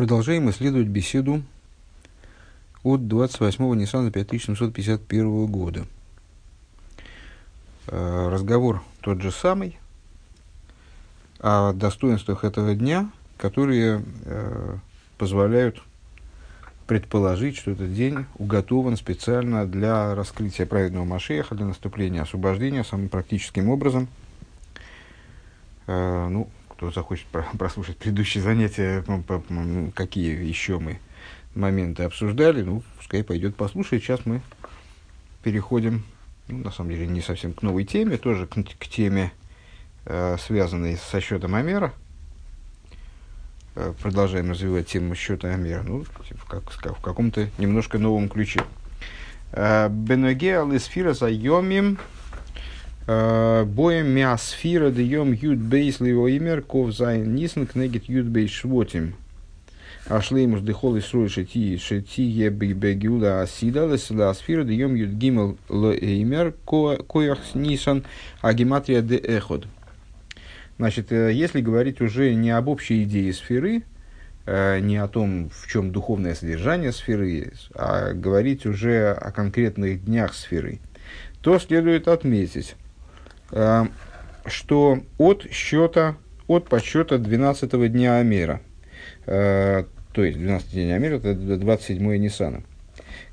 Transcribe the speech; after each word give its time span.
Продолжаем 0.00 0.48
исследовать 0.48 0.88
беседу 0.88 1.42
от 2.82 3.02
28-го 3.02 3.74
Ниссана 3.74 4.10
5751 4.10 5.44
года. 5.44 5.84
Э, 7.86 8.30
разговор 8.32 8.82
тот 9.02 9.20
же 9.20 9.30
самый 9.30 9.78
о 11.38 11.74
достоинствах 11.74 12.44
этого 12.44 12.74
дня, 12.74 13.10
которые 13.36 14.02
э, 14.24 14.76
позволяют 15.18 15.82
предположить, 16.86 17.58
что 17.58 17.72
этот 17.72 17.92
день 17.92 18.24
уготован 18.36 18.96
специально 18.96 19.66
для 19.66 20.14
раскрытия 20.14 20.64
праведного 20.64 21.04
Машеха, 21.04 21.54
для 21.54 21.66
наступления 21.66 22.22
освобождения 22.22 22.84
самым 22.84 23.10
практическим 23.10 23.68
образом. 23.68 24.08
Э, 25.86 26.26
ну, 26.30 26.48
кто 26.80 26.90
захочет 26.90 27.26
прослушать 27.58 27.98
предыдущие 27.98 28.42
занятия, 28.42 29.04
ну, 29.06 29.92
какие 29.94 30.42
еще 30.42 30.78
мы 30.78 30.98
моменты 31.54 32.04
обсуждали, 32.04 32.62
ну, 32.62 32.82
пускай 32.96 33.22
пойдет 33.22 33.54
послушать. 33.54 34.02
Сейчас 34.02 34.24
мы 34.24 34.40
переходим, 35.42 36.04
ну, 36.48 36.64
на 36.64 36.70
самом 36.70 36.90
деле, 36.92 37.06
не 37.06 37.20
совсем 37.20 37.52
к 37.52 37.60
новой 37.60 37.84
теме, 37.84 38.16
тоже 38.16 38.46
к, 38.46 38.54
к 38.54 38.86
теме, 38.86 39.30
э, 40.06 40.38
связанной 40.38 40.96
со 40.96 41.20
счетом 41.20 41.54
Амера. 41.54 41.92
Э, 43.74 43.92
продолжаем 44.00 44.50
развивать 44.50 44.86
тему 44.86 45.14
счета 45.14 45.48
Амера, 45.48 45.82
ну, 45.82 46.04
в, 46.04 46.44
как, 46.46 46.70
в 46.70 47.02
каком-то 47.02 47.50
немножко 47.58 47.98
новом 47.98 48.30
ключе. 48.30 48.62
Э, 49.52 49.90
Беноге 49.90 50.62
алисфира 50.62 51.12
за 51.12 51.28
йомим 51.28 51.98
боем 53.06 54.08
миасфира 54.08 54.90
даем 54.90 55.32
юд 55.32 55.58
бейс 55.58 56.00
имер 56.00 56.62
ков 56.62 56.92
зайн 56.94 57.34
нисен 57.34 57.66
кнегит 57.66 58.08
юд 58.08 58.26
бейс 58.26 58.50
швотим. 58.50 59.14
А 60.06 60.20
шлеймуш 60.20 60.60
дыхол 60.60 60.96
и 60.96 61.00
срой 61.00 61.28
шети 61.28 61.76
шети 61.76 62.22
еби 62.22 62.72
бегюла 62.72 63.42
асида 63.42 63.86
лесла 63.86 64.30
асфира 64.30 64.64
даем 64.64 64.94
юд 64.94 65.10
гимел 65.10 65.56
имер 65.68 66.52
коях 67.06 67.38
нисан 67.54 68.04
а 68.40 68.52
гематрия 68.52 69.02
де 69.02 69.16
эход. 69.16 69.66
Значит, 70.78 71.12
э, 71.12 71.32
если 71.32 71.60
говорить 71.60 72.00
уже 72.00 72.34
не 72.34 72.50
об 72.50 72.68
общей 72.68 73.04
идее 73.04 73.34
сферы, 73.34 73.82
э, 74.46 74.80
не 74.80 74.96
о 74.96 75.08
том, 75.08 75.50
в 75.50 75.68
чем 75.68 75.92
духовное 75.92 76.34
содержание 76.34 76.90
сферы, 76.90 77.52
а 77.74 78.14
говорить 78.14 78.64
уже 78.64 79.10
о 79.12 79.30
конкретных 79.30 80.04
днях 80.06 80.34
сферы, 80.34 80.78
то 81.42 81.58
следует 81.58 82.08
отметить, 82.08 82.76
Э, 82.80 82.89
что 83.52 85.00
от 85.18 85.46
счета, 85.50 86.16
от 86.46 86.68
подсчета 86.68 87.18
12 87.18 87.92
дня 87.92 88.18
Амера, 88.18 88.60
э, 89.26 89.84
то 90.12 90.24
есть 90.24 90.38
12 90.38 90.72
день 90.72 90.92
Амера, 90.92 91.16
это 91.16 91.34
27 91.34 92.16
Ниссана, 92.16 92.62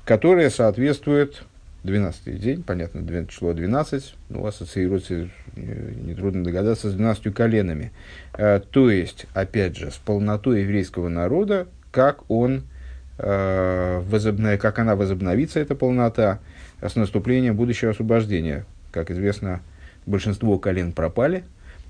которое 0.04 0.50
соответствует 0.50 1.42
12 1.84 2.40
день, 2.40 2.62
понятно, 2.62 3.26
число 3.26 3.52
12, 3.52 4.14
ну, 4.28 4.46
ассоциируется, 4.46 5.14
э, 5.14 5.28
нетрудно 5.56 6.44
догадаться, 6.44 6.90
с 6.90 6.94
12 6.94 7.32
коленами. 7.32 7.92
То 8.32 8.90
есть, 8.90 9.26
опять 9.34 9.76
же, 9.76 9.90
с 9.90 9.96
полнотой 9.96 10.62
еврейского 10.62 11.08
народа, 11.08 11.66
как 11.90 12.28
он, 12.30 12.64
возобно, 13.16 14.56
как 14.58 14.78
она 14.78 14.94
возобновится, 14.94 15.58
эта 15.58 15.74
полнота, 15.74 16.40
с 16.80 16.94
наступлением 16.94 17.56
будущего 17.56 17.90
освобождения. 17.90 18.64
Как 18.92 19.10
известно, 19.10 19.60
большинство 20.08 20.58
колен 20.58 20.92
пропали 20.92 21.44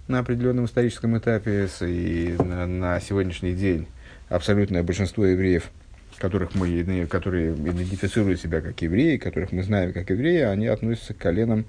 на 0.09 0.19
определенном 0.19 0.67
историческом 0.67 1.17
этапе, 1.19 1.69
и 1.81 2.35
на, 2.39 2.67
на 2.67 3.01
сегодняшний 3.01 3.55
день 3.55 3.87
абсолютное 4.29 4.83
большинство 4.83 5.25
евреев, 5.25 5.71
которых 6.19 6.55
мы, 6.55 7.07
которые 7.07 7.55
идентифицируют 7.55 8.41
себя 8.41 8.61
как 8.61 8.81
евреи, 8.83 9.17
которых 9.17 9.53
мы 9.53 9.63
знаем 9.63 9.93
как 9.93 10.11
евреи, 10.11 10.41
они 10.41 10.67
относятся 10.67 11.15
к 11.15 11.19
коленам 11.19 11.65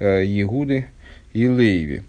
э, 0.00 0.24
Егуды 0.24 0.86
и 1.32 1.46
Лейви. 1.46 2.02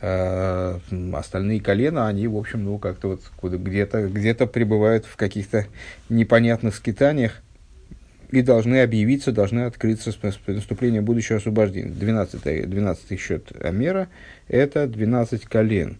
Э, 0.00 0.80
остальные 1.12 1.60
колена, 1.60 2.08
они, 2.08 2.26
в 2.26 2.36
общем, 2.36 2.64
ну, 2.64 2.78
как-то 2.78 3.18
вот 3.40 3.52
где-то 3.54 4.08
где 4.08 4.34
пребывают 4.34 5.06
в 5.06 5.16
каких-то 5.16 5.66
непонятных 6.08 6.74
скитаниях, 6.74 7.40
и 8.30 8.42
должны 8.42 8.82
объявиться, 8.82 9.32
должны 9.32 9.60
открыться 9.60 10.12
с 10.12 10.18
наступлением 10.46 11.04
будущего 11.04 11.38
освобождения. 11.38 11.90
12, 11.90 12.68
12 12.68 13.20
счет 13.20 13.52
Амера– 13.62 14.08
это 14.48 14.86
12 14.86 15.44
колен. 15.44 15.98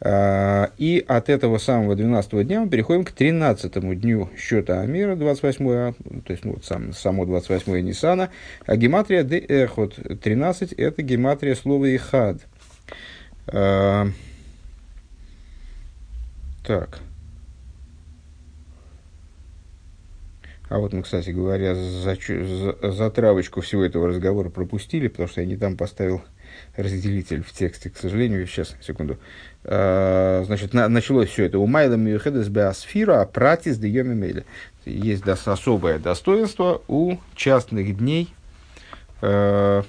А, 0.00 0.70
и 0.78 1.04
от 1.06 1.28
этого 1.28 1.58
самого 1.58 1.96
12 1.96 2.46
дня 2.46 2.60
мы 2.60 2.68
переходим 2.68 3.04
к 3.04 3.10
13 3.10 4.00
дню 4.00 4.30
счета 4.38 4.80
Амера, 4.80 5.16
28 5.16 5.94
то 6.22 6.32
есть 6.32 6.44
ну, 6.44 6.52
вот 6.52 6.64
сам, 6.64 6.92
само 6.92 7.24
28 7.24 7.80
Ниссана, 7.80 8.30
а 8.64 8.76
гематрия 8.76 9.24
де 9.24 9.38
эхот, 9.38 9.98
13– 10.22 10.72
это 10.74 11.02
гематрия 11.02 11.56
слова 11.56 11.84
ихад. 11.94 12.38
А, 13.48 14.06
так. 16.64 17.00
А 20.68 20.78
вот 20.78 20.92
мы, 20.92 21.02
кстати 21.02 21.30
говоря, 21.30 21.74
за, 21.74 22.14
за, 22.14 22.92
за 22.92 23.10
травочку 23.10 23.60
всего 23.62 23.84
этого 23.84 24.08
разговора 24.08 24.50
пропустили, 24.50 25.08
потому 25.08 25.28
что 25.28 25.40
я 25.40 25.46
не 25.46 25.56
там 25.56 25.76
поставил 25.76 26.22
разделитель 26.76 27.42
в 27.42 27.52
тексте, 27.52 27.90
к 27.90 27.96
сожалению. 27.96 28.46
Сейчас, 28.46 28.76
секунду. 28.80 29.18
А, 29.64 30.42
значит, 30.44 30.74
на, 30.74 30.88
началось 30.88 31.30
все 31.30 31.44
это. 31.44 31.58
У 31.58 31.66
Майла 31.66 31.94
Мюхедес 31.94 32.48
Беасфира, 32.48 33.22
а 33.22 33.26
Пратис 33.26 33.78
де 33.78 33.88
Йомимеля. 33.88 34.44
Есть 34.84 35.24
да, 35.24 35.36
особое 35.44 35.98
достоинство 35.98 36.82
у 36.88 37.16
частных 37.34 37.96
дней, 37.96 38.32
э, 39.20 39.82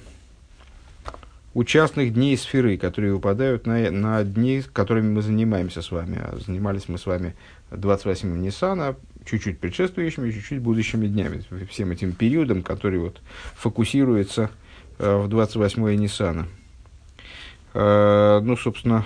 у 1.53 1.63
частных 1.63 2.13
дней 2.13 2.37
сферы, 2.37 2.77
которые 2.77 3.13
выпадают 3.13 3.65
на, 3.65 3.89
на 3.91 4.23
дни, 4.23 4.61
которыми 4.71 5.13
мы 5.13 5.21
занимаемся 5.21 5.81
с 5.81 5.91
вами. 5.91 6.19
А 6.21 6.37
занимались 6.37 6.87
мы 6.87 6.97
с 6.97 7.05
вами 7.05 7.35
28 7.71 8.41
Ниссана, 8.41 8.95
чуть-чуть 9.25 9.59
предшествующими, 9.59 10.31
чуть-чуть 10.31 10.59
будущими 10.59 11.07
днями, 11.07 11.43
всем 11.69 11.91
этим 11.91 12.13
периодом, 12.13 12.61
который 12.61 12.99
вот 12.99 13.21
фокусируется 13.55 14.51
э, 14.99 15.15
в 15.15 15.27
28-е 15.27 15.97
Ниссана. 15.97 16.47
Э, 17.73 18.39
ну, 18.43 18.55
собственно, 18.55 19.05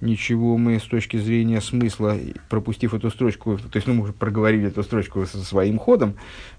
ничего 0.00 0.58
мы 0.58 0.78
с 0.78 0.84
точки 0.84 1.16
зрения 1.16 1.60
смысла, 1.60 2.16
пропустив 2.48 2.92
эту 2.92 3.10
строчку, 3.10 3.56
то 3.56 3.76
есть 3.76 3.86
ну, 3.86 3.94
мы 3.94 4.02
уже 4.04 4.12
проговорили 4.12 4.68
эту 4.68 4.82
строчку 4.82 5.24
со 5.26 5.38
своим 5.38 5.78
ходом, 5.78 6.14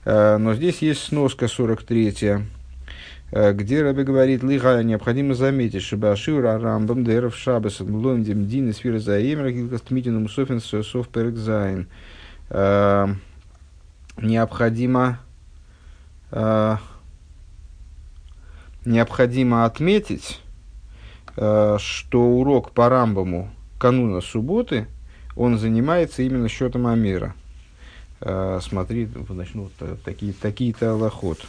э, 0.05 0.37
но 0.37 0.55
здесь 0.55 0.81
есть 0.81 1.01
сноска 1.01 1.47
43 1.47 2.43
где 3.33 3.81
Раби 3.81 4.03
говорит, 4.03 4.43
лиха 4.43 4.83
необходимо 4.83 5.33
заметить, 5.33 5.81
чтобы 5.81 6.11
Ашиура 6.11 6.59
Рамбам 6.59 7.03
Деров 7.03 7.35
Шабас 7.35 7.79
Лондим 7.79 8.47
Дин 8.47 8.69
и 8.69 8.73
Сфира 8.73 8.99
Заемер 8.99 9.49
Гилкаст 9.49 9.89
Митинум 9.89 10.29
Софин 10.29 10.61
Сов 10.61 11.07
Перекзайн. 11.07 11.87
Э, 12.51 13.07
необходимо, 14.21 15.19
э, 16.29 16.77
необходимо 18.85 19.65
отметить, 19.65 20.39
э, 21.35 21.77
что 21.79 22.23
урок 22.23 22.69
по 22.71 22.87
Рамбаму 22.89 23.49
кануна 23.79 24.21
субботы, 24.21 24.85
он 25.35 25.57
занимается 25.57 26.21
именно 26.21 26.47
счетом 26.47 26.85
Амира. 26.85 27.33
Смотри, 28.61 29.09
значит, 29.27 29.55
ну, 29.55 29.69
такие, 30.05 30.31
такие-то 30.31 30.91
аллоход. 30.91 31.39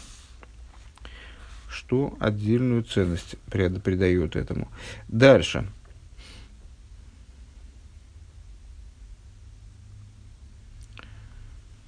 Что 1.74 2.16
отдельную 2.20 2.84
ценность 2.84 3.36
придает 3.50 4.36
этому. 4.36 4.68
Дальше. 5.08 5.66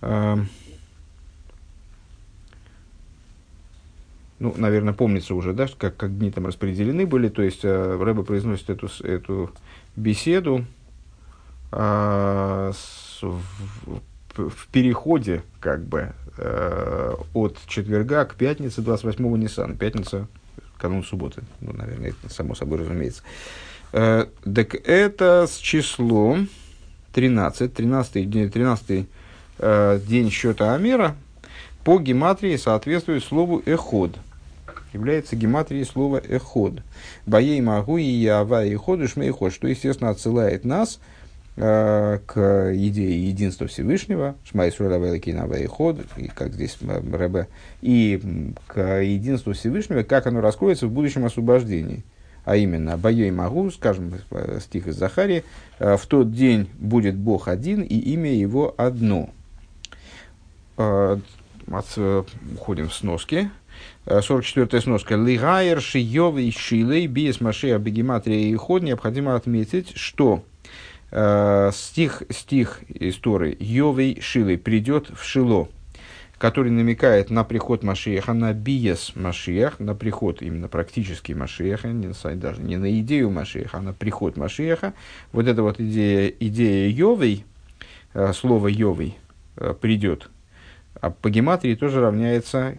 Эм, 0.01 0.49
ну, 4.41 4.55
наверное, 4.57 4.93
помнится 4.93 5.37
уже, 5.37 5.53
да, 5.53 5.69
как, 5.79 5.97
как 5.97 6.19
дни 6.19 6.33
там 6.33 6.47
распределены 6.47 7.07
были, 7.07 7.29
то 7.29 7.43
есть 7.43 7.65
э, 7.65 7.97
Рэба 7.97 8.25
произносит 8.25 8.69
эту, 8.69 8.89
эту 9.05 9.53
беседу 9.95 10.67
э, 11.71 12.73
с, 12.75 13.23
в, 13.23 13.41
в 14.39 14.69
переходе, 14.69 15.43
как 15.61 15.85
бы, 15.85 16.13
э, 16.39 17.15
от 17.35 17.59
четверга 17.67 18.25
к 18.25 18.35
пятнице 18.35 18.81
28-го 18.81 19.37
Ниссана. 19.37 19.75
Пятница, 19.77 20.29
канун 20.79 21.03
субботы, 21.03 21.43
ну, 21.61 21.73
наверное, 21.73 22.11
это 22.11 22.33
само 22.33 22.55
собой 22.55 22.79
разумеется. 22.79 23.23
Э, 23.93 24.27
так 24.43 24.75
это 24.75 25.47
с 25.49 25.57
числом 25.57 26.49
13, 27.15 27.73
13, 27.73 28.53
13 28.53 29.09
э, 29.59 30.01
день 30.07 30.31
счета 30.31 30.75
Амера 30.75 31.17
по 31.85 31.99
гематрии 31.99 32.57
соответствует 32.57 33.25
слову 33.25 33.63
«эход». 33.65 34.17
Является 34.93 35.37
гематрией 35.37 35.85
слова 35.85 36.21
«эход». 36.27 36.83
Боей 37.27 37.61
могу 37.61 37.99
и 37.99 38.05
ява 38.05 38.65
и 38.65 38.75
ходу 38.75 39.09
шмейход, 39.09 39.53
что, 39.53 39.69
естественно, 39.69 40.11
отсылает 40.11 40.65
нас 40.65 40.99
э, 40.99 41.16
к 41.57 42.73
идее 42.75 43.29
единства 43.29 43.67
Всевышнего, 43.67 44.37
ход, 45.67 46.01
и 46.17 46.29
как 46.29 46.53
здесь 46.53 46.77
Рэбе, 46.83 47.49
и 47.81 48.53
к 48.67 49.01
единству 49.01 49.55
Всевышнего, 49.55 50.03
как 50.03 50.27
оно 50.27 50.41
раскроется 50.41 50.87
в 50.87 50.91
будущем 50.91 51.25
освобождении. 51.25 52.05
А 52.45 52.57
именно, 52.57 52.97
Бою 52.97 53.27
и 53.27 53.31
Магу, 53.31 53.71
скажем, 53.71 54.15
стих 54.61 54.87
из 54.87 54.97
Захарии, 54.97 55.43
в 55.79 56.01
тот 56.07 56.31
день 56.31 56.69
будет 56.79 57.17
Бог 57.17 57.49
один, 57.49 57.81
и 57.81 57.97
имя 57.97 58.33
его 58.33 58.75
одно. 58.77 59.31
Уходим 60.77 62.89
в 62.89 62.95
сноски. 62.95 63.51
44-я 64.07 64.81
сноска. 64.81 65.17
Лигайер 65.17 65.81
шиёвый 65.81 66.53
шилей 66.53 67.09
биес 67.09 67.41
машея 67.41 67.79
бегематрия 67.79 68.39
и 68.39 68.55
ход. 68.55 68.83
Необходимо 68.83 69.35
отметить, 69.35 69.97
что 69.97 70.45
э, 71.17 71.71
стих, 71.73 72.23
стих 72.31 72.81
истории 72.89 73.57
Йовей 73.59 74.21
Шилой 74.21 74.59
придет 74.59 75.09
в 75.09 75.25
Шило, 75.25 75.69
который 76.39 76.71
намекает 76.71 77.31
на 77.31 77.43
приход 77.43 77.83
Машеха, 77.83 78.35
на 78.35 78.53
биес 78.53 79.13
Машех, 79.17 79.81
на 79.81 79.95
приход 79.95 80.43
именно 80.43 80.69
практический 80.69 81.35
Машеха, 81.35 81.89
не, 81.89 82.13
даже 82.37 82.61
не 82.61 82.77
на 82.77 83.01
идею 83.01 83.31
Машеха, 83.31 83.79
а 83.79 83.81
на 83.81 83.95
приход 83.95 84.37
Машеха. 84.37 84.93
Вот 85.33 85.47
эта 85.47 85.63
вот 85.63 85.81
идея, 85.81 86.29
идея 86.39 86.91
Йовей, 86.91 87.47
э, 88.13 88.33
слово 88.35 88.69
Йовей 88.69 89.17
э, 89.57 89.75
придет– 89.81 90.29
а 91.01 91.11
по 91.11 91.31
гематрии 91.31 91.75
тоже 91.75 92.01
равняется, 92.01 92.77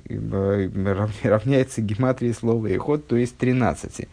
равняется 1.23 1.81
гематрии 1.81 2.31
слова 2.31 2.67
и 2.67 2.77
ход, 2.77 3.07
то 3.07 3.15
есть 3.15 3.37
13. 3.37 4.07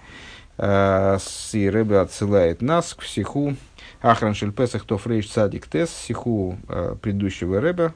А, 0.56 1.18
и 1.52 1.68
Рэбе 1.68 1.98
отсылает 1.98 2.62
нас 2.62 2.94
к 2.94 3.02
сиху 3.02 3.56
Ахран 4.02 4.34
Шельпесах 4.34 4.84
Тофрейш 4.84 5.28
Садик 5.28 5.66
Тес, 5.66 5.90
сиху 5.90 6.58
а, 6.68 6.94
предыдущего 6.96 7.60
Рэбе, 7.60 7.92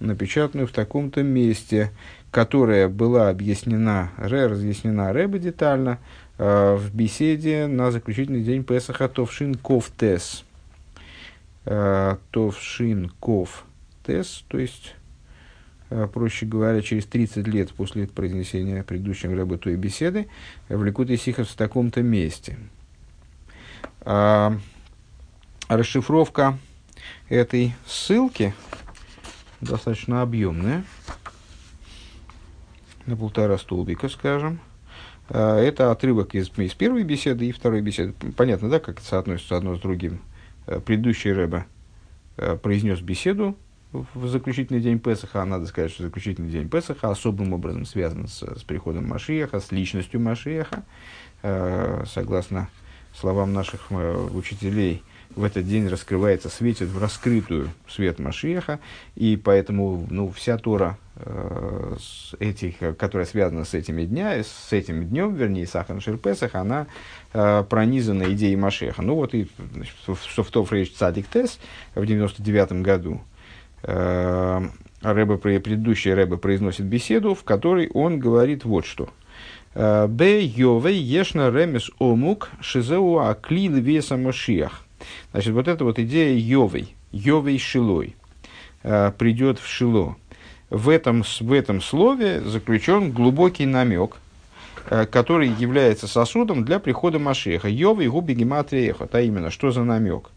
напечатанную 0.00 0.66
в 0.66 0.72
таком-то 0.72 1.22
месте, 1.22 1.92
которая 2.30 2.88
была 2.88 3.28
объяснена, 3.28 4.10
разъяснена 4.16 5.12
Рэбе 5.12 5.38
детально 5.38 5.98
а, 6.38 6.76
в 6.76 6.92
беседе 6.94 7.66
на 7.66 7.90
заключительный 7.92 8.42
день 8.42 8.64
Песаха 8.64 9.08
Товшин 9.08 9.54
Ков 9.54 9.90
Тес. 9.96 10.44
Товшин 11.64 13.12
Ков 13.20 13.64
Тес, 14.04 14.44
то 14.48 14.58
есть 14.58 14.94
Э, 14.94 14.99
проще 16.12 16.46
говоря, 16.46 16.82
через 16.82 17.06
30 17.06 17.46
лет 17.48 17.72
после 17.72 18.06
произнесения 18.06 18.82
предыдущим 18.82 19.34
Рэбе 19.34 19.56
той 19.56 19.76
беседы, 19.76 20.28
в 20.68 20.82
Ликуте 20.84 21.16
Сихов 21.16 21.48
в 21.48 21.54
таком-то 21.56 22.02
месте. 22.02 22.56
А, 24.02 24.56
расшифровка 25.68 26.58
этой 27.28 27.74
ссылки 27.86 28.54
достаточно 29.60 30.22
объемная, 30.22 30.84
на 33.06 33.16
полтора 33.16 33.58
столбика, 33.58 34.08
скажем. 34.08 34.60
А, 35.28 35.58
это 35.58 35.90
отрывок 35.90 36.34
из, 36.34 36.50
из 36.56 36.74
первой 36.74 37.02
беседы 37.02 37.46
и 37.46 37.52
второй 37.52 37.80
беседы. 37.80 38.14
Понятно, 38.36 38.68
да, 38.68 38.80
как 38.80 38.98
это 38.98 39.06
соотносится 39.06 39.56
одно 39.56 39.76
с 39.76 39.80
другим. 39.80 40.20
Э, 40.66 40.80
предыдущий 40.80 41.32
Рэбе 41.32 41.66
э, 42.36 42.56
произнес 42.56 43.00
беседу 43.00 43.56
в 43.92 44.28
заключительный 44.28 44.80
день 44.80 44.98
Песаха, 44.98 45.42
а 45.42 45.44
надо 45.44 45.66
сказать, 45.66 45.90
что 45.90 46.04
заключительный 46.04 46.50
день 46.50 46.68
Песаха 46.68 47.10
особым 47.10 47.52
образом 47.52 47.84
связан 47.84 48.28
с, 48.28 48.42
с 48.42 48.62
приходом 48.62 49.08
Машиеха, 49.08 49.60
с 49.60 49.72
личностью 49.72 50.20
Машиеха. 50.20 50.84
Э, 51.42 52.04
согласно 52.06 52.68
словам 53.14 53.52
наших 53.52 53.86
э, 53.90 54.28
учителей, 54.32 55.02
в 55.36 55.44
этот 55.44 55.66
день 55.66 55.86
раскрывается, 55.86 56.48
светит 56.48 56.88
в 56.88 57.00
раскрытую 57.00 57.70
свет 57.88 58.18
Машиеха, 58.18 58.80
и 59.14 59.36
поэтому 59.36 60.06
ну, 60.10 60.30
вся 60.30 60.58
Тора, 60.58 60.98
э, 61.16 61.96
этих, 62.40 62.96
которая 62.96 63.26
связана 63.26 63.64
с 63.64 63.74
этими 63.74 64.04
днями, 64.04 64.42
с 64.42 64.72
этим 64.72 65.06
днем, 65.06 65.34
вернее, 65.34 65.66
Сахан 65.66 66.00
Ширпесах, 66.00 66.56
она 66.56 66.88
э, 67.32 67.64
пронизана 67.68 68.32
идеей 68.32 68.56
Машеха. 68.56 69.02
Ну 69.02 69.14
вот 69.14 69.34
и 69.34 69.48
значит, 69.72 69.94
в 70.06 70.16
Софтов 70.16 70.72
Рейш 70.72 70.90
Цадик 70.90 71.28
Тес 71.28 71.60
в 71.94 72.04
99 72.04 72.72
году 72.82 73.20
Рэбе, 73.82 75.38
предыдущий 75.38 76.12
Рэбе 76.12 76.36
произносит 76.36 76.86
беседу, 76.86 77.34
в 77.34 77.44
которой 77.44 77.88
он 77.88 78.18
говорит 78.18 78.64
вот 78.64 78.84
что. 78.84 79.08
«Э, 79.74 80.06
Б. 80.06 80.42
Йовей 80.42 80.98
ешна 80.98 81.50
ремес 81.50 81.90
омук 81.98 82.50
шизеу 82.60 83.18
аклил 83.18 83.74
веса 83.74 84.16
машиах. 84.16 84.84
Значит, 85.32 85.54
вот 85.54 85.68
эта 85.68 85.84
вот 85.84 85.98
идея 85.98 86.36
Йовей, 86.36 86.94
Йовей 87.12 87.58
Шилой, 87.58 88.16
э, 88.82 89.12
придет 89.16 89.58
в 89.58 89.66
Шило. 89.66 90.16
В 90.68 90.88
этом, 90.88 91.22
в 91.22 91.52
этом 91.52 91.80
слове 91.80 92.40
заключен 92.42 93.10
глубокий 93.10 93.66
намек, 93.66 94.16
который 95.10 95.48
является 95.48 96.06
сосудом 96.06 96.64
для 96.64 96.78
прихода 96.78 97.18
Машеха. 97.18 97.68
Йовей 97.68 98.08
губи 98.08 98.34
гематрия 98.34 98.94
а 98.98 99.20
именно, 99.20 99.50
что 99.50 99.72
за 99.72 99.82
намек? 99.82 100.30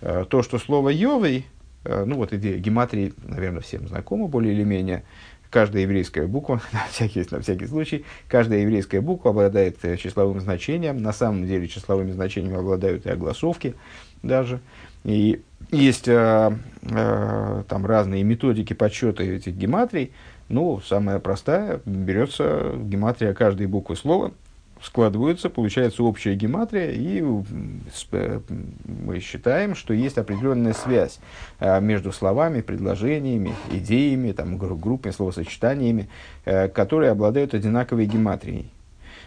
То, 0.00 0.42
что 0.42 0.58
слово 0.58 0.90
Йовей 0.90 1.44
Э, 1.59 1.59
ну 1.84 2.16
вот 2.16 2.32
идея 2.32 2.58
гематрии, 2.58 3.14
наверное, 3.26 3.60
всем 3.60 3.88
знакома 3.88 4.28
более 4.28 4.54
или 4.54 4.64
менее. 4.64 5.04
Каждая 5.50 5.82
еврейская 5.82 6.28
буква, 6.28 6.62
на 6.72 6.84
всякий, 6.90 7.26
на 7.30 7.40
всякий 7.40 7.66
случай, 7.66 8.04
каждая 8.28 8.60
еврейская 8.60 9.00
буква 9.00 9.32
обладает 9.32 9.84
э, 9.84 9.96
числовым 9.96 10.40
значением. 10.40 11.02
На 11.02 11.12
самом 11.12 11.46
деле 11.46 11.66
числовыми 11.66 12.12
значениями 12.12 12.58
обладают 12.58 13.04
и 13.06 13.10
огласовки 13.10 13.74
даже. 14.22 14.60
И 15.02 15.42
есть 15.72 16.06
э, 16.06 16.56
э, 16.82 17.64
там 17.68 17.86
разные 17.86 18.22
методики 18.22 18.74
подсчета 18.74 19.24
этих 19.24 19.54
гематрий. 19.54 20.12
Ну, 20.48 20.80
самая 20.80 21.18
простая, 21.18 21.80
берется 21.84 22.72
гематрия 22.76 23.34
каждой 23.34 23.66
буквы 23.66 23.96
слова, 23.96 24.32
складываются, 24.82 25.50
получается 25.50 26.02
общая 26.02 26.34
гематрия, 26.34 26.90
и 26.90 27.22
мы 27.22 29.20
считаем, 29.20 29.74
что 29.74 29.92
есть 29.94 30.18
определенная 30.18 30.72
связь 30.72 31.18
э, 31.58 31.80
между 31.80 32.12
словами, 32.12 32.60
предложениями, 32.60 33.54
идеями, 33.70 34.32
там, 34.32 34.56
группами, 34.56 35.12
словосочетаниями, 35.12 36.08
э, 36.44 36.68
которые 36.68 37.10
обладают 37.10 37.54
одинаковой 37.54 38.06
гематрией. 38.06 38.70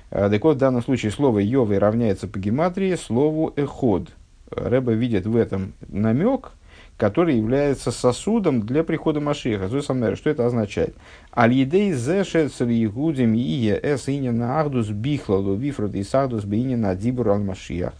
Так 0.09 0.44
вот, 0.44 0.57
в 0.57 0.59
данном 0.59 0.83
случае 0.83 1.11
слово 1.11 1.39
«йовы» 1.39 1.79
равняется 1.79 2.27
по 2.27 2.38
гематрии 2.38 2.94
слову 2.95 3.51
«эход». 3.56 4.09
Рэба 4.51 4.91
видит 4.91 5.25
в 5.25 5.35
этом 5.35 5.73
намек– 5.89 6.51
который 6.98 7.38
является 7.38 7.92
сосудом 7.92 8.62
для 8.62 8.83
прихода 8.83 9.19
Машиха. 9.19 9.68
Что 9.68 10.30
это 10.30 10.45
означает? 10.45 10.95
Аль-Едей 11.35 11.94
зеше 11.94 12.50
царьегудим 12.50 13.33
ие 13.33 13.80
эс 13.81 14.07
на 14.07 14.59
ахдус 14.59 14.90
бихлалу 14.90 15.56
вифрод 15.56 15.95
и 15.95 16.04
сахдус 16.04 16.45
бейня 16.45 16.78
на 16.78 16.95
дибур 16.95 17.30
аль-Машиях. 17.30 17.94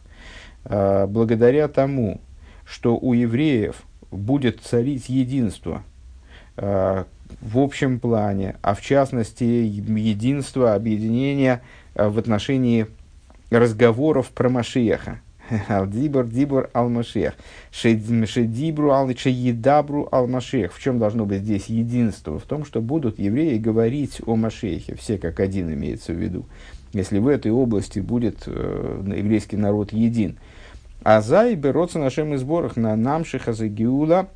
А, 0.66 1.08
благодаря 1.08 1.68
тому, 1.68 2.22
что 2.66 2.98
у 2.98 3.14
евреев 3.14 3.82
будет 4.12 4.62
царить 4.62 5.10
единство 5.10 5.84
а, 6.56 7.06
в 7.42 7.58
общем 7.58 8.00
плане, 8.00 8.56
а 8.62 8.76
в 8.76 8.82
частности 8.82 9.44
единство, 9.44 10.76
объединение 10.76 11.62
а, 11.96 12.10
в 12.10 12.18
отношении 12.20 12.88
разговоров 13.50 14.30
про 14.30 14.50
Машиеха. 14.50 15.20
Алдибор, 15.68 16.28
дибор, 16.28 16.70
алмашех. 16.74 17.36
Шедибру, 17.72 18.92
едабру, 18.92 20.08
алмашех. 20.12 20.74
В 20.74 20.82
чем 20.82 21.00
должно 21.00 21.26
быть 21.26 21.42
здесь 21.42 21.66
единство? 21.66 22.40
В 22.40 22.44
том, 22.44 22.66
что 22.66 22.82
будут 22.82 23.20
евреи 23.20 23.58
говорить 23.58 24.22
о 24.26 24.36
Машехе. 24.36 24.96
Все 24.96 25.18
как 25.18 25.40
один 25.40 25.74
имеется 25.74 26.14
в 26.14 26.18
виду. 26.18 26.46
Если 26.94 27.20
в 27.20 27.28
этой 27.28 27.52
области 27.52 28.00
будет 28.00 28.44
э, 28.46 29.04
еврейский 29.18 29.58
народ 29.58 29.92
един. 29.92 30.38
А 31.04 31.22
за 31.22 31.50
и 31.50 31.56
берутся 31.56 32.00
нашим 32.00 32.38
сборах 32.38 32.78
на 32.78 32.96
намшиха 32.96 33.52
за 33.52 33.68
гиула, 33.68 34.30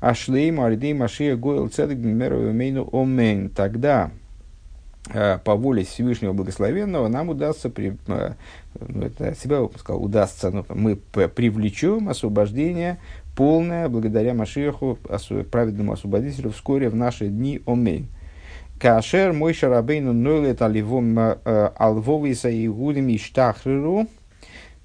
ашлейм, 0.00 0.60
ардей, 0.60 0.92
машея, 0.92 1.36
гойл, 1.36 1.68
цедек, 1.68 1.98
омен. 1.98 3.48
Тогда 3.48 4.10
по 5.44 5.56
воле 5.56 5.84
Всевышнего 5.84 6.32
Благословенного 6.32 7.08
нам 7.08 7.28
удастся, 7.28 7.68
при, 7.68 7.96
э, 8.06 8.32
ну, 8.78 9.02
это 9.04 9.34
себя 9.34 9.68
сказал, 9.76 10.02
удастся, 10.02 10.50
ну, 10.50 10.64
мы 10.68 10.96
привлечем 10.96 12.08
освобождение 12.08 12.98
полное 13.36 13.88
благодаря 13.88 14.32
Машеху, 14.32 14.98
праведному 15.50 15.92
освободителю, 15.92 16.50
вскоре 16.50 16.88
в 16.88 16.94
наши 16.94 17.28
дни. 17.28 17.60
Омейн. 17.66 18.06
Кашер 18.78 19.32
мой 19.32 19.54
шарабейну 19.54 20.12
нойлет 20.12 20.62
аливом 20.62 21.18
э, 21.18 21.70
алвовиса 21.76 22.48
и 22.48 22.68
гудами 22.68 23.16
штахриру, 23.16 24.06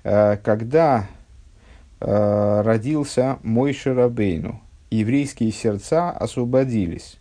когда 0.04 1.08
родился 2.00 3.40
мой 3.44 3.74
шарабейну, 3.74 4.62
еврейские 4.92 5.52
сердца 5.52 6.12
освободились. 6.12 7.17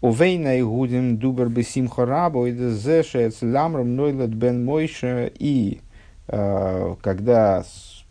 Увейна 0.00 0.58
и 0.58 0.62
гудим 0.62 1.18
дубер 1.18 1.48
бесимха 1.48 2.06
рабо 2.06 2.46
и 2.46 2.52
зешец 2.52 3.42
ламром 3.42 3.96
нойлет 3.96 4.34
бен 4.34 4.64
мойша 4.64 5.30
и 5.38 5.80
э, 6.28 6.94
когда 7.02 7.64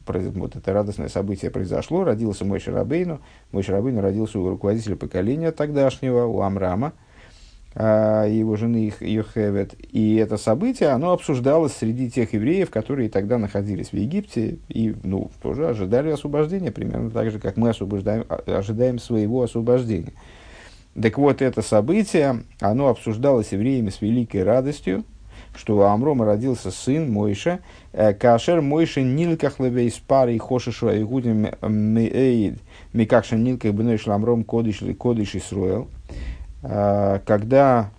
вот 0.08 0.56
это 0.56 0.74
радостное 0.74 1.08
событие 1.08 1.52
произошло, 1.52 2.04
родился 2.04 2.46
мой 2.46 2.60
Шарабейну, 2.60 3.22
мой 3.52 3.64
Шарабейну 3.64 4.02
родился 4.02 4.40
у 4.40 4.50
руководителя 4.50 4.96
поколения 4.96 5.52
тогдашнего, 5.52 6.26
у 6.26 6.42
Амрама, 6.42 6.94
а, 7.76 8.26
его 8.26 8.56
жены 8.56 8.92
Йохевет. 9.00 9.76
И 9.92 10.16
это 10.16 10.38
событие, 10.38 10.90
оно 10.90 11.12
обсуждалось 11.12 11.74
среди 11.74 12.10
тех 12.10 12.34
евреев, 12.34 12.70
которые 12.72 13.10
тогда 13.10 13.38
находились 13.38 13.90
в 13.90 13.94
Египте 13.94 14.58
и 14.68 14.96
ну, 15.04 15.30
тоже 15.42 15.68
ожидали 15.68 16.10
освобождения, 16.10 16.72
примерно 16.72 17.12
так 17.12 17.30
же, 17.32 17.40
как 17.40 17.58
мы 17.58 17.70
освобождаем, 17.70 18.26
а, 18.30 18.42
ожидаем 18.58 19.00
своего 19.00 19.44
освобождения. 19.44 20.14
Так 21.02 21.18
вот, 21.18 21.42
это 21.42 21.62
событие, 21.62 22.44
оно 22.60 22.90
обсуждалось 22.90 23.52
евреями 23.52 23.90
с 23.90 24.02
великой 24.02 24.44
радостью, 24.44 25.06
что 25.56 25.78
у 25.78 25.82
Амрома 25.82 26.26
родился 26.26 26.72
сын 26.72 27.12
Мойша, 27.12 27.60
э, 27.94 28.14
Кашер 28.14 28.62
Мойша 28.62 29.02
Нилках 29.02 29.60
Левейс 29.60 29.96
Пари 29.96 30.38
Хошишу 30.38 30.88
Айгудим 30.88 31.48
Меэйд 31.62 32.60
Микакша 32.94 33.36
Нилках 33.36 33.74
Бной 33.74 33.98
Шламром 33.98 34.44
Кодиш 34.44 34.82
Кодиш 34.98 35.36
Исруэл. 35.36 35.88
А, 36.64 37.20
когда 37.26 37.92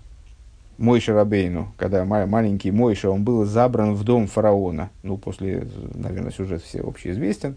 Мойша 0.79 1.13
Рабейну, 1.13 1.73
когда 1.77 2.05
маленький 2.05 2.71
Мойша, 2.71 3.11
он 3.11 3.23
был 3.23 3.45
забран 3.45 3.95
в 3.95 4.05
дом 4.05 4.27
фараона, 4.27 4.91
ну, 5.03 5.19
после, 5.19 5.67
наверное, 5.95 6.33
сюжет 6.33 6.63
все 6.63 6.81
общеизвестен, 6.81 7.57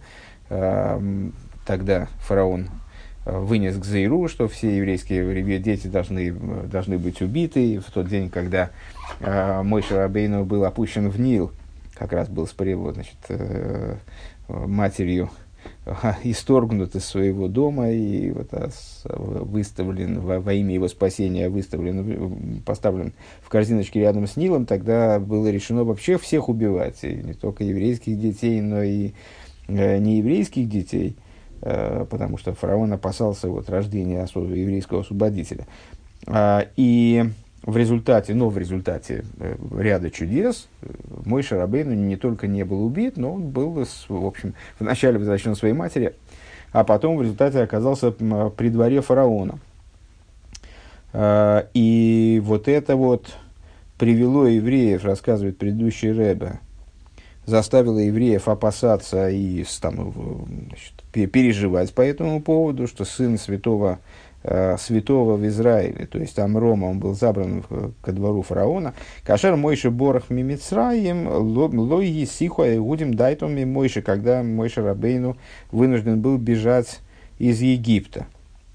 а, 0.49 1.01
тогда 1.65 2.07
фараон 2.19 2.67
вынес 3.25 3.77
к 3.77 3.85
Заиру, 3.85 4.27
что 4.27 4.47
все 4.47 4.77
еврейские 4.77 5.59
дети 5.59 5.87
должны, 5.87 6.31
должны 6.31 6.97
быть 6.97 7.21
убиты. 7.21 7.79
В 7.79 7.91
тот 7.91 8.07
день, 8.07 8.29
когда 8.29 8.71
Мойша 9.21 9.97
Рабейну 9.97 10.43
был 10.45 10.65
опущен 10.65 11.09
в 11.09 11.19
Нил, 11.19 11.51
как 11.95 12.11
раз 12.13 12.27
был 12.27 12.47
с 12.47 12.53
значит, 12.53 13.15
э, 13.29 13.95
матерью 14.47 15.29
исторгнут 16.23 16.95
из 16.95 17.05
своего 17.05 17.47
дома 17.47 17.91
и 17.91 18.31
вот, 18.31 18.49
а, 18.51 18.69
выставлен 19.05 20.19
во, 20.19 20.39
во 20.39 20.53
имя 20.53 20.73
его 20.73 20.87
спасения, 20.87 21.49
выставлен, 21.49 22.61
поставлен 22.65 23.13
в 23.41 23.49
корзиночке 23.49 23.99
рядом 24.01 24.27
с 24.27 24.35
Нилом, 24.35 24.65
тогда 24.65 25.19
было 25.19 25.47
решено 25.47 25.83
вообще 25.83 26.17
всех 26.17 26.49
убивать, 26.49 27.03
и 27.03 27.13
не 27.13 27.33
только 27.33 27.63
еврейских 27.63 28.19
детей, 28.19 28.61
но 28.61 28.83
и 28.83 29.11
э, 29.67 29.97
нееврейских 29.97 30.67
детей, 30.69 31.15
э, 31.17 31.22
потому 32.09 32.37
что 32.37 32.53
фараон 32.53 32.93
опасался 32.93 33.47
вот, 33.47 33.69
рождения 33.69 34.27
еврейского 34.35 35.01
освободителя. 35.01 35.65
Э, 36.27 36.65
и 36.75 37.29
в 37.65 37.77
результате, 37.77 38.33
но 38.33 38.49
в 38.49 38.57
результате 38.57 39.23
э, 39.39 39.55
ряда 39.77 40.11
чудес 40.11 40.67
э, 40.81 40.87
мой 41.25 41.43
Шарабейну 41.43 41.93
не 41.93 42.17
только 42.17 42.47
не 42.47 42.63
был 42.63 42.85
убит, 42.85 43.15
но 43.17 43.33
он 43.33 43.49
был, 43.49 43.85
в 44.09 44.25
общем, 44.25 44.53
вначале 44.79 45.17
возвращен 45.17 45.55
своей 45.55 45.73
матери, 45.73 46.13
а 46.73 46.83
потом 46.83 47.17
в 47.17 47.21
результате 47.21 47.61
оказался 47.61 48.11
при 48.11 48.69
дворе 48.69 49.01
фараона. 49.01 49.59
Э, 51.13 51.63
и 51.73 52.41
вот 52.43 52.67
это 52.67 52.97
вот 52.97 53.37
привело 53.97 54.45
евреев, 54.45 55.05
рассказывает 55.05 55.57
предыдущий 55.57 56.11
Рэбе, 56.11 56.59
заставило 57.45 57.99
евреев 57.99 58.47
опасаться 58.47 59.29
и 59.29 59.65
там, 59.81 60.13
значит, 60.67 60.93
переживать 61.31 61.93
по 61.93 62.01
этому 62.01 62.41
поводу, 62.41 62.87
что 62.87 63.05
сын 63.05 63.37
святого 63.37 63.99
Э, 64.45 64.75
святого 64.77 65.37
в 65.37 65.47
Израиле, 65.47 66.05
то 66.05 66.19
есть 66.19 66.37
Амрома, 66.37 66.87
он 66.87 66.99
был 66.99 67.15
забран 67.15 67.63
ко 68.01 68.11
двору 68.11 68.41
фараона. 68.41 68.93
Кашер 69.23 69.55
Мойши 69.55 69.89
Борах 69.89 70.29
Мимицраем, 70.29 71.29
Лои 71.29 72.25
Сихуа 72.25 72.75
Игудим 72.75 73.13
Дайтом 73.13 73.55
Мойши, 73.71 74.01
когда 74.01 74.43
Мойши 74.43 74.81
Рабейну 74.81 75.37
вынужден 75.71 76.19
был 76.19 76.37
бежать 76.37 76.99
из 77.39 77.61
Египта 77.61 78.25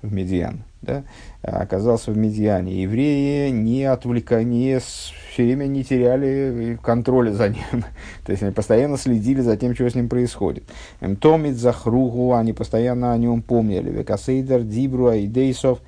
в 0.00 0.10
Медиан 0.10 0.62
да, 0.80 1.02
оказался 1.42 2.12
в 2.12 2.16
Медиане. 2.16 2.82
Евреи 2.82 3.50
не 3.50 3.84
отвлекали, 3.84 4.44
не, 4.44 4.78
все 4.78 5.44
время 5.44 5.64
не 5.66 5.82
теряли 5.82 6.78
контроля 6.82 7.32
за 7.32 7.48
ним. 7.48 7.84
То 8.24 8.32
есть 8.32 8.42
они 8.42 8.52
постоянно 8.52 8.96
следили 8.96 9.40
за 9.40 9.56
тем, 9.56 9.74
что 9.74 9.88
с 9.88 9.94
ним 9.94 10.08
происходит. 10.08 10.64
Томит 11.20 11.56
Захругу, 11.56 12.34
они 12.34 12.52
постоянно 12.52 13.12
о 13.12 13.18
нем 13.18 13.42
помнили. 13.42 13.90
Векасейдер, 13.90 14.62
Дибру, 14.62 15.08
Айдейсов. 15.08 15.80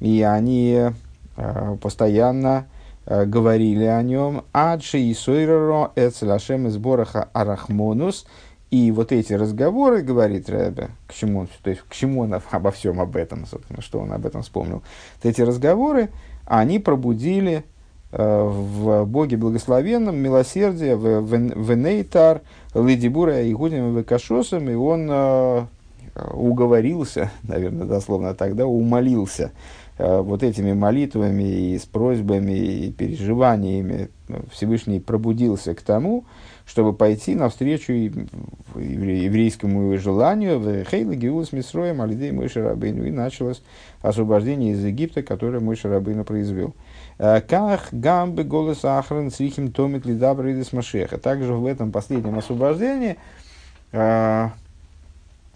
И 0.00 0.22
они 0.22 0.90
э, 1.36 1.76
постоянно 1.82 2.66
э, 3.04 3.24
говорили 3.26 3.84
о 3.84 4.00
нем. 4.02 4.44
Адши 4.52 5.00
и 5.00 5.12
Сойреро, 5.12 5.90
Эцелашем 5.96 6.68
из 6.68 6.78
Бораха 6.78 7.28
Арахмонус– 7.32 8.26
и 8.70 8.90
вот 8.90 9.12
эти 9.12 9.32
разговоры, 9.32 10.02
говорит 10.02 10.50
Рэбе, 10.50 10.90
к 11.06 11.14
чему, 11.14 11.40
он, 11.40 11.48
то 11.62 11.70
есть, 11.70 11.82
к 11.88 11.94
чему 11.94 12.20
он 12.20 12.34
обо 12.50 12.70
всем 12.70 13.00
об 13.00 13.16
этом, 13.16 13.46
собственно, 13.46 13.80
что 13.80 14.00
он 14.00 14.12
об 14.12 14.26
этом 14.26 14.42
вспомнил. 14.42 14.82
Вот 15.22 15.30
эти 15.30 15.40
разговоры, 15.40 16.10
они 16.44 16.78
пробудили 16.78 17.64
э, 18.12 18.42
в 18.42 19.04
Боге 19.06 19.36
Благословенном 19.38 20.16
милосердие 20.16 20.96
в, 20.96 21.20
в, 21.20 21.30
в 21.30 21.74
Нейтар, 21.76 22.42
Лидибура 22.74 23.50
Игудим 23.50 23.94
и 23.94 23.98
Векашосом, 24.00 24.68
и 24.68 24.74
он 24.74 25.08
э, 25.10 25.66
уговорился, 26.32 27.30
наверное, 27.42 27.86
дословно 27.86 28.34
тогда, 28.34 28.66
умолился 28.66 29.52
э, 29.96 30.20
вот 30.20 30.42
этими 30.42 30.74
молитвами 30.74 31.72
и 31.72 31.78
с 31.78 31.86
просьбами 31.86 32.52
и 32.52 32.92
переживаниями 32.92 34.10
Всевышний 34.52 35.00
пробудился 35.00 35.74
к 35.74 35.80
тому, 35.80 36.24
чтобы 36.68 36.92
пойти 36.92 37.34
навстречу 37.34 37.92
еврейскому 38.74 39.96
желанию 39.96 40.84
Хейла 40.84 41.14
Геулас 41.14 41.52
Мисроем 41.52 42.02
Алидей 42.02 42.30
Мой 42.30 42.50
Шарабейну. 42.50 43.04
И 43.04 43.10
началось 43.10 43.62
освобождение 44.02 44.74
из 44.74 44.84
Египта, 44.84 45.22
которое 45.22 45.60
Мой 45.60 45.76
Шарабейну 45.76 46.24
произвел. 46.24 46.74
Э, 47.18 47.40
Ках 47.40 47.88
гамбы 47.90 48.44
голос 48.44 48.84
ахран 48.84 49.30
срихим 49.30 49.72
томит 49.72 50.04
лидабридис 50.04 50.74
машеха. 50.74 51.16
Также 51.16 51.54
в 51.54 51.64
этом 51.64 51.90
последнем 51.90 52.38
освобождении 52.38 53.16
э, 53.92 54.48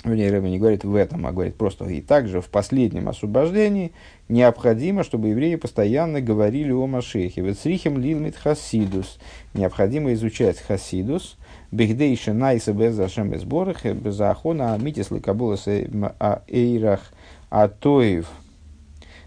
вернее, 0.05 0.31
Рэбби 0.31 0.49
не 0.49 0.59
говорит 0.59 0.85
в 0.85 0.95
этом, 0.95 1.27
а 1.27 1.33
говорит 1.33 1.57
просто 1.57 1.85
и 1.87 2.01
также 2.01 2.41
в 2.41 2.49
последнем 2.49 3.09
освобождении 3.09 3.93
необходимо, 4.29 5.05
чтобы 5.05 5.29
евреи 5.29 5.57
постоянно 5.57 6.21
говорили 6.21 6.73
о 6.73 6.87
Машехе. 6.87 7.41
Вецрихим 7.41 7.99
лилмит 7.99 8.37
хасидус. 8.37 9.19
Необходимо 9.55 10.13
изучать 10.15 10.59
хасидус. 10.59 11.37
Бехдейша 11.71 12.33
найса 12.33 12.73
без 12.73 12.99
ашем 12.99 13.39
сборах, 13.39 13.85
без 13.85 14.21
ахона 14.21 14.75
амитис 14.75 15.11
ликабулас 15.11 15.67
эйрах 15.67 17.13
атоев 17.51 18.29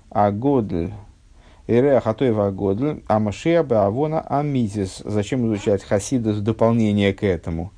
агодль. 0.10 0.92
Эрех 1.68 2.06
атоев 2.06 2.38
агодль, 2.38 3.02
а 3.08 3.20
Машея 3.20 3.64
беавона 3.64 4.22
амитис. 4.22 5.02
Зачем 5.04 5.48
изучать 5.48 5.84
хасидус 5.84 6.38
в 6.38 6.44
дополнение 6.44 7.14
к 7.14 7.24
этому? 7.24 7.72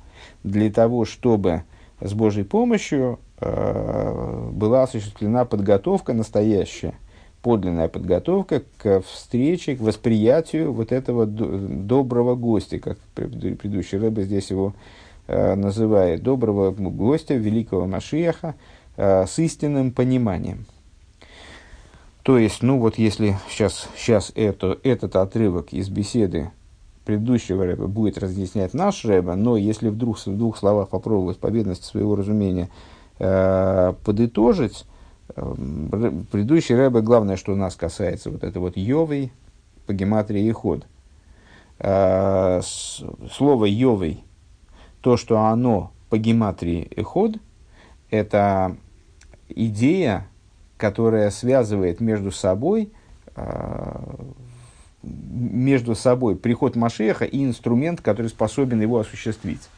Для 0.44 0.70
того, 0.70 1.04
чтобы 1.04 1.62
с 2.00 2.12
Божьей 2.14 2.44
помощью 2.44 3.18
э, 3.40 4.50
была 4.52 4.84
осуществлена 4.84 5.44
подготовка 5.44 6.12
настоящая, 6.12 6.94
подлинная 7.42 7.88
подготовка 7.88 8.62
к 8.78 9.00
встрече, 9.02 9.76
к 9.76 9.80
восприятию 9.80 10.72
вот 10.72 10.92
этого 10.92 11.26
доброго 11.26 12.34
гостя, 12.34 12.78
как 12.78 12.98
предыдущий 13.14 13.98
рэбе 13.98 14.22
здесь 14.24 14.50
его 14.50 14.74
э, 15.26 15.54
называет, 15.54 16.22
доброго 16.22 16.70
гостя, 16.70 17.34
великого 17.34 17.86
Машиаха, 17.86 18.54
э, 18.96 19.26
с 19.26 19.38
истинным 19.38 19.90
пониманием. 19.90 20.66
То 22.22 22.36
есть, 22.36 22.62
ну 22.62 22.78
вот 22.78 22.98
если 22.98 23.36
сейчас, 23.48 23.88
сейчас 23.96 24.32
это, 24.34 24.78
этот 24.82 25.16
отрывок 25.16 25.72
из 25.72 25.88
беседы 25.88 26.50
предыдущего 27.08 27.64
рэба 27.64 27.86
будет 27.86 28.18
разъяснять 28.18 28.74
наш 28.74 29.06
рэба, 29.06 29.34
но 29.34 29.56
если 29.56 29.88
вдруг 29.88 30.18
в 30.18 30.36
двух 30.36 30.58
словах 30.58 30.90
попробовать 30.90 31.38
по 31.38 31.50
бедности 31.50 31.86
своего 31.86 32.14
разумения 32.16 32.68
э, 33.18 33.94
подытожить, 34.04 34.84
э, 35.34 35.54
предыдущий 36.30 36.76
рэба, 36.76 37.00
главное, 37.00 37.36
что 37.36 37.56
нас 37.56 37.76
касается, 37.76 38.30
вот 38.30 38.44
это 38.44 38.60
вот 38.60 38.76
Йовый 38.76 39.32
по 39.86 39.94
гематрии 39.94 40.44
и 40.44 40.52
ход. 40.52 40.84
Э, 41.78 42.60
слово 42.62 43.64
Йовый, 43.64 44.22
то, 45.00 45.16
что 45.16 45.38
оно 45.38 45.92
по 46.10 46.18
гематрии 46.18 46.82
и 46.94 47.00
ход, 47.00 47.36
это 48.10 48.76
идея, 49.48 50.28
которая 50.76 51.30
связывает 51.30 52.00
между 52.00 52.32
собой 52.32 52.92
э, 53.34 54.00
между 55.08 55.94
собой 55.94 56.36
приход 56.36 56.76
Машеха 56.76 57.24
и 57.24 57.44
инструмент, 57.44 58.00
который 58.00 58.28
способен 58.28 58.80
его 58.80 58.98
осуществить. 58.98 59.68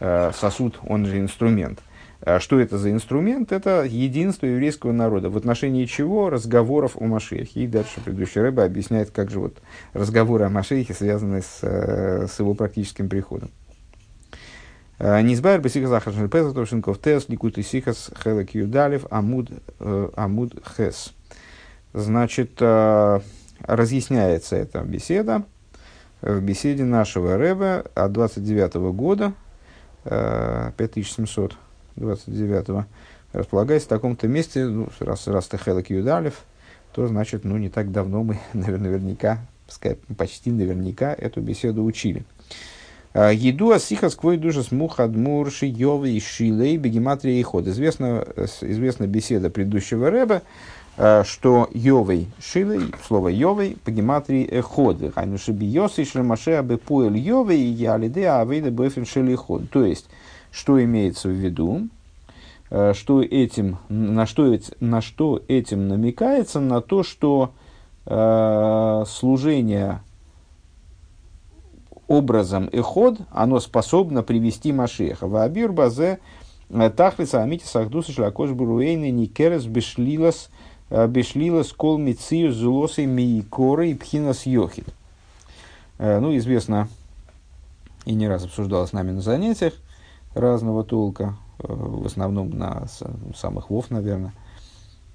Э, 0.00 0.30
сосуд, 0.32 0.78
он 0.86 1.06
же 1.06 1.18
инструмент. 1.18 1.80
Э, 2.20 2.38
что 2.38 2.60
это 2.60 2.78
за 2.78 2.90
инструмент? 2.92 3.50
Это 3.50 3.82
единство 3.82 4.46
еврейского 4.46 4.92
народа, 4.92 5.28
в 5.28 5.36
отношении 5.36 5.86
чего 5.86 6.30
разговоров 6.30 6.96
о 6.96 7.04
Машехе. 7.04 7.64
И 7.64 7.66
дальше 7.66 8.00
предыдущий 8.04 8.40
рыба 8.40 8.64
объясняет, 8.64 9.10
как 9.10 9.30
же 9.30 9.40
вот 9.40 9.58
разговоры 9.94 10.44
о 10.44 10.50
Машехе 10.50 10.94
связаны 10.94 11.42
с, 11.42 11.58
э, 11.62 12.26
с 12.28 12.38
его 12.38 12.54
практическим 12.54 13.08
приходом. 13.08 13.50
Низбайр 15.00 15.60
бесихас 15.60 15.92
ахашн 15.92 16.26
песах 16.26 16.54
товшинков 16.54 17.00
тес 17.00 17.28
ликут 17.28 17.56
и 17.56 17.62
сихас 17.62 18.10
хелек 18.20 18.52
юдалев 18.56 19.06
амуд, 19.10 19.48
амуд 19.78 20.54
хес. 20.76 21.14
Значит, 21.94 22.60
разъясняется 23.62 24.56
эта 24.56 24.82
беседа 24.82 25.44
в 26.20 26.40
беседе 26.40 26.84
нашего 26.84 27.36
Рэба 27.36 27.84
от 27.94 28.12
29 28.12 28.74
года, 28.92 29.32
5729 30.04 32.86
располагается 33.32 33.86
в 33.86 33.90
таком-то 33.90 34.28
месте, 34.28 34.66
ну, 34.66 34.88
раз, 35.00 35.26
раз 35.28 35.46
ты 35.46 35.58
Хелек 35.58 35.90
Юдалев, 35.90 36.44
то 36.92 37.06
значит, 37.06 37.44
ну, 37.44 37.58
не 37.58 37.68
так 37.68 37.92
давно 37.92 38.24
мы, 38.24 38.40
наверняка, 38.52 39.38
почти 40.16 40.50
наверняка 40.50 41.14
эту 41.14 41.40
беседу 41.40 41.84
учили. 41.84 42.24
А, 43.14 43.30
Еду 43.30 43.70
асиха 43.70 44.10
сквой 44.10 44.38
душа 44.38 44.62
смух 44.62 45.00
адмур 45.00 45.50
шиёвы 45.50 46.10
и 46.10 46.20
шилей 46.20 46.76
бегематрия 46.76 47.38
и 47.38 47.42
ход. 47.42 47.66
Известна, 47.66 48.26
известна 48.62 49.06
беседа 49.06 49.50
предыдущего 49.50 50.10
рэба, 50.10 50.42
что 51.24 51.68
Йовей 51.72 52.26
Шилей, 52.40 52.92
слово 53.06 53.28
Йовей, 53.28 53.76
по 53.84 53.92
гематрии 53.92 54.48
Эход, 54.50 54.98
Хайнуши 55.14 55.52
Биосы, 55.52 56.04
Шрамаше, 56.04 56.54
Абы 56.54 56.76
Пуэль 56.76 57.16
Йовей, 57.16 57.70
Ялиде, 57.70 58.28
Авейда, 58.28 58.72
Бэфин 58.72 59.06
Шили 59.06 59.36
Ход. 59.36 59.70
То 59.70 59.84
есть, 59.84 60.06
что 60.50 60.82
имеется 60.82 61.28
в 61.28 61.32
виду, 61.32 61.88
а, 62.70 62.94
что 62.94 63.22
этим, 63.22 63.78
на, 63.88 64.26
что, 64.26 64.58
на 64.80 65.00
что 65.00 65.42
этим 65.48 65.88
намекается, 65.88 66.60
на 66.60 66.80
то, 66.80 67.02
что 67.02 67.52
э, 68.06 69.04
служение 69.06 70.00
образом 72.06 72.68
эход, 72.72 73.20
оно 73.30 73.60
способно 73.60 74.22
привести 74.22 74.72
Машеха. 74.72 75.26
Ваабир 75.26 75.72
базе 75.72 76.20
э, 76.70 76.90
тахлица 76.90 77.42
амити 77.42 77.64
сахдуса 77.64 78.12
шлакош 78.12 78.50
буруэйны 78.50 79.10
никерес 79.10 79.66
бешлилас 79.66 80.50
э, 80.90 81.06
бешлилас 81.06 81.72
кол 81.72 81.98
мицию 81.98 82.52
зулосой 82.52 83.06
миикоры 83.06 83.90
и 83.90 83.94
пхинас 83.94 84.46
йохит. 84.46 84.86
Э, 85.98 86.18
ну, 86.20 86.36
известно, 86.36 86.88
и 88.04 88.14
не 88.14 88.28
раз 88.28 88.44
обсуждалось 88.44 88.90
с 88.90 88.92
нами 88.92 89.10
на 89.10 89.20
занятиях 89.20 89.74
разного 90.34 90.84
толка, 90.84 91.36
в 91.58 92.06
основном 92.06 92.50
на 92.50 92.86
самых 93.36 93.70
вов, 93.70 93.90
наверное. 93.90 94.32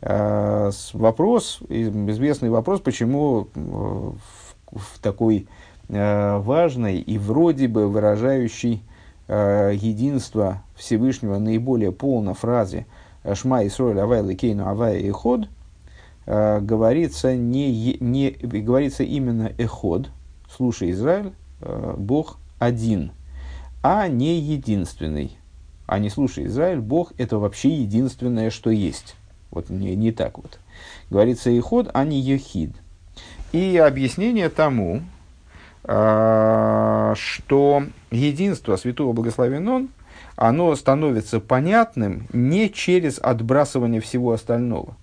Вопрос, 0.01 1.59
известный 1.69 2.49
вопрос, 2.49 2.81
почему 2.81 3.47
в 3.55 4.99
такой 5.01 5.47
Э, 5.89 6.37
важной 6.37 6.99
и 6.99 7.17
вроде 7.17 7.67
бы 7.67 7.87
выражающей 7.89 8.81
э, 9.27 9.73
единство 9.75 10.63
Всевышнего 10.75 11.37
наиболее 11.39 11.91
полно 11.91 12.33
фразе 12.33 12.85
«Шма 13.33 13.67
Исроэль 13.67 13.99
Авай 13.99 14.23
Лекейну 14.23 14.67
Авай 14.67 15.01
Эход» 15.07 15.47
э, 16.25 16.59
говорится, 16.59 17.35
не, 17.35 17.97
не, 17.99 18.31
говорится 18.31 19.03
именно 19.03 19.51
«Эход», 19.57 20.09
«Слушай, 20.49 20.91
Израиль, 20.91 21.33
Бог 21.97 22.37
один», 22.59 23.11
а 23.81 24.07
не 24.07 24.39
единственный. 24.39 25.37
А 25.85 25.99
не 25.99 26.09
«Слушай, 26.09 26.45
Израиль, 26.45 26.79
Бог– 26.79 27.13
это 27.17 27.37
вообще 27.37 27.69
единственное, 27.69 28.49
что 28.49 28.69
есть». 28.69 29.15
Вот 29.51 29.69
не, 29.69 29.95
не 29.95 30.11
так 30.11 30.37
вот. 30.37 30.59
Говорится 31.09 31.51
«Эход», 31.51 31.89
а 31.93 32.05
не 32.05 32.19
«Ехид». 32.19 32.75
И 33.51 33.77
объяснение 33.77 34.49
тому, 34.49 35.01
а, 35.83 37.13
что 37.15 37.83
единство 38.09 38.77
святого 38.77 39.13
благословен 39.13 39.67
он, 39.67 39.89
оно 40.35 40.75
становится 40.75 41.39
понятным 41.39 42.27
не 42.31 42.71
через 42.71 43.19
отбрасывание 43.19 44.01
всего 44.01 44.31
остального. 44.31 44.95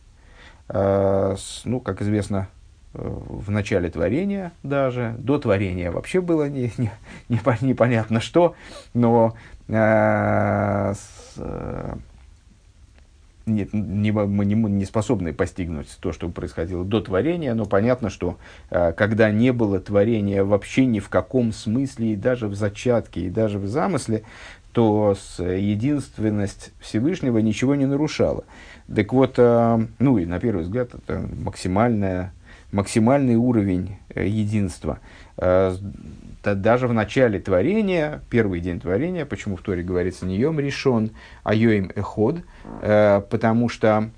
А, 0.72 1.34
ну, 1.64 1.80
как 1.80 2.00
известно, 2.00 2.48
э, 2.94 3.00
в 3.02 3.50
начале 3.50 3.90
творения 3.90 4.52
даже, 4.62 5.16
до 5.18 5.38
творения 5.38 5.90
вообще 5.90 6.20
было 6.20 6.48
не, 6.48 6.72
не, 6.78 6.92
не, 7.28 7.40
непонятно 7.60 8.20
что, 8.20 8.54
но 8.94 9.34
э, 9.66 10.94
с, 10.94 11.40
нет, 13.46 13.70
не, 13.72 14.12
мы 14.12 14.44
не, 14.44 14.54
не 14.54 14.84
способны 14.84 15.32
постигнуть 15.32 15.88
то, 15.98 16.12
что 16.12 16.28
происходило 16.28 16.84
до 16.84 17.00
творения, 17.00 17.54
но 17.54 17.64
понятно, 17.64 18.08
что 18.08 18.36
э, 18.70 18.92
когда 18.92 19.32
не 19.32 19.52
было 19.52 19.80
творения 19.80 20.44
вообще 20.44 20.86
ни 20.86 21.00
в 21.00 21.08
каком 21.08 21.52
смысле, 21.52 22.12
и 22.12 22.16
даже 22.16 22.46
в 22.46 22.54
зачатке, 22.54 23.22
и 23.22 23.30
даже 23.30 23.58
в 23.58 23.66
замысле, 23.66 24.22
то 24.72 25.16
с, 25.18 25.42
единственность 25.42 26.70
Всевышнего 26.80 27.38
ничего 27.38 27.74
не 27.74 27.86
нарушала. 27.86 28.44
Так 28.94 29.12
вот, 29.12 29.34
э, 29.38 29.86
ну 29.98 30.18
и 30.18 30.26
на 30.26 30.40
первый 30.40 30.62
взгляд, 30.62 30.94
это 30.94 31.24
максимальная, 31.38 32.32
максимальный 32.72 33.36
уровень 33.36 33.96
э, 34.14 34.26
единства. 34.26 34.98
Э, 35.36 35.76
даже 36.42 36.88
в 36.88 36.92
начале 36.92 37.38
творения, 37.38 38.22
первый 38.30 38.60
день 38.60 38.80
творения, 38.80 39.26
почему 39.26 39.56
в 39.56 39.62
Торе 39.62 39.82
говорится 39.82 40.26
не 40.26 40.36
Йом 40.38 40.58
решен, 40.58 41.10
а 41.44 41.54
Йоим 41.54 41.92
Эход, 41.94 42.36
потому 42.80 43.68
что 43.68 44.08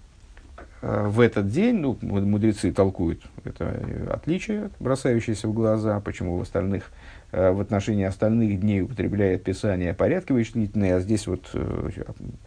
в 0.80 1.18
этот 1.18 1.48
день, 1.48 1.78
ну, 1.80 1.98
мудрецы 2.00 2.72
толкуют 2.72 3.22
это 3.42 3.74
отличие, 4.08 4.70
бросающееся 4.78 5.48
в 5.48 5.52
глаза, 5.52 5.98
почему 5.98 6.36
в 6.36 6.42
остальных, 6.42 6.92
в 7.32 7.60
отношении 7.60 8.04
остальных 8.04 8.60
дней 8.60 8.82
употребляет 8.82 9.42
Писание 9.42 9.94
порядковые 9.94 10.42
вычислительные, 10.42 10.96
а 10.96 11.00
здесь 11.00 11.26
вот, 11.26 11.50
э, 11.54 11.90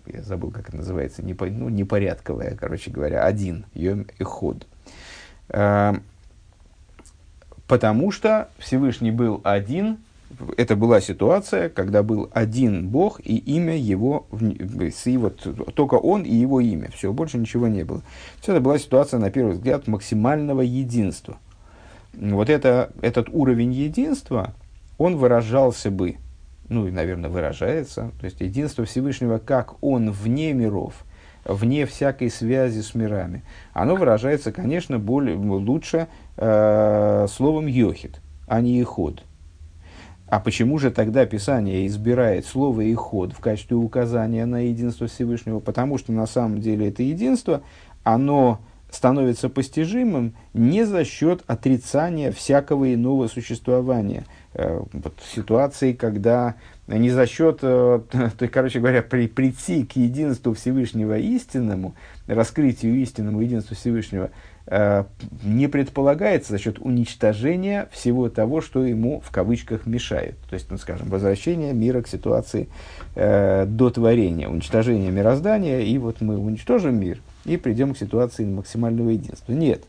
я 0.06 0.22
забыл, 0.22 0.52
как 0.52 0.70
это 0.70 0.78
называется, 0.78 1.24
непо, 1.24 1.48
ну, 1.48 1.70
непорядковое, 1.70 2.56
короче 2.56 2.92
говоря, 2.92 3.26
один, 3.26 3.66
Йом 3.74 4.06
Эход. 4.20 4.68
Э, 5.50 5.96
Потому 7.68 8.12
что 8.12 8.50
Всевышний 8.60 9.12
был 9.12 9.42
один, 9.44 9.98
это 10.58 10.76
была 10.76 11.02
ситуация, 11.02 11.70
когда 11.70 12.04
был 12.04 12.30
один 12.32 12.90
Бог 12.90 13.20
и 13.24 13.38
имя 13.38 13.76
его, 13.76 14.28
и 14.40 15.18
вот, 15.18 15.48
только 15.74 15.96
он 15.96 16.24
и 16.24 16.34
его 16.34 16.60
имя, 16.62 16.92
все, 16.92 17.12
больше 17.12 17.38
ничего 17.38 17.68
не 17.68 17.84
было. 17.84 18.04
Все 18.42 18.52
это 18.52 18.62
была 18.62 18.78
ситуация, 18.78 19.20
на 19.20 19.32
первый 19.32 19.54
взгляд, 19.54 19.88
максимального 19.88 20.62
единства. 20.62 21.38
Вот 22.14 22.50
это, 22.50 22.92
этот 23.02 23.30
уровень 23.30 23.74
единства, 23.74 24.54
он 24.98 25.18
выражался 25.18 25.92
бы, 25.92 26.18
ну 26.70 26.88
и, 26.88 26.92
наверное, 26.92 27.30
выражается, 27.30 28.12
то 28.20 28.26
есть 28.26 28.42
единство 28.42 28.86
Всевышнего, 28.86 29.38
как 29.38 29.84
он 29.84 30.12
вне 30.12 30.54
миров, 30.54 31.06
вне 31.44 31.86
всякой 31.86 32.30
связи 32.30 32.82
с 32.82 32.96
мирами, 32.96 33.44
оно 33.74 33.96
выражается, 33.96 34.52
конечно, 34.52 35.00
более, 35.00 35.36
лучше 35.38 36.08
э, 36.38 37.28
словом 37.30 37.68
«йохид», 37.68 38.22
а 38.48 38.62
не 38.62 38.80
«иход». 38.80 39.24
А 40.28 40.40
почему 40.40 40.80
же 40.80 40.90
тогда 40.90 41.26
Писание 41.28 41.86
избирает 41.86 42.48
слово 42.48 42.82
«иход» 42.82 43.34
в 43.34 43.40
качестве 43.40 43.78
указания 43.78 44.46
на 44.48 44.68
единство 44.68 45.06
Всевышнего? 45.06 45.60
Потому 45.60 46.00
что 46.00 46.12
на 46.12 46.26
самом 46.26 46.62
деле 46.62 46.90
это 46.90 47.04
единство, 47.04 47.62
оно 48.04 48.60
становится 48.96 49.50
постижимым 49.50 50.34
не 50.54 50.86
за 50.86 51.04
счет 51.04 51.44
отрицания 51.48 52.32
всякого 52.32 52.94
иного 52.94 53.28
существования. 53.28 54.26
Э, 54.54 54.82
вот 54.94 55.14
ситуации, 55.36 55.92
когда 55.92 56.56
не 56.88 57.10
за 57.10 57.28
счет, 57.28 57.60
э, 57.62 58.00
то, 58.38 58.48
короче 58.48 58.80
говоря, 58.80 59.02
при, 59.02 59.28
прийти 59.28 59.84
к 59.84 59.98
единству 59.98 60.54
Всевышнего 60.54 61.18
истинному, 61.18 61.94
раскрытию 62.26 62.96
истинному 62.96 63.42
единству 63.42 63.76
Всевышнего, 63.76 64.30
э, 64.68 65.04
не 65.44 65.68
предполагается 65.68 66.54
за 66.54 66.58
счет 66.58 66.80
уничтожения 66.80 67.90
всего 67.92 68.30
того, 68.30 68.62
что 68.62 68.86
ему 68.86 69.20
в 69.20 69.30
кавычках 69.30 69.86
мешает. 69.86 70.36
То 70.50 70.54
есть, 70.54 70.72
ну, 70.72 70.78
скажем, 70.78 71.10
возвращение 71.10 71.74
мира 71.74 72.02
к 72.02 72.08
ситуации 72.08 72.70
э, 73.16 73.66
до 73.68 73.90
творения, 73.90 74.48
уничтожение 74.48 75.12
мироздания, 75.12 75.82
и 75.82 75.98
вот 75.98 76.22
мы 76.22 76.38
уничтожим 76.38 76.98
мир 76.98 77.20
и 77.46 77.58
придем 77.58 77.94
к 77.94 77.98
ситуации 77.98 78.46
максимального 78.46 79.10
единства. 79.10 79.54
Нет. 79.54 79.84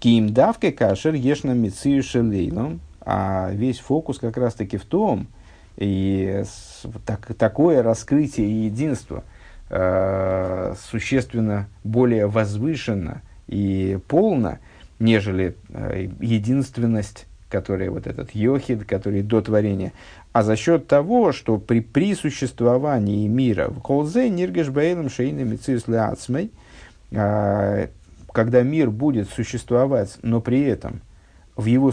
Ким 0.00 0.32
давке 0.32 0.72
кашер 0.72 1.14
ешна 1.14 1.52
мицию 1.52 2.02
шелейном, 2.02 2.80
а 3.00 3.50
весь 3.52 3.78
фокус 3.78 4.18
как 4.18 4.36
раз-таки 4.36 4.76
в 4.76 4.84
том, 4.84 5.28
и 5.76 6.42
так, 7.06 7.34
такое 7.36 7.82
раскрытие 7.82 8.66
единства 8.66 9.24
э, 9.70 10.74
существенно 10.90 11.68
более 11.84 12.26
возвышенно 12.26 13.22
и 13.46 13.98
полно, 14.08 14.58
нежели 14.98 15.56
э, 15.70 16.08
единственность, 16.20 17.26
которая 17.48 17.90
вот 17.90 18.06
этот 18.06 18.34
йохид, 18.34 18.84
который 18.84 19.22
до 19.22 19.40
творения, 19.40 19.92
а 20.32 20.42
за 20.42 20.56
счет 20.56 20.86
того, 20.88 21.32
что 21.32 21.58
при, 21.58 21.80
при 21.80 22.14
существовании 22.14 23.28
мира 23.28 23.68
в 23.68 23.80
холзе 23.80 24.30
ниргеш 24.30 24.68
бейлем 24.68 25.10
шейным 25.10 25.50
мицис 25.50 25.84
э, 25.86 26.14
когда 27.12 28.62
мир 28.62 28.90
будет 28.90 29.28
существовать, 29.28 30.18
но 30.22 30.40
при 30.40 30.62
этом– 30.62 31.00
в 31.56 31.66
его, 31.66 31.92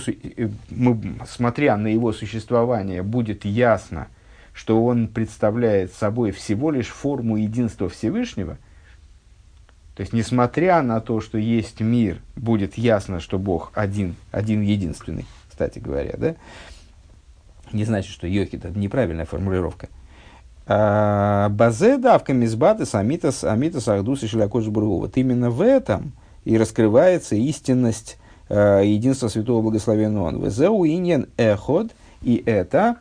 мы, 0.69 1.19
смотря 1.27 1.77
на 1.77 1.87
его 1.87 2.13
существование, 2.13 3.03
будет 3.03 3.45
ясно, 3.45 4.07
что 4.53 4.83
он 4.83 5.07
представляет 5.07 5.93
собой 5.93 6.31
всего 6.31 6.71
лишь 6.71 6.87
форму 6.87 7.37
единства 7.37 7.89
Всевышнего, 7.89 8.57
то 9.95 10.01
есть, 10.01 10.13
несмотря 10.13 10.81
на 10.81 11.01
то, 11.01 11.19
что 11.19 11.37
есть 11.37 11.81
мир, 11.81 12.21
будет 12.37 12.77
ясно, 12.77 13.19
что 13.19 13.37
Бог 13.37 13.71
один, 13.75 14.15
один 14.31 14.61
единственный, 14.61 15.25
кстати 15.49 15.79
говоря, 15.79 16.15
да, 16.17 16.35
не 17.73 17.83
значит, 17.83 18.11
что 18.11 18.25
йохид– 18.25 18.63
это 18.65 18.79
неправильная 18.79 19.25
формулировка. 19.25 19.89
А, 20.71 21.49
Базе 21.49 21.97
давка 21.97 22.31
мизбатес 22.31 22.93
амитас 22.93 23.43
амитас 23.43 23.87
ахдус 23.87 24.21
и 24.21 24.27
шилякош 24.27 24.65
Вот 24.67 25.17
именно 25.17 25.49
в 25.49 25.61
этом 25.61 26.11
и 26.45 26.59
раскрывается 26.59 27.35
истинность 27.35 28.19
э, 28.49 28.83
единства 28.85 29.29
Святого 29.29 29.63
Благословенного 29.63 30.27
Он. 30.27 30.45
Везеу 30.45 30.85
эход, 31.37 31.89
и 32.21 32.43
это, 32.45 32.97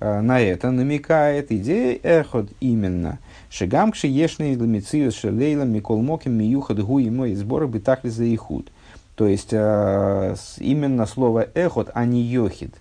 э, 0.00 0.20
на 0.22 0.40
это 0.40 0.72
намекает 0.72 1.52
идея 1.52 2.00
эход 2.02 2.48
именно. 2.58 3.20
Шигам 3.48 3.92
кши 3.92 4.08
ешный 4.08 4.56
ламициус 4.56 5.14
шелейла 5.14 5.62
микол 5.62 6.02
моким 6.02 6.32
миюхад 6.32 6.82
гу 6.82 6.98
и 6.98 7.10
мой 7.10 7.36
сборы 7.36 7.68
бы 7.68 7.78
так 7.78 8.02
ли 8.02 8.10
за 8.10 8.24
ихуд. 8.24 8.72
То 9.14 9.28
есть, 9.28 9.52
э, 9.52 10.34
именно 10.58 11.06
слово 11.06 11.46
эход, 11.54 11.90
а 11.94 12.06
не 12.06 12.22
йохид. 12.22 12.74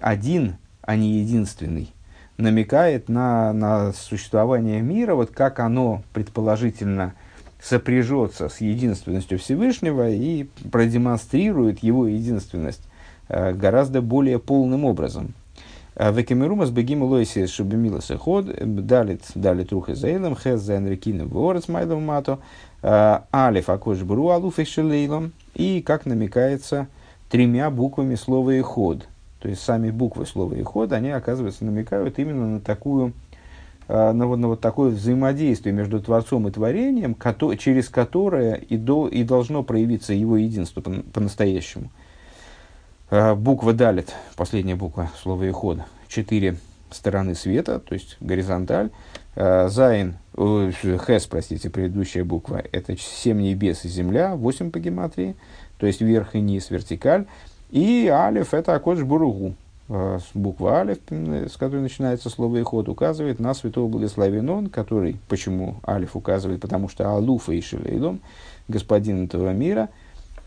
Один, 0.00 0.58
а 0.82 0.96
не 0.96 1.20
единственный 1.20 1.94
намекает 2.36 3.08
на, 3.08 3.52
на 3.52 3.92
существование 3.92 4.80
мира, 4.80 5.14
вот 5.14 5.30
как 5.30 5.60
оно 5.60 6.02
предположительно 6.12 7.14
сопряжется 7.62 8.48
с 8.48 8.60
единственностью 8.60 9.38
Всевышнего 9.38 10.10
и 10.10 10.48
продемонстрирует 10.70 11.82
его 11.82 12.06
единственность 12.06 12.82
э, 13.28 13.52
гораздо 13.52 14.02
более 14.02 14.38
полным 14.38 14.84
образом. 14.84 15.32
Э, 15.94 16.12
Векамерумас 16.12 16.70
бегим 16.70 17.02
лойси 17.04 17.46
шубемилас 17.46 18.10
ход, 18.18 18.46
далит 18.46 19.22
далит 19.34 19.72
рух 19.72 19.88
изаилом, 19.88 20.36
хез 20.36 20.60
за 20.60 20.76
энрикином 20.76 21.28
ворец 21.28 21.68
майдом 21.68 22.04
мато, 22.04 22.38
э, 22.82 23.20
алиф 23.32 23.70
акош 23.70 24.02
бру 24.02 24.28
алуф 24.28 24.58
и, 24.58 25.82
как 25.86 26.04
намекается, 26.04 26.88
тремя 27.30 27.70
буквами 27.70 28.16
слова 28.16 28.60
ход. 28.62 29.06
То 29.44 29.48
есть 29.50 29.62
сами 29.62 29.92
буквы 29.92 30.26
слова 30.26 30.56
ход, 30.64 30.92
они, 30.92 31.10
оказывается, 31.10 31.64
намекают 31.64 32.18
именно 32.18 32.48
на 32.48 32.60
такую 32.60 33.12
Э, 33.86 34.12
на, 34.12 34.26
вот, 34.26 34.36
на 34.36 34.48
вот 34.48 34.60
такое 34.60 34.90
взаимодействие 34.90 35.74
между 35.74 36.00
Творцом 36.00 36.48
и 36.48 36.50
Творением, 36.50 37.14
кото, 37.14 37.54
через 37.56 37.88
которое 37.88 38.54
и, 38.54 38.76
до, 38.76 39.08
и 39.08 39.24
должно 39.24 39.62
проявиться 39.62 40.14
его 40.14 40.36
единство 40.36 40.80
по, 40.80 40.90
по-настоящему. 40.90 41.90
Э, 43.10 43.34
буква 43.34 43.74
Далит, 43.74 44.14
последняя 44.36 44.74
буква 44.74 45.10
слова 45.20 45.42
Иход, 45.48 45.80
четыре 46.08 46.56
стороны 46.90 47.34
света, 47.34 47.78
то 47.78 47.92
есть 47.94 48.16
горизонталь. 48.20 48.90
Э, 49.34 49.68
Зайн, 49.68 50.16
Хес, 50.34 51.26
простите, 51.26 51.68
предыдущая 51.68 52.24
буква, 52.24 52.62
это 52.72 52.96
семь 52.96 53.42
небес 53.42 53.84
и 53.84 53.88
земля, 53.88 54.34
восемь 54.34 54.70
по 54.70 54.78
гематрии, 54.78 55.36
то 55.76 55.86
есть 55.86 56.00
верх 56.00 56.34
и 56.34 56.40
низ, 56.40 56.70
вертикаль. 56.70 57.26
И 57.74 58.08
Алиф– 58.08 58.54
это 58.54 58.74
Акодж 58.74 59.02
Буругу, 59.02 59.54
Э, 59.86 60.18
буква 60.32 60.78
Алиф, 60.78 60.98
с 61.10 61.56
которой 61.58 61.82
начинается 61.82 62.30
слово 62.30 62.62
Иход, 62.62 62.88
указывает 62.88 63.38
на 63.38 63.52
святого 63.52 63.86
благословен 63.88 64.68
который, 64.68 65.18
почему 65.28 65.76
Алиф 65.86 66.16
указывает, 66.16 66.62
потому 66.62 66.88
что 66.88 67.10
Алуфа 67.10 67.52
и 67.52 67.60
Шилейлом, 67.60 68.20
господин 68.66 69.26
этого 69.26 69.52
мира, 69.52 69.90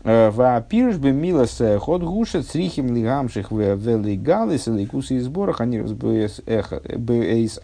э, 0.02 0.30
Ваапирш 0.30 0.96
бы 0.96 1.12
милос 1.12 1.62
ход 1.78 2.02
гуша 2.02 2.42
црихим 2.42 2.92
лигамших 2.92 3.52
велигалис 3.52 4.66
ликусы 4.66 5.18
и 5.18 5.20
сборах 5.20 5.60
они 5.60 5.82
разбоес 5.82 6.40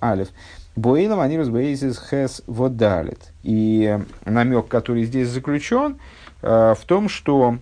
алиф. 0.01 0.29
Боилом 0.77 1.19
они 1.19 1.39
разбоес 1.39 1.83
из 1.83 1.99
хес 1.99 2.43
водалит. 2.47 3.33
И 3.43 3.99
намек, 4.25 4.69
который 4.69 5.05
здесь 5.05 5.29
заключен, 5.29 5.99
э, 6.43 6.75
в 6.79 6.85
том, 6.87 7.09
что 7.09 7.59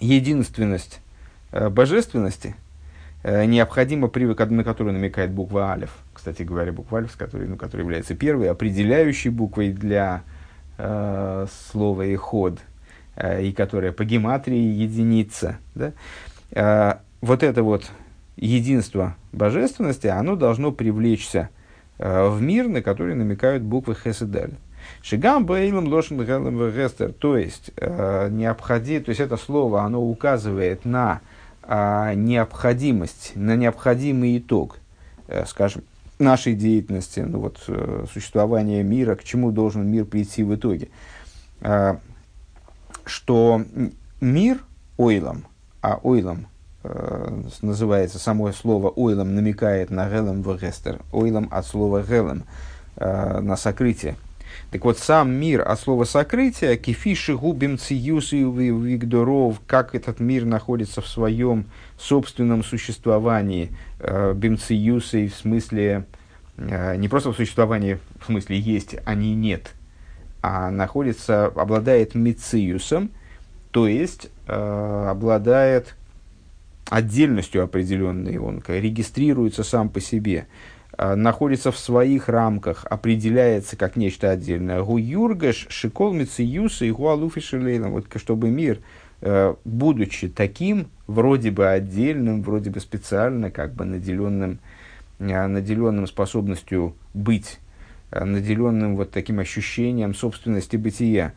единственность 0.00 1.00
божественности– 1.52 2.56
Э, 3.22 3.44
необходимо 3.44 4.08
привык, 4.08 4.38
на 4.50 4.64
которую 4.64 4.94
намекает 4.94 5.30
буква 5.30 5.72
Алиф. 5.72 5.90
Кстати 6.14 6.42
говоря, 6.42 6.72
буква 6.72 6.98
Алиф, 6.98 7.16
который, 7.16 7.46
ну, 7.46 7.56
который 7.56 7.82
является 7.82 8.14
первой 8.14 8.50
определяющей 8.50 9.28
буквой 9.28 9.72
для 9.72 10.22
э, 10.78 11.46
слова 11.70 12.02
и 12.02 12.16
ход, 12.16 12.58
э, 13.16 13.44
и 13.44 13.52
которая 13.52 13.92
по 13.92 14.04
гематрии 14.04 14.56
единица. 14.56 15.58
Да? 15.74 15.92
Э, 16.52 16.94
вот 17.20 17.42
это 17.42 17.62
вот 17.62 17.90
единство 18.36 19.16
божественности, 19.32 20.06
оно 20.06 20.34
должно 20.34 20.72
привлечься 20.72 21.50
э, 21.98 22.26
в 22.26 22.40
мир, 22.40 22.68
на 22.68 22.80
который 22.80 23.14
намекают 23.14 23.62
буквы 23.62 23.94
Хеседаль. 23.94 24.52
Шигам 25.02 25.46
бейлом 25.46 25.88
лошен 25.88 26.18
гестер, 26.18 27.12
то 27.12 27.36
есть 27.36 27.70
э, 27.76 28.28
необходимо, 28.30 29.04
то 29.04 29.08
есть 29.10 29.20
это 29.20 29.36
слово, 29.36 29.82
оно 29.82 30.02
указывает 30.02 30.84
на 30.84 31.20
а, 31.62 32.14
необходимость, 32.14 33.32
на 33.34 33.56
необходимый 33.56 34.36
итог, 34.38 34.78
э, 35.28 35.44
скажем, 35.46 35.82
нашей 36.18 36.54
деятельности, 36.54 37.20
ну 37.20 37.40
вот, 37.40 37.62
э, 37.68 38.06
существования 38.12 38.82
мира, 38.82 39.14
к 39.14 39.24
чему 39.24 39.52
должен 39.52 39.86
мир 39.86 40.04
прийти 40.04 40.42
в 40.42 40.54
итоге. 40.54 40.88
Э, 41.60 41.96
что 43.04 43.62
мир 44.20 44.58
ойлом, 44.96 45.46
а 45.80 45.98
ойлом 46.02 46.46
э, 46.82 47.42
называется 47.62 48.18
само 48.18 48.52
слово 48.52 48.90
ойлом, 48.90 49.34
намекает 49.34 49.90
на 49.90 50.08
гелем 50.08 50.42
в 50.42 50.58
гестер, 50.58 51.00
ойлом 51.12 51.48
от 51.50 51.66
слова 51.66 52.02
гелем, 52.02 52.44
э, 52.96 53.40
на 53.40 53.56
сокрытие. 53.56 54.16
Так 54.70 54.84
вот, 54.84 54.98
сам 54.98 55.32
мир 55.32 55.68
от 55.68 55.80
слова 55.80 56.04
сокрытия, 56.04 56.76
кефиши 56.76 57.36
губим 57.36 57.76
циюсы 57.76 58.38
вигдоров, 58.38 59.60
как 59.66 59.96
этот 59.96 60.20
мир 60.20 60.44
находится 60.44 61.00
в 61.00 61.08
своем 61.08 61.66
собственном 61.98 62.62
существовании, 62.62 63.70
э, 63.98 64.32
бимциюсы 64.32 65.26
в 65.26 65.34
смысле, 65.34 66.04
э, 66.56 66.94
не 66.96 67.08
просто 67.08 67.32
в 67.32 67.36
существовании, 67.36 67.98
в 68.20 68.26
смысле 68.26 68.60
есть, 68.60 68.94
а 69.04 69.16
не 69.16 69.34
нет, 69.34 69.72
а 70.40 70.70
находится, 70.70 71.46
обладает 71.46 72.14
мициюсом, 72.14 73.10
то 73.72 73.88
есть 73.88 74.30
э, 74.46 75.06
обладает 75.10 75.96
отдельностью 76.88 77.64
определенной, 77.64 78.38
он 78.38 78.62
регистрируется 78.68 79.64
сам 79.64 79.88
по 79.88 80.00
себе. 80.00 80.46
Э, 81.02 81.14
находится 81.14 81.72
в 81.72 81.78
своих 81.78 82.28
рамках, 82.28 82.84
определяется 82.84 83.74
как 83.74 83.96
нечто 83.96 84.28
отдельное. 84.28 84.82
Гу 84.82 84.98
юргаш, 84.98 85.66
шикол 85.70 86.12
мициюса 86.12 86.84
и 86.84 86.90
гуалуфи 86.90 87.40
Вот 87.88 88.04
чтобы 88.16 88.50
мир, 88.50 88.80
э, 89.22 89.54
будучи 89.64 90.28
таким, 90.28 90.88
вроде 91.06 91.52
бы 91.52 91.68
отдельным, 91.68 92.42
вроде 92.42 92.68
бы 92.68 92.80
специально, 92.80 93.50
как 93.50 93.72
бы 93.72 93.86
наделенным, 93.86 94.58
э, 95.20 95.46
наделенным 95.46 96.06
способностью 96.06 96.94
быть, 97.14 97.60
наделенным 98.10 98.96
вот 98.96 99.10
таким 99.10 99.38
ощущением 99.38 100.14
собственности 100.14 100.76
бытия, 100.76 101.32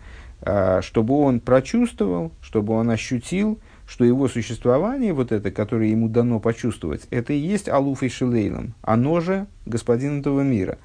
чтобы 0.82 1.14
он 1.14 1.40
прочувствовал, 1.40 2.32
чтобы 2.42 2.74
он 2.74 2.90
ощутил, 2.90 3.60
что 3.88 4.06
его 4.06 4.28
существование, 4.28 5.14
вот 5.14 5.32
это, 5.32 5.52
которое 5.52 5.90
ему 5.90 6.08
дано 6.10 6.40
почувствовать, 6.40 7.08
это 7.10 7.34
и 7.34 7.38
есть 7.38 7.70
Алуф 7.70 8.04
и 8.04 8.10
Шилейлом, 8.10 8.74
оно 8.82 9.20
же 9.20 9.48
господин 9.66 10.20
этого 10.20 10.42
мира. 10.42 10.78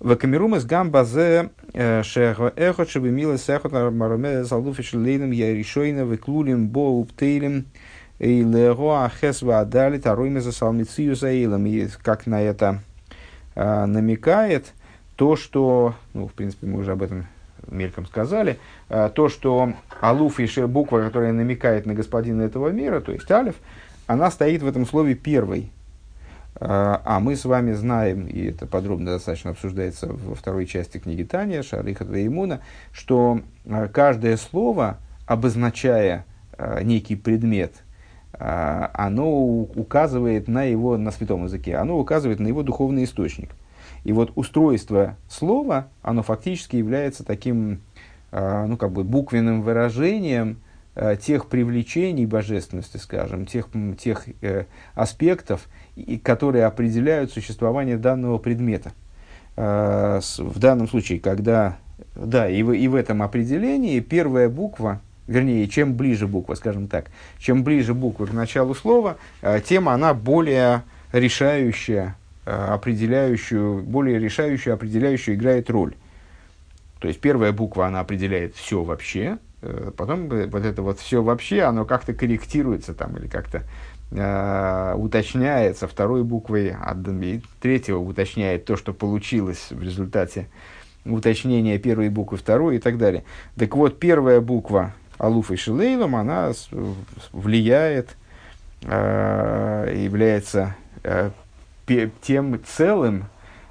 В 0.00 0.16
Камерумас 0.16 0.64
гамбазе 0.64 1.50
э, 1.72 2.02
шехо 2.02 2.52
эхот 2.56 2.90
шебы 2.90 3.10
милы 3.10 3.38
сехот 3.38 3.72
маромеда 3.72 4.44
с 4.44 4.50
Алуф 4.50 4.80
и 4.80 4.82
Шилейлом 4.82 5.30
я 5.30 5.54
решойна 5.54 6.04
выклулим 6.04 6.66
бо 6.66 6.90
уптейлем 6.98 7.66
и 8.18 8.42
лего 8.42 9.04
ахес 9.04 9.42
ваадали 9.42 9.98
таройме 9.98 10.40
за 10.40 10.50
салмицию 10.50 11.14
заилом. 11.14 11.66
И 11.66 11.88
как 12.02 12.26
на 12.26 12.42
это 12.42 12.80
э, 13.54 13.84
намекает 13.86 14.72
то, 15.16 15.36
что, 15.36 15.94
ну, 16.14 16.26
в 16.26 16.32
принципе, 16.32 16.66
мы 16.66 16.80
уже 16.80 16.92
об 16.92 17.02
этом 17.02 17.26
мельком 17.72 18.06
сказали, 18.06 18.58
э, 18.88 19.10
то, 19.14 19.28
что 19.28 19.72
алуф 20.00 20.40
и 20.40 20.66
буква, 20.66 21.02
которая 21.02 21.32
намекает 21.32 21.86
на 21.86 21.94
господина 21.94 22.42
этого 22.42 22.68
мира, 22.68 23.00
то 23.00 23.12
есть 23.12 23.30
алиф, 23.30 23.56
она 24.06 24.30
стоит 24.30 24.62
в 24.62 24.66
этом 24.66 24.86
слове 24.86 25.14
первой. 25.14 25.70
Э, 26.56 26.98
а 27.04 27.20
мы 27.20 27.36
с 27.36 27.44
вами 27.44 27.72
знаем, 27.72 28.26
и 28.26 28.46
это 28.46 28.66
подробно 28.66 29.12
достаточно 29.12 29.50
обсуждается 29.50 30.08
во 30.08 30.34
второй 30.34 30.66
части 30.66 30.98
книги 30.98 31.22
Таня, 31.22 31.62
Шариха 31.62 32.04
Твеймуна, 32.04 32.60
что 32.92 33.40
э, 33.64 33.88
каждое 33.92 34.36
слово, 34.36 34.98
обозначая 35.26 36.24
некий 36.82 37.16
предмет, 37.16 37.72
оно 38.38 39.32
указывает 39.32 40.46
на 40.46 40.62
его, 40.64 40.96
на 40.96 41.10
святом 41.10 41.44
языке, 41.44 41.76
оно 41.76 41.98
указывает 41.98 42.38
на 42.38 42.46
его 42.46 42.62
духовный 42.62 43.04
источник. 43.04 43.50
И 44.04 44.12
вот 44.12 44.32
устройство 44.34 45.16
слова, 45.28 45.88
оно 46.02 46.22
фактически 46.22 46.76
является 46.76 47.24
таким, 47.24 47.80
а, 48.32 48.66
ну, 48.66 48.76
как 48.76 48.90
бы 48.90 49.04
буквенным 49.04 49.62
выражением 49.62 50.58
э, 50.94 51.16
тех 51.20 51.46
привлечений 51.46 52.26
божественности, 52.26 52.96
скажем, 52.96 53.46
тех, 53.46 53.68
тех 54.00 54.24
э, 54.40 54.64
аспектов, 54.94 55.68
которые 56.24 56.66
определяют 56.66 57.32
существование 57.32 57.96
данного 57.96 58.38
предмета. 58.38 58.92
С, 59.54 60.38
в 60.38 60.58
данном 60.58 60.88
случае, 60.88 61.20
когда, 61.20 61.76
да, 62.16 62.48
и 62.48 62.62
в, 62.62 62.72
и 62.72 62.88
в 62.88 62.94
этом 62.94 63.22
определении 63.22 64.00
первая 64.00 64.48
буква, 64.48 65.02
вернее, 65.26 65.68
чем 65.68 65.92
ближе 65.92 66.26
буква, 66.26 66.54
скажем 66.54 66.88
так, 66.88 67.10
чем 67.38 67.62
ближе 67.62 67.92
буква 67.92 68.24
к 68.24 68.32
началу 68.32 68.74
слова, 68.74 69.18
тем 69.66 69.90
она 69.90 70.14
более 70.14 70.84
решающая, 71.12 72.16
определяющую, 72.44 73.82
более 73.82 74.18
решающую, 74.18 74.74
определяющую 74.74 75.36
играет 75.36 75.70
роль. 75.70 75.94
То 76.98 77.08
есть 77.08 77.20
первая 77.20 77.52
буква, 77.52 77.86
она 77.86 78.00
определяет 78.00 78.54
все 78.54 78.82
вообще, 78.82 79.38
э, 79.60 79.90
потом 79.96 80.28
вот 80.28 80.64
это 80.64 80.82
вот 80.82 81.00
все 81.00 81.22
вообще, 81.22 81.62
оно 81.62 81.84
как-то 81.84 82.14
корректируется 82.14 82.94
там 82.94 83.16
или 83.16 83.26
как-то 83.26 83.64
э, 84.12 84.94
уточняется 84.96 85.88
второй 85.88 86.22
буквой, 86.22 86.70
а 86.70 86.96
третьего 87.60 87.98
уточняет 87.98 88.64
то, 88.66 88.76
что 88.76 88.92
получилось 88.92 89.68
в 89.70 89.82
результате 89.82 90.46
уточнения 91.04 91.78
первой 91.78 92.08
буквы 92.08 92.38
второй 92.38 92.76
и 92.76 92.78
так 92.78 92.98
далее. 92.98 93.24
Так 93.56 93.74
вот, 93.74 93.98
первая 93.98 94.40
буква 94.40 94.94
Алуф 95.18 95.50
и 95.50 95.56
Шилейлом, 95.56 96.16
она 96.16 96.52
влияет, 97.32 98.16
э, 98.82 99.94
является 100.04 100.76
э, 101.02 101.30
тем 102.20 102.60
целым, 102.64 103.26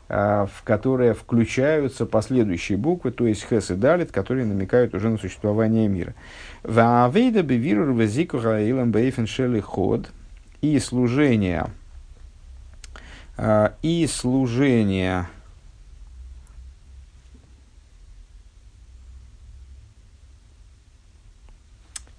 э, 0.10 0.47
в 0.51 0.63
которое 0.63 1.13
включаются 1.13 2.05
последующие 2.05 2.77
буквы, 2.77 3.12
то 3.12 3.25
есть 3.25 3.47
Хес 3.47 3.71
и 3.71 3.75
Далит, 3.75 4.12
которые 4.12 4.45
намекают 4.45 4.93
уже 4.93 5.10
на 5.10 5.17
существование 5.17 5.88
мира. 5.88 6.13
И 10.62 10.77
служение, 10.79 11.67
э, 13.38 13.69
и 13.81 14.07
служение 14.07 15.27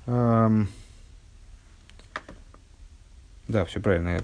эм, 0.06 0.68
да, 3.52 3.64
все 3.66 3.80
правильно, 3.80 4.16
я, 4.16 4.20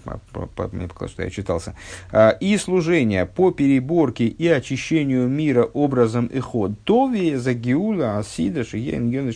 мне 0.72 0.88
показалось, 0.88 1.12
что 1.12 1.22
я 1.22 1.30
читался. 1.30 1.74
А, 2.10 2.30
и 2.30 2.56
служение 2.56 3.26
по 3.26 3.52
переборке 3.52 4.26
и 4.26 4.48
очищению 4.48 5.28
мира 5.28 5.64
образом 5.64 6.28
эход. 6.32 6.72
Тови 6.84 7.36
за 7.36 7.54
Геула 7.54 8.18
Асида 8.18 8.64
Шиен. 8.64 9.32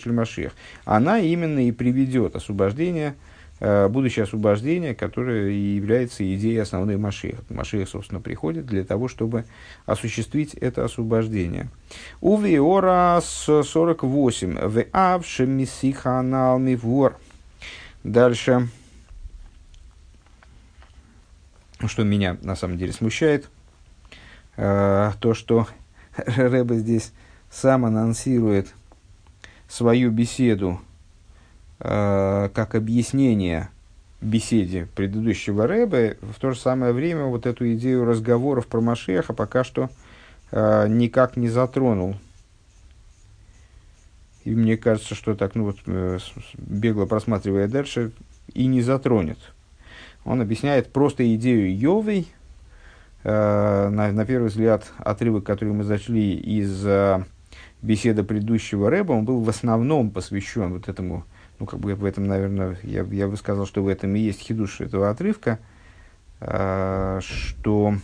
Она 0.85 1.20
именно 1.20 1.68
и 1.68 1.72
приведет 1.72 2.35
освобождение, 2.35 3.14
а, 3.61 3.88
будущее 3.88 4.24
освобождение, 4.24 4.94
которое 4.94 5.50
и 5.50 5.74
является 5.76 6.24
идеей 6.35 6.59
основной 6.59 6.96
Машех. 6.96 7.40
Машех, 7.50 7.88
собственно, 7.88 8.20
приходит 8.20 8.66
для 8.66 8.85
того, 8.85 9.09
чтобы 9.09 9.44
осуществить 9.85 10.55
это 10.55 10.85
освобождение. 10.85 11.68
У 12.20 12.38
Виора 12.38 13.20
48. 13.22 14.59
В 14.68 14.85
Авше 14.92 15.46
Мисиханал 15.46 16.59
Мивор. 16.59 17.16
Дальше. 18.02 18.68
Что 21.88 22.05
меня 22.05 22.37
на 22.42 22.57
самом 22.57 22.79
деле 22.79 22.92
смущает, 22.92 23.49
э, 24.57 25.12
то, 25.21 25.35
что 25.35 25.66
Рэба 26.16 26.77
здесь 26.77 27.12
сам 27.51 27.85
анонсирует 27.85 28.75
свою 29.68 30.11
беседу 30.11 30.81
э, 31.81 32.51
как 32.55 32.75
объяснение 32.75 33.68
беседе 34.21 34.87
предыдущего 34.95 35.66
Рэбе, 35.66 36.18
в 36.21 36.38
то 36.38 36.53
же 36.53 36.59
самое 36.59 36.92
время 36.92 37.25
вот 37.25 37.47
эту 37.47 37.73
идею 37.75 38.05
разговоров 38.05 38.66
про 38.66 38.81
Машеха 38.81 39.33
пока 39.33 39.64
что 39.64 39.90
э, 40.51 40.87
никак 40.88 41.37
не 41.37 41.49
затронул. 41.49 42.16
И 44.45 44.51
мне 44.51 44.77
кажется, 44.77 45.14
что 45.14 45.35
так, 45.35 45.55
ну 45.55 45.64
вот, 45.64 45.79
бегло 46.59 47.07
просматривая 47.07 47.68
дальше, 47.68 48.11
и 48.53 48.66
не 48.66 48.83
затронет. 48.83 49.38
Он 50.25 50.41
объясняет 50.41 50.93
просто 50.93 51.35
идею 51.35 51.77
Йовой, 51.77 52.29
э, 53.25 53.89
на, 53.89 54.13
на 54.13 54.25
первый 54.25 54.49
взгляд, 54.49 54.93
отрывок, 54.99 55.45
который 55.45 55.75
мы 55.75 55.85
зашли 55.85 56.35
из 56.35 56.87
э, 56.87 57.25
беседы 57.83 58.23
предыдущего 58.23 58.89
Рэба, 58.89 59.13
он 59.13 59.25
был 59.25 59.41
в 59.41 59.49
основном 59.49 60.11
посвящен 60.11 60.73
вот 60.73 60.89
этому, 60.89 61.25
ну, 61.59 61.67
как 61.67 61.81
бы 61.81 61.95
в 61.95 62.05
этом, 62.05 62.27
наверное, 62.27 62.79
я, 62.83 63.03
я 63.03 63.29
бы 63.29 63.37
сказал, 63.37 63.67
что 63.67 63.83
в 63.83 63.89
этом 63.89 64.15
и 64.15 64.21
есть 64.21 64.41
хидуш 64.41 64.81
этого 64.81 65.11
отрывка, 65.11 65.59
э, 66.41 67.21
что 67.23 67.97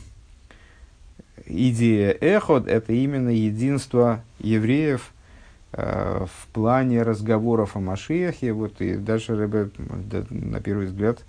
идея 1.47 2.11
эход– 2.21 2.67
это 2.69 2.93
именно 2.93 3.31
единство 3.31 4.23
евреев 4.41 5.13
э, 5.73 6.27
в 6.27 6.47
плане 6.49 7.03
разговоров 7.03 7.77
о 7.77 7.81
Машиахе. 7.81 8.53
Вот, 8.53 8.81
и 8.81 8.95
дальше 8.95 9.37
Рэбе, 9.37 9.71
на 10.31 10.61
первый 10.61 10.87
взгляд, 10.87 11.25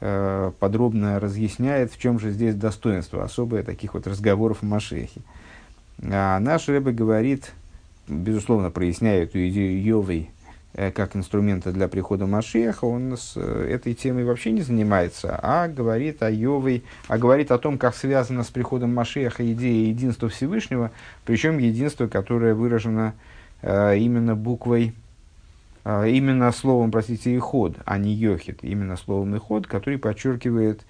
подробно 0.00 1.20
разъясняет, 1.20 1.92
в 1.92 1.98
чем 1.98 2.18
же 2.18 2.30
здесь 2.30 2.54
достоинство 2.54 3.22
особое 3.22 3.62
таких 3.62 3.94
вот 3.94 4.06
разговоров 4.06 4.62
о 4.62 4.66
Машехе. 4.66 5.20
А 6.02 6.38
наш 6.40 6.68
Рэбе 6.68 6.92
говорит, 6.92 7.52
безусловно, 8.08 8.70
проясняя 8.70 9.24
эту 9.24 9.46
идею 9.48 9.82
Йовой 9.82 10.30
э, 10.72 10.90
как 10.90 11.14
инструмента 11.14 11.72
для 11.72 11.88
прихода 11.88 12.26
Машеха, 12.26 12.86
он 12.86 13.16
с 13.16 13.34
э, 13.36 13.68
этой 13.70 13.92
темой 13.94 14.24
вообще 14.24 14.52
не 14.52 14.62
занимается, 14.62 15.38
а 15.42 15.68
говорит 15.68 16.22
о 16.22 16.30
Йовой, 16.30 16.84
а 17.08 17.18
говорит 17.18 17.50
о 17.50 17.58
том, 17.58 17.76
как 17.76 17.94
связана 17.94 18.44
с 18.44 18.48
приходом 18.48 18.94
Машеха 18.94 19.50
идея 19.52 19.88
единства 19.88 20.30
Всевышнего, 20.30 20.90
причем 21.26 21.58
единство, 21.58 22.06
которое 22.06 22.54
выражено 22.54 23.14
именно 23.62 24.34
буквой 24.34 24.94
именно 25.84 26.52
словом, 26.52 26.90
простите, 26.90 27.34
иход, 27.34 27.76
а 27.84 27.98
не 27.98 28.12
йохит, 28.12 28.62
именно 28.62 28.96
словом 28.96 29.36
иход, 29.36 29.66
который 29.66 29.98
подчеркивает 29.98 30.84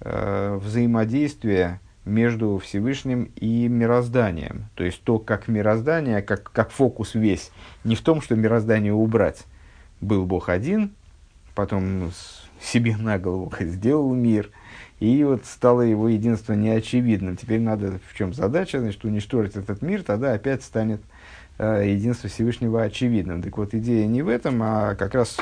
э, 0.00 0.58
взаимодействие 0.60 1.80
между 2.04 2.58
Всевышним 2.58 3.30
и 3.36 3.68
мирозданием. 3.68 4.66
То 4.74 4.84
есть 4.84 5.02
то, 5.02 5.18
как 5.18 5.48
мироздание, 5.48 6.20
как, 6.20 6.50
как 6.52 6.70
фокус 6.70 7.14
весь, 7.14 7.50
не 7.84 7.96
в 7.96 8.02
том, 8.02 8.20
что 8.20 8.36
мироздание 8.36 8.92
убрать. 8.92 9.44
Был 10.02 10.26
Бог 10.26 10.50
один, 10.50 10.92
потом 11.54 12.12
себе 12.60 12.96
на 12.96 13.18
голову 13.18 13.50
сделал 13.60 14.14
мир, 14.14 14.50
и 15.00 15.24
вот 15.24 15.46
стало 15.46 15.80
его 15.82 16.08
единство 16.08 16.52
неочевидным. 16.52 17.36
Теперь 17.36 17.60
надо, 17.60 17.98
в 18.10 18.14
чем 18.14 18.34
задача, 18.34 18.80
значит, 18.80 19.04
уничтожить 19.04 19.56
этот 19.56 19.80
мир, 19.80 20.02
тогда 20.02 20.34
опять 20.34 20.62
станет 20.62 21.00
Э, 21.00 21.13
единство 21.58 22.28
Всевышнего 22.28 22.82
очевидным. 22.82 23.42
Так 23.42 23.56
вот, 23.58 23.74
идея 23.74 24.06
не 24.06 24.22
в 24.22 24.28
этом, 24.28 24.60
а 24.62 24.94
как 24.94 25.14
раз 25.14 25.36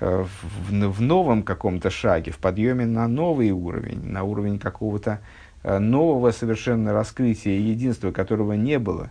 э, 0.00 0.24
в, 0.24 0.70
в 0.70 1.00
новом 1.00 1.42
каком-то 1.42 1.90
шаге, 1.90 2.32
в 2.32 2.38
подъеме 2.38 2.86
на 2.86 3.08
новый 3.08 3.50
уровень, 3.50 4.04
на 4.04 4.22
уровень 4.22 4.58
какого-то 4.58 5.20
э, 5.62 5.78
нового 5.78 6.30
совершенно 6.30 6.92
раскрытия 6.92 7.58
единства, 7.58 8.12
которого 8.12 8.52
не 8.52 8.78
было 8.78 9.10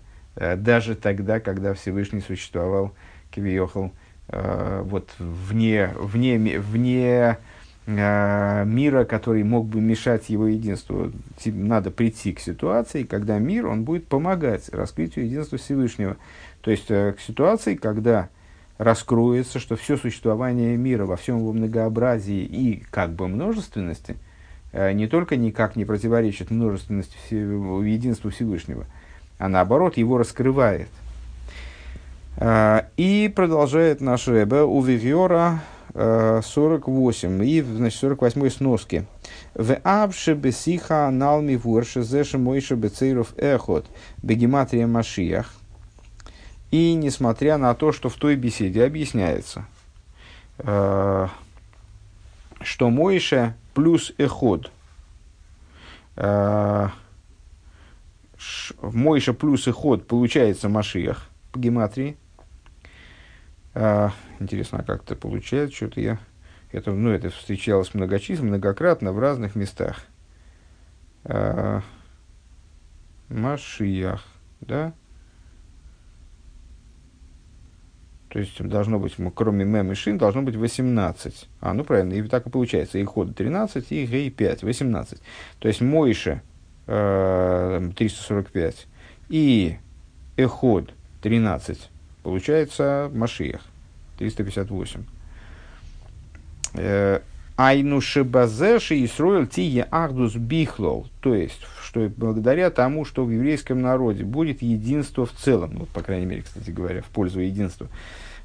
даже 0.58 0.96
тогда, 0.96 1.40
когда 1.40 1.74
Всевышний 1.74 2.20
существовал, 2.20 2.92
Кивиохал, 3.32 3.94
вот 4.28 5.10
вне, 5.18 5.94
вне, 5.98 6.60
вне 6.60 7.38
мира, 7.88 9.06
который 9.06 9.44
мог 9.44 9.68
бы 9.68 9.80
мешать 9.80 10.30
его 10.30 10.48
единству. 10.48 11.12
Надо 11.46 11.92
прийти 11.92 12.34
к 12.34 12.40
ситуации, 12.40 13.04
когда 13.04 13.38
мир, 13.38 13.68
он 13.68 13.84
будет 13.84 14.08
помогать 14.08 14.70
раскрытию 14.70 15.26
единства 15.26 15.60
Всевышнего. 15.60 16.18
То 16.62 16.72
есть 16.72 16.90
э, 16.90 17.14
к 17.14 17.22
ситуации, 17.22 17.76
когда 17.76 18.30
раскроется, 18.80 19.60
что 19.60 19.76
все 19.76 19.98
существование 19.98 20.76
мира 20.78 21.06
во 21.06 21.16
всем 21.16 21.38
его 21.38 21.54
многообразии 21.54 22.44
и 22.44 22.84
как 22.90 23.14
бы 23.14 23.28
множественности 23.28 24.18
э, 24.72 24.92
не 24.94 25.08
только 25.08 25.36
никак 25.36 25.76
не 25.76 25.86
противоречит 25.86 26.50
множественности 26.50 27.16
единству 27.34 28.32
Всевышнего, 28.32 28.86
а 29.38 29.48
наоборот 29.48 29.98
его 29.98 30.18
раскрывает. 30.18 30.90
И 32.98 33.32
продолжает 33.34 34.02
наш 34.02 34.28
Рэбе 34.28 34.64
у 34.64 34.82
Вивьора 34.82 35.62
48, 35.94 37.44
и, 37.44 37.62
значит, 37.62 38.00
48 38.00 38.50
сноски. 38.50 39.06
В 39.54 39.76
абше 39.84 40.34
бесиха 40.34 41.10
налми 41.12 41.56
ворше 41.56 42.04
зеше 42.04 42.38
мойше 42.38 42.76
бецейров 42.76 43.34
эхот 43.38 43.86
бегематрия 44.22 44.88
машиях. 44.88 45.54
И 46.72 46.94
несмотря 46.94 47.58
на 47.58 47.74
то, 47.76 47.92
что 47.92 48.10
в 48.10 48.16
той 48.16 48.36
беседе 48.36 48.84
объясняется, 48.84 49.66
э, 50.58 51.28
что 52.62 52.90
Мойша 52.90 53.56
плюс 53.74 54.14
эход, 54.18 54.72
э, 56.18 56.90
Мойша 58.82 59.34
плюс 59.34 59.68
эход 59.68 60.08
получается 60.08 60.68
Машиях 60.68 61.30
по 61.52 61.60
гематрии, 61.60 62.18
А, 63.78 64.12
интересно, 64.40 64.80
а 64.80 64.84
как 64.84 65.04
это 65.04 65.16
получается? 65.16 65.76
Что-то 65.76 66.02
я... 66.02 66.20
Это, 66.72 66.92
ну, 66.92 67.12
это 67.12 67.30
встречалось 67.30 67.94
многочисленно, 67.94 68.50
многократно 68.50 69.12
в 69.12 69.20
разных 69.20 69.56
местах. 69.56 70.04
А, 71.24 71.82
Машиях, 73.30 74.24
да? 74.62 74.94
То 78.30 78.40
есть 78.40 78.62
должно 78.62 79.00
быть, 79.00 79.16
кроме 79.34 79.64
мем 79.64 79.92
и 79.94 79.96
шин, 79.96 80.18
должно 80.18 80.42
быть 80.42 80.58
18. 80.58 81.48
А, 81.62 81.74
ну 81.74 81.86
правильно, 81.86 82.14
и 82.14 82.22
так 82.24 82.46
и 82.48 82.50
получается. 82.50 82.98
И 82.98 83.04
ход 83.06 83.34
13, 83.34 83.92
и 83.92 84.06
гей 84.06 84.30
5, 84.30 84.64
18. 84.64 85.22
То 85.60 85.68
есть 85.70 85.80
Мойша 85.80 86.42
э, 86.88 87.92
345 87.96 88.88
и 89.30 89.78
эход 90.36 90.94
13. 91.22 91.90
Получается 92.24 93.10
Машиях 93.14 93.62
358. 94.18 95.04
Э, 96.76 97.20
Айну 97.58 98.02
шебазеши 98.02 98.98
и 98.98 99.08
строил 99.08 99.48
тие 99.48 99.88
ахдус 99.90 100.36
бихлол. 100.36 101.08
То 101.22 101.34
есть, 101.34 101.62
что 101.82 102.12
благодаря 102.16 102.70
тому, 102.70 103.06
что 103.06 103.24
в 103.24 103.32
еврейском 103.32 103.82
народе 103.82 104.26
будет 104.26 104.62
единство 104.62 105.26
в 105.26 105.32
целом, 105.32 105.72
ну, 105.74 105.86
по 105.86 106.02
крайней 106.02 106.26
мере, 106.26 106.42
кстати 106.42 106.70
говоря, 106.72 107.02
в 107.02 107.06
пользу 107.06 107.40
единства 107.40 107.88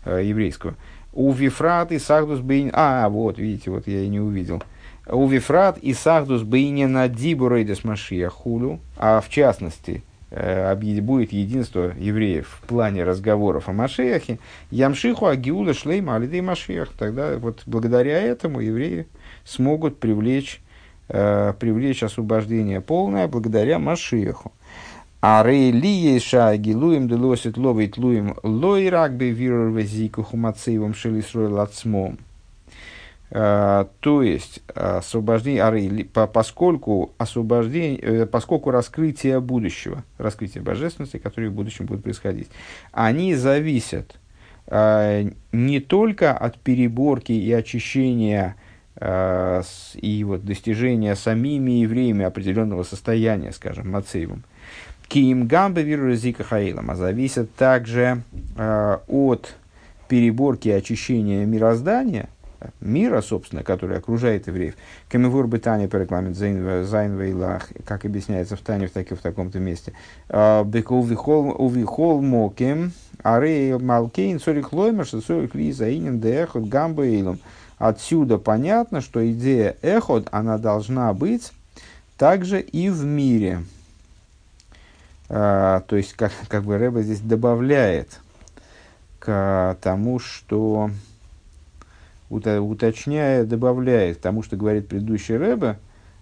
э, 0.05 0.23
еврейского. 0.25 0.75
У 1.13 1.33
Вифрат 1.33 1.91
и 1.91 1.99
Сахдус 1.99 2.39
Бейн... 2.39 2.71
А, 2.73 3.09
вот, 3.09 3.39
видите, 3.39 3.71
вот 3.71 3.89
я 3.89 4.03
и 4.03 4.09
не 4.09 4.21
увидел. 4.21 4.63
У 5.09 5.27
Вифрат 5.27 5.79
и 5.79 5.93
Сахдус 5.93 6.43
Бейне 6.43 6.87
на 6.87 7.09
Дибурейдес 7.09 7.83
Машия 7.83 8.29
Хулю, 8.29 8.79
а 8.97 9.21
в 9.21 9.29
частности, 9.29 10.05
будет 10.31 11.33
единство 11.33 11.93
евреев 11.99 12.61
в 12.63 12.67
плане 12.67 13.05
разговоров 13.05 13.69
о 13.69 13.73
Машеяхе, 13.73 14.39
Ямшиху 14.71 15.27
Агиула 15.27 15.75
Шлейма 15.75 16.17
Алидей 16.17 16.41
Машеях. 16.41 16.91
Тогда 16.97 17.37
вот 17.39 17.63
благодаря 17.67 18.21
этому 18.21 18.61
евреи 18.61 19.07
смогут 19.45 19.99
привлечь, 19.99 20.61
э, 21.09 21.53
привлечь 21.59 22.03
освобождение 22.03 22.81
полное 22.81 23.27
благодаря 23.27 23.79
Машеху. 23.79 24.53
А 25.23 25.43
рейли 25.45 26.19
гилуем 26.57 27.07
делосит 27.07 27.59
ловит 27.59 27.99
луем 27.99 28.37
лойрак 28.43 29.17
бы 29.17 29.31
вирор 29.31 29.71
везику 29.71 30.23
хумацеевым 30.23 30.95
шелисрой 30.95 31.49
лацмом. 31.49 32.19
Э, 33.33 33.85
то 34.01 34.23
есть 34.23 34.61
освобождение, 34.75 36.05
поскольку 36.05 37.13
освобождение, 37.17 37.99
э, 38.01 38.27
поскольку 38.27 38.71
раскрытие 38.73 39.41
будущего, 39.41 40.03
раскрытие 40.19 40.65
божественности, 40.65 41.19
которое 41.19 41.49
в 41.49 41.55
будущем 41.55 41.87
будет 41.87 42.03
происходить, 42.03 42.49
они 42.91 43.37
зависят 43.37 44.19
э, 44.67 45.31
не 45.53 45.79
только 45.81 46.37
от 46.37 46.59
переборки 46.59 47.33
и 47.33 47.53
очищения 47.53 48.57
и 49.01 50.25
вот 50.27 50.45
достижения 50.45 51.15
самими 51.15 51.71
евреями 51.71 52.23
определенного 52.23 52.83
состояния, 52.83 53.51
скажем, 53.53 53.91
Мацеевым, 53.91 54.45
Киим 55.09 55.47
Гамбе 55.47 55.83
Вирузика 55.83 56.45
Хаилом, 56.45 56.91
а 56.91 56.97
зависят 56.97 57.55
также 57.55 58.25
от 58.59 59.55
переборки 60.07 60.69
и 60.69 60.73
очищения 60.73 61.47
мироздания– 61.47 62.29
мира, 62.81 63.21
собственно, 63.21 63.63
который 63.63 63.97
окружает 63.97 64.47
евреев. 64.47 64.75
Камевур 65.09 65.47
бы 65.47 65.59
Таня 65.59 65.89
перекламит 65.89 66.37
Зайнвейлах, 66.37 67.69
как 67.85 68.05
объясняется 68.05 68.57
в 68.57 68.61
Тане 68.61 68.87
в, 68.87 68.91
таки, 68.91 69.15
в 69.15 69.21
таком-то 69.21 69.59
месте. 69.59 69.93
А, 70.29 70.65
увихол 70.65 72.21
мокем, 72.21 72.93
арей 73.23 73.77
малкейн, 73.79 74.41
сорик 74.41 74.69
что 74.69 75.21
сорик 75.21 75.55
ли 75.55 75.73
заинен 75.73 76.21
дехот 76.21 76.65
гамбейлом. 76.65 77.39
Отсюда 77.79 78.37
понятно, 78.37 79.01
что 79.01 79.27
идея 79.33 79.77
эхот, 79.81 80.29
она 80.33 80.59
должна 80.59 81.13
быть 81.15 81.53
также 82.19 82.61
и 82.61 82.91
в 82.91 83.05
мире. 83.05 83.65
А, 85.31 85.81
то 85.87 85.97
есть, 85.97 86.13
как, 86.13 86.33
как 86.49 86.65
бы 86.65 86.77
Рэба 86.77 87.03
здесь 87.03 87.21
добавляет 87.21 88.21
к 89.19 89.77
тому, 89.81 90.19
что 90.19 90.91
уточняя, 92.31 93.45
добавляет 93.45 94.21
тому, 94.21 94.43
что 94.43 94.57
говорит 94.57 94.89
предыдущий 94.89 95.37
Рэбе, 95.37 95.79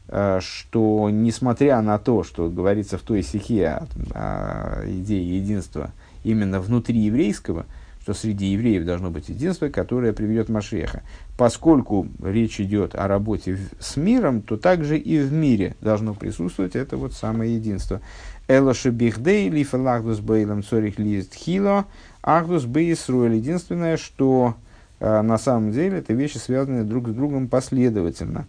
э, 0.08 0.40
что 0.42 1.08
несмотря 1.10 1.80
на 1.82 1.98
то, 1.98 2.24
что 2.24 2.48
говорится 2.48 2.98
в 2.98 3.02
той 3.02 3.22
стихе 3.22 3.68
о, 3.68 3.86
о 4.14 4.84
идее 4.86 5.38
единства 5.38 5.92
именно 6.24 6.60
внутри 6.60 6.98
еврейского, 6.98 7.66
что 8.02 8.14
среди 8.14 8.46
евреев 8.46 8.86
должно 8.86 9.10
быть 9.10 9.28
единство, 9.28 9.68
которое 9.68 10.14
приведет 10.14 10.48
Машеха. 10.48 11.02
Поскольку 11.36 12.08
речь 12.22 12.58
идет 12.58 12.94
о 12.94 13.06
работе 13.06 13.58
с 13.78 13.98
миром, 13.98 14.40
то 14.40 14.56
также 14.56 14.96
и 14.96 15.20
в 15.20 15.30
мире 15.30 15.76
должно 15.82 16.14
присутствовать 16.14 16.74
это 16.74 16.96
вот 16.96 17.12
самое 17.12 17.54
единство. 17.54 18.00
Элоши 18.48 18.88
бихдей 18.88 19.50
лифалахдус 19.50 20.20
бейлам 20.20 20.62
цорих 20.62 20.98
лист 20.98 21.34
хило, 21.34 21.84
ахдус 22.22 22.64
бейсруэль. 22.64 23.34
Единственное, 23.34 23.98
что 23.98 24.54
а 24.54 24.67
на 25.00 25.38
самом 25.38 25.72
деле 25.72 25.98
это 25.98 26.12
вещи 26.12 26.38
связаны 26.38 26.84
друг 26.84 27.08
с 27.08 27.12
другом 27.12 27.48
последовательно. 27.48 28.46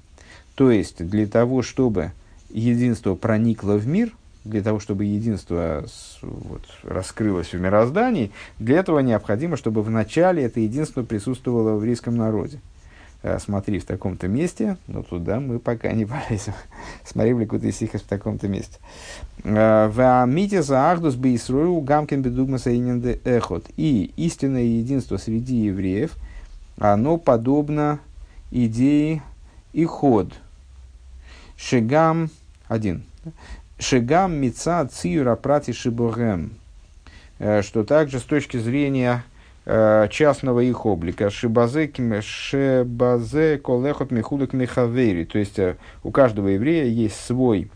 То 0.55 0.71
есть 0.71 1.05
для 1.05 1.25
того, 1.25 1.61
чтобы 1.61 2.11
единство 2.49 3.15
проникло 3.15 3.73
в 3.73 3.87
мир, 3.87 4.11
для 4.43 4.61
того, 4.61 4.79
чтобы 4.79 5.05
единство 5.05 5.85
вот, 6.21 6.61
раскрылось 6.83 7.53
в 7.53 7.59
мироздании, 7.59 8.31
для 8.57 8.79
этого 8.79 8.99
необходимо, 8.99 9.57
чтобы 9.57 9.83
в 9.83 9.89
начале 9.89 10.43
это 10.43 10.59
единство 10.59 11.03
присутствовало 11.03 11.75
в 11.75 11.77
еврейском 11.77 12.17
народе. 12.17 12.59
А, 13.21 13.37
смотри 13.39 13.79
в 13.79 13.85
таком-то 13.85 14.27
месте, 14.27 14.77
но 14.87 15.03
туда 15.03 15.39
мы 15.39 15.59
пока 15.59 15.91
не 15.91 16.05
полезем. 16.27 16.53
Смотри 17.05 17.33
в 17.33 17.39
Ликут 17.39 17.63
в 17.63 17.99
таком-то 18.01 18.47
месте. 18.47 18.79
А, 19.43 19.89
в 19.89 20.23
Амите 20.23 20.61
за 20.61 20.91
Ахдус 20.91 21.15
Бейсрую 21.15 21.79
Гамкин 21.81 22.21
Бедугмаса 22.21 22.71
Эхот. 22.71 23.65
И 23.77 24.11
истинное 24.17 24.63
единство 24.63 25.17
среди 25.17 25.55
евреев– 25.55 26.11
оно 26.79 27.17
подобно 27.17 27.99
идее 28.51 29.21
и 29.73 29.85
ход. 29.85 30.33
Шигам 31.57 32.29
один. 32.67 33.03
Шигам 33.77 34.33
мица 34.35 34.87
циюра 34.91 35.35
прати 35.35 35.73
шибогем. 35.73 36.51
Э, 37.37 37.61
что 37.61 37.83
также 37.83 38.19
с 38.19 38.23
точки 38.23 38.57
зрения 38.57 39.23
э, 39.65 40.07
частного 40.09 40.61
их 40.61 40.85
облика. 40.85 41.29
Шибазе, 41.29 41.91
шебазе 42.21 43.57
колехот 43.57 44.11
михулек 44.11 44.53
михавери. 44.53 45.25
То 45.25 45.37
есть 45.37 45.59
э, 45.59 45.75
у 46.03 46.11
каждого 46.11 46.47
еврея 46.47 46.85
есть 46.85 47.19
свой 47.19 47.69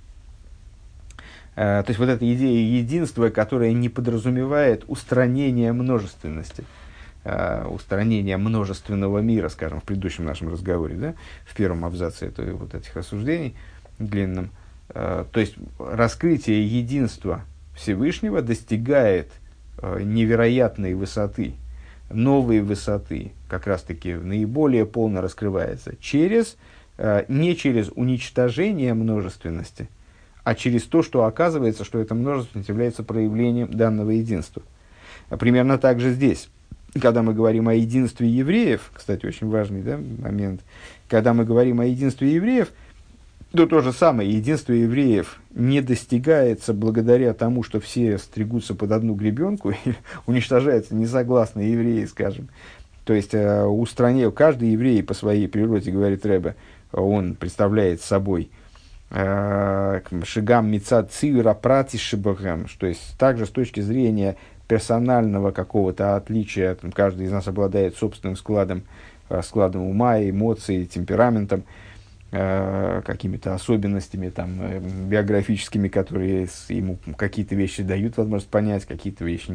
то 1.56 1.86
есть 1.88 2.00
вот 2.00 2.10
эта 2.10 2.34
идея 2.34 2.80
единства, 2.80 3.30
которая 3.30 3.74
не 3.74 3.88
подразумевает 3.88 4.86
устранение 4.88 5.72
множественности 5.72 6.64
устранения 7.26 8.36
множественного 8.36 9.20
мира, 9.20 9.48
скажем, 9.48 9.80
в 9.80 9.84
предыдущем 9.84 10.26
нашем 10.26 10.50
разговоре, 10.50 10.96
да, 10.96 11.14
в 11.46 11.56
первом 11.56 11.86
абзаце 11.86 12.28
это, 12.28 12.44
вот 12.54 12.76
этих 12.76 12.96
рассуждений 12.96 13.56
длинном. 14.00 14.50
Э, 14.90 15.26
то 15.32 15.40
есть 15.40 15.56
раскрытие 15.80 16.66
единства 16.66 17.42
Всевышнего 17.76 18.42
достигает 18.42 19.32
э, 19.78 20.02
невероятной 20.02 20.94
высоты, 20.94 21.54
новой 22.10 22.62
высоты, 22.62 23.32
как 23.50 23.68
раз-таки 23.68 24.14
наиболее 24.14 24.86
полно 24.86 25.22
раскрывается 25.22 25.96
через, 26.00 26.58
э, 26.98 27.26
не 27.28 27.56
через 27.56 27.90
уничтожение 27.96 28.94
множественности, 28.94 29.90
а 30.44 30.56
через 30.56 30.84
то, 30.84 31.02
что 31.02 31.26
оказывается, 31.26 31.84
что 31.84 32.00
эта 32.00 32.14
множественность 32.14 32.70
является 32.70 33.04
проявлением 33.04 33.72
данного 33.72 34.12
единства. 34.12 34.62
Примерно 35.30 35.78
так 35.78 36.00
же 36.00 36.12
здесь 36.12 36.50
когда 37.02 37.24
мы 37.24 37.34
говорим 37.34 37.68
о 37.68 37.74
единстве 37.74 38.28
евреев, 38.28 38.92
кстати, 38.94 39.26
очень 39.26 39.50
важный 39.50 39.82
да, 39.82 39.98
момент, 39.98 40.62
когда 41.08 41.34
мы 41.34 41.46
говорим 41.46 41.80
о 41.80 41.86
единстве 41.86 42.34
евреев, 42.34 42.72
то 43.52 43.68
то 43.68 43.82
же 43.82 43.94
самое, 43.94 44.32
единство 44.32 44.74
евреев 44.74 45.40
не 45.54 45.82
достигается 45.82 46.74
благодаря 46.74 47.34
тому, 47.34 47.62
что 47.62 47.80
все 47.80 48.18
стригутся 48.18 48.74
под 48.74 48.92
одну 48.92 49.14
гребенку 49.14 49.72
и 49.86 49.94
уничтожаются 50.26 50.96
несогласные 50.96 51.72
евреи, 51.72 52.06
скажем. 52.06 52.50
То 53.06 53.14
есть, 53.14 53.34
э, 53.34 53.64
устраняю, 53.64 54.32
каждый 54.32 54.70
еврей 54.70 55.04
по 55.04 55.14
своей 55.14 55.48
природе, 55.48 55.92
говорит 55.92 56.26
Рэбе, 56.26 56.56
он 56.92 57.36
представляет 57.36 58.02
собой 58.02 58.50
э, 59.12 60.02
шигам 60.24 60.72
мецад 60.72 61.12
цивера 61.12 61.54
прати 61.54 61.98
шибагам, 61.98 62.66
то 62.80 62.88
есть 62.88 63.18
также 63.20 63.46
с 63.46 63.50
точки 63.50 63.82
зрения 63.82 64.38
персонального 64.74 65.52
какого-то 65.52 66.16
отличия, 66.16 66.74
там, 66.74 66.92
каждый 66.92 67.28
из 67.28 67.32
нас 67.32 67.48
обладает 67.48 67.96
собственным 67.96 68.36
складом, 68.36 68.82
э, 69.30 69.44
складом 69.44 69.84
ума, 69.84 70.20
эмоций, 70.20 70.88
темпераментом, 70.88 71.64
э, 72.32 73.04
какими-то 73.06 73.54
особенностями 73.54 74.30
там, 74.30 74.50
э, 74.60 74.80
биографическими, 74.80 75.90
которые 75.90 76.48
ему 76.70 76.98
какие-то 77.16 77.54
вещи 77.54 77.84
дают 77.84 78.18
возможность 78.18 78.50
понять, 78.50 78.86
какие-то 78.86 79.24
вещи 79.26 79.52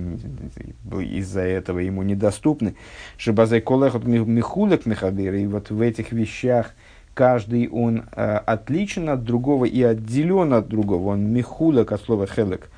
из-за 1.18 1.40
этого 1.40 1.80
ему 1.80 2.04
недоступны. 2.04 2.76
Шибазай 3.16 3.60
колехот 3.60 4.04
михулек 4.04 4.86
михадыр, 4.86 5.34
и 5.34 5.48
вот 5.48 5.70
в 5.70 5.80
этих 5.80 6.12
вещах 6.12 6.74
каждый 7.14 7.68
он 7.68 8.04
э, 8.12 8.36
отличен 8.46 9.08
от 9.08 9.24
другого 9.24 9.64
и 9.64 9.82
отделен 9.82 10.52
от 10.52 10.68
другого. 10.68 11.08
Он 11.08 11.26
михулек 11.26 11.90
от 11.90 12.02
слова 12.02 12.28
хелек. 12.28 12.70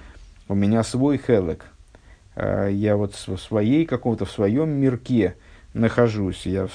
У 0.48 0.54
меня 0.54 0.82
свой 0.84 1.18
хелек. 1.18 1.66
Э, 2.36 2.68
я 2.72 2.96
вот 2.96 3.14
в 3.14 3.36
своей 3.38 3.86
каком-то, 3.86 4.24
в 4.24 4.30
своем 4.30 4.70
мирке, 4.70 5.36
нахожусь, 5.74 6.46
я 6.46 6.68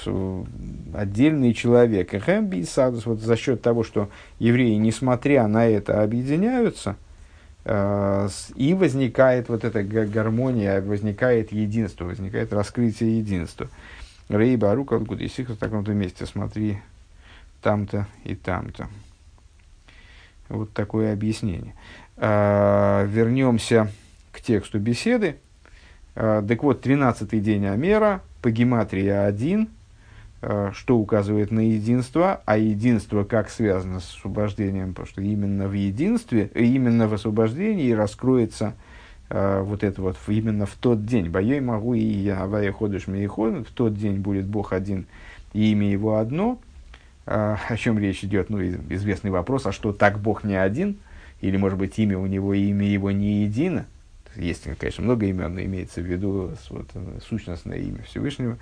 отдельный 0.94 1.52
человек. 1.52 2.14
И 2.14 2.18
Хэмби 2.18 2.62
Садус, 2.62 3.06
вот 3.06 3.20
за 3.20 3.36
счет 3.36 3.62
того, 3.62 3.82
что 3.82 4.10
евреи, 4.38 4.74
несмотря 4.76 5.46
на 5.46 5.66
это, 5.66 6.02
объединяются, 6.02 6.96
э, 7.64 8.28
и 8.54 8.74
возникает 8.74 9.48
вот 9.48 9.64
эта 9.64 9.82
гармония, 9.82 10.80
возникает 10.80 11.52
единство, 11.52 12.04
возникает 12.04 12.52
раскрытие 12.52 13.18
единства. 13.18 13.68
Рейба 14.28 14.72
Арука 14.72 14.98
Гудисих 14.98 15.50
в 15.50 15.56
таком-то 15.56 15.92
месте, 15.92 16.26
смотри, 16.26 16.80
там-то 17.62 18.06
и 18.24 18.34
там-то. 18.34 18.88
Вот 20.48 20.72
такое 20.72 21.12
объяснение. 21.12 21.74
Э, 22.16 23.06
вернемся 23.08 23.90
к 24.32 24.40
тексту 24.40 24.78
беседы. 24.78 25.36
Э, 26.16 26.42
так 26.46 26.62
вот, 26.62 26.84
13-й 26.84 27.40
день 27.40 27.66
Амера, 27.66 28.22
по 28.40 28.50
гематрии 28.50 29.08
1, 29.08 29.68
э, 30.40 30.70
что 30.72 30.96
указывает 30.96 31.50
на 31.50 31.60
единство, 31.60 32.40
а 32.46 32.56
единство 32.56 33.24
как 33.24 33.50
связано 33.50 34.00
с 34.00 34.16
освобождением, 34.16 34.94
потому 34.94 35.06
что 35.06 35.20
именно 35.20 35.68
в 35.68 35.74
единстве, 35.74 36.50
именно 36.54 37.06
в 37.06 37.14
освобождении 37.14 37.92
раскроется 37.92 38.72
э, 39.28 39.60
вот 39.60 39.84
это 39.84 40.00
вот 40.00 40.16
именно 40.26 40.64
в 40.64 40.74
тот 40.74 41.04
день. 41.04 41.28
Боей 41.28 41.60
могу 41.60 41.92
и 41.92 42.00
я, 42.00 42.44
авая 42.44 42.72
ходишь 42.72 43.06
в 43.06 43.72
тот 43.74 43.94
день 43.94 44.18
будет 44.18 44.46
Бог 44.46 44.72
один 44.72 45.06
и 45.52 45.70
имя 45.72 45.90
его 45.90 46.16
одно. 46.16 46.58
О 47.26 47.76
чем 47.76 47.98
речь 47.98 48.22
идет? 48.22 48.50
Ну, 48.50 48.62
известный 48.62 49.32
вопрос, 49.32 49.66
а 49.66 49.72
что 49.72 49.92
так 49.92 50.20
Бог 50.20 50.44
не 50.44 50.54
один? 50.54 50.98
Или, 51.40 51.56
может 51.56 51.76
быть, 51.76 51.98
имя 51.98 52.16
у 52.18 52.26
него 52.26 52.54
и 52.54 52.68
имя 52.68 52.86
его 52.86 53.10
не 53.10 53.42
едино? 53.42 53.86
Есть, 54.36 54.64
конечно, 54.78 55.04
много 55.04 55.26
имен, 55.26 55.54
но 55.54 55.60
имеется 55.62 56.00
в 56.00 56.04
виду 56.04 56.52
вот, 56.70 56.90
сущностное 57.26 57.78
имя 57.78 58.02
Всевышнего, 58.02 58.58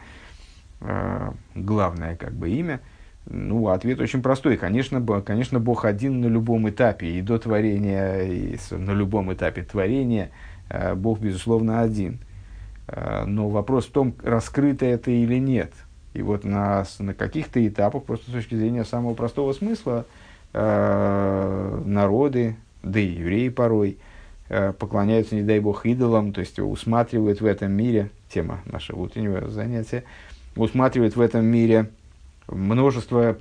э, 0.81 1.33
главное 1.55 2.16
как 2.16 2.33
бы 2.33 2.51
имя. 2.51 2.81
Ну, 3.27 3.68
ответ 3.68 4.01
очень 4.01 4.22
простой. 4.22 4.57
Конечно, 4.57 5.01
конечно, 5.22 5.59
Бог 5.59 5.85
один 5.85 6.20
на 6.20 6.27
любом 6.27 6.68
этапе, 6.68 7.09
и 7.09 7.22
до 7.22 7.39
творения, 7.39 8.22
и 8.22 8.59
на 8.70 8.91
любом 8.91 9.33
этапе 9.33 9.62
творения 9.62 10.31
э, 10.68 10.95
Бог, 10.95 11.20
безусловно, 11.20 11.81
один. 11.81 12.18
Э, 12.87 13.25
но 13.25 13.49
вопрос 13.49 13.87
в 13.87 13.93
том, 13.93 14.14
раскрыто 14.22 14.85
это 14.85 15.11
или 15.11 15.39
нет. 15.39 15.72
И 16.12 16.22
вот 16.22 16.45
на, 16.45 16.85
на 16.99 17.14
каких-то 17.14 17.66
этапах, 17.66 18.05
просто 18.05 18.31
с 18.31 18.35
точки 18.35 18.55
зрения 18.55 18.85
самого 18.85 19.14
простого 19.14 19.53
смысла, 19.53 20.07
э, 20.53 21.83
народы, 21.87 22.57
да 22.83 23.01
и 23.01 23.07
евреи 23.07 23.49
порой– 23.49 23.99
Э, 24.09 24.13
поклоняются, 24.49 25.34
не 25.34 25.42
дай 25.42 25.61
бог, 25.61 25.86
идолам, 25.86 26.32
то 26.32 26.40
есть 26.40 26.59
усматривают 26.59 27.40
в 27.40 27.47
этом 27.47 27.72
мире, 27.72 28.11
тема 28.28 28.61
нашего 28.66 29.01
утреннего 29.01 29.49
занятия, 29.49 30.05
усматривают 30.57 31.16
в 31.16 31.20
этом 31.20 31.45
мире 31.45 31.88
множество 32.49 33.36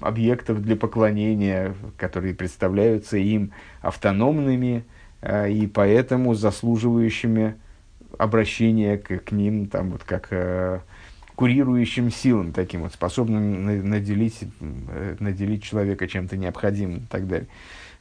объектов 0.00 0.62
для 0.62 0.76
поклонения, 0.76 1.74
которые 1.96 2.34
представляются 2.34 3.16
им 3.16 3.52
автономными 3.80 4.84
э, 5.20 5.50
и 5.50 5.66
поэтому 5.66 6.34
заслуживающими 6.34 7.56
обращения 8.18 8.98
к, 8.98 9.18
к 9.18 9.32
ним, 9.32 9.66
там, 9.66 9.90
вот, 9.90 10.04
как 10.04 10.28
э, 10.30 10.80
курирующим 11.34 12.10
силам, 12.10 12.52
таким 12.52 12.82
вот, 12.82 12.92
способным 12.92 13.88
наделить, 13.88 14.44
наделить 15.20 15.62
человека 15.62 16.06
чем-то 16.08 16.36
необходимым 16.36 16.98
и 16.98 17.06
так 17.10 17.26
далее. 17.26 17.48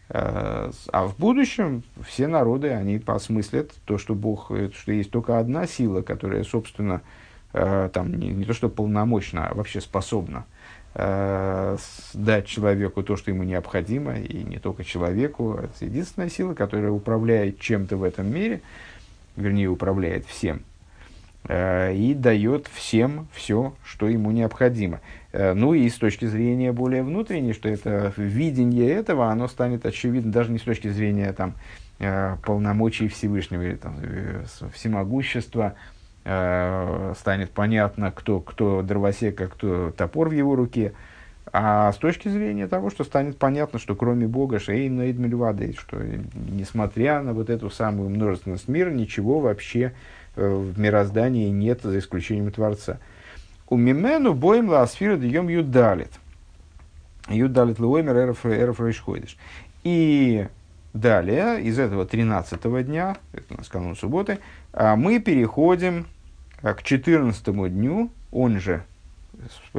Э, 0.10 0.72
а 0.91 1.08
в 1.08 1.18
будущем 1.18 1.84
все 2.08 2.28
народы, 2.28 2.70
они 2.70 2.99
посмыслят 2.99 3.72
то, 3.86 3.97
что 3.97 4.14
Бог, 4.14 4.51
э, 4.51 4.70
что 4.74 4.91
есть 4.91 5.12
только 5.12 5.39
одна 5.39 5.66
сила, 5.66 6.01
которая, 6.01 6.43
собственно, 6.43 7.01
э, 7.53 7.89
там, 7.91 8.14
не, 8.16 8.30
не 8.30 8.45
то 8.45 8.53
что 8.53 8.70
полномочна, 8.70 9.47
а 9.47 9.53
вообще 9.53 9.82
способна 9.82 10.45
дать 10.97 12.45
человеку 12.45 13.03
то, 13.03 13.18
что 13.18 13.30
ему 13.30 13.43
необходимо, 13.43 14.18
и 14.18 14.45
не 14.45 14.60
только 14.60 14.86
человеку. 14.86 15.56
Это 15.56 15.84
единственная 15.84 16.30
сила, 16.30 16.53
которая 16.53 16.89
управляет 16.89 17.60
чем-то 17.60 17.97
в 17.97 18.03
этом 18.03 18.34
мире, 18.34 18.62
вернее, 19.36 19.68
управляет 19.68 20.26
всем, 20.26 20.62
и 21.48 22.16
дает 22.18 22.68
всем 22.74 23.28
все, 23.34 23.76
что 23.84 24.08
ему 24.08 24.32
необходимо. 24.32 25.00
Э, 25.36 25.54
ну 25.54 25.74
и 25.74 25.89
с 25.89 25.96
точки 25.96 26.26
зрения 26.26 26.72
более 26.72 27.04
внутренней, 27.04 27.52
что 27.52 27.68
это 27.68 28.14
видение 28.16 28.89
этого, 28.89 29.30
оно 29.30 29.50
станет 29.50 29.86
очевидно 29.86 30.32
даже 30.32 30.50
не 30.50 30.60
с 30.60 30.62
точки 30.62 30.88
зрения 30.88 31.34
там, 31.34 31.56
э, 32.00 32.38
полномочий 32.46 33.10
Всевышнего 33.10 33.62
или 33.64 33.76
там, 33.76 33.98
э, 34.02 34.43
всемогущества, 34.74 35.76
станет 36.24 37.52
понятно, 37.52 38.12
кто, 38.12 38.39
кто 38.39 38.82
дровосек, 38.82 39.39
а 39.41 39.46
кто 39.46 39.91
топор 39.91 40.30
в 40.30 40.32
его 40.32 40.56
руке, 40.56 40.93
а 41.54 41.91
с 41.91 41.98
точки 41.98 42.30
зрения 42.30 42.66
того, 42.66 42.89
что 42.89 43.04
станет 43.04 43.38
понятно, 43.38 43.78
что 43.78 43.96
кроме 43.96 44.28
Бога 44.28 44.58
Шейн 44.58 45.00
Эйдмельвады, 45.02 45.76
что 45.78 46.02
несмотря 46.50 47.22
на 47.22 47.34
вот 47.34 47.52
эту 47.52 47.70
самую 47.70 48.10
множественность 48.10 48.68
мира, 48.68 48.89
ничего 48.89 49.39
вообще 49.39 49.93
в 50.36 50.80
мироздании 50.80 51.50
нет, 51.50 51.82
за 51.84 52.00
исключением 52.00 52.52
Творца. 52.52 53.00
У 53.68 53.78
мимену 53.78 54.34
боем 54.34 54.70
ласфира 54.70 55.18
даем 55.18 55.48
юдалит. 55.48 56.12
Юдалит 57.30 57.80
луэмер 57.80 58.16
эрф 58.16 58.80
рейшхойдыш. 58.80 59.38
И 59.84 60.48
далее, 60.96 61.62
из 61.62 61.78
этого 61.78 62.06
13 62.06 62.86
дня, 62.86 63.18
это 63.34 63.54
у 63.54 63.58
нас 63.58 63.68
канун 63.68 63.96
субботы, 63.96 64.40
а, 64.74 64.96
мы 64.96 65.20
переходим 65.20 66.08
а, 66.62 66.74
к 66.74 66.84
14 66.84 67.44
дню, 67.70 68.10
он 68.32 68.60
же, 68.60 68.84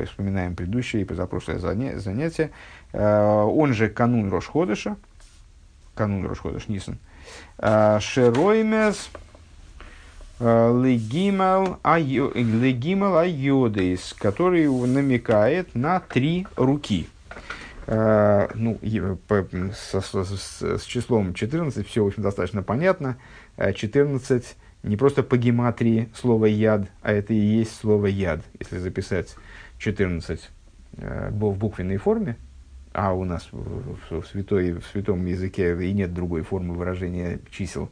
вспоминаем 0.04 0.54
предыдущее 0.54 1.02
и 1.02 1.04
позапрошлое 1.04 1.58
занятие, 1.58 2.50
а, 2.92 3.44
он 3.44 3.72
же 3.72 3.88
канун 3.88 4.30
Рошходыша, 4.30 4.96
канун 5.94 6.26
Рошходыш 6.26 6.68
Нисан, 6.68 6.98
Шероймес, 7.58 9.10
Легимал 10.38 11.78
Айодейс, 13.16 14.14
который 14.18 14.68
намекает 14.68 15.74
на 15.74 16.00
три 16.00 16.46
руки. 16.56 17.08
Uh, 17.86 18.50
ну, 18.56 18.78
с, 19.72 19.94
с, 19.94 20.62
с, 20.62 20.82
числом 20.82 21.34
14 21.34 21.86
все, 21.86 22.02
в 22.02 22.08
общем, 22.08 22.24
достаточно 22.24 22.64
понятно. 22.64 23.16
14 23.56 24.56
не 24.82 24.96
просто 24.96 25.22
по 25.22 25.36
гематрии 25.36 26.08
слово 26.12 26.46
яд, 26.46 26.88
а 27.02 27.12
это 27.12 27.32
и 27.32 27.38
есть 27.38 27.76
слово 27.80 28.06
яд. 28.06 28.40
Если 28.58 28.78
записать 28.78 29.36
14 29.78 30.50
uh, 30.96 31.30
в 31.30 31.56
буквенной 31.56 31.98
форме, 31.98 32.36
а 32.92 33.12
у 33.12 33.24
нас 33.24 33.48
в, 33.52 33.96
в, 34.10 34.26
святой, 34.26 34.72
в 34.72 34.86
святом 34.86 35.24
языке 35.26 35.76
и 35.80 35.92
нет 35.92 36.14
другой 36.14 36.42
формы 36.42 36.74
выражения 36.74 37.40
чисел, 37.50 37.90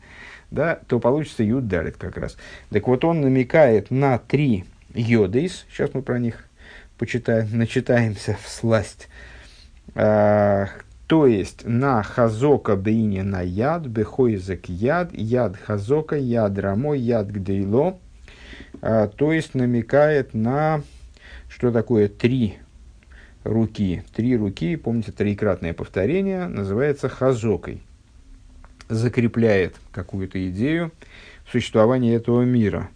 да, 0.55 0.79
то 0.87 1.01
получится 1.01 1.43
юд 1.43 1.69
далит 1.69 1.97
как 1.97 2.17
раз. 2.17 2.37
Так 2.71 2.87
вот, 2.87 3.05
он 3.05 3.21
намекает 3.21 3.91
на 3.91 4.19
три 4.19 4.65
йодейс, 4.95 5.67
сейчас 5.71 5.93
мы 5.93 6.03
про 6.03 6.19
них 6.19 6.47
почитаем, 6.99 7.49
начитаемся 7.53 8.39
в 8.41 8.49
сласть, 8.49 9.09
а, 9.95 10.69
то 11.07 11.27
есть 11.27 11.67
на 11.67 12.03
хазока 12.03 12.77
бейне 12.77 13.23
на 13.23 13.43
яд, 13.43 13.87
бехойзек 13.87 14.69
яд, 14.69 15.13
яд 15.13 15.57
хазока, 15.57 16.17
яд 16.17 16.59
рамо, 16.59 16.95
яд 16.95 17.31
гдейло, 17.31 17.99
а, 18.81 19.09
то 19.09 19.33
есть 19.33 19.55
намекает 19.55 20.33
на 20.33 20.83
что 21.49 21.71
такое 21.71 22.09
три 22.09 22.59
руки. 23.45 24.03
Три 24.15 24.37
руки, 24.37 24.77
помните, 24.77 25.13
троекратное 25.13 25.75
повторение, 25.75 26.47
называется 26.47 27.09
хазокой– 27.09 27.83
закрепляет 28.89 29.77
какую-то 29.93 30.49
идею 30.51 30.93
существования 31.51 32.15
этого 32.15 32.43
мира. 32.43 32.89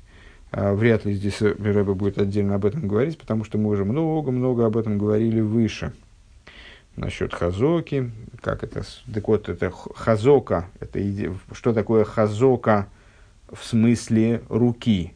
А 0.50 0.74
вряд 0.74 1.04
ли 1.04 1.12
здесь 1.12 1.42
Рэба 1.42 1.94
будет 1.94 2.18
отдельно 2.18 2.54
об 2.54 2.64
этом 2.64 2.88
говорить, 2.88 3.18
потому 3.18 3.44
что 3.44 3.58
мы 3.58 3.70
уже 3.70 3.84
много-много 3.84 4.66
об 4.66 4.76
этом 4.76 4.98
говорили 4.98 5.40
выше. 5.40 5.92
Насчет 6.96 7.34
хазоки, 7.34 8.10
как 8.40 8.64
это, 8.64 8.82
так 9.12 9.28
вот, 9.28 9.48
это 9.48 9.70
хазока, 9.70 10.68
это 10.80 11.00
иде, 11.00 11.32
что 11.52 11.72
такое 11.72 12.04
хазока 12.04 12.88
в 13.52 13.62
смысле 13.62 14.42
руки? 14.48 15.12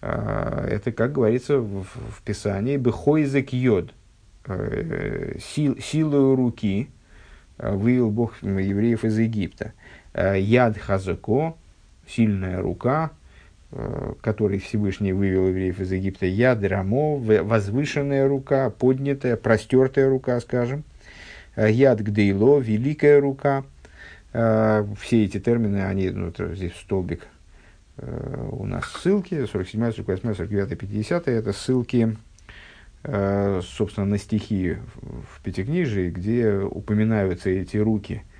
А, 0.00 0.66
это, 0.66 0.90
как 0.92 1.12
говорится 1.12 1.58
в, 1.58 1.84
в 1.84 2.22
Писании, 2.24 2.76
бехойзек 2.76 3.52
йод. 3.52 3.92
э, 4.46 5.38
сил, 5.40 5.76
силою 5.80 6.34
руки 6.36 6.88
вывел 7.58 8.10
Бог 8.10 8.42
евреев 8.42 9.04
из 9.04 9.18
Египта. 9.18 9.72
Яд 10.14 10.78
Хазако, 10.78 11.54
сильная 12.06 12.60
рука, 12.60 13.10
который 14.20 14.58
Всевышний 14.58 15.12
вывел 15.12 15.48
евреев 15.48 15.80
из 15.80 15.92
Египта. 15.92 16.26
Яд 16.26 16.62
Рамо, 16.62 17.16
возвышенная 17.16 18.28
рука, 18.28 18.68
поднятая, 18.70 19.36
простертая 19.36 20.10
рука, 20.10 20.38
скажем. 20.40 20.84
Яд 21.56 22.00
Гдейло, 22.00 22.58
великая 22.58 23.20
рука. 23.20 23.64
Все 24.32 25.24
эти 25.24 25.40
термины, 25.40 25.84
они, 25.86 26.10
ну, 26.10 26.32
здесь 26.54 26.74
столбик 26.76 27.26
Э, 27.98 28.48
у 28.50 28.66
нас 28.66 28.84
ссылки, 28.86 29.46
47, 29.46 29.92
48, 29.92 30.34
49, 30.34 30.78
50, 30.78 31.28
это 31.28 31.52
ссылки, 31.52 32.16
э, 33.04 33.60
собственно, 33.62 34.06
на 34.06 34.18
стихи 34.18 34.76
в 34.94 35.42
Пятикнижии, 35.42 36.10
где 36.10 36.52
упоминаются 36.54 37.50
эти 37.50 37.76
руки, 37.76 38.14
э, 38.14 38.31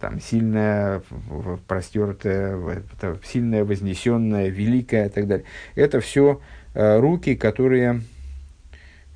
там, 0.00 0.20
сильная, 0.20 1.02
простертая, 1.66 2.82
сильная, 3.24 3.64
вознесенная, 3.64 4.48
великая 4.48 5.06
и 5.06 5.10
так 5.10 5.26
далее. 5.26 5.46
Это 5.74 6.00
все 6.00 6.40
руки, 6.74 7.36
которые 7.36 8.02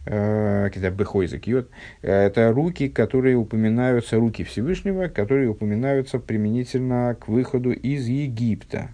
когда 0.05 0.91
бехойза 0.91 1.39
кьет, 1.39 1.69
это 2.01 2.51
руки, 2.51 2.89
которые 2.89 3.37
упоминаются, 3.37 4.17
руки 4.17 4.43
Всевышнего, 4.43 5.09
которые 5.09 5.51
упоминаются 5.51 6.19
применительно 6.19 7.15
к 7.21 7.29
выходу 7.29 7.73
из 7.73 8.07
Египта. 8.07 8.89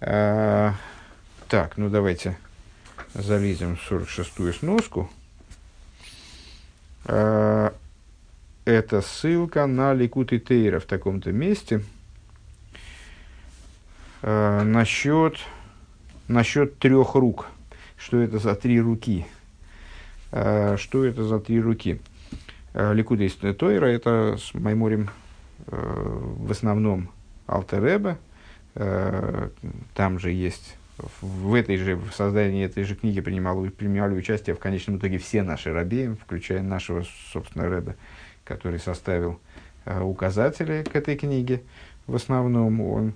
Так, 0.00 0.74
ну 1.76 1.90
давайте 1.90 2.36
залезем 3.14 3.76
в 3.76 3.92
46-ю 3.92 4.52
сноску. 4.52 5.08
Это 8.64 9.02
ссылка 9.02 9.66
на 9.66 9.92
Ликут 9.92 10.32
и 10.32 10.40
Тейра 10.40 10.80
в 10.80 10.84
таком-то 10.84 11.32
месте. 11.32 11.82
А, 14.22 14.62
насчет, 14.64 15.38
насчет 16.28 16.78
трех 16.78 17.14
рук. 17.14 17.46
Что 17.96 18.20
это 18.20 18.38
за 18.38 18.54
три 18.54 18.80
руки? 18.80 19.26
А, 20.32 20.76
что 20.76 21.04
это 21.04 21.24
за 21.24 21.40
три 21.40 21.60
руки? 21.60 22.00
А, 22.72 22.92
Ликут 22.92 23.20
и 23.20 23.28
Тейра– 23.28 23.86
это 23.86 24.38
с 24.38 24.54
Майморем 24.54 25.10
а, 25.66 26.36
в 26.38 26.50
основном 26.50 27.10
Алтереба, 27.46 28.18
Э, 28.74 29.50
там 29.94 30.18
же 30.18 30.32
есть, 30.32 30.76
в 31.20 31.54
этой 31.54 31.76
же, 31.76 31.96
в 31.96 32.12
создании 32.12 32.64
этой 32.64 32.84
же 32.84 32.96
книги 32.96 33.20
принимали, 33.20 33.68
принимали 33.68 34.14
участие 34.14 34.56
в 34.56 34.58
конечном 34.58 34.96
итоге 34.98 35.18
все 35.18 35.42
наши 35.42 35.72
рабеи, 35.72 36.16
включая 36.20 36.62
нашего, 36.62 37.04
собственно, 37.32 37.68
Рэба, 37.68 37.94
который 38.44 38.78
составил 38.78 39.40
э, 39.84 40.00
указатели 40.00 40.82
к 40.82 40.94
этой 40.94 41.16
книге. 41.16 41.62
В 42.06 42.14
основном 42.14 42.80
он, 42.80 43.14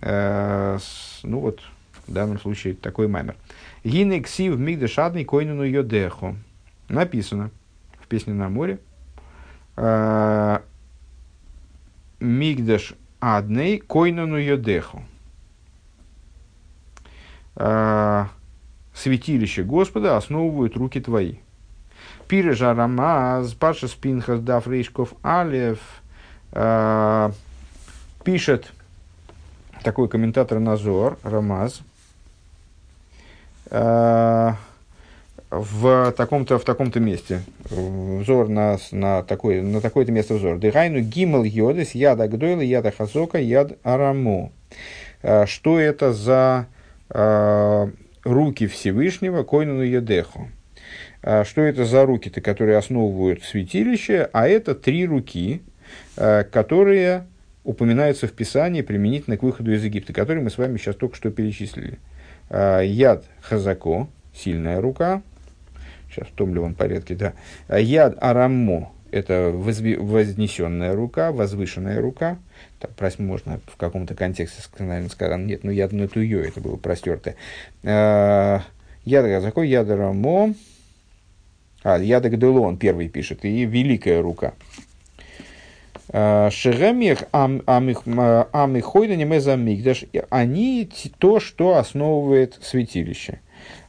э, 0.00 0.78
с, 0.80 1.20
ну 1.22 1.40
вот, 1.40 1.60
в 2.06 2.12
данном 2.12 2.38
случае 2.38 2.74
такой 2.74 3.08
маймер. 3.08 3.36
Гинексив 3.84 4.58
мигдешадный 4.58 5.24
койнуну 5.24 5.62
йодеху. 5.64 6.36
Написано 6.88 7.50
в 8.00 8.06
песне 8.06 8.34
на 8.34 8.48
море. 8.48 8.78
Э, 9.76 10.60
Мигдаш 12.20 12.94
Адней 13.20 13.78
койнану 13.78 14.36
йодеху. 14.36 15.02
А, 17.56 18.28
святилище 18.94 19.62
Господа 19.62 20.16
основывают 20.16 20.76
руки 20.76 21.00
твои. 21.00 21.36
Пирежа 22.28 22.74
Рамаз, 22.74 23.52
Паша 23.54 23.88
Спинхас, 23.88 24.40
Даф 24.40 24.66
Рейшков 24.66 25.14
Алев, 25.22 25.78
а, 26.52 27.32
пишет 28.24 28.72
такой 29.82 30.08
комментатор 30.08 30.58
Назор, 30.58 31.18
Рамаз, 31.22 31.80
а, 33.70 34.56
в 35.50 36.12
таком-то, 36.12 36.58
в 36.58 36.64
таком-то 36.64 37.00
месте. 37.00 37.42
Взор 37.70 38.48
на, 38.48 38.78
на, 38.90 39.22
такое, 39.22 39.62
на 39.62 39.80
такое-то 39.80 40.10
место 40.10 40.34
взор. 40.34 40.58
Дыхайну 40.58 41.00
гимал 41.00 41.44
йодес, 41.44 41.92
яда 41.92 42.26
гдойла, 42.28 42.60
яда 42.60 42.90
хазока, 42.90 43.38
яд 43.38 43.78
араму. 43.82 44.52
А, 45.22 45.46
что 45.46 45.78
это 45.78 46.12
за 46.12 46.66
э, 47.10 47.86
руки 48.24 48.66
Всевышнего, 48.66 49.44
койнуну 49.44 49.82
едеху? 49.82 50.48
А, 51.26 51.44
что 51.44 51.62
это 51.62 51.86
за 51.86 52.04
руки-то, 52.04 52.42
которые 52.42 52.76
основывают 52.76 53.42
святилище? 53.42 54.28
А 54.34 54.46
это 54.46 54.74
три 54.74 55.06
руки, 55.06 55.62
э, 56.16 56.44
которые 56.44 57.24
упоминаются 57.64 58.28
в 58.28 58.32
Писании 58.32 58.82
применительно 58.82 59.38
к 59.38 59.42
выходу 59.42 59.72
из 59.72 59.82
Египта, 59.82 60.12
которые 60.12 60.44
мы 60.44 60.50
с 60.50 60.58
вами 60.58 60.76
сейчас 60.76 60.96
только 60.96 61.16
что 61.16 61.30
перечислили. 61.30 61.98
Яд 62.50 63.24
Хазако, 63.40 64.06
сильная 64.34 64.82
рука, 64.82 65.22
сейчас 66.10 66.28
в 66.28 66.32
том 66.32 66.52
ли 66.52 66.60
он 66.60 66.74
порядке, 66.74 67.14
да. 67.14 67.32
А 67.68 67.78
яд 67.78 68.18
Араммо– 68.20 68.92
это 69.10 69.50
вознесенная 69.50 70.94
рука, 70.94 71.32
возвышенная 71.32 72.02
рука. 72.02 72.36
Так, 72.80 72.90
прос, 72.90 73.18
можно 73.18 73.60
в 73.66 73.78
каком-то 73.78 74.14
контексте, 74.14 74.62
наверное, 74.78 75.08
сказать, 75.08 75.38
нет, 75.38 75.64
ну 75.64 75.70
яд 75.70 75.92
Натуё, 75.92 76.42
это 76.42 76.60
было 76.60 76.76
простертое. 76.76 77.36
А, 77.82 78.60
яд 79.06 79.24
Газако, 79.24 79.62
яд 79.62 79.88
Араммо, 79.88 80.54
а, 81.84 81.98
яд 81.98 82.24
Гделон 82.24 82.76
первый 82.76 83.08
пишет, 83.08 83.44
и 83.44 83.64
великая 83.64 84.20
рука. 84.20 84.54
А, 86.08 86.50
Шеремих 86.50 87.24
амихойда 87.30 89.14
немезамигдаш, 89.14 90.06
они 90.30 90.90
то, 91.18 91.38
что 91.38 91.76
основывает 91.76 92.58
святилище. 92.62 93.40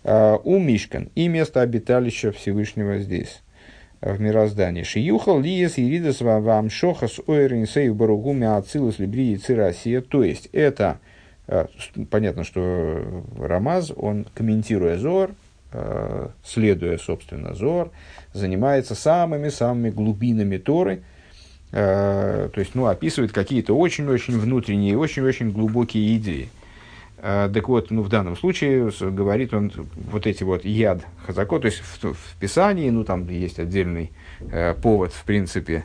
Э, 0.04 0.38
у 0.43 0.60
Мишкан 0.60 1.10
и 1.16 1.28
место 1.28 1.62
обиталища 1.62 2.32
Всевышнего 2.32 3.00
здесь, 3.00 3.41
в 4.02 4.20
мироздании. 4.22 4.84
Шиюхал 4.84 5.39
лиес 5.39 5.80
иридас 5.80 6.22
вам 6.22 6.70
шохас 6.70 7.20
ойринсею 7.26 7.96
баругуми 7.96 8.46
ацилус 8.46 9.00
либри 9.00 9.34
и 9.34 9.38
цирасия. 9.38 10.02
То 10.02 10.24
есть, 10.24 10.48
это, 10.54 11.00
понятно, 12.12 12.43
что 12.43 13.24
Рамаз, 13.39 13.91
он, 13.96 14.28
комментируя 14.36 14.98
Зор, 14.98 15.32
следуя, 16.44 16.98
собственно, 16.98 17.54
Зор, 17.54 17.92
занимается 18.34 18.96
самыми-самыми 18.96 19.90
глубинами 19.90 20.58
Торы, 20.58 21.04
то 21.72 22.52
есть, 22.56 22.76
ну, 22.76 22.86
описывает 22.86 23.34
какие-то 23.34 23.74
очень-очень 23.78 24.40
внутренние, 24.40 24.98
очень-очень 24.98 25.52
глубокие 25.52 26.16
идеи. 26.16 26.50
А, 27.28 27.50
так 27.50 27.70
вот, 27.70 27.90
ну, 27.90 28.04
в 28.04 28.10
данном 28.10 28.38
случае 28.38 28.92
говорит 29.00 29.52
он 29.52 29.72
вот 29.96 30.28
эти 30.28 30.44
вот 30.44 30.64
яд 30.64 31.04
хазако, 31.26 31.60
то 31.60 31.66
есть 31.66 31.80
в, 31.80 32.14
в 32.14 32.36
Писании, 32.40 32.88
ну, 32.92 33.04
там 33.04 33.28
есть 33.28 33.58
отдельный 33.58 34.12
э, 34.40 34.76
повод, 34.76 35.12
в 35.12 35.24
принципе, 35.24 35.74
э, 35.74 35.82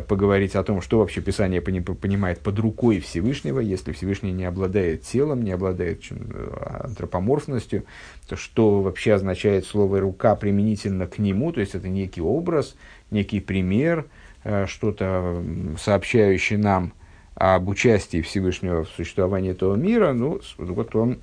поговорить 0.00 0.54
о 0.54 0.62
том, 0.62 0.80
что 0.80 0.98
вообще 0.98 1.20
Писание 1.20 1.60
пони, 1.60 1.80
понимает 1.80 2.40
под 2.40 2.58
рукой 2.58 3.00
Всевышнего, 3.00 3.60
если 3.60 3.92
Всевышний 3.92 4.32
не 4.32 4.44
обладает 4.44 5.02
телом, 5.02 5.42
не 5.42 5.52
обладает 5.52 6.02
э, 6.10 6.84
антропоморфностью, 6.84 7.84
то 8.28 8.36
что 8.36 8.80
вообще 8.80 9.14
означает 9.14 9.66
слово 9.66 10.00
«рука» 10.00 10.36
применительно 10.36 11.06
к 11.06 11.18
нему, 11.18 11.52
то 11.52 11.60
есть 11.60 11.74
это 11.74 11.88
некий 11.88 12.22
образ, 12.22 12.76
некий 13.10 13.40
пример, 13.40 14.06
э, 14.44 14.66
что-то 14.66 15.42
сообщающее 15.78 16.58
нам– 16.58 16.92
об 17.34 17.68
участии 17.68 18.22
Всевышнего 18.22 18.84
в 18.84 18.88
существовании 18.90 19.50
этого 19.50 19.74
мира, 19.74 20.12
ну, 20.12 20.40
вот 20.58 20.94
он 20.94 21.18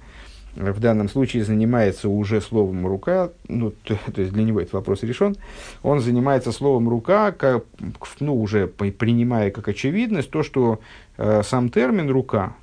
в 0.56 0.80
данном 0.80 1.10
случае 1.10 1.44
занимается 1.44 2.10
уже 2.10 2.42
словом 2.42 2.86
«рука», 2.86 3.32
ну, 3.48 3.72
то, 3.72 3.98
то 4.14 4.22
есть 4.22 4.34
для 4.34 4.44
него 4.44 4.60
этот 4.60 4.74
вопрос 4.74 5.04
решен, 5.04 5.36
он 5.84 6.00
занимается 6.00 6.52
словом 6.52 6.90
«рука», 6.90 7.32
как, 7.32 7.66
ну, 8.20 8.40
уже 8.40 8.68
принимая 8.68 9.52
как 9.52 9.68
очевидность 9.68 10.30
то, 10.32 10.44
что 10.44 10.80
э, 11.18 11.42
сам 11.44 11.70
термин 11.70 12.10
«рука», 12.10 12.56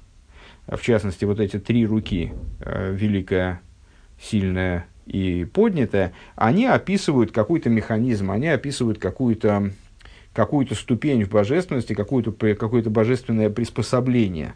в 0.66 0.82
частности, 0.82 1.24
вот 1.24 1.40
эти 1.40 1.58
три 1.58 1.86
руки, 1.86 2.32
э, 2.60 2.92
великая, 2.94 3.60
сильная 4.20 4.86
и 5.06 5.46
поднятая, 5.50 6.12
они 6.36 6.66
описывают 6.66 7.32
какой-то 7.32 7.70
механизм, 7.70 8.30
они 8.30 8.48
описывают 8.48 8.98
какую-то 8.98 9.72
какую-то 10.34 10.76
ступень 10.76 11.24
в 11.24 11.30
божественности, 11.30 11.94
какое-то, 11.94 12.30
какое-то 12.54 12.90
божественное 12.90 13.50
приспособление. 13.50 14.54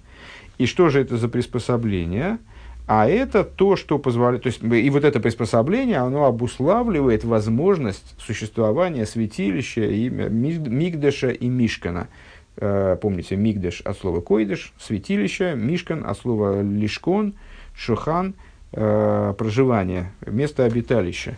И 0.57 0.67
что 0.67 0.91
же 0.91 1.01
это 1.01 1.17
за 1.17 1.29
приспособление? 1.29 2.39
А 2.87 3.07
это 3.07 3.45
то, 3.45 3.77
что 3.77 3.99
позволяет... 3.99 4.43
То 4.43 4.49
есть, 4.49 4.63
и 4.63 4.91
вот 4.91 5.05
это 5.05 5.21
приспособление, 5.21 5.99
оно 5.99 6.25
обуславливает 6.25 7.25
возможность 7.25 8.15
существования 8.19 9.07
святилища 9.07 9.85
и 9.85 10.09
Мигдеша 10.09 11.31
и 11.31 11.49
Мишкана. 11.49 12.09
Э, 12.57 12.97
помните, 13.01 13.37
Мигдеш 13.37 13.81
от 13.83 13.97
слова 13.99 14.21
койдеш, 14.21 14.75
святилище, 14.79 15.55
Мишкан 15.55 16.05
от 16.05 16.19
слова 16.19 16.63
лишкон, 16.63 17.35
шухан, 17.75 18.35
э, 18.73 19.35
проживания, 19.39 20.13
место 20.27 20.65
обиталища. 20.65 21.37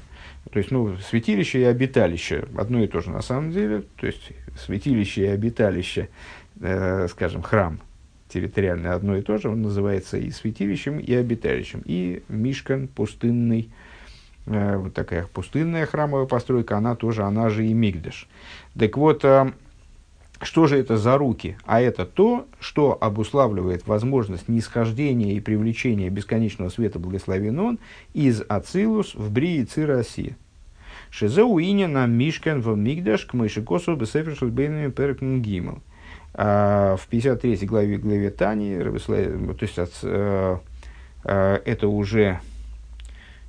То 0.50 0.58
есть, 0.58 0.70
ну, 0.70 0.96
святилище 0.96 1.60
и 1.60 1.64
обиталище 1.64 2.46
одно 2.56 2.82
и 2.82 2.86
то 2.86 3.00
же 3.00 3.10
на 3.10 3.22
самом 3.22 3.52
деле. 3.52 3.84
То 4.00 4.06
есть, 4.06 4.32
святилище 4.58 5.22
и 5.22 5.26
обиталище, 5.26 6.08
э, 6.60 7.06
скажем, 7.08 7.42
храм 7.42 7.80
территориально 8.34 8.94
одно 8.94 9.16
и 9.16 9.22
то 9.22 9.38
же, 9.38 9.48
он 9.48 9.62
называется 9.62 10.18
и 10.18 10.30
святилищем, 10.30 10.98
и 10.98 11.14
обиталищем. 11.14 11.82
И 11.84 12.22
Мишкан 12.28 12.88
пустынный, 12.88 13.70
э, 14.46 14.76
вот 14.76 14.92
такая 14.92 15.26
пустынная 15.32 15.86
храмовая 15.86 16.26
постройка, 16.26 16.76
она 16.76 16.96
тоже, 16.96 17.22
она 17.22 17.48
же 17.48 17.64
и 17.64 17.72
Мигдеш. 17.72 18.28
Так 18.76 18.96
вот, 18.96 19.24
э, 19.24 19.52
что 20.42 20.66
же 20.66 20.76
это 20.76 20.96
за 20.96 21.16
руки? 21.16 21.56
А 21.64 21.80
это 21.80 22.04
то, 22.04 22.46
что 22.58 22.98
обуславливает 23.00 23.86
возможность 23.86 24.48
нисхождения 24.48 25.34
и 25.34 25.40
привлечения 25.40 26.10
бесконечного 26.10 26.70
света 26.70 26.98
благословен 26.98 27.58
он 27.60 27.78
из 28.14 28.42
Ацилус 28.48 29.14
в 29.14 29.30
Брии 29.30 29.62
Цирасия. 29.62 30.36
Шизеуиня 31.10 31.86
на 31.86 32.06
Мишкан 32.06 32.60
в 32.60 32.76
Мигдаш 32.76 33.26
к 33.26 33.34
Мышикосу 33.34 33.94
Бесефершл 33.94 34.46
Бейнами 34.46 34.90
Перекн 34.90 35.40
Гимл. 35.40 35.80
В 36.34 37.00
53 37.10 37.66
главе, 37.66 37.96
главе 37.96 38.30
Тани, 38.30 38.76
то 38.76 39.56
есть 39.60 39.78
от, 39.78 39.92
э, 40.02 40.58
э, 41.24 41.60
это 41.64 41.86
уже 41.86 42.40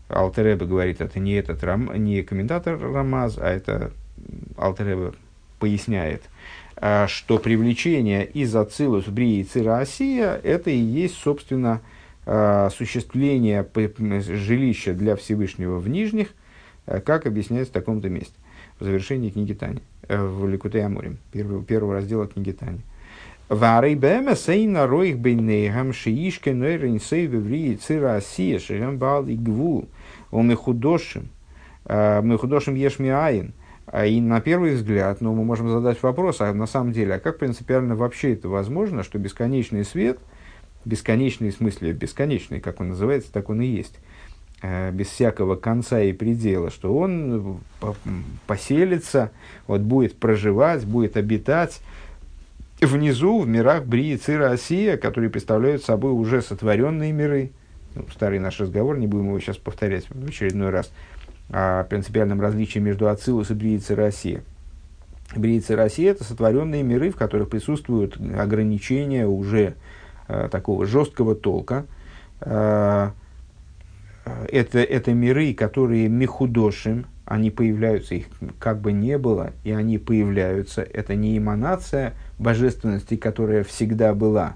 Алтереба 0.07 0.65
говорит, 0.65 1.01
это 1.01 1.19
не 1.19 1.33
этот 1.33 1.63
не 1.97 2.21
комментатор 2.21 2.79
Рамаз, 2.79 3.39
а 3.39 3.49
это 3.49 3.91
Алтереба 4.57 5.15
поясняет– 5.59 6.21
а, 6.77 7.07
что 7.07 7.37
привлечение 7.37 8.25
из 8.25 8.53
Ацилус 8.55 9.05
Брии 9.05 9.43
Цираосия– 9.43 10.39
это 10.43 10.69
и 10.69 10.77
есть, 10.77 11.17
собственно, 11.17 11.81
а, 12.25 12.65
осуществление 12.65 13.65
жилища 14.21 14.93
для 14.93 15.15
Всевышнего 15.15 15.79
в 15.79 15.87
Нижних, 15.87 16.29
а, 16.85 16.99
как 16.99 17.27
объясняется 17.27 17.71
в 17.71 17.73
таком-то 17.73 18.09
месте, 18.09 18.33
в 18.79 18.83
завершении 18.83 19.29
книги 19.29 19.53
Тани, 19.53 19.81
э, 20.07 20.23
в 20.23 20.47
Ликуте 20.47 20.83
Амурим, 20.83 21.17
первого, 21.31 21.63
первого 21.63 21.95
раздела 21.95 22.27
книги 22.27 22.51
Тани. 22.51 22.81
Варей 23.49 23.95
бэма 23.95 24.35
сейна 24.35 24.87
роих 24.87 25.19
бейнейгам 25.19 25.93
шиишке 25.93 26.53
нойрен 26.53 26.99
сей 26.99 27.27
веврии 27.27 27.75
цира 27.75 28.15
асия 28.15 28.59
шерем 28.59 28.97
бал 28.97 29.27
и 29.27 29.35
гвул 29.35 29.87
о 30.31 30.41
мехудошим 30.41 31.29
мехудошим 31.87 32.73
ешми 32.73 33.09
айн– 33.09 33.53
а 33.87 34.05
и 34.05 34.19
на 34.19 34.41
первый 34.41 34.73
взгляд, 34.73 35.21
ну, 35.21 35.33
мы 35.33 35.43
можем 35.43 35.69
задать 35.69 36.01
вопрос, 36.01 36.41
а 36.41 36.53
на 36.53 36.65
самом 36.65 36.91
деле, 36.91 37.15
а 37.15 37.19
как 37.19 37.37
принципиально 37.37 37.95
вообще 37.95 38.33
это 38.33 38.49
возможно, 38.49 39.03
что 39.03 39.19
бесконечный 39.19 39.85
свет, 39.85 40.19
бесконечный 40.85 41.51
в 41.51 41.55
смысле 41.55 41.93
бесконечный, 41.93 42.59
как 42.59 42.81
он 42.81 42.89
называется, 42.89 43.31
так 43.31 43.49
он 43.49 43.61
и 43.61 43.67
есть, 43.67 43.95
э, 43.95 43.99
без 44.91 45.07
всякого 45.07 45.55
конца 45.55 46.01
и 46.01 46.13
предела, 46.13 46.69
что 46.69 46.95
он 46.95 47.59
поселится, 48.47 49.31
вот 49.67 49.81
будет 49.81 50.17
проживать, 50.17 50.85
будет 50.85 51.17
обитать 51.17 51.81
внизу, 52.81 53.39
в 53.39 53.47
мирах 53.47 53.85
Брии, 53.85 54.15
Цира, 54.15 54.51
Осия, 54.51 54.97
которые 54.97 55.29
представляют 55.29 55.83
собой 55.83 56.11
уже 56.11 56.41
сотворенные 56.41 57.11
миры. 57.11 57.51
Ну, 57.95 58.05
старый 58.13 58.39
наш 58.39 58.59
разговор, 58.59 58.97
не 58.97 59.07
будем 59.07 59.27
его 59.27 59.39
сейчас 59.39 59.57
повторять 59.57 60.09
в 60.09 60.27
очередной 60.27 60.69
раз– 60.69 60.91
о 61.51 61.83
принципиальном 61.83 62.41
различии 62.41 62.79
между 62.79 63.07
Ацилус 63.07 63.51
и 63.51 63.53
Бриицей 63.53 63.95
России. 63.95 64.41
Бриица 65.35 65.75
России– 65.75 66.05
это 66.09 66.23
сотворенные 66.23 66.83
миры, 66.83 67.11
в 67.11 67.15
которых 67.15 67.49
присутствуют 67.49 68.17
ограничения 68.37 69.27
уже 69.27 69.75
э, 70.27 70.49
такого 70.51 70.85
жесткого 70.85 71.35
толка. 71.35 71.85
Э, 72.41 73.11
это, 74.51 74.79
это 74.79 75.13
миры, 75.13 75.53
которые 75.53 76.07
мехудошим, 76.07 77.05
они 77.25 77.49
появляются, 77.51 78.15
их 78.15 78.27
как 78.59 78.81
бы 78.81 78.91
не 78.91 79.17
было, 79.17 79.53
и 79.63 79.71
они 79.71 79.97
появляются. 79.97 80.81
Это 80.81 81.15
не 81.15 81.37
эманация 81.37 82.13
божественности, 82.37 83.15
которая 83.15 83.63
всегда 83.63 84.13
была, 84.13 84.55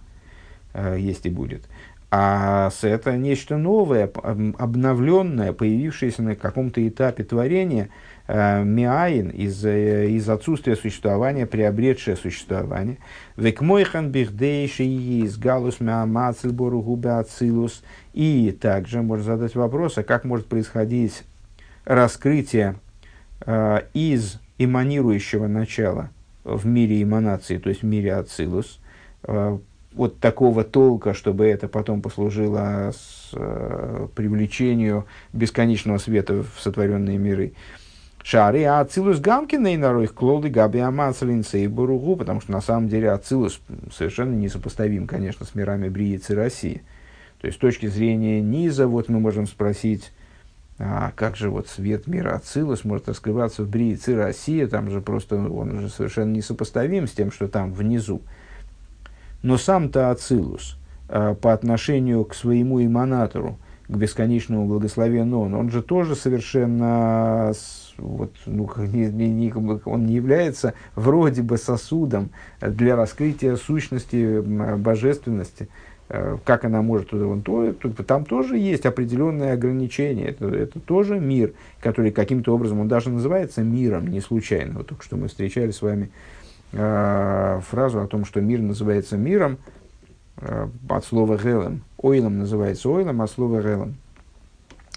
э, 0.73 0.97
есть 0.99 1.25
и 1.25 1.29
будет, 1.29 1.67
а 2.11 2.71
это 2.81 3.17
нечто 3.17 3.57
новое, 3.57 4.09
обновленное, 4.57 5.53
появившееся 5.53 6.23
на 6.23 6.35
каком-то 6.35 6.87
этапе 6.87 7.23
творения, 7.23 7.89
э, 8.27 8.63
миаин, 8.63 9.29
из, 9.29 9.63
э, 9.63 10.09
из 10.09 10.27
отсутствия 10.27 10.75
существования, 10.75 11.45
приобретшее 11.45 12.17
существование. 12.17 12.97
Векмойхан 13.37 14.09
бихдейши 14.09 14.85
из 14.85 15.37
галус 15.37 15.79
миамацил 15.79 16.51
боругубе 16.51 17.11
ацилус. 17.11 17.83
И 18.13 18.51
также 18.59 19.01
можно 19.01 19.23
задать 19.23 19.55
вопрос, 19.55 19.97
а 19.97 20.03
как 20.03 20.23
может 20.25 20.47
происходить 20.47 21.23
раскрытие 21.85 22.75
э, 23.45 23.81
из 23.93 24.39
эманирующего 24.57 25.47
начала 25.47 26.09
в 26.43 26.65
мире 26.65 27.01
эманации, 27.01 27.57
то 27.57 27.69
есть 27.69 27.81
в 27.81 27.85
мире 27.85 28.15
ацилус, 28.15 28.79
э, 29.23 29.57
вот 29.93 30.19
такого 30.19 30.63
толка, 30.63 31.13
чтобы 31.13 31.47
это 31.47 31.67
потом 31.67 32.01
послужило 32.01 32.91
с, 32.91 33.31
э, 33.33 34.07
привлечению 34.15 35.05
бесконечного 35.33 35.97
света 35.97 36.43
в 36.43 36.59
сотворенные 36.59 37.17
миры. 37.17 37.53
Шары, 38.23 38.63
а 38.65 38.81
Ацилус 38.81 39.19
Гамкина 39.19 39.73
и 39.73 39.77
нарой 39.77 40.07
клоды 40.07 40.49
Габи 40.49 40.79
Амацелинца 40.79 41.57
и 41.57 41.67
Буругу, 41.67 42.17
потому 42.17 42.41
что 42.41 42.51
на 42.51 42.61
самом 42.61 42.89
деле 42.89 43.11
Ацилус 43.11 43.61
совершенно 43.91 44.35
несопоставим, 44.35 45.07
конечно, 45.07 45.45
с 45.45 45.55
мирами 45.55 45.89
Бриицы 45.89 46.35
России. 46.35 46.83
То 47.39 47.47
есть 47.47 47.57
с 47.57 47.61
точки 47.61 47.87
зрения 47.87 48.41
низа, 48.41 48.87
вот 48.87 49.09
мы 49.09 49.19
можем 49.19 49.47
спросить, 49.47 50.11
а 50.77 51.11
как 51.15 51.35
же 51.35 51.49
вот 51.49 51.67
свет 51.67 52.07
мира 52.07 52.35
Ацилус 52.35 52.83
может 52.83 53.07
раскрываться 53.07 53.63
в 53.63 53.69
Бриице 53.69 54.15
России, 54.15 54.65
там 54.65 54.89
же 54.89 55.01
просто 55.01 55.35
он 55.35 55.77
уже 55.77 55.89
совершенно 55.89 56.31
несопоставим 56.31 57.07
с 57.07 57.11
тем, 57.11 57.31
что 57.31 57.47
там 57.47 57.73
внизу. 57.73 58.21
Но 59.41 59.57
сам-то 59.57 60.11
Ацилус 60.11 60.77
э, 61.07 61.35
по 61.41 61.53
отношению 61.53 62.25
к 62.25 62.33
своему 62.33 62.83
иманатору, 62.83 63.57
к 63.87 63.95
бесконечному 63.95 64.67
благословенному, 64.67 65.43
он, 65.43 65.53
он 65.53 65.69
же 65.69 65.81
тоже 65.81 66.15
совершенно 66.15 67.53
вот, 67.97 68.33
ну, 68.45 68.69
не, 68.77 69.09
не, 69.09 69.53
он 69.85 70.05
не 70.05 70.13
является 70.13 70.73
вроде 70.95 71.41
бы 71.41 71.57
сосудом 71.57 72.29
для 72.61 72.95
раскрытия 72.95 73.55
сущности 73.55 74.41
божественности. 74.41 75.69
Э, 76.11 76.37
как 76.43 76.65
она 76.65 76.81
может 76.81 77.09
туда, 77.09 77.27
он, 77.27 77.43
то, 77.43 77.71
там 78.03 78.25
тоже 78.25 78.57
есть 78.57 78.85
определенные 78.85 79.53
ограничения. 79.53 80.29
Это, 80.29 80.47
это 80.47 80.79
тоже 80.79 81.19
мир, 81.19 81.53
который 81.81 82.11
каким-то 82.11 82.53
образом, 82.53 82.79
он 82.79 82.87
даже 82.87 83.09
называется 83.09 83.61
миром, 83.61 84.07
не 84.07 84.19
случайно. 84.19 84.79
Вот 84.79 84.87
только 84.87 85.03
что 85.03 85.17
мы 85.17 85.27
встречали 85.27 85.69
с 85.69 85.83
вами 85.83 86.09
э, 86.71 87.61
фразу 87.69 88.01
о 88.01 88.07
том, 88.07 88.25
что 88.25 88.41
мир 88.41 88.59
называется 88.59 89.17
миром 89.17 89.59
э, 90.37 90.67
от 90.89 91.05
слова 91.05 91.37
«гелем». 91.37 91.83
Ойлом 91.97 92.39
называется 92.39 92.89
ойлом, 92.89 93.21
от 93.21 93.29
слова 93.29 93.61
«гелем». 93.61 93.95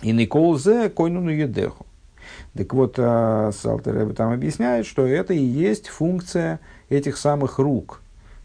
И 0.02 0.12
Никол 0.12 0.58
зе 0.58 0.88
койнуну 0.88 1.30
едеху. 1.30 1.84
Так 2.54 2.72
вот, 2.72 2.94
э, 2.96 3.50
Салтереба 3.54 4.14
там 4.14 4.32
объясняет, 4.32 4.86
что 4.86 5.06
это 5.06 5.34
и 5.34 5.42
есть 5.42 5.88
функция 5.88 6.58
этих 6.88 7.18
самых 7.18 7.58
рук. 7.58 8.01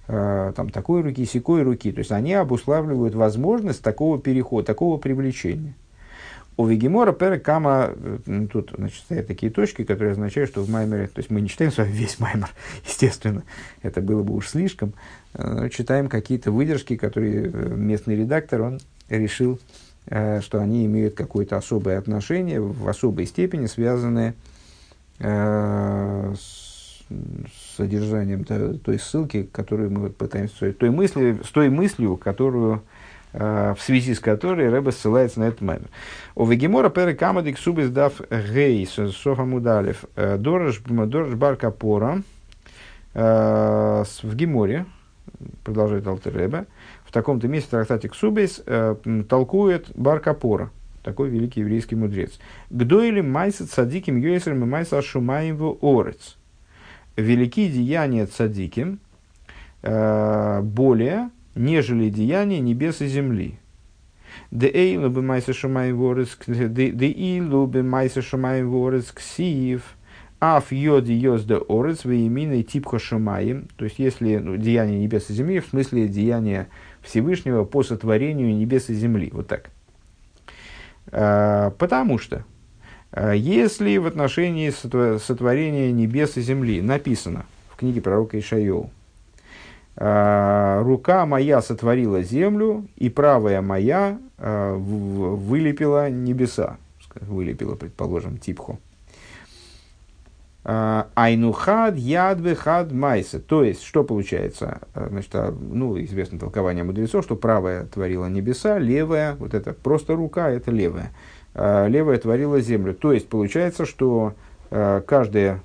Э, 0.07 0.53
там 0.55 0.69
такой 0.69 1.01
руки, 1.01 1.25
секой 1.25 1.63
руки. 1.63 1.91
То 1.91 1.99
есть 1.99 2.11
они 2.11 2.33
обуславливают 2.33 3.13
возможность 3.13 3.81
такого 3.81 4.19
перехода, 4.19 4.65
такого 4.65 4.97
привлечения. 4.97 5.73
У 6.55 6.65
Вегемора 6.65 7.11
перекама, 7.11 7.91
э, 7.93 8.47
тут 8.51 8.73
значит, 8.75 8.99
стоят 9.01 9.27
такие 9.27 9.51
точки, 9.51 9.83
которые 9.83 10.13
означают, 10.13 10.49
что 10.49 10.61
в 10.61 10.69
Маймере, 10.69 11.07
то 11.07 11.19
есть 11.19 11.29
мы 11.29 11.41
не 11.41 11.49
читаем 11.49 11.71
с 11.71 11.77
вами 11.77 11.91
весь 11.91 12.19
Маймер, 12.19 12.49
естественно, 12.87 13.43
это 13.81 14.01
было 14.01 14.23
бы 14.23 14.33
уж 14.33 14.47
слишком, 14.47 14.93
э, 15.33 15.69
читаем 15.69 16.07
какие-то 16.07 16.51
выдержки, 16.51 16.95
которые 16.95 17.49
местный 17.49 18.15
редактор, 18.15 18.61
он 18.61 18.79
решил, 19.09 19.59
что 20.05 20.61
они 20.61 20.85
имеют 20.85 21.15
какое-то 21.15 21.57
особое 21.57 21.97
отношение, 21.97 22.61
в 22.61 22.87
особой 22.87 23.25
степени 23.25 23.65
связанное 23.65 24.35
с 25.19 26.66
содержанием 27.75 28.43
той 28.43 28.99
ссылки, 28.99 29.43
которую 29.43 29.91
мы 29.91 30.09
пытаемся, 30.09 30.73
той 30.73 30.89
мысли, 30.89 31.39
с 31.43 31.49
той 31.49 31.69
мыслью, 31.69 32.17
которую 32.17 32.81
Э, 33.39 33.75
в 33.77 33.81
связи 33.83 34.13
с 34.13 34.19
которой 34.19 34.69
Рэбе 34.69 34.91
ссылается 34.91 35.39
на 35.41 35.45
этот 35.45 35.61
маймер. 35.61 35.87
У 36.35 36.45
Вегемора 36.45 36.89
пере 36.89 37.13
камадик 37.13 37.59
субис 37.59 37.89
дав 37.89 38.13
гей 38.31 38.87
софа 38.87 39.43
мудалев 39.43 40.05
э, 40.15 40.37
дорож 40.37 40.81
бар 40.81 41.55
капора 41.55 42.23
э, 43.13 44.03
в 44.23 44.35
Геморе, 44.35 44.85
продолжает 45.63 46.07
Алтер 46.07 46.33
Рэбе, 46.33 46.65
в 47.05 47.11
таком-то 47.11 47.47
месте 47.47 47.69
трактатик 47.69 48.15
Субейс 48.15 48.63
толкует 49.29 49.91
бар 49.95 50.19
капора, 50.19 50.71
такой 51.03 51.29
великий 51.29 51.59
еврейский 51.59 51.95
мудрец. 51.95 52.39
Гдоили 52.69 53.21
майса 53.21 53.67
цадиким 53.67 54.17
йойсером 54.17 54.63
и 54.63 54.65
майса 54.65 55.01
шумаеву 55.01 55.77
орец. 55.81 56.36
Великие 57.17 57.69
деяния 57.69 58.25
цадиким 58.27 58.99
более 59.81 61.29
нежели 61.57 62.09
деяния 62.09 62.59
небес 62.59 63.01
и 63.01 63.07
земли. 63.07 63.59
Де 64.51 64.67
эйлу 64.67 65.09
бы 65.09 65.21
майса 65.21 65.53
шумай 65.53 65.91
ворец, 65.91 66.37
де 66.47 67.07
илу 67.07 67.67
бы 67.67 67.83
майса 67.83 68.21
шумай 68.21 68.63
ворец 68.63 69.11
ксиев, 69.11 69.81
аф 70.39 70.71
йоди 70.71 71.11
йозда 71.11 71.57
орец, 71.67 72.05
вееминой 72.05 72.63
типха 72.63 72.99
шумаем. 72.99 73.67
То 73.75 73.85
есть, 73.85 73.99
если 73.99 74.37
ну, 74.37 74.57
деяние 74.57 74.99
небес 74.99 75.29
и 75.29 75.33
земли, 75.33 75.59
в 75.59 75.67
смысле 75.67 76.07
деяния 76.07 76.67
Всевышнего 77.01 77.65
по 77.65 77.83
сотворению 77.83 78.55
небес 78.55 78.89
и 78.89 78.93
земли. 78.93 79.31
Вот 79.33 79.47
так. 79.47 79.71
А, 81.11 81.71
потому 81.71 82.19
что, 82.19 82.45
если 83.15 83.97
в 83.97 84.05
отношении 84.05 84.69
сотворения 85.17 85.91
небес 85.91 86.37
и 86.37 86.41
земли 86.41 86.81
написано 86.81 87.45
в 87.69 87.77
книге 87.77 88.01
пророка 88.01 88.37
Ишайоу, 88.37 88.91
а, 89.99 90.83
рука 90.83 91.25
моя 91.25 91.61
сотворила 91.61 92.21
землю, 92.21 92.87
и 92.95 93.09
правая 93.09 93.61
моя 93.61 94.19
а, 94.37 94.75
вылепила 94.75 96.09
небеса. 96.09 96.77
Вылепила, 97.19 97.73
предположим, 97.73 98.37
типху. 98.37 98.79
А, 100.63 101.07
айнухад 101.15 101.97
ядвы 101.97 102.55
хад 102.55 102.91
майса. 102.91 103.39
То 103.39 103.63
есть, 103.63 103.81
что 103.81 104.03
получается? 104.03 104.81
Значит, 104.93 105.33
ну, 105.59 105.99
известно 106.03 106.37
толкование 106.37 106.83
мудрецов, 106.83 107.25
что 107.25 107.35
правая 107.35 107.85
творила 107.85 108.27
небеса, 108.27 108.77
левая, 108.77 109.33
вот 109.35 109.55
это 109.55 109.73
просто 109.73 110.15
рука, 110.15 110.51
это 110.51 110.69
левая. 110.69 111.11
Левая 111.57 112.17
творила 112.19 112.61
землю. 112.61 112.93
То 112.93 113.11
есть, 113.13 113.27
получается, 113.27 113.85
что 113.85 114.33
каждая, 114.69 115.59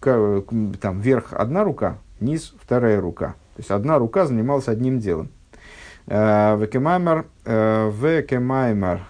там, 0.00 1.00
вверх 1.00 1.32
одна 1.32 1.64
рука, 1.64 1.96
низ 2.20 2.54
вторая 2.60 3.00
рука. 3.00 3.34
То 3.56 3.60
есть 3.60 3.70
одна 3.70 3.98
рука 3.98 4.26
занималась 4.26 4.68
одним 4.68 4.98
делом. 4.98 5.28
Э, 6.06 6.56
векемаймер, 6.58 7.24
э, 7.44 7.90
векемаймер, 7.90 9.00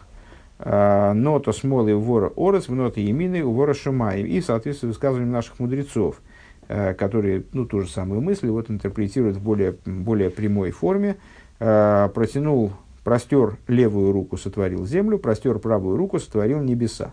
э, 0.59 1.13
нота 1.13 1.53
смолы 1.53 1.95
у 1.95 2.01
вора 2.01 2.31
орес, 2.37 2.69
в 2.69 2.75
ноты 2.75 3.01
емины 3.01 3.43
у 3.43 3.53
вора 3.53 3.75
шумаи. 3.75 4.23
И 4.23 4.41
в 4.41 4.45
соответствии 4.45 4.87
с 4.87 4.91
высказыванием 4.91 5.33
наших 5.33 5.59
мудрецов, 5.59 6.21
которые 6.67 7.43
ну, 7.53 7.67
ту 7.67 7.83
же 7.83 7.91
самую 7.91 8.23
мысль 8.23 8.49
вот, 8.49 8.71
интерпретируют 8.71 9.37
в 9.37 9.43
более, 9.43 9.77
более 9.85 10.31
прямой 10.31 10.71
форме, 10.71 11.17
протянул, 11.59 12.73
простер 13.05 13.59
левую 13.69 14.11
руку, 14.11 14.37
сотворил 14.37 14.87
землю, 14.87 15.19
простер 15.19 15.59
правую 15.59 15.97
руку, 15.97 16.19
сотворил 16.19 16.61
небеса. 16.61 17.13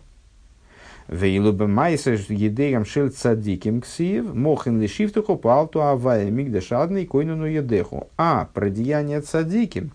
Вейлуба 1.08 1.68
майса 1.68 2.12
едеям 2.12 2.86
шель 2.86 3.12
ксиев, 3.12 4.34
мохен 4.34 4.82
лишифтуху 4.82 5.36
палту 5.36 5.82
авая 5.82 6.32
мигдашадный 6.32 7.06
койнуну 7.06 7.46
едеху. 7.46 8.08
А 8.18 8.48
про 8.54 8.70
деяние 8.70 9.20
цадиким, 9.20 9.92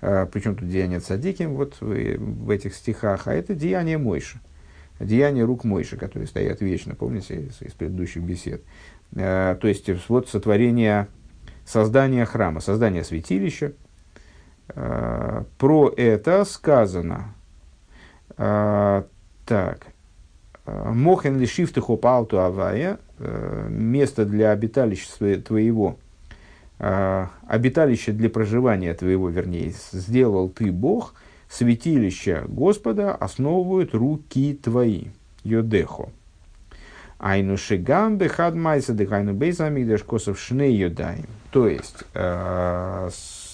а, 0.00 0.26
причем 0.26 0.56
тут 0.56 0.68
деяние 0.68 1.00
цадиким 1.00 1.54
вот 1.54 1.76
в, 1.80 1.86
в 1.86 2.50
этих 2.50 2.74
стихах, 2.74 3.28
а 3.28 3.34
это 3.34 3.54
деяние 3.54 3.98
Мойши. 3.98 4.40
Деяние 4.98 5.44
рук 5.44 5.64
Мойши, 5.64 5.96
которые 5.96 6.26
стоят 6.26 6.60
вечно, 6.60 6.94
помните, 6.94 7.42
из, 7.42 7.60
из 7.60 7.72
предыдущих 7.72 8.22
бесед. 8.22 8.62
А, 9.14 9.56
то 9.56 9.68
есть, 9.68 9.90
вот 10.08 10.28
сотворение, 10.28 11.08
создание 11.66 12.24
храма, 12.24 12.60
создание 12.60 13.04
святилища. 13.04 13.72
А, 14.74 15.44
про 15.58 15.92
это 15.96 16.44
сказано. 16.44 17.34
Так, 18.36 19.86
Мохен 20.66 21.38
ли 21.38 21.46
шифтаху 21.46 21.96
палту 21.96 22.40
авая, 22.40 22.98
э, 23.18 23.66
место 23.68 24.24
для 24.24 24.50
обиталища 24.52 25.40
твоего, 25.40 25.98
э, 26.78 27.26
обиталище 27.46 28.12
для 28.12 28.30
проживания 28.30 28.94
твоего, 28.94 29.28
вернее, 29.28 29.72
сделал 29.92 30.48
ты 30.48 30.70
Бог, 30.70 31.14
святилище 31.48 32.44
Господа 32.46 33.14
основывают 33.14 33.94
руки 33.94 34.54
твои. 34.54 35.06
Йодехо. 35.42 36.10
Айну 37.18 37.56
шигам 37.56 38.18
бехад 38.18 38.54
майса 38.54 38.92
дыхайну 38.92 39.32
бейзамигдаш 39.32 40.04
косов 40.04 40.38
шне 40.38 40.70
йодаем. 40.70 41.26
То 41.50 41.66
есть, 41.66 42.04
э, 42.14 43.10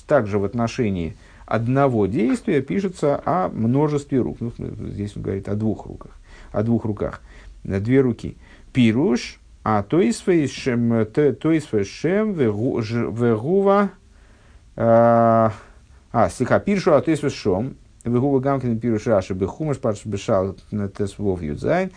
также 0.06 0.38
в 0.38 0.44
отношении 0.44 1.16
одного 1.46 2.06
действия 2.06 2.60
пишется 2.62 3.20
о 3.24 3.48
множестве 3.48 4.20
рук. 4.20 4.38
Ну, 4.40 4.52
здесь 4.58 5.16
он 5.16 5.22
говорит 5.22 5.48
о 5.48 5.54
двух 5.54 5.86
руках 5.86 6.12
о 6.56 6.62
двух 6.62 6.84
руках, 6.84 7.20
на 7.64 7.80
две 7.80 8.00
руки. 8.00 8.36
Пируш, 8.72 9.38
а 9.62 9.82
то 9.82 10.00
есть 10.00 10.22
шем, 10.52 11.06
шем 11.84 12.32
вегува, 12.32 13.90
а, 14.76 15.52
слегка 16.30 16.60
пирушу, 16.60 16.94
а 16.94 17.00
то 17.02 17.10
есть 17.10 17.30
шом, 17.30 17.74
вегува 18.04 18.40
гамкин 18.40 18.78
пируш 18.78 19.06
раши 19.06 19.34
бехумаш 19.34 19.78
парш 19.78 20.06
бешал 20.06 20.56
тесвов 20.96 21.42
юдзайн, 21.42 21.90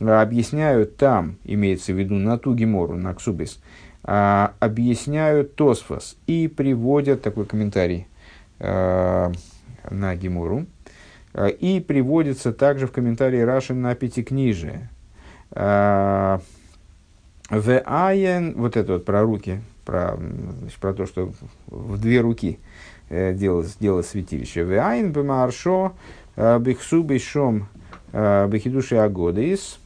объясняют 0.00 0.96
там, 0.96 1.36
имеется 1.44 1.92
в 1.92 1.98
виду 1.98 2.14
на 2.14 2.38
ту 2.38 2.54
гемору, 2.54 2.96
на 2.96 3.14
ксубис, 3.14 3.60
а, 4.04 4.54
объясняют 4.58 5.54
Тосфос 5.54 6.16
и 6.26 6.48
приводят 6.48 7.22
такой 7.22 7.46
комментарий 7.46 8.08
а, 8.58 9.32
на 9.90 10.16
гемору. 10.16 10.66
А, 11.34 11.46
и 11.46 11.80
приводится 11.80 12.52
также 12.52 12.86
в 12.86 12.92
комментарии 12.92 13.40
Раши 13.40 13.74
на 13.74 13.94
Пятикнижие. 13.94 14.90
А, 15.52 16.40
в 17.48 17.82
Айен, 17.84 18.54
вот 18.56 18.76
это 18.76 18.94
вот 18.94 19.04
про 19.04 19.22
руки, 19.22 19.60
про, 19.84 20.16
значит, 20.16 20.78
про 20.80 20.94
то, 20.94 21.06
что 21.06 21.32
в 21.66 22.00
две 22.00 22.20
руки 22.20 22.58
э, 23.08 23.34
делалось, 23.34 23.76
делалось 23.78 24.08
святилище. 24.08 24.64
В 24.64 24.72
Айен 24.72 25.12
бемаршо 25.12 25.92
э, 26.36 26.58
бихсу 26.58 27.02
бешом 27.02 27.68
э, 28.12 28.48
бехидуши 28.48 28.96
агодис. 28.96 29.78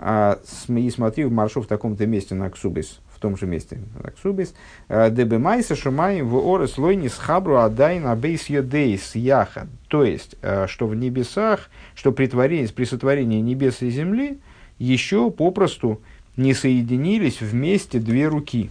И 0.00 0.90
смотри 0.90 1.24
в 1.24 1.32
маршо 1.32 1.60
в 1.60 1.66
таком-то 1.66 2.06
месте 2.06 2.36
на 2.36 2.50
Ксубис 2.50 3.00
в 3.18 3.20
том 3.20 3.36
же 3.36 3.46
месте, 3.46 3.80
Аксубис, 4.04 4.54
«Э, 4.88 5.10
Дебемайса 5.10 5.74
шумаем 5.74 6.28
в 6.28 6.36
орес 6.36 6.78
лойнис 6.78 7.14
хабру 7.14 7.56
адайн 7.56 8.06
абейс 8.06 8.48
йодейс 8.48 9.16
яха. 9.16 9.66
То 9.88 10.04
есть, 10.04 10.36
э, 10.40 10.68
что 10.68 10.86
в 10.86 10.94
небесах, 10.94 11.68
что 11.96 12.12
при, 12.12 12.28
творении, 12.28 12.68
при 12.68 12.84
сотворении 12.84 13.40
небес 13.40 13.82
и 13.82 13.90
земли 13.90 14.38
еще 14.78 15.32
попросту 15.32 16.00
не 16.36 16.54
соединились 16.54 17.40
вместе 17.40 17.98
две 17.98 18.28
руки. 18.28 18.70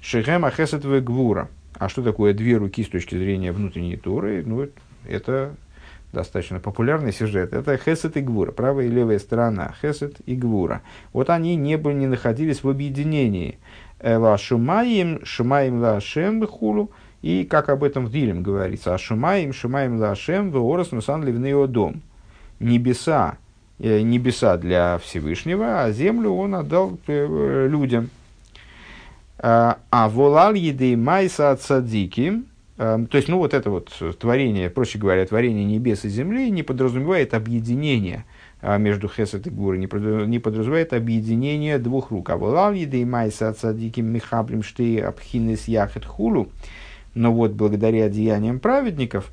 Шехем 0.00 0.44
ахесет 0.44 0.84
гвура. 1.02 1.48
А 1.76 1.88
что 1.88 2.04
такое 2.04 2.32
две 2.32 2.56
руки 2.56 2.84
с 2.84 2.88
точки 2.88 3.16
зрения 3.16 3.50
внутренней 3.50 3.96
туры? 3.96 4.44
Ну, 4.46 4.68
это 5.08 5.56
достаточно 6.14 6.60
популярный 6.60 7.12
сюжет, 7.12 7.52
это 7.52 7.76
Хесет 7.76 8.16
и 8.16 8.20
Гвура, 8.20 8.52
правая 8.52 8.86
и 8.86 8.88
левая 8.88 9.18
сторона, 9.18 9.74
Хесет 9.82 10.16
и 10.24 10.34
Гвура. 10.34 10.82
Вот 11.12 11.28
они 11.28 11.56
не, 11.56 11.76
были, 11.76 11.96
не 11.96 12.06
находились 12.06 12.62
в 12.62 12.68
объединении. 12.68 13.58
Ла 14.04 14.36
Шумаим, 14.38 15.24
Шумаим 15.24 15.80
Ла 15.80 16.00
Шем 16.00 16.46
Хулу, 16.46 16.90
и 17.22 17.44
как 17.44 17.68
об 17.68 17.82
этом 17.82 18.06
в 18.06 18.10
Дилем 18.10 18.42
говорится, 18.42 18.94
а 18.94 18.98
Шумаим, 18.98 19.52
Шумаим 19.52 19.98
Ла 19.98 20.14
Шем, 20.14 20.50
Веорос 20.50 20.92
Нусан 20.92 21.24
Ливнео 21.24 21.66
Дом. 21.66 22.02
Небеса, 22.60 23.38
э, 23.78 24.00
небеса 24.02 24.56
для 24.56 24.98
Всевышнего, 24.98 25.84
а 25.84 25.90
землю 25.90 26.30
он 26.30 26.54
отдал 26.54 26.98
э, 27.06 27.66
людям. 27.68 28.10
А, 29.38 29.78
а 29.90 30.08
волал 30.08 30.54
еды 30.54 30.96
майса 30.96 31.56
цадики, 31.56 32.44
Эм, 32.76 33.06
то 33.06 33.16
есть, 33.16 33.28
ну, 33.28 33.38
вот 33.38 33.54
это 33.54 33.70
вот 33.70 33.92
творение, 34.18 34.68
проще 34.68 34.98
говоря, 34.98 35.24
творение 35.26 35.64
небес 35.64 36.04
и 36.04 36.08
земли 36.08 36.50
не 36.50 36.62
подразумевает 36.62 37.32
объединение 37.32 38.24
между 38.78 39.08
Хесет 39.08 39.46
и 39.46 39.50
Гурой, 39.50 39.78
не 39.78 40.38
подразумевает 40.38 40.92
объединение 40.92 41.78
двух 41.78 42.10
рук. 42.10 42.30
А 42.30 42.72
еды 42.72 43.02
и 43.02 43.04
майса 43.04 43.52
цадиким 43.52 44.06
михаблим 44.06 44.62
штей 44.62 45.04
абхинес 45.04 45.68
яхет 45.68 46.04
хулу. 46.04 46.48
Но 47.14 47.32
вот 47.32 47.52
благодаря 47.52 48.08
деяниям 48.08 48.58
праведников 48.58 49.30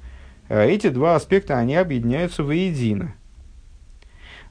э, 0.49 0.69
эти 0.69 0.89
два 0.89 1.15
аспекта, 1.15 1.57
они 1.57 1.75
объединяются 1.75 2.43
воедино. 2.43 3.15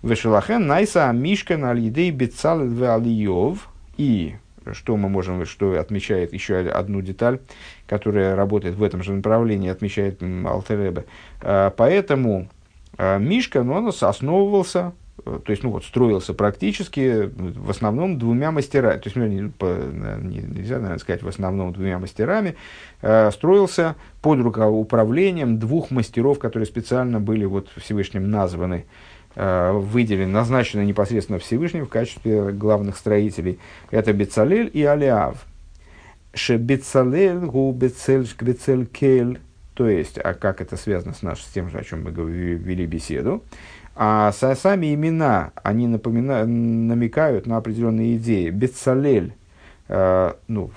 Вешелахен 0.02 0.66
найса 0.66 1.12
мишка 1.12 1.56
на 1.56 1.70
алидей 1.72 2.10
бецал 2.10 2.60
алиев 2.60 3.68
и 3.98 4.36
что 4.72 4.96
мы 4.96 5.08
можем, 5.08 5.44
что 5.46 5.78
отмечает 5.78 6.32
еще 6.32 6.58
одну 6.58 7.00
деталь, 7.00 7.40
которая 7.86 8.36
работает 8.36 8.76
в 8.76 8.82
этом 8.82 9.02
же 9.02 9.12
направлении, 9.12 9.70
отмечает 9.70 10.22
Алтеребе. 10.22 11.06
А, 11.40 11.70
поэтому 11.70 12.48
а, 12.48 12.59
Мишка, 13.18 13.62
ну, 13.62 13.74
он 13.74 13.88
основывался, 13.88 14.92
э, 15.24 15.38
то 15.44 15.50
есть, 15.50 15.62
ну 15.62 15.70
вот, 15.70 15.84
строился 15.84 16.34
практически 16.34 17.30
в 17.34 17.70
основном 17.70 18.18
двумя 18.18 18.50
мастерами, 18.50 18.98
то 18.98 19.08
есть, 19.08 19.16
ну, 19.16 19.26
нельзя, 19.26 20.76
наверное, 20.76 20.98
сказать 20.98 21.22
в 21.22 21.28
основном 21.28 21.72
двумя 21.72 21.98
мастерами, 21.98 22.56
э, 23.02 23.30
строился 23.30 23.96
под 24.22 24.40
руководством 24.40 25.58
двух 25.58 25.90
мастеров, 25.90 26.38
которые 26.38 26.66
специально 26.66 27.20
были 27.20 27.44
вот 27.44 27.68
Всевышним 27.76 28.30
названы 28.30 28.84
Э, 29.36 29.70
выделены, 29.72 30.32
назначены 30.32 30.84
непосредственно 30.84 31.38
Всевышним 31.38 31.86
в 31.86 31.88
качестве 31.88 32.50
главных 32.50 32.96
строителей. 32.96 33.60
Это 33.92 34.12
Бецалель 34.12 34.68
и 34.72 34.82
Алиав. 34.82 35.46
Ше 36.34 36.56
Бецалель 36.56 37.38
гу 37.38 37.70
Бецель 37.72 38.86
Кель. 38.86 39.38
То 39.80 39.88
есть, 39.88 40.18
а 40.18 40.34
как 40.34 40.60
это 40.60 40.76
связано 40.76 41.14
с, 41.14 41.22
наш, 41.22 41.40
с 41.40 41.46
тем 41.46 41.70
же, 41.70 41.78
о 41.78 41.82
чем 41.82 42.04
мы 42.04 42.10
вели 42.10 42.84
беседу, 42.84 43.42
а 43.94 44.30
сами 44.30 44.92
имена, 44.92 45.52
они 45.62 45.86
напоминают, 45.88 46.50
намекают 46.50 47.46
на 47.46 47.56
определенные 47.56 48.18
идеи. 48.18 48.50
Бецалель, 48.50 49.32
э, 49.88 50.34
ну, 50.48 50.70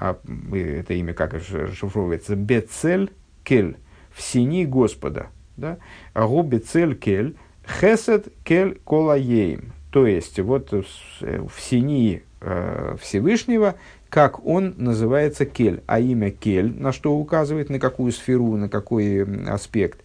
а 0.00 0.16
это 0.52 0.94
имя 0.94 1.14
как 1.14 1.34
расшифровывается? 1.34 2.34
Бецель 2.34 3.12
кель, 3.44 3.76
в 4.10 4.20
сини 4.22 4.64
Господа. 4.64 5.28
Да? 5.56 5.78
Агу 6.12 6.42
бецель 6.42 6.96
кель, 6.96 7.36
хесед 7.80 8.26
кель 8.42 8.80
колаеем. 8.84 9.72
То 9.92 10.04
есть, 10.04 10.40
вот 10.40 10.72
в, 10.72 10.82
в 11.20 11.60
сини 11.60 12.24
э, 12.40 12.96
Всевышнего, 13.00 13.76
как 14.10 14.44
он 14.46 14.74
называется 14.76 15.44
кель, 15.44 15.82
а 15.86 16.00
имя 16.00 16.30
кель, 16.30 16.72
на 16.78 16.92
что 16.92 17.16
указывает, 17.16 17.70
на 17.70 17.78
какую 17.78 18.12
сферу, 18.12 18.56
на 18.56 18.68
какой 18.68 19.24
аспект. 19.48 20.00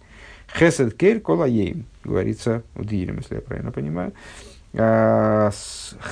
Хесед 0.54 0.94
кель 0.96 1.20
колаеем 1.20 1.86
говорится 2.04 2.64
в 2.76 2.86
Дилем, 2.86 3.18
если 3.18 3.36
я 3.36 3.42
правильно 3.42 3.72
понимаю. 3.72 4.14
А, 4.76 5.52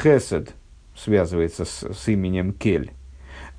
хесед 0.02 0.54
связывается 0.96 1.66
с, 1.66 1.84
с 1.84 2.08
именем 2.08 2.54
Кель. 2.54 2.92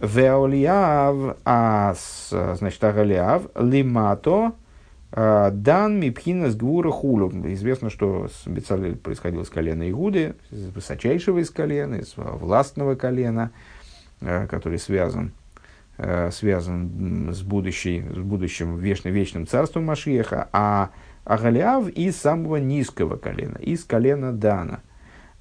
Веолиав, 0.01 1.37
а 1.45 1.95
значит, 2.31 2.83
Агалиав, 2.83 3.43
Лимато, 3.55 4.53
а, 5.13 5.51
Дан 5.51 6.01
Мипхина 6.01 6.51
с 6.51 6.57
Гвура 6.57 6.91
Хулу. 6.91 7.31
Известно, 7.53 7.91
что 7.91 8.29
Бецалель 8.47 8.97
происходил 8.97 9.45
с 9.45 9.51
колена 9.51 9.89
Игуды, 9.91 10.35
из 10.51 10.67
высочайшего 10.69 11.39
из 11.39 11.51
колена, 11.51 11.97
из 11.97 12.15
властного 12.17 12.95
колена, 12.95 13.51
а, 13.53 13.72
который 14.49 14.79
связан 14.79 15.33
связан 16.31 17.33
с, 17.33 17.43
будущей, 17.43 18.01
с 18.01 18.19
будущим 18.19 18.79
вечным, 18.79 19.13
вечным 19.13 19.47
царством 19.47 19.85
Машиеха, 19.85 20.49
а 20.53 20.91
а 21.25 21.39
Галиав 21.39 21.89
из 21.89 22.17
самого 22.17 22.57
низкого 22.57 23.17
колена, 23.17 23.57
из 23.59 23.85
колена 23.85 24.33
Дана, 24.33 24.81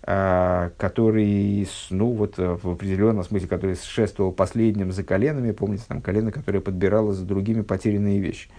а, 0.03 0.71
который, 0.77 1.67
ну 1.89 2.11
вот 2.11 2.37
э, 2.37 2.57
в 2.61 2.69
определенном 2.69 3.23
смысле, 3.23 3.47
который 3.47 3.75
шествовал 3.75 4.31
последним 4.31 4.91
за 4.91 5.03
коленами, 5.03 5.51
помните, 5.51 5.83
там 5.87 6.01
колено, 6.01 6.31
которое 6.31 6.59
подбирало 6.59 7.13
за 7.13 7.25
другими 7.25 7.61
потерянные 7.61 8.19
вещи. 8.19 8.49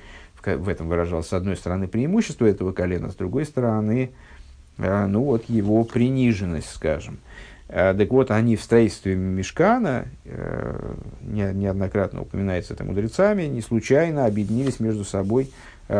В 0.44 0.68
этом 0.68 0.88
выражалось, 0.88 1.28
с 1.28 1.32
одной 1.32 1.56
стороны, 1.56 1.86
преимущество 1.86 2.46
этого 2.46 2.72
колена, 2.72 3.10
с 3.10 3.14
другой 3.14 3.44
стороны, 3.44 4.10
ну 4.76 5.22
вот 5.22 5.48
его 5.48 5.84
приниженность, 5.84 6.70
скажем. 6.70 7.18
А, 7.74 7.94
так 7.94 8.10
вот, 8.10 8.30
они 8.30 8.56
в 8.56 8.62
строительстве 8.62 9.16
Мешкана, 9.16 10.04
э, 10.24 10.94
неоднократно 11.22 12.20
упоминается 12.22 12.74
это 12.74 12.84
мудрецами, 12.84 13.44
не 13.44 13.62
случайно 13.62 14.26
объединились 14.26 14.78
между 14.78 15.04
собой 15.04 15.50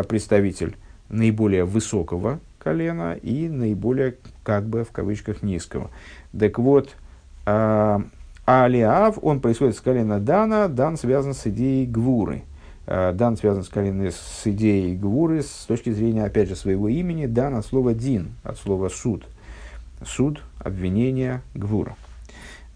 представитель 0.09 0.77
наиболее 1.09 1.65
высокого 1.65 2.41
колена 2.59 3.15
и 3.15 3.49
наиболее, 3.49 4.15
как 4.43 4.65
бы, 4.65 4.85
в 4.85 4.93
кавычках, 4.93 5.43
низкого. 5.43 5.91
Так 6.39 6.59
вот, 6.59 6.91
Алиав, 7.45 9.19
он 9.21 9.41
происходит 9.41 9.77
с 9.77 9.81
колена 9.81 10.21
Дана, 10.21 10.69
Дан 10.69 10.97
связан 10.97 11.35
с 11.35 11.47
идеей 11.47 11.87
Гвуры. 11.87 12.43
Дан 12.87 13.37
связан 13.37 13.65
с 13.65 13.69
коленой 13.69 14.13
с 14.13 14.43
идеей 14.45 14.97
Гвуры 14.97 15.43
с 15.43 15.65
точки 15.67 15.91
зрения, 15.91 16.25
опять 16.25 16.49
же, 16.49 16.57
своего 16.57 16.89
имени. 16.89 17.27
Дан 17.27 17.55
от 17.55 17.67
слова 17.67 17.95
Дин, 17.95 18.33
от 18.43 18.59
слова 18.59 18.89
суд. 18.89 19.27
Суд, 20.05 20.43
обвинение, 20.63 21.43
Гвура. 21.55 21.97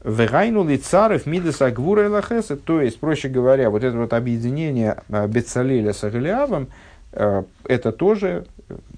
Вегайну 0.05 0.65
лицарев 0.69 1.27
мидеса 1.27 1.71
гвура 1.71 2.07
и 2.07 2.57
то 2.57 2.81
есть, 2.81 3.01
проще 3.01 3.29
говоря, 3.29 3.71
вот 3.71 3.83
это 3.83 3.97
вот 3.97 4.13
объединение 4.13 4.99
а, 5.09 5.27
Бецалеля 5.27 5.93
с 5.93 6.05
Агалиавом– 6.05 6.69
Э, 7.17 7.45
это 7.65 7.93
тоже 7.93 8.45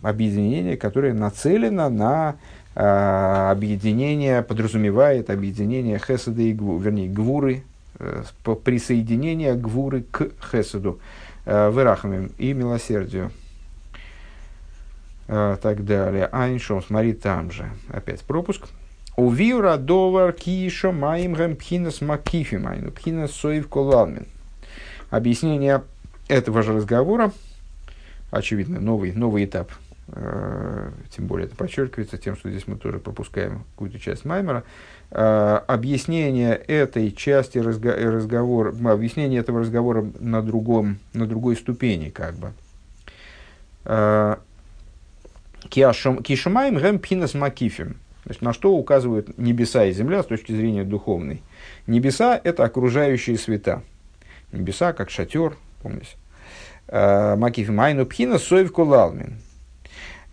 объединение, 0.03 0.77
которое 0.77 1.15
нацелено 1.15 1.89
на 1.89 2.37
э, 2.75 2.81
объединение, 3.51 4.43
подразумевает 4.43 5.31
объединение 5.31 5.99
Хеседа 5.99 6.43
и 6.43 6.53
Гвуры, 6.53 6.85
вернее, 6.85 7.09
Гвуры, 7.09 7.63
э, 8.01 8.25
присоединение 8.65 9.55
Гвуры 9.55 10.03
к 10.03 10.31
Хеседу, 10.51 10.99
Верахамим 11.47 12.31
и 12.37 12.53
милосердию. 12.53 13.31
Так 15.29 15.85
далее. 15.85 16.29
Айншом, 16.33 16.83
смотри 16.83 17.13
там 17.13 17.51
же. 17.51 17.71
Опять 17.91 18.23
пропуск. 18.23 18.67
У 19.17 19.31
виура 19.31 19.77
довар 19.77 20.33
киша 20.33 20.91
маим 20.91 21.35
гэм 21.35 21.55
пхинас 21.57 22.01
макифимайну, 22.01 22.91
пхинас 22.91 23.33
соев 23.33 23.69
колалмин. 23.69 24.27
Объяснение 25.11 25.83
этого 26.29 26.63
же 26.63 26.73
разговора– 26.73 27.31
очевидно, 28.31 28.81
новый, 28.81 29.13
новый 29.13 29.45
этап. 29.45 29.71
Э, 30.09 30.91
тем 31.15 31.27
более 31.27 31.47
это 31.47 31.57
подчеркивается 31.57 32.17
тем, 32.17 32.37
что 32.37 32.51
здесь 32.51 32.67
мы 32.67 32.77
тоже 32.77 32.99
пропускаем 32.99 33.65
какую-то 33.73 33.99
часть 33.99 34.25
Маймера. 34.25 34.65
Э, 35.11 35.61
объяснение 35.67 36.55
этой 36.55 37.13
части 37.13 37.59
разго 37.59 37.93
разговора, 37.93 38.75
объяснение 38.91 39.41
этого 39.41 39.61
разговора 39.61 40.07
на, 40.19 40.43
другом, 40.43 40.99
на 41.13 41.27
другой 41.27 41.57
ступени, 41.57 42.11
как 42.11 42.35
бы. 42.35 42.53
Кишумаем 45.69 46.77
гэм 46.77 46.99
пхинас 46.99 47.35
макифим. 47.35 47.97
Значит, 48.25 48.43
на 48.43 48.53
что 48.53 48.73
указывают 48.73 49.39
небеса 49.39 49.87
и 49.87 49.93
земля 49.93 50.23
с 50.23 50.27
точки 50.27 50.53
зрения 50.53 50.85
духовной? 50.85 51.43
Небеса– 51.87 52.39
это 52.45 52.65
окружающие 52.65 53.39
света. 53.39 53.83
Небеса, 54.53 54.93
как 54.93 55.11
шатер, 55.11 55.57
помните? 55.83 56.17
Э, 56.89 57.37
Макиф 57.37 57.69
Майну 57.69 58.05
Пхина 58.05 58.39
Соев 58.39 58.73
Кулалмин. 58.73 59.39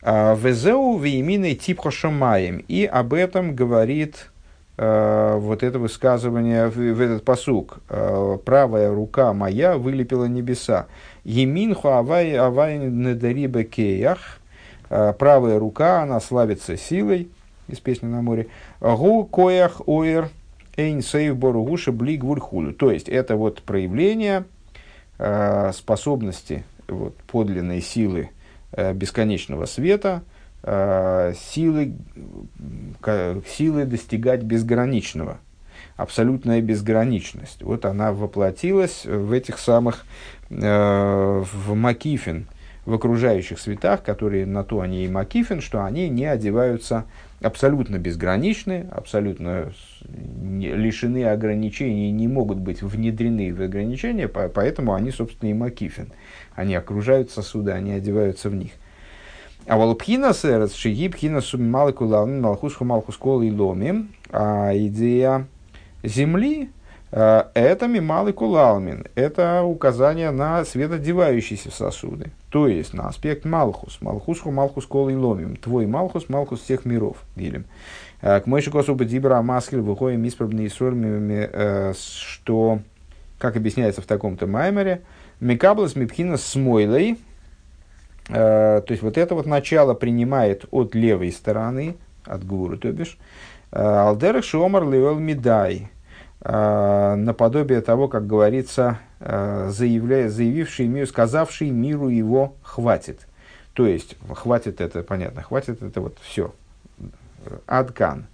Э, 0.01 0.36
Везеу 0.36 0.97
Вейминой 0.97 1.55
Типхо 1.55 1.91
Шамаем. 1.91 2.63
И 2.67 2.86
об 2.86 3.13
этом 3.13 3.55
говорит 3.55 4.31
Uh, 4.77 5.38
вот 5.38 5.63
это 5.63 5.79
высказывание 5.79 6.67
в, 6.67 6.75
в 6.75 6.99
этот 6.99 7.23
посук. 7.23 7.77
Правая 7.88 8.93
рука 8.93 9.31
моя 9.31 9.77
вылепила 9.77 10.25
небеса. 10.25 10.88
Еминху 11.23 11.88
авай 11.88 12.36
авай 12.36 12.77
недариба 12.77 13.63
кеях. 13.63 14.41
Uh, 14.95 15.13
правая 15.13 15.59
рука, 15.59 16.03
она 16.03 16.19
славится 16.19 16.77
силой 16.77 17.29
из 17.67 17.79
песни 17.79 18.07
на 18.07 18.21
море. 18.21 18.47
Гу 18.79 19.25
коях 19.25 19.81
оир 19.87 20.29
эйн 20.77 21.01
сейв 21.01 21.37
боругуша 21.37 21.91
бли 21.91 22.17
гвурхулю. 22.17 22.73
То 22.73 22.91
есть, 22.91 23.09
это 23.09 23.35
вот 23.35 23.61
проявление 23.61 24.45
Э, 25.17 25.71
способности 25.73 26.65
вот, 26.89 27.15
подлинной 27.31 27.79
силы 27.79 28.31
э, 28.73 28.91
бесконечного 28.93 29.65
света, 29.65 30.23
э, 30.61 31.33
силы, 31.39 31.93
силы 33.47 33.85
достигать 33.85 34.43
безграничного, 34.43 35.37
абсолютная 35.95 36.59
безграничность. 36.59 37.63
Вот 37.63 37.85
она 37.85 38.11
воплотилась 38.11 39.05
в 39.05 39.31
этих 39.31 39.57
самых, 39.57 40.05
в 40.49 41.73
Макифин, 41.73 42.47
в 42.86 42.93
окружающих 42.93 43.59
светах, 43.59 44.03
которые 44.03 44.45
на 44.45 44.63
то 44.63 44.81
они 44.81 45.05
и 45.05 45.07
Макифин, 45.07 45.61
что 45.61 45.83
они 45.83 46.07
не 46.09 46.25
одеваются 46.25 47.05
абсолютно 47.41 47.97
безграничны, 47.97 48.88
абсолютно 48.91 49.71
лишены 50.07 51.25
ограничений, 51.25 52.11
не 52.11 52.27
могут 52.27 52.59
быть 52.59 52.81
внедрены 52.81 53.53
в 53.53 53.61
ограничения, 53.61 54.27
поэтому 54.27 54.93
они, 54.93 55.11
собственно, 55.11 55.49
и 55.49 55.53
макифин. 55.53 56.11
Они 56.55 56.75
окружают 56.75 57.31
сосуды, 57.31 57.71
они 57.71 57.91
одеваются 57.91 58.49
в 58.49 58.55
них. 58.55 58.71
А 59.67 59.77
волпхина 59.77 60.33
сэрс, 60.33 60.73
шиги 60.73 61.09
пхина 61.09 61.41
суммалку 61.41 62.05
лавн, 62.05 62.39
малхусху 62.39 62.86
малхус 62.86 63.17
и 63.43 63.51
ломи, 63.51 64.07
а 64.31 64.71
идея 64.75 65.47
земли, 66.03 66.69
э, 67.11 67.43
это 67.53 67.87
мималый 67.87 68.33
кулалмин, 68.33 69.05
это 69.15 69.63
указание 69.63 70.31
на 70.31 70.63
светодевающиеся 70.65 71.71
сосуды, 71.71 72.31
то 72.49 72.67
есть 72.67 72.93
на 72.93 73.07
аспект 73.07 73.45
малхус, 73.45 73.97
малхусху 74.01 74.51
малхус 74.51 74.85
кол 74.85 75.09
и 75.09 75.15
ломим, 75.15 75.55
твой 75.55 75.85
малхус, 75.85 76.29
малхус 76.29 76.61
всех 76.61 76.85
миров, 76.85 77.17
гилем. 77.35 77.65
К 78.25 78.43
мойши 78.47 78.71
косу 78.71 78.95
дибра 78.95 79.41
маскель 79.43 79.81
выходим 79.81 80.27
исправные 80.27 80.69
сормами, 80.69 81.47
э, 81.51 81.93
что, 81.95 82.79
как 83.37 83.55
объясняется 83.55 84.01
в 84.01 84.07
таком-то 84.07 84.47
маймере, 84.47 85.01
микаблас 85.39 85.95
мипхина 85.95 86.37
с 86.37 86.55
э, 86.55 87.15
то 88.29 88.85
есть 88.87 89.03
вот 89.03 89.17
это 89.19 89.35
вот 89.35 89.45
начало 89.45 89.93
принимает 89.93 90.65
от 90.71 90.95
левой 90.95 91.31
стороны, 91.31 91.97
от 92.25 92.43
гуру, 92.43 92.77
то 92.77 92.91
бишь, 92.91 93.17
э, 93.71 93.79
алдерах 93.79 94.43
шомар 94.43 94.89
левел 94.89 95.19
медай, 95.19 95.89
наподобие 96.47 97.81
того, 97.81 98.07
как 98.07 98.27
говорится, 98.27 98.99
заявляя, 99.19 100.29
заявивший 100.29 100.87
миру, 100.87 101.07
сказавший 101.07 101.71
миру 101.71 102.07
его 102.07 102.55
хватит. 102.61 103.27
То 103.73 103.87
есть, 103.87 104.15
хватит 104.33 104.79
это, 104.79 105.01
понятно, 105.01 105.41
хватит 105.41 105.81
это 105.81 106.01
вот 106.01 106.17
все, 106.21 106.53
Адкан. 107.65 108.27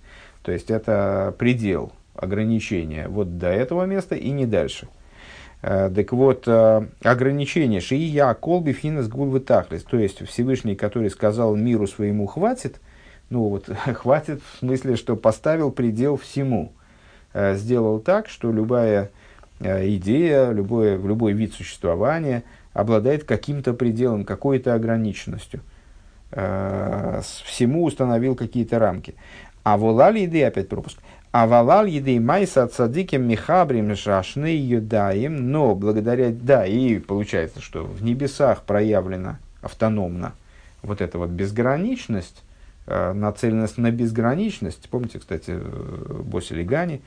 То 0.43 0.51
есть 0.51 0.69
это 0.69 1.33
предел 1.37 1.93
ограничения 2.15 3.07
вот 3.07 3.37
до 3.37 3.47
этого 3.47 3.85
места 3.85 4.15
и 4.15 4.31
не 4.31 4.45
дальше. 4.45 4.87
Так 5.61 6.11
вот, 6.11 6.47
ограничение 6.47 7.79
шия 7.79 8.33
колби 8.33 8.73
финас 8.73 9.07
гулвытахлис, 9.07 9.83
то 9.83 9.97
есть 9.97 10.27
Всевышний, 10.27 10.75
который 10.75 11.09
сказал 11.11 11.55
миру 11.55 11.87
своему 11.87 12.25
хватит, 12.27 12.81
ну 13.29 13.47
вот 13.47 13.67
хватит 13.93 14.41
в 14.41 14.59
смысле, 14.59 14.95
что 14.95 15.15
поставил 15.15 15.71
предел 15.71 16.17
всему, 16.17 16.73
сделал 17.33 17.99
так, 17.99 18.27
что 18.29 18.51
любая 18.51 19.09
идея, 19.59 20.51
любой, 20.51 20.97
любой 20.97 21.33
вид 21.33 21.53
существования 21.53 22.43
обладает 22.73 23.23
каким-то 23.23 23.73
пределом, 23.73 24.25
какой-то 24.25 24.73
ограниченностью. 24.73 25.61
Всему 26.31 27.83
установил 27.83 28.35
какие-то 28.35 28.79
рамки. 28.79 29.15
А 29.63 29.77
волал 29.77 30.13
еды, 30.13 30.43
опять 30.43 30.69
пропуск. 30.69 30.97
А 31.31 31.47
валал 31.47 31.85
еды 31.85 32.19
майса 32.19 32.67
цадиким 32.67 33.25
михабрим 33.25 33.95
шашны 33.95 34.57
юдаем, 34.57 35.51
но 35.51 35.75
благодаря, 35.75 36.29
да, 36.31 36.65
и 36.65 36.99
получается, 36.99 37.61
что 37.61 37.83
в 37.85 38.03
небесах 38.03 38.63
проявлена 38.63 39.39
автономно 39.61 40.33
вот 40.81 40.99
эта 40.99 41.17
вот 41.17 41.29
безграничность, 41.29 42.43
э, 42.43 42.50
нацеленность 42.87 43.77
на 43.77 43.91
безграничность. 43.91 44.89
Помните, 44.89 45.19
кстати, 45.19 45.51
э, 45.55 46.21
Боси 46.23 46.53
Легани, 46.53 47.01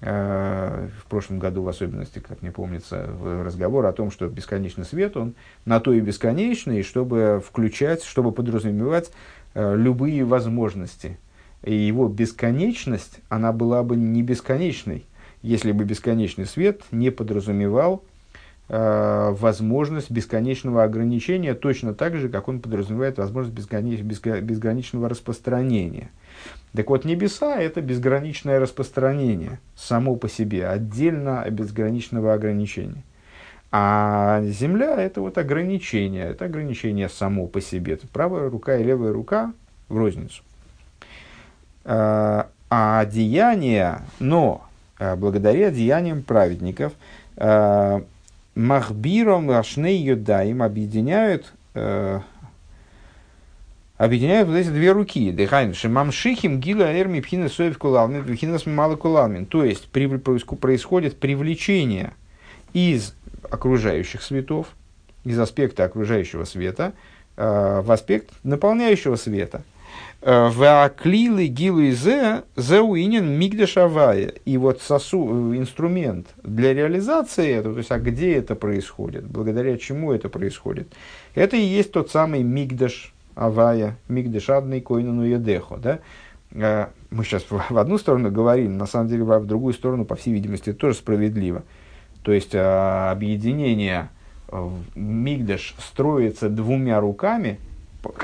э, 0.00 0.88
в 1.00 1.06
прошлом 1.06 1.38
году 1.38 1.62
в 1.62 1.68
особенности, 1.68 2.18
как 2.18 2.42
мне 2.42 2.50
помнится, 2.50 3.08
разговор 3.22 3.86
о 3.86 3.92
том, 3.92 4.10
что 4.10 4.28
бесконечный 4.28 4.84
свет, 4.84 5.16
он 5.16 5.34
на 5.64 5.80
то 5.80 5.92
и 5.92 6.00
бесконечный, 6.00 6.82
чтобы 6.82 7.42
включать, 7.44 8.02
чтобы 8.02 8.32
подразумевать 8.32 9.10
любые 9.54 10.24
возможности 10.24 11.16
и 11.64 11.74
его 11.74 12.08
бесконечность, 12.08 13.20
она 13.28 13.52
была 13.52 13.82
бы 13.82 13.96
не 13.96 14.22
бесконечной, 14.22 15.06
если 15.42 15.72
бы 15.72 15.84
бесконечный 15.84 16.46
свет 16.46 16.82
не 16.90 17.10
подразумевал 17.10 18.02
э, 18.02 18.13
возможность 18.66 20.10
бесконечного 20.10 20.84
ограничения, 20.84 21.52
точно 21.54 21.92
так 21.92 22.16
же, 22.16 22.30
как 22.30 22.48
он 22.48 22.60
подразумевает 22.60 23.18
возможность 23.18 23.54
безгранич, 23.54 24.00
безграничного 24.00 25.10
распространения. 25.10 26.10
Так 26.74 26.88
вот, 26.88 27.04
небеса– 27.04 27.56
это 27.60 27.82
безграничное 27.82 28.58
распространение 28.58 29.60
само 29.76 30.16
по 30.16 30.28
себе, 30.28 30.66
отдельно 30.66 31.42
от 31.42 31.52
безграничного 31.52 32.32
ограничения. 32.32 33.04
А 33.70 34.40
земля– 34.44 34.94
это 35.00 35.20
вот 35.20 35.36
ограничение, 35.36 36.26
это 36.26 36.44
ограничение 36.44 37.08
само 37.08 37.48
по 37.48 37.60
себе. 37.60 37.94
Это 37.94 38.06
правая 38.06 38.48
рука 38.48 38.76
и 38.76 38.84
левая 38.84 39.12
рука 39.12 39.52
в 39.88 39.96
розницу. 39.96 40.42
Э, 41.84 42.44
а 42.70 43.04
деяния, 43.06 44.02
но 44.20 44.64
э, 44.98 45.16
благодаря 45.16 45.70
деяниям 45.72 46.22
праведников, 46.22 46.92
э, 47.36 48.00
Махбиром 48.54 49.50
Рашней 49.50 49.98
Юдаим 49.98 50.62
объединяют 50.62 51.52
объединяют 53.96 54.48
вот 54.48 54.56
эти 54.56 54.68
две 54.68 54.92
руки. 54.92 55.30
Дыхайн 55.32 55.74
Шимамшихим 55.74 56.60
Гила 56.60 56.92
Эрми 56.92 57.20
Пхина 57.20 57.48
Соев 57.48 57.78
Кулалмин, 57.78 58.24
Пхина 58.24 58.58
Смимала 58.58 58.96
Кулалмин. 58.96 59.46
То 59.46 59.64
есть 59.64 59.88
при, 59.88 60.06
происходит 60.06 61.18
привлечение 61.18 62.12
из 62.72 63.14
окружающих 63.50 64.22
светов, 64.22 64.68
из 65.24 65.38
аспекта 65.38 65.84
окружающего 65.84 66.44
света, 66.44 66.92
в 67.36 67.90
аспект 67.90 68.30
наполняющего 68.42 69.16
света– 69.16 69.62
в 70.24 70.84
аклилы 70.84 71.48
гилы 71.48 71.92
зе 71.92 72.44
зеуинен 72.56 73.38
мигдешавая. 73.38 74.32
И 74.46 74.56
вот 74.56 74.80
сосу, 74.80 75.54
инструмент 75.54 76.28
для 76.42 76.72
реализации 76.72 77.50
этого, 77.50 77.74
то 77.74 77.78
есть, 77.78 77.90
а 77.90 77.98
где 77.98 78.34
это 78.34 78.54
происходит, 78.54 79.26
благодаря 79.26 79.76
чему 79.76 80.12
это 80.12 80.30
происходит, 80.30 80.88
это 81.34 81.56
и 81.56 81.62
есть 81.62 81.92
тот 81.92 82.10
самый 82.10 82.42
мигдеш 82.42 83.12
авая, 83.34 83.98
мигдеш 84.08 84.48
адный 84.48 84.80
койнану 84.80 85.24
едехо, 85.24 85.76
да? 85.76 85.98
Э, 86.52 86.86
мы 87.10 87.24
сейчас 87.24 87.44
в 87.50 87.76
одну 87.76 87.98
сторону 87.98 88.30
говорим, 88.30 88.78
на 88.78 88.86
самом 88.86 89.08
деле 89.08 89.24
в 89.24 89.46
другую 89.46 89.74
сторону, 89.74 90.06
по 90.06 90.14
всей 90.14 90.32
видимости, 90.32 90.72
тоже 90.72 90.96
справедливо. 90.96 91.64
То 92.22 92.32
есть, 92.32 92.54
э, 92.54 93.10
объединение 93.10 94.08
э, 94.48 94.70
мигдеш 94.94 95.74
строится 95.78 96.48
двумя 96.48 96.98
руками– 96.98 97.60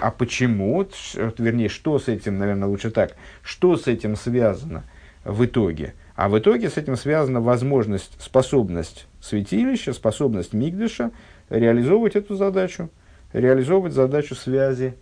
а 0.01 0.11
почему, 0.11 0.87
вернее, 1.15 1.69
что 1.69 1.99
с 1.99 2.09
этим, 2.09 2.39
наверное, 2.39 2.69
лучше 2.69 2.91
так, 2.91 3.17
что 3.43 3.77
с 3.77 3.87
этим 3.87 4.17
связано 4.17 4.85
в 5.25 5.45
итоге? 5.45 5.95
А 6.17 6.29
в 6.29 6.39
итоге 6.39 6.69
с 6.69 6.77
этим 6.77 6.97
связана 6.97 7.41
возможность, 7.41 8.21
способность 8.21 9.07
святилища, 9.21 9.93
способность 9.93 10.53
Мигдыша 10.53 11.13
реализовывать 11.49 12.17
эту 12.17 12.35
задачу, 12.35 12.91
реализовывать 13.33 13.93
задачу 13.93 14.35
связи 14.35 14.95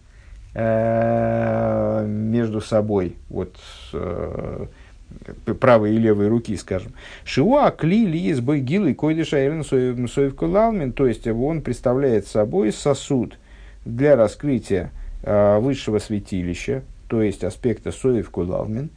э, 0.54 2.06
между 2.06 2.60
собой, 2.60 3.16
вот 3.28 3.56
э, 3.92 4.66
правой 5.60 5.94
и 5.94 5.98
левой 5.98 6.28
руки, 6.28 6.56
скажем. 6.56 6.92
Шиуа 7.24 7.70
кли 7.70 8.06
ли 8.06 8.26
из 8.28 8.40
бойгилы 8.40 8.94
койдыша 8.94 9.44
элен 9.44 9.64
соев 9.64 10.94
то 10.94 11.06
есть 11.06 11.26
он 11.26 11.62
представляет 11.62 12.26
собой 12.26 12.72
сосуд– 12.72 13.38
для 13.88 14.16
раскрытия 14.16 14.92
э, 15.22 15.58
высшего 15.58 15.98
святилища, 15.98 16.82
то 17.08 17.22
есть 17.22 17.42
аспекта 17.42 17.90
Соев 17.90 18.30
Кулалмин, 18.30 18.90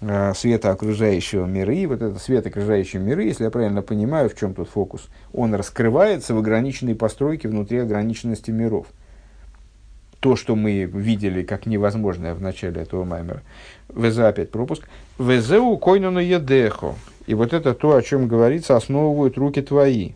э, 0.00 0.32
света 0.34 0.70
окружающего 0.70 1.46
мира. 1.46 1.74
И 1.74 1.86
вот 1.86 2.02
этот 2.02 2.20
свет 2.20 2.46
окружающего 2.46 3.02
мира, 3.02 3.22
если 3.22 3.44
я 3.44 3.50
правильно 3.50 3.82
понимаю, 3.82 4.30
в 4.30 4.36
чем 4.36 4.54
тут 4.54 4.68
фокус, 4.68 5.08
он 5.32 5.54
раскрывается 5.54 6.34
в 6.34 6.38
ограниченной 6.38 6.94
постройке 6.94 7.48
внутри 7.48 7.78
ограниченности 7.78 8.50
миров. 8.50 8.86
То, 10.20 10.36
что 10.36 10.56
мы 10.56 10.84
видели 10.84 11.42
как 11.42 11.66
невозможное 11.66 12.34
в 12.34 12.40
начале 12.40 12.80
этого 12.80 13.04
маймера. 13.04 13.42
ВЗ 13.88 14.18
опять 14.20 14.50
пропуск. 14.50 14.88
ВЗУ 15.18 15.76
койнуну 15.76 16.20
едехо. 16.20 16.94
И 17.26 17.34
вот 17.34 17.52
это 17.52 17.74
то, 17.74 17.96
о 17.96 18.02
чем 18.02 18.28
говорится, 18.28 18.76
основывают 18.76 19.36
руки 19.36 19.60
твои. 19.62 20.12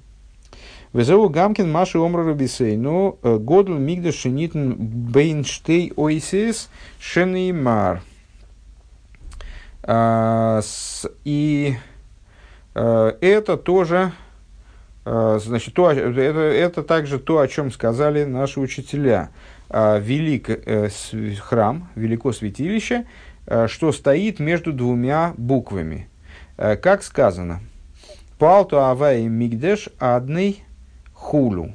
Везеу 0.96 1.28
Гамкин 1.28 1.70
Маши 1.70 1.98
Омра 1.98 2.24
Рабисей. 2.24 2.74
Ну, 2.78 3.18
э, 3.22 3.36
Годл 3.36 3.74
Мигда 3.74 4.12
Шенитн 4.12 4.72
Бейнштей 4.78 5.92
Ойсис 5.94 6.70
Шенеймар. 6.98 8.00
А, 9.82 10.62
и 11.24 11.76
э, 12.74 13.12
это 13.20 13.58
тоже, 13.58 14.12
э, 15.04 15.38
значит, 15.42 15.74
то, 15.74 15.90
это, 15.90 16.40
это 16.40 16.82
также 16.82 17.18
то, 17.18 17.40
о 17.40 17.46
чем 17.46 17.70
сказали 17.70 18.24
наши 18.24 18.58
учителя. 18.58 19.28
А, 19.68 19.98
велик 19.98 20.48
храм, 21.40 21.90
велико 21.94 22.32
святилище, 22.32 23.04
что 23.66 23.92
стоит 23.92 24.40
между 24.40 24.72
двумя 24.72 25.34
буквами. 25.36 26.08
Как 26.56 27.02
сказано, 27.02 27.60
Палту 28.38 28.80
Авай 28.80 29.24
Мигдеш 29.24 29.88
Адный 29.98 30.65
хулу. 31.16 31.72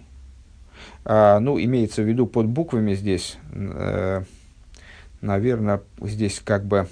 А, 1.04 1.40
ну, 1.40 1.60
имеется 1.60 2.04
в 2.04 2.06
виду 2.08 2.28
под 2.28 2.48
буквами 2.48 2.94
здесь, 2.94 3.38
э, 3.52 4.24
наверное, 5.20 5.82
здесь 6.02 6.42
как 6.44 6.66
бы... 6.66 6.88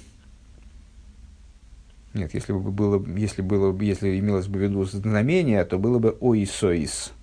Нет, 2.14 2.34
если 2.34 2.54
бы 2.54 2.72
было, 2.72 3.06
если 3.16 3.44
было, 3.44 3.80
если 3.82 4.20
имелось 4.20 4.48
бы 4.48 4.60
в 4.60 4.62
виду 4.64 4.84
знамение, 4.84 5.64
то 5.64 5.78
было 5.78 6.00
бы 6.00 6.18
оисоис. 6.20 7.14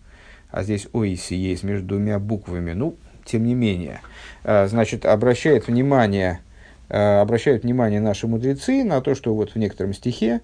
А 0.50 0.62
здесь 0.62 0.86
оиси 0.92 1.34
есть 1.34 1.64
между 1.64 1.88
двумя 1.88 2.20
буквами. 2.20 2.72
Ну, 2.72 2.96
тем 3.24 3.44
не 3.44 3.54
менее. 3.54 4.00
А, 4.44 4.68
значит, 4.68 5.04
обращает 5.04 5.66
внимание, 5.66 6.40
а, 6.88 7.20
обращают 7.20 7.64
внимание 7.64 8.00
наши 8.00 8.28
мудрецы 8.28 8.84
на 8.84 9.00
то, 9.00 9.16
что 9.16 9.34
вот 9.34 9.50
в 9.50 9.56
некотором 9.56 9.92
стихе 9.92 10.40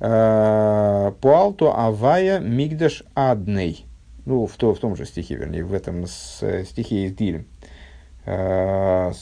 а, 0.00 1.12
Пуалто 1.20 1.72
Авая 1.72 2.40
Мигдаш 2.40 3.04
Адней 3.14 3.86
ну, 4.26 4.46
в, 4.46 4.56
то, 4.56 4.74
в 4.74 4.78
том 4.78 4.96
же 4.96 5.04
стихе, 5.04 5.36
вернее, 5.36 5.64
в 5.64 5.74
этом 5.74 6.06
с, 6.06 6.42
э, 6.42 6.64
стихе 6.64 7.06
из 7.06 7.14
Дилем, 7.14 7.46
э, 8.26 9.12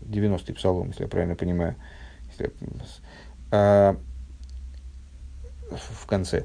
90-й 0.00 0.54
псалом, 0.54 0.88
если 0.88 1.02
я 1.02 1.08
правильно 1.08 1.34
понимаю, 1.34 1.74
если, 2.30 2.52
э, 3.52 3.94
в 5.70 6.06
конце. 6.06 6.44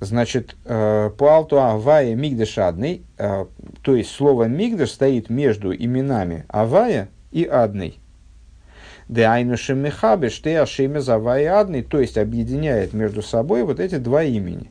Значит, 0.00 0.56
э, 0.64 1.10
Пуалту 1.16 1.60
Авая 1.60 2.14
Мигдеш 2.14 2.58
Адный, 2.58 3.04
э, 3.18 3.46
то 3.82 3.94
есть 3.94 4.10
слово 4.10 4.44
Мигдеш 4.44 4.90
стоит 4.90 5.30
между 5.30 5.74
именами 5.74 6.44
Авая 6.48 7.08
и 7.30 7.44
Адный. 7.44 7.98
Деайнушем 9.08 9.78
Мехабеш, 9.78 10.38
ты 10.38 10.56
Ашеме 10.56 11.00
Завая 11.00 11.54
Адный, 11.54 11.82
то 11.82 12.00
есть 12.00 12.18
объединяет 12.18 12.92
между 12.92 13.22
собой 13.22 13.62
вот 13.62 13.78
эти 13.78 13.98
два 13.98 14.22
имени. 14.24 14.70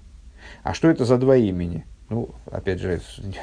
А 0.63 0.73
что 0.73 0.89
это 0.89 1.05
за 1.05 1.17
два 1.17 1.37
имени? 1.37 1.85
Ну, 2.11 2.27
опять 2.51 2.81
же, 2.81 2.99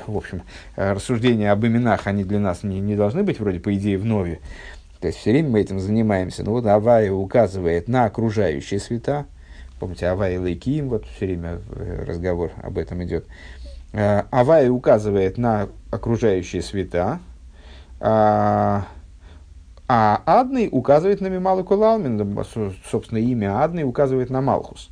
в 0.06 0.14
общем, 0.14 0.42
рассуждения 0.76 1.50
об 1.52 1.64
именах, 1.64 2.06
они 2.06 2.22
для 2.22 2.38
нас 2.38 2.62
не, 2.62 2.80
не 2.80 2.96
должны 2.96 3.22
быть 3.22 3.40
вроде, 3.40 3.60
по 3.60 3.74
идее, 3.74 3.96
в 3.96 4.04
нове. 4.04 4.40
То 5.00 5.06
есть, 5.06 5.18
все 5.18 5.30
время 5.30 5.48
мы 5.48 5.60
этим 5.60 5.80
занимаемся. 5.80 6.44
Ну, 6.44 6.52
вот 6.52 6.66
Авая 6.66 7.10
указывает 7.10 7.88
на 7.88 8.04
окружающие 8.04 8.78
света, 8.78 9.24
помните, 9.80 10.06
Авай 10.06 10.34
и 10.34 10.38
Лейким, 10.38 10.90
вот 10.90 11.06
все 11.06 11.24
время 11.24 11.60
разговор 12.06 12.50
об 12.62 12.76
этом 12.76 13.02
идет. 13.04 13.24
Авай 13.94 14.68
указывает 14.68 15.38
на 15.38 15.70
окружающие 15.90 16.60
света, 16.60 17.20
а, 18.00 18.86
а 19.88 20.22
Адный 20.26 20.68
указывает 20.70 21.22
на 21.22 21.28
Мималу 21.28 21.64
Кулалмин, 21.64 22.44
собственно, 22.90 23.18
имя 23.18 23.62
Адный 23.62 23.84
указывает 23.84 24.28
на 24.28 24.42
Малхус. 24.42 24.90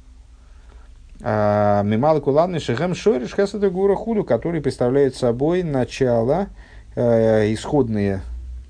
А, 1.22 1.82
Мималу 1.82 2.20
Кулалмин 2.20 2.60
Шехем 2.60 2.94
Шориш 2.94 3.34
Хесада 3.34 3.70
Гура 3.70 3.94
Худу, 3.94 4.24
который 4.24 4.60
представляет 4.60 5.14
собой 5.16 5.62
начало, 5.62 6.48
э, 6.94 7.52
исходные 7.52 8.20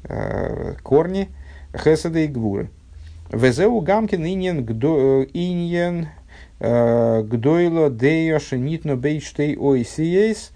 э, 0.05 0.75
корни 0.83 1.29
Хесада 1.77 2.21
и 2.21 2.27
Гвуры. 2.29 2.71
Везеу 3.33 3.81
Гамкин 3.81 4.25
иньен 4.25 4.61
иньен 4.61 6.09
э, 6.61 7.23
гдойло 7.23 7.91
дейош 7.91 8.53
нитно 8.53 8.97
бейштей 8.97 9.57
ойсиес 9.57 10.53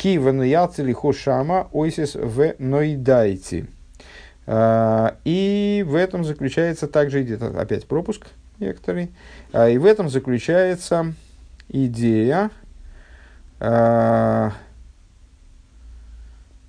Киван 0.00 0.42
яцели 0.42 0.94
хошама 0.94 1.68
ойсис 1.72 2.14
в 2.14 2.54
ноидайте. 2.58 3.66
А, 4.46 5.16
и 5.24 5.84
в 5.86 5.94
этом 5.94 6.24
заключается 6.24 6.88
также, 6.88 7.22
опять 7.56 7.86
пропуск 7.86 8.26
некоторый, 8.60 9.10
а, 9.52 9.68
и 9.68 9.78
в 9.78 9.84
этом 9.84 10.08
заключается 10.08 11.14
идея 11.68 12.50
а, 13.58 14.52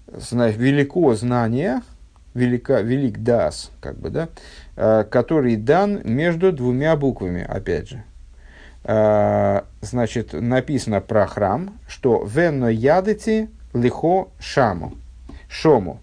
велико 0.07 1.13
знание, 1.15 1.81
велика, 2.33 2.81
велик 2.81 3.19
дас, 3.19 3.71
как 3.79 3.97
бы, 3.97 4.09
да, 4.09 5.03
который 5.03 5.55
дан 5.57 6.01
между 6.03 6.51
двумя 6.51 6.95
буквами, 6.95 7.43
опять 7.43 7.89
же. 7.89 8.03
Э, 8.83 9.61
значит, 9.81 10.33
написано 10.33 11.01
про 11.01 11.27
храм, 11.27 11.77
что 11.87 12.23
«венно 12.23 12.67
ядати 12.67 13.49
лихо 13.73 14.29
шаму», 14.39 14.93
«шому». 15.49 15.99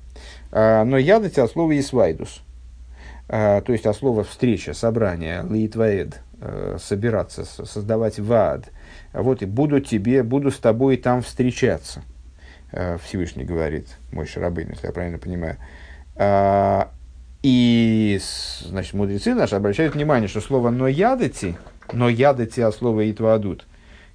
Э, 0.52 0.84
но 0.84 0.96
ядати 0.96 1.40
от 1.40 1.50
слова 1.50 1.78
«исвайдус», 1.78 2.42
то 3.28 3.64
есть 3.68 3.86
от 3.86 3.96
слова 3.96 4.24
«встреча», 4.24 4.74
«собрание», 4.74 5.44
«литваэд», 5.48 6.20
«собираться», 6.78 7.44
«создавать 7.44 8.18
вад». 8.18 8.70
Вот 9.12 9.42
и 9.42 9.46
буду 9.46 9.80
тебе, 9.80 10.22
буду 10.22 10.50
с 10.50 10.58
тобой 10.58 10.96
там 10.96 11.22
встречаться. 11.22 12.02
Всевышний 13.04 13.44
говорит, 13.44 13.88
мой 14.12 14.26
Шарабейн, 14.26 14.70
если 14.70 14.86
я 14.86 14.92
правильно 14.92 15.18
понимаю. 15.18 15.56
И, 17.42 18.18
значит, 18.64 18.94
мудрецы 18.94 19.34
наши 19.34 19.56
обращают 19.56 19.94
внимание, 19.94 20.28
что 20.28 20.40
слово 20.40 20.70
«но 20.70 20.88
ядати» 20.88 21.56
но 21.92 22.08
яды 22.08 22.46
те 22.46 22.70
слова 22.72 23.10
итвадут, 23.10 23.66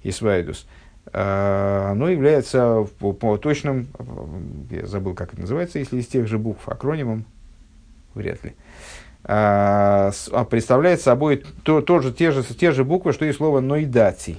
исвайдус, 0.02 0.66
а, 1.12 1.90
оно 1.92 2.08
является 2.08 2.86
по, 2.98 3.36
точным, 3.36 3.88
я 4.70 4.86
забыл, 4.86 5.14
как 5.14 5.32
это 5.32 5.42
называется, 5.42 5.78
если 5.78 5.98
из 5.98 6.06
тех 6.06 6.26
же 6.26 6.38
букв, 6.38 6.68
акронимом, 6.68 7.24
вряд 8.14 8.44
ли, 8.44 8.54
а, 8.54 8.54
а 8.54 9.03
представляет 9.24 11.00
собой 11.00 11.44
то, 11.62 11.80
тоже, 11.80 12.12
те, 12.12 12.30
же, 12.30 12.44
те 12.44 12.72
же 12.72 12.84
буквы, 12.84 13.12
что 13.12 13.24
и 13.24 13.32
слово 13.32 13.60
«ноидати». 13.60 14.38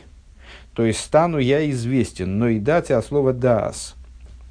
То 0.74 0.84
есть 0.84 1.00
стану 1.00 1.40
я 1.40 1.70
известен, 1.72 2.38
ноидати, 2.38 2.92
а 2.92 3.02
слово 3.02 3.34
«даас» 3.34 3.96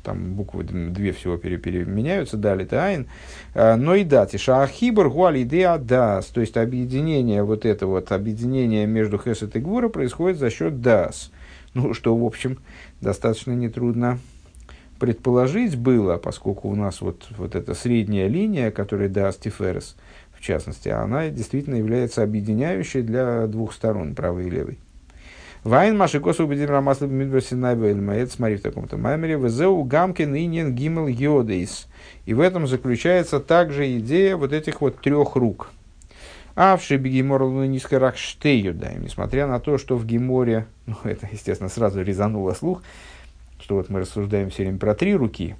там 0.05 0.35
буквы 0.35 0.65
две 0.65 1.13
всего 1.13 1.37
пере, 1.37 1.57
переменяются, 1.57 2.37
дали 2.37 2.69
айн, 2.73 3.07
а, 3.55 3.77
но 3.77 3.97
и 3.97 4.05
дати, 4.05 4.37
шахибр 4.37 5.09
гуали 5.09 5.43
идея 5.43 5.79
дас, 5.79 6.27
то 6.27 6.41
есть 6.41 6.57
объединение, 6.57 7.43
вот 7.43 7.65
это 7.65 7.87
вот 7.87 8.13
объединение 8.13 8.87
между 8.87 9.19
хесет 9.19 9.57
и 9.57 9.61
гвура 9.61 9.89
происходит 9.89 10.39
за 10.39 10.51
счет 10.51 10.81
дас, 10.81 11.33
ну, 11.73 11.95
что, 11.95 12.17
в 12.17 12.25
общем, 12.25 12.59
достаточно 13.01 13.53
нетрудно 13.53 14.19
предположить 15.01 15.77
было, 15.77 16.19
поскольку 16.19 16.69
у 16.69 16.77
нас 16.77 17.01
вот, 17.01 17.27
вот 17.37 17.57
эта 17.57 17.75
средняя 17.75 18.29
линия, 18.29 18.71
которая 18.71 19.09
дас 19.09 19.37
тиферес, 19.37 19.97
частности, 20.45 20.89
она 20.89 21.29
действительно 21.29 21.77
является 21.77 22.23
объединяющей 22.23 23.03
для 23.03 23.47
двух 23.47 23.73
сторон, 23.73 24.15
правой 24.15 24.47
и 24.47 24.51
левой. 24.51 24.79
Вайн 25.65 25.97
маши 25.97 26.21
косу 26.21 26.45
убедим 26.45 26.69
рамаслы 26.69 27.07
бмидберси 27.07 27.55
найбэльма. 27.55 28.27
смотри 28.27 28.57
в 28.57 28.63
таком-то 28.63 28.99
маймере. 28.99 29.37
Везеу 29.37 29.83
гамкин 29.83 30.37
инин 30.37 30.75
гимел 30.75 31.07
йодейс. 31.07 31.89
И 32.27 32.35
в 32.35 32.41
этом 32.41 32.67
заключается 32.67 33.41
также 33.41 33.97
идея 33.99 34.37
вот 34.37 34.53
этих 34.53 34.83
вот 34.83 35.01
трех 35.01 35.37
рук. 35.37 35.71
А 36.55 36.77
в 36.77 36.83
Шибигиморлу 36.83 37.65
низко 37.65 37.99
рахштею, 37.99 38.75
да, 38.75 38.93
несмотря 38.93 39.47
на 39.47 39.59
то, 39.59 39.79
что 39.79 39.97
в 39.97 40.07
Гиморе, 40.07 40.67
ну, 40.87 40.97
это, 41.03 41.29
естественно, 41.33 41.71
сразу 41.71 42.03
резануло 42.03 42.53
слух, 42.53 42.83
что 43.59 43.77
вот 43.77 43.89
мы 43.89 44.01
рассуждаем 44.01 44.51
все 44.51 44.65
время 44.65 44.79
про 44.79 44.95
три 44.95 45.17
руки, 45.17 45.57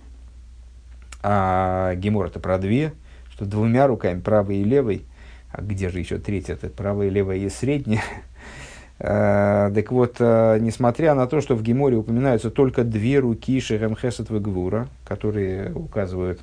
а 1.23 1.95
Гимор 1.95 2.27
это 2.27 2.39
про 2.39 2.59
две, 2.59 2.93
что 3.35 3.45
двумя 3.47 3.87
руками, 3.89 4.21
правой 4.21 4.59
и 4.59 4.65
левой, 4.65 5.05
а 5.51 5.61
где 5.61 5.89
же 5.89 5.99
еще 5.99 6.19
третья, 6.19 6.55
это 6.55 6.69
правая 6.69 7.09
левая 7.09 7.39
и 7.39 7.49
средняя, 7.49 8.03
Э, 8.99 9.71
так 9.75 9.91
вот, 9.91 10.17
э, 10.19 10.59
несмотря 10.61 11.15
на 11.15 11.27
то, 11.27 11.41
что 11.41 11.55
в 11.55 11.63
Геморе 11.63 11.97
упоминаются 11.97 12.51
только 12.51 12.85
две 12.85 13.19
руки 13.19 13.61
Шерем 13.61 13.97
Хесет 13.97 14.31
Гвура, 14.31 14.89
которые 15.05 15.73
указывают, 15.73 16.41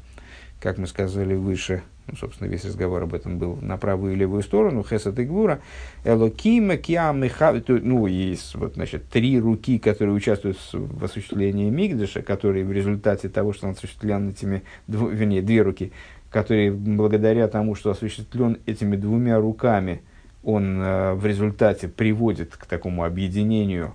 как 0.60 0.78
мы 0.78 0.88
сказали 0.88 1.34
выше, 1.34 1.82
ну, 2.08 2.18
собственно, 2.18 2.48
весь 2.50 2.66
разговор 2.66 3.04
об 3.04 3.14
этом 3.14 3.38
был 3.38 3.58
на 3.62 3.78
правую 3.78 4.14
и 4.14 4.16
левую 4.16 4.44
сторону, 4.44 4.84
Хесет 4.84 5.18
и 5.20 5.24
Гвура, 5.24 5.62
Элокима, 6.04 6.76
Киам 6.78 7.24
и 7.24 7.32
ну, 7.68 8.06
есть, 8.06 8.54
вот, 8.56 8.74
значит, 8.74 9.08
три 9.08 9.39
руки, 9.39 9.80
которые 9.80 10.14
участвуют 10.14 10.58
в 10.74 11.04
осуществлении 11.04 11.70
Мигдыша, 11.70 12.22
которые 12.22 12.66
в 12.66 12.72
результате 12.72 13.30
того, 13.30 13.54
что 13.54 13.68
он 13.68 13.74
осуществлян 13.74 14.30
этими, 14.30 14.64
вернее, 14.88 15.42
две 15.42 15.62
руки, 15.62 15.94
которые 16.32 16.71
благодаря 16.71 17.47
тому, 17.47 17.75
что 17.75 17.91
осуществлен 17.91 18.57
этими 18.65 18.95
двумя 18.95 19.38
руками– 19.38 20.01
он 20.43 20.82
э, 20.82 21.13
в 21.13 21.25
результате 21.25 21.88
приводит 21.88 22.55
к 22.55 22.65
такому 22.65 23.03
объединению 23.03 23.93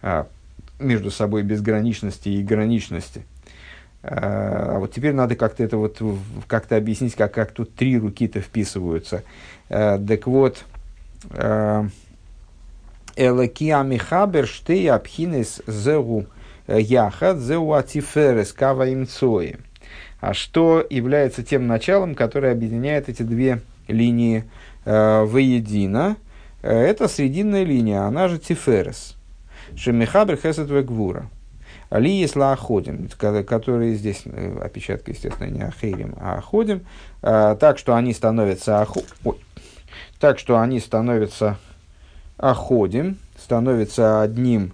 э, 0.00 0.24
между 0.78 1.10
собой 1.10 1.42
безграничности 1.42 2.30
и 2.30 2.42
граничности. 2.42 3.24
Э, 4.02 4.08
а 4.12 4.78
вот 4.78 4.92
теперь 4.92 5.12
надо 5.12 5.36
как-то 5.36 5.62
это 5.62 5.76
вот 5.76 6.00
как-то 6.46 6.76
объяснить, 6.76 7.14
как, 7.14 7.34
как 7.34 7.52
тут 7.52 7.74
три 7.74 7.98
руки-то 7.98 8.40
вписываются. 8.40 9.22
Так 9.68 10.26
вот, 10.26 10.64
Элакия 13.16 13.82
Михабер 13.82 14.46
Штей 14.46 14.90
Абхинес 14.90 15.62
Зеу 15.66 16.26
Яхат 16.66 17.38
Зеу 17.38 17.72
Атиферес 17.72 18.52
Кава 18.52 18.92
Имцои. 18.92 19.56
А 20.22 20.34
что 20.34 20.86
является 20.88 21.42
тем 21.42 21.66
началом, 21.66 22.14
которое 22.14 22.52
объединяет 22.52 23.08
эти 23.08 23.24
две 23.24 23.60
линии 23.88 24.44
э, 24.84 25.24
воедино, 25.24 26.16
э, 26.62 26.72
это 26.72 27.08
срединная 27.08 27.64
линия, 27.64 28.02
она 28.02 28.28
же 28.28 28.38
Тиферес. 28.38 29.16
Шемихабр 29.74 30.36
Хесет 30.36 30.70
Вегвура. 30.70 31.28
Али 31.90 32.12
если 32.12 32.38
Аходим, 32.38 33.08
которые 33.18 33.96
здесь, 33.96 34.22
э, 34.26 34.58
опечатка, 34.62 35.10
естественно, 35.10 35.48
не 35.48 35.62
Ахейрим, 35.62 36.14
а 36.20 36.38
Аходим, 36.38 36.86
э, 37.22 37.56
так 37.58 37.78
что 37.78 37.96
они 37.96 38.14
становятся 38.14 38.80
аху... 38.80 39.02
Ой. 39.24 39.40
так 40.20 40.38
что 40.38 40.60
они 40.60 40.78
становятся 40.78 41.58
Аходим, 42.36 43.18
становятся 43.36 44.22
одним 44.22 44.72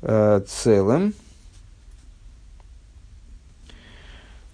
э, 0.00 0.40
целым, 0.48 1.12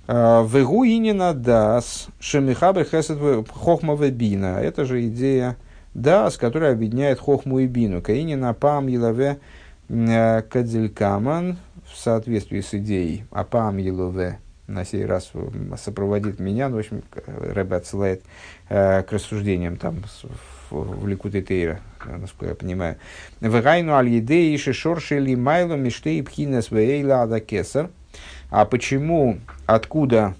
Вегу 0.08 0.84
инина 0.84 1.32
дас 1.32 2.08
шемихабр 2.18 2.84
хесед 2.84 3.18
хохма 3.50 3.96
бина. 3.96 4.58
Это 4.60 4.84
же 4.84 5.06
идея 5.06 5.56
дас, 5.94 6.36
которая 6.36 6.72
объединяет 6.72 7.20
хохму 7.20 7.60
и 7.60 7.66
бину. 7.68 8.02
Каинина 8.02 8.52
пам 8.52 8.88
елаве 8.88 9.38
э, 9.88 10.42
кадзелькаман 10.42 11.56
в 11.84 11.96
соответствии 11.96 12.60
с 12.60 12.74
идеей 12.74 13.24
апам 13.30 13.76
елаве 13.76 14.40
на 14.66 14.84
сей 14.84 15.04
раз 15.04 15.30
сопроводит 15.76 16.40
меня, 16.40 16.68
ну, 16.68 16.76
в 16.76 16.78
общем, 16.80 17.02
Рэбе 17.26 17.76
отсылает 17.76 18.22
э, 18.70 19.02
к 19.02 19.12
рассуждениям 19.12 19.76
там 19.76 20.02
в, 20.70 21.02
в 21.02 21.06
Ликуте 21.06 21.42
Тейра, 21.42 21.80
насколько 22.04 22.46
я 22.46 22.54
понимаю. 22.54 22.96
Вегайну 23.40 23.92
аль 23.92 24.08
едеи 24.08 24.56
шишорши 24.56 25.18
ли 25.18 25.36
майло 25.36 25.74
миштей 25.74 26.22
пхинес 26.22 26.72
вейла 26.72 27.22
ада 27.22 27.38
кесар– 27.38 27.90
а 28.50 28.64
почему, 28.64 29.38
откуда, 29.66 30.34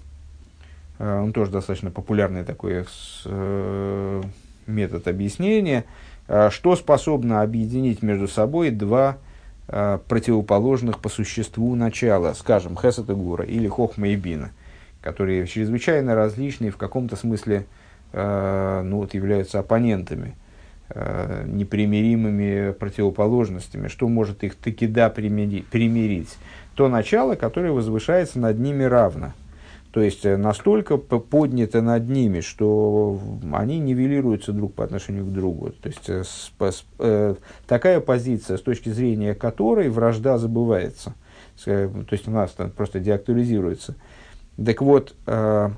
э, 0.99 1.19
он 1.19 1.33
тоже 1.33 1.51
достаточно 1.51 1.91
популярный 1.91 2.43
такой 2.43 2.85
э, 3.25 4.21
метод 4.67 5.07
объяснения, 5.07 5.85
э, 6.27 6.49
что 6.51 6.75
способно 6.75 7.41
объединить 7.41 8.01
между 8.01 8.27
собой 8.27 8.69
два 8.71 9.17
противоположных 9.65 10.99
по 10.99 11.07
существу 11.07 11.73
начала, 11.75 12.33
скажем, 12.33 12.77
Хесед 12.77 13.09
и 13.09 13.13
Гура 13.13 13.45
или 13.45 13.69
Хохма 13.69 14.09
и 14.09 14.17
Бина, 14.17 14.51
которые 15.01 15.47
чрезвычайно 15.47 16.15
различны 16.15 16.69
в 16.69 16.75
каком-то 16.75 17.15
смысле 17.15 17.65
ну, 18.11 18.97
вот, 18.97 19.13
являются 19.13 19.59
оппонентами 19.59 20.35
э, 20.89 21.45
непримиримыми 21.47 22.71
противоположностями, 22.71 23.87
что 23.87 24.07
может 24.07 24.43
их 24.43 24.55
таки 24.55 24.87
да 24.87 25.09
примирить, 25.09 26.37
то 26.75 26.87
начало, 26.87 27.35
которое 27.35 27.71
возвышается 27.71 28.39
над 28.39 28.59
ними 28.59 28.83
равно. 28.83 29.33
То 29.91 30.01
есть 30.01 30.25
э, 30.25 30.37
настолько 30.37 30.97
поднято 30.97 31.83
над 31.83 32.09
ними, 32.09 32.41
что 32.41 33.19
они 33.51 33.77
нивелируются 33.77 34.51
друг 34.51 34.73
по 34.73 34.83
отношению 34.83 35.25
к 35.25 35.31
другу. 35.31 35.69
То 35.69 35.89
есть 35.89 36.09
э, 36.09 36.23
с, 36.23 36.51
с, 36.59 36.85
э, 36.97 37.35
такая 37.67 37.99
позиция, 37.99 38.57
с 38.57 38.61
точки 38.61 38.89
зрения 38.89 39.35
которой 39.35 39.89
вражда 39.89 40.39
забывается. 40.39 41.13
Э, 41.67 41.89
то 41.89 42.13
есть 42.13 42.27
у 42.27 42.31
нас 42.31 42.51
там 42.53 42.71
просто 42.71 42.99
деактуализируется. 42.99 43.95
Так 44.63 44.81
вот, 44.81 45.15
э, 45.27 45.69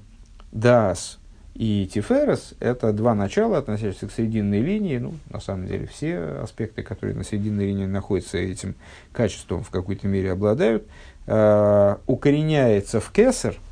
Дас 0.54 1.20
и 1.56 1.90
Тиферес– 1.92 2.54
это 2.60 2.94
два 2.94 3.16
начала, 3.16 3.58
относящиеся 3.58 4.08
к 4.08 4.12
срединной 4.12 4.62
линии. 4.62 4.98
Ну, 4.98 5.14
на 5.30 5.40
самом 5.40 5.68
деле, 5.68 5.88
все 5.88 6.20
аспекты, 6.44 6.84
которые 6.84 7.16
на 7.16 7.24
срединной 7.24 7.68
линии 7.68 7.86
находятся, 7.86 8.38
этим 8.38 8.76
качеством 9.12 9.64
в 9.64 9.72
какой-то 9.72 10.08
мере 10.08 10.32
обладают. 10.32 10.86
Э, 11.28 11.96
укореняется 12.06 13.00
в 13.00 13.12
кесар– 13.12 13.56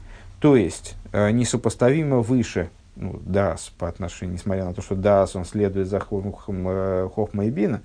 то 0.43 0.57
есть, 0.57 0.95
э, 1.13 1.31
несопоставимо 1.31 2.19
выше 2.19 2.69
ну, 2.97 3.17
Дас 3.25 3.71
по 3.79 3.87
отношению, 3.87 4.33
несмотря 4.33 4.65
на 4.65 4.73
то, 4.73 4.81
что 4.81 4.93
Дас, 4.93 5.37
он 5.37 5.45
следует 5.45 5.87
за 5.87 5.99
э, 5.99 7.09
Хохма 7.15 7.45
и 7.45 7.49
Бина, 7.49 7.81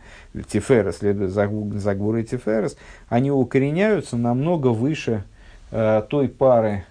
Тиферес 0.49 0.97
следует 0.97 1.31
за, 1.31 1.49
за 1.49 1.95
Гурой 1.95 2.25
Тиферес, 2.25 2.77
они 3.09 3.31
укореняются 3.31 4.17
намного 4.17 4.69
выше 4.69 5.23
э, 5.71 6.03
той 6.11 6.27
пары 6.27 6.85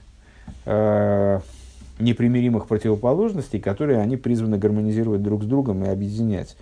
э, 0.64 1.42
непримиримых 2.00 2.68
противоположностей, 2.68 3.60
которые 3.60 4.00
они 4.00 4.18
призваны 4.18 4.58
гармонизировать 4.58 5.22
друг 5.22 5.44
с 5.44 5.46
другом 5.46 5.84
и 5.84 5.90
объединять. 5.90 6.56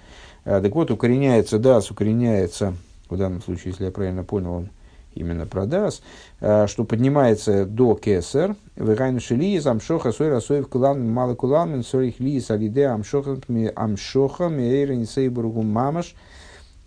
Э, 0.46 0.62
так 0.62 0.74
вот, 0.76 0.92
укореняется 0.92 1.60
Дас, 1.60 1.92
укореняется, 1.92 2.74
в 3.10 3.18
данном 3.18 3.42
случае, 3.42 3.72
если 3.72 3.86
я 3.86 3.92
правильно 3.92 4.24
понял, 4.24 4.54
он 4.54 4.70
именно 5.16 5.46
продас, 5.46 6.02
э, 6.42 6.68
что 6.68 6.84
поднимается 6.84 7.66
до 7.66 7.96
кесар, 7.96 8.56
вегайну 8.76 9.20
шили, 9.20 9.60
амшоха, 9.66 10.12
сой 10.12 10.30
расоев 10.30 10.68
кулан, 10.68 11.10
мало 11.10 11.36
кулан, 11.36 11.84
сорих 11.84 12.20
ли, 12.20 12.40
салиде, 12.40 12.88
амшоха, 12.88 13.38
амшоха, 13.76 14.50
мейрен, 14.50 15.06
сейбургу, 15.06 15.64
мамаш. 15.64 16.16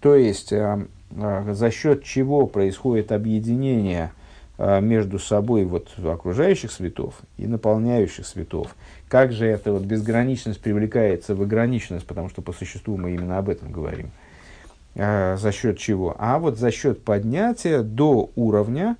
То 0.01 0.15
есть, 0.15 0.53
э, 0.53 0.87
за 1.11 1.71
счет 1.71 2.05
чего 2.05 2.47
происходит 2.47 3.13
объединение 3.13 4.13
между 4.59 5.21
собой 5.21 5.65
вот, 5.65 5.89
окружающих 6.05 6.73
светов 6.73 7.15
и 7.37 7.47
наполняющих 7.47 8.27
светов. 8.27 8.75
Как 9.07 9.31
же 9.31 9.47
эта 9.47 9.73
вот 9.73 9.83
безграничность 9.83 10.61
привлекается 10.61 11.37
в 11.37 11.43
ограниченность, 11.43 12.07
потому 12.07 12.29
что 12.29 12.43
по 12.43 12.53
существу 12.53 12.97
мы 12.97 13.15
именно 13.15 13.39
об 13.39 13.49
этом 13.49 13.71
говорим– 13.71 14.11
Э, 14.99 15.37
за 15.37 15.53
счет 15.53 15.79
чего? 15.79 16.17
А 16.19 16.39
вот 16.39 16.59
за 16.59 16.73
счет 16.73 17.05
поднятия 17.05 17.83
до 17.83 18.31
уровня 18.35 18.97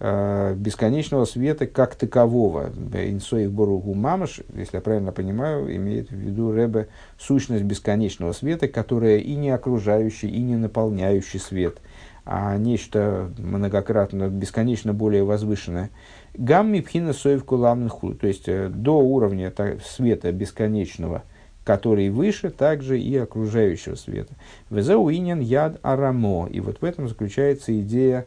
э, 0.00 0.54
бесконечного 0.56 1.26
света 1.26 1.68
как 1.68 1.94
такового. 1.94 2.72
Инсоих 2.92 3.52
Боругу 3.52 3.94
Мамаш, 3.94 4.40
если 4.54 4.78
я 4.78 4.80
правильно 4.80 5.12
понимаю, 5.12 5.74
имеет 5.76 6.10
в 6.10 6.14
виду 6.14 6.52
Ребе 6.52 6.88
сущность 7.20 7.62
бесконечного 7.62 8.32
света, 8.32 8.66
которая 8.66 9.18
и 9.18 9.36
не 9.36 9.50
окружающий, 9.50 10.28
и 10.28 10.42
не 10.42 10.56
наполняющий 10.56 11.38
свет, 11.38 11.78
а 12.24 12.56
нечто 12.56 13.30
многократно, 13.38 14.28
бесконечно 14.28 14.92
более 14.92 15.24
возвышенное. 15.24 15.90
Гамми 16.34 16.80
пхина 16.80 17.12
соев 17.12 17.44
куламнху, 17.44 18.14
то 18.14 18.26
есть 18.26 18.48
э, 18.48 18.68
до 18.68 18.98
уровня 19.00 19.52
света 19.84 20.32
бесконечного– 20.32 21.22
который 21.64 22.10
выше 22.10 22.50
также 22.50 23.00
и 23.00 23.16
окружающего 23.16 23.94
света. 23.94 24.34
Везауинен 24.70 25.40
яд 25.40 25.78
арамо. 25.82 26.48
И 26.48 26.60
вот 26.60 26.80
в 26.80 26.84
этом 26.84 27.08
заключается 27.08 27.78
идея 27.80 28.26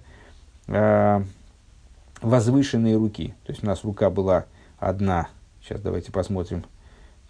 э, 0.68 1.22
возвышенной 2.22 2.96
руки. 2.96 3.34
То 3.46 3.52
есть 3.52 3.64
у 3.64 3.68
нас 3.68 3.84
рука 3.84 4.10
была 4.10 4.46
одна. 4.80 5.28
Сейчас 5.62 5.82
давайте 5.82 6.12
посмотрим, 6.12 6.64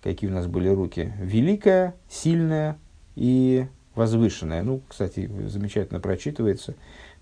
какие 0.03 0.29
у 0.29 0.33
нас 0.33 0.45
были 0.45 0.69
руки. 0.69 1.13
Великая, 1.19 1.95
сильная 2.09 2.77
и 3.15 3.67
возвышенная. 3.95 4.63
Ну, 4.63 4.81
кстати, 4.87 5.29
замечательно 5.47 5.99
прочитывается. 5.99 6.75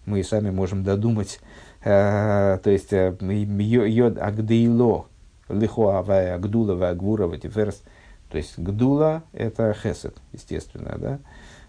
Мы 0.06 0.20
и 0.20 0.24
сами 0.24 0.50
можем 0.50 0.84
додумать. 0.84 1.40
Э, 1.84 2.60
то 2.64 2.70
есть, 2.70 2.92
э, 2.92 3.16
йод 3.22 4.18
агдейло, 4.18 5.06
лихо 5.50 5.98
авая 6.00 6.36
агдула 6.36 6.90
агвура 6.90 7.38
тиферс– 7.38 7.82
то 8.34 8.38
есть 8.38 8.58
гдула– 8.58 9.22
это 9.32 9.76
хесед, 9.76 10.18
естественно. 10.32 10.96
Да? 10.98 11.20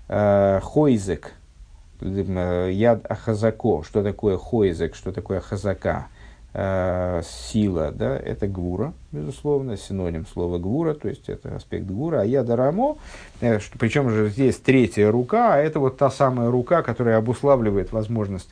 А, 0.09 0.61
хойзек, 0.61 1.35
яд 2.01 3.05
ахазако. 3.07 3.83
Что 3.83 4.03
такое 4.03 4.39
хойзек, 4.39 4.95
что 4.95 5.13
такое 5.13 5.41
хазака? 5.41 6.07
А, 6.57 7.23
сила, 7.25 7.91
да, 7.91 8.17
это 8.17 8.47
гвура, 8.47 8.93
безусловно, 9.11 9.77
синоним 9.77 10.25
слова 10.25 10.59
гвура, 10.59 10.95
то 10.95 11.09
есть 11.09 11.29
это 11.29 11.57
аспект 11.57 11.85
гвура, 11.85 12.21
а 12.21 12.25
яда 12.25 12.55
рамо, 12.55 12.97
э, 13.41 13.59
причем 13.77 14.09
же 14.09 14.29
здесь 14.29 14.59
третья 14.59 15.11
рука, 15.11 15.55
а 15.55 15.59
это 15.59 15.81
вот 15.81 15.97
та 15.97 16.11
самая 16.11 16.53
рука, 16.53 16.83
которая 16.83 17.19
обуславливает 17.19 17.91
возможность 17.91 18.51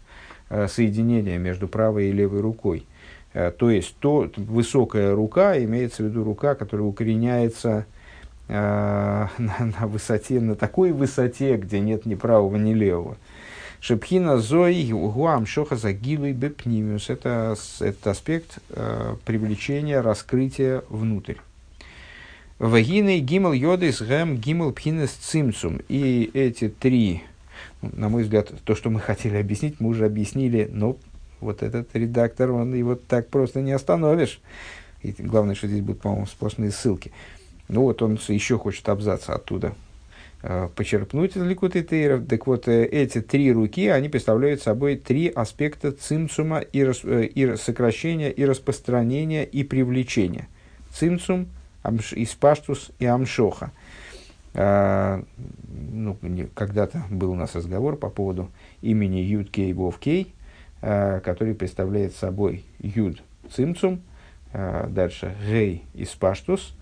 э, 0.50 0.66
соединения 0.66 1.38
между 1.38 1.68
правой 1.68 2.08
и 2.08 2.12
левой 2.12 2.40
рукой. 2.40 2.86
Э, 3.34 3.52
то 3.52 3.70
есть 3.70 3.94
то, 4.00 4.28
высокая 4.36 5.14
рука, 5.14 5.56
имеется 5.62 6.02
в 6.02 6.06
виду 6.06 6.24
рука, 6.24 6.56
которая 6.56 6.88
укореняется 6.88 7.86
Э, 8.48 9.28
на, 9.38 9.72
на 9.78 9.86
высоте, 9.86 10.40
на 10.40 10.54
такой 10.54 10.92
высоте, 10.92 11.56
где 11.56 11.80
нет 11.80 12.04
ни 12.06 12.14
правого, 12.14 12.56
ни 12.56 12.74
левого. 12.74 13.16
Шепхина 13.82 14.38
зои 14.38 14.92
гуам 14.92 15.44
шоха 15.44 15.74
загилу 15.74 16.26
и 16.26 16.32
бепнимиус. 16.32 17.10
Это, 17.10 17.56
это 17.80 18.10
аспект 18.12 18.58
э, 18.70 19.16
привлечения, 19.24 20.00
раскрытия 20.00 20.84
внутрь. 20.88 21.38
Вагины 22.60 23.18
гимл 23.18 23.52
йодис 23.52 24.00
гэм 24.00 24.36
гимл 24.36 24.70
пхинес 24.70 25.10
цимцум. 25.10 25.80
И 25.88 26.30
эти 26.32 26.68
три, 26.68 27.24
на 27.80 28.08
мой 28.08 28.22
взгляд, 28.22 28.52
то, 28.64 28.76
что 28.76 28.88
мы 28.88 29.00
хотели 29.00 29.36
объяснить, 29.36 29.80
мы 29.80 29.88
уже 29.88 30.06
объяснили, 30.06 30.70
но 30.72 30.96
вот 31.40 31.64
этот 31.64 31.88
редактор, 31.94 32.52
он 32.52 32.72
его 32.74 32.94
так 32.94 33.30
просто 33.30 33.62
не 33.62 33.72
остановишь. 33.72 34.40
И 35.02 35.10
главное, 35.18 35.56
что 35.56 35.66
здесь 35.66 35.80
будут, 35.80 36.02
по-моему, 36.02 36.26
сплошные 36.26 36.70
ссылки. 36.70 37.10
Ну 37.66 37.82
вот 37.82 38.00
он 38.00 38.16
еще 38.28 38.58
хочет 38.58 38.88
абзац 38.88 39.28
оттуда 39.28 39.74
почерпнуть 40.74 41.36
из 41.36 41.42
Ликуты 41.42 41.82
Тейра. 41.82 42.18
Так 42.20 42.46
вот, 42.46 42.66
э, 42.66 42.84
эти 42.84 43.20
три 43.20 43.52
руки, 43.52 43.86
они 43.86 44.08
представляют 44.08 44.60
собой 44.60 44.96
три 44.96 45.28
аспекта 45.28 45.92
цимцума 45.92 46.58
и, 46.58 46.82
рас, 46.82 47.00
э, 47.04 47.26
и 47.26 47.56
сокращения, 47.56 48.30
и 48.30 48.44
распространения, 48.44 49.44
и 49.44 49.62
привлечения. 49.62 50.48
Цимцум, 50.92 51.46
амш, 51.84 52.12
испаштус 52.14 52.90
и 52.98 53.06
амшоха. 53.06 53.70
А, 54.54 55.22
ну, 55.92 56.18
когда-то 56.54 57.04
был 57.08 57.30
у 57.30 57.36
нас 57.36 57.54
разговор 57.54 57.96
по 57.96 58.10
поводу 58.10 58.50
имени 58.82 59.18
Юд 59.18 59.48
Кей 59.48 59.72
Вов 59.72 59.98
Кей, 59.98 60.34
а, 60.82 61.20
который 61.20 61.54
представляет 61.54 62.16
собой 62.16 62.64
Юд 62.80 63.22
Цимцум, 63.50 64.02
а, 64.52 64.88
дальше 64.88 65.36
Гей 65.46 65.84
Испаштус– 65.94 66.74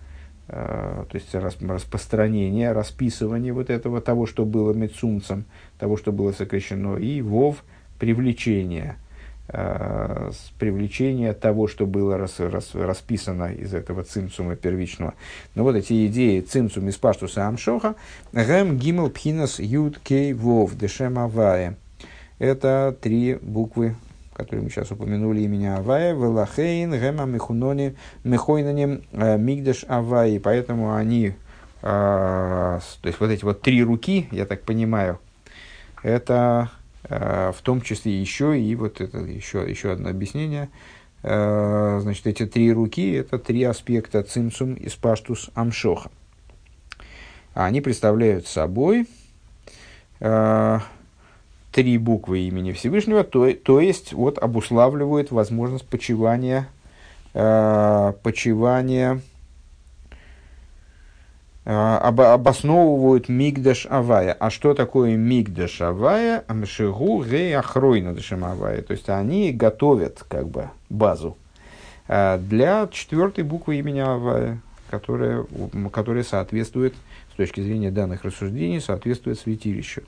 то 0.51 1.11
есть 1.13 1.33
распространение, 1.33 2.73
расписывание 2.73 3.53
вот 3.53 3.69
этого, 3.69 4.01
того, 4.01 4.25
что 4.25 4.43
было 4.43 4.73
мецумцем, 4.73 5.45
того, 5.79 5.95
что 5.95 6.11
было 6.11 6.33
сокращено, 6.33 6.97
и 6.97 7.21
вов 7.21 7.63
привлечение, 7.99 8.97
э, 9.47 10.31
привлечение 10.59 11.31
того, 11.33 11.67
что 11.67 11.85
было 11.85 12.17
рас, 12.17 12.41
рас, 12.41 12.71
расписано 12.73 13.53
из 13.53 13.73
этого 13.73 14.03
цимцума 14.03 14.57
первичного. 14.57 15.13
Но 15.55 15.63
вот 15.63 15.77
эти 15.77 16.07
идеи 16.07 16.41
цимцум 16.41 16.89
из 16.89 16.97
паштуса 16.97 17.47
амшоха, 17.47 17.95
гэм 18.33 18.77
гимел 18.77 19.09
пхинас 19.09 19.57
юд 19.59 19.99
кей 19.99 20.33
вов 20.33 20.75
дешем 20.77 21.17
авае. 21.17 21.77
Это 22.39 22.93
три 22.99 23.35
буквы 23.41 23.95
который 24.33 24.61
мы 24.61 24.69
сейчас 24.69 24.91
упомянули, 24.91 25.41
имени 25.41 25.65
Авая, 25.65 26.13
Велахейн, 26.13 26.93
Гема, 26.93 27.25
Михунони, 27.25 27.95
Михойнанем, 28.23 29.03
э, 29.11 29.37
Мигдаш 29.37 29.85
Авай. 29.87 30.39
Поэтому 30.39 30.95
они, 30.95 31.33
а, 31.81 32.79
то 33.01 33.07
есть 33.07 33.19
вот 33.19 33.29
эти 33.29 33.43
вот 33.43 33.61
три 33.61 33.83
руки, 33.83 34.27
я 34.31 34.45
так 34.45 34.63
понимаю, 34.63 35.19
это 36.03 36.71
а, 37.09 37.51
в 37.51 37.61
том 37.61 37.81
числе 37.81 38.19
еще 38.19 38.59
и 38.59 38.75
вот 38.75 39.01
это 39.01 39.19
еще, 39.19 39.69
еще 39.69 39.91
одно 39.91 40.09
объяснение. 40.09 40.69
Значит, 41.23 42.25
эти 42.25 42.47
три 42.47 42.73
руки– 42.73 43.11
это 43.13 43.37
три 43.37 43.61
аспекта 43.63 44.23
цимсум 44.23 44.73
и 44.73 44.89
спаштус 44.89 45.51
амшоха. 45.53 46.09
Они 47.53 47.79
представляют 47.79 48.47
собой 48.47 49.07
три 51.71 51.97
буквы 51.97 52.39
имени 52.39 52.71
Всевышнего, 52.71 53.23
то, 53.23 53.51
то 53.53 53.79
есть 53.79 54.13
вот 54.13 54.37
обуславливают 54.37 55.31
возможность 55.31 55.87
почивания, 55.87 56.67
э, 57.33 58.13
почивания 58.23 59.21
обосновывают 61.63 63.29
Мигдаш 63.29 63.85
Авая. 63.89 64.33
А 64.33 64.49
что 64.49 64.73
такое 64.73 65.15
Мигдаш 65.15 65.81
Авая? 65.81 66.43
Амшигу 66.47 67.23
Гей 67.23 67.55
Ахройна 67.55 68.15
Авая. 68.31 68.81
То 68.81 68.93
есть 68.93 69.09
они 69.09 69.51
готовят 69.51 70.25
как 70.27 70.47
бы 70.47 70.69
базу 70.89 71.37
для 72.07 72.89
четвертой 72.91 73.43
буквы 73.43 73.77
имени 73.77 73.99
Авая, 73.99 74.59
которая, 74.89 75.45
которая 75.93 76.23
соответствует, 76.23 76.95
с 77.31 77.35
точки 77.35 77.61
зрения 77.61 77.91
данных 77.91 78.25
рассуждений, 78.25 78.81
соответствует 78.81 79.39
святилищу. 79.39 80.01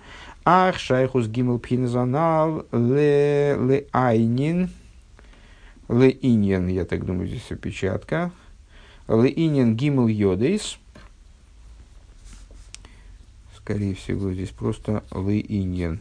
Ах, 0.45 0.77
шайхус 0.77 1.27
гимл 1.27 1.59
пхинзанал 1.59 2.65
ле, 2.71 3.55
ле 3.57 3.87
айнин, 3.91 4.69
ле 5.89 6.17
иньен, 6.21 6.67
я 6.67 6.85
так 6.85 7.05
думаю, 7.05 7.27
здесь 7.27 7.51
опечатка, 7.51 8.31
ле 9.07 9.31
иньен 9.33 9.75
гимл 9.75 10.07
йодейс, 10.07 10.77
скорее 13.57 13.95
всего, 13.95 14.33
здесь 14.33 14.49
просто 14.49 15.03
ле 15.11 15.39
иньен. 15.39 15.99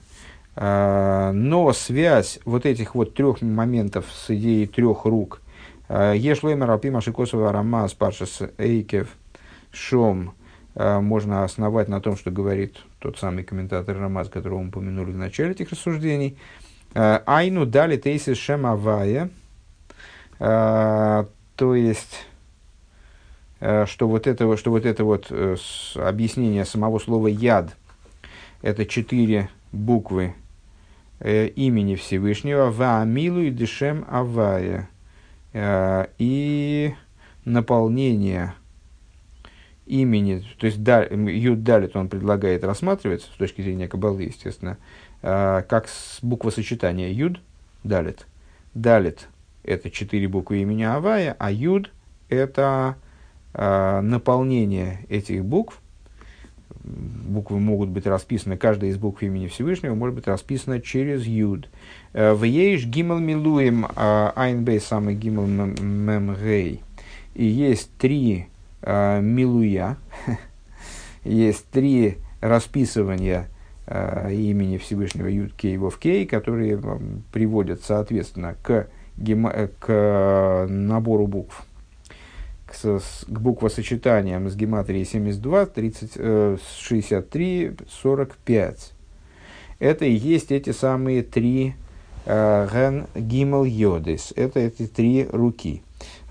А, 0.56 1.32
но 1.32 1.72
связь 1.72 2.40
вот 2.44 2.66
этих 2.66 2.94
вот 2.94 3.14
трех 3.14 3.42
моментов 3.42 4.06
с 4.12 4.30
идеей 4.30 4.66
трех 4.66 5.04
рук– 5.04 5.40
Ешлоймер 5.92 6.70
Алпима 6.70 7.02
Шикосова 7.02 7.52
Рама 7.52 7.86
Спаршас 7.86 8.40
Эйкев 8.56 9.08
Шом 9.72 10.32
можно 10.74 11.44
основать 11.44 11.88
на 11.88 12.00
том, 12.00 12.16
что 12.16 12.30
говорит 12.30 12.78
тот 12.98 13.18
самый 13.18 13.44
комментатор 13.44 13.98
Рамаз, 13.98 14.28
которого 14.28 14.60
мы 14.62 14.68
упомянули 14.68 15.12
в 15.12 15.16
начале 15.18 15.52
этих 15.52 15.70
рассуждений. 15.70 16.38
Айну 16.94 17.66
дали 17.66 17.96
тейсис 17.96 18.38
шем 18.38 18.66
авая, 18.66 19.30
то 20.38 21.26
есть, 21.58 22.26
что 23.58 24.08
вот 24.08 24.26
это, 24.26 24.56
что 24.56 24.70
вот 24.70 24.86
это 24.86 25.04
вот 25.04 25.26
э, 25.30 25.56
объяснение 25.96 26.64
самого 26.64 26.98
слова 26.98 27.28
яд, 27.28 27.76
это 28.62 28.86
четыре 28.86 29.50
буквы 29.70 30.34
э, 31.20 31.46
имени 31.48 31.94
Всевышнего, 31.94 32.70
Ваамилу 32.70 33.40
и 33.40 33.50
Дешем 33.50 34.04
Авая– 34.08 34.88
Э, 35.52 36.06
и 36.18 36.94
наполнение 37.44 38.54
имени, 39.92 40.42
то 40.58 40.66
есть 40.66 40.78
Юд 40.78 41.62
Далит 41.62 41.96
он 41.96 42.08
предлагает 42.08 42.64
рассматривать, 42.64 43.22
с 43.22 43.36
точки 43.36 43.60
зрения 43.60 43.88
Кабалы, 43.88 44.22
естественно, 44.22 44.78
э, 45.20 45.62
как 45.68 45.86
буква 46.22 46.50
сочетания 46.50 47.10
Юд 47.10 47.40
Далит. 47.84 48.26
Далит– 48.74 49.28
это 49.64 49.90
четыре 49.90 50.28
буквы 50.28 50.62
имени 50.62 50.84
Авая, 50.84 51.36
а 51.38 51.50
Юд– 51.50 51.90
это 52.30 52.96
э, 53.52 54.00
наполнение 54.00 55.04
этих 55.10 55.44
букв 55.44 55.78
буквы 56.84 57.60
могут 57.60 57.90
быть 57.90 58.06
расписаны, 58.06 58.56
каждая 58.56 58.90
из 58.90 58.96
букв 58.96 59.22
имени 59.22 59.46
Всевышнего 59.46 59.94
может 59.94 60.16
быть 60.16 60.26
расписана 60.26 60.80
через 60.80 61.24
Юд. 61.26 61.68
Э, 62.12 62.32
в 62.32 62.44
Ейш 62.44 62.86
Гимал 62.86 63.18
Милуем 63.18 63.86
а, 63.94 64.32
Айнбей 64.34 64.80
самый 64.80 65.14
Гимал 65.14 65.46
Мем 65.46 66.34
Гей. 66.34 66.80
И 67.34 67.44
есть 67.44 67.90
три 67.98 68.46
э, 68.82 69.20
Милуя, 69.20 69.96
есть 71.24 71.66
три 71.70 72.18
расписывания 72.40 73.48
э, 73.86 74.32
имени 74.34 74.78
Всевышнего 74.78 75.26
Юд 75.26 75.52
Кей 75.54 75.76
Вов 75.76 75.98
Кей, 75.98 76.26
которые 76.26 76.80
приводят, 77.32 77.82
соответственно, 77.82 78.56
к, 78.62 78.88
к 79.80 80.66
набору 80.68 81.26
букв 81.26 81.66
к, 82.72 83.00
к 83.28 83.40
буквосочетаниям 83.40 84.48
с 84.48 84.56
гематрией 84.56 85.04
72, 85.04 85.66
30, 85.66 86.12
э, 86.16 86.56
63, 86.80 87.72
45. 87.88 88.92
Это 89.78 90.04
и 90.04 90.12
есть 90.12 90.52
эти 90.52 90.70
самые 90.70 91.22
три 91.22 91.74
э, 92.24 92.68
ген 92.72 93.06
гимел 93.14 93.64
йодис. 93.64 94.32
Это 94.36 94.60
эти 94.60 94.86
три 94.86 95.26
руки. 95.30 95.82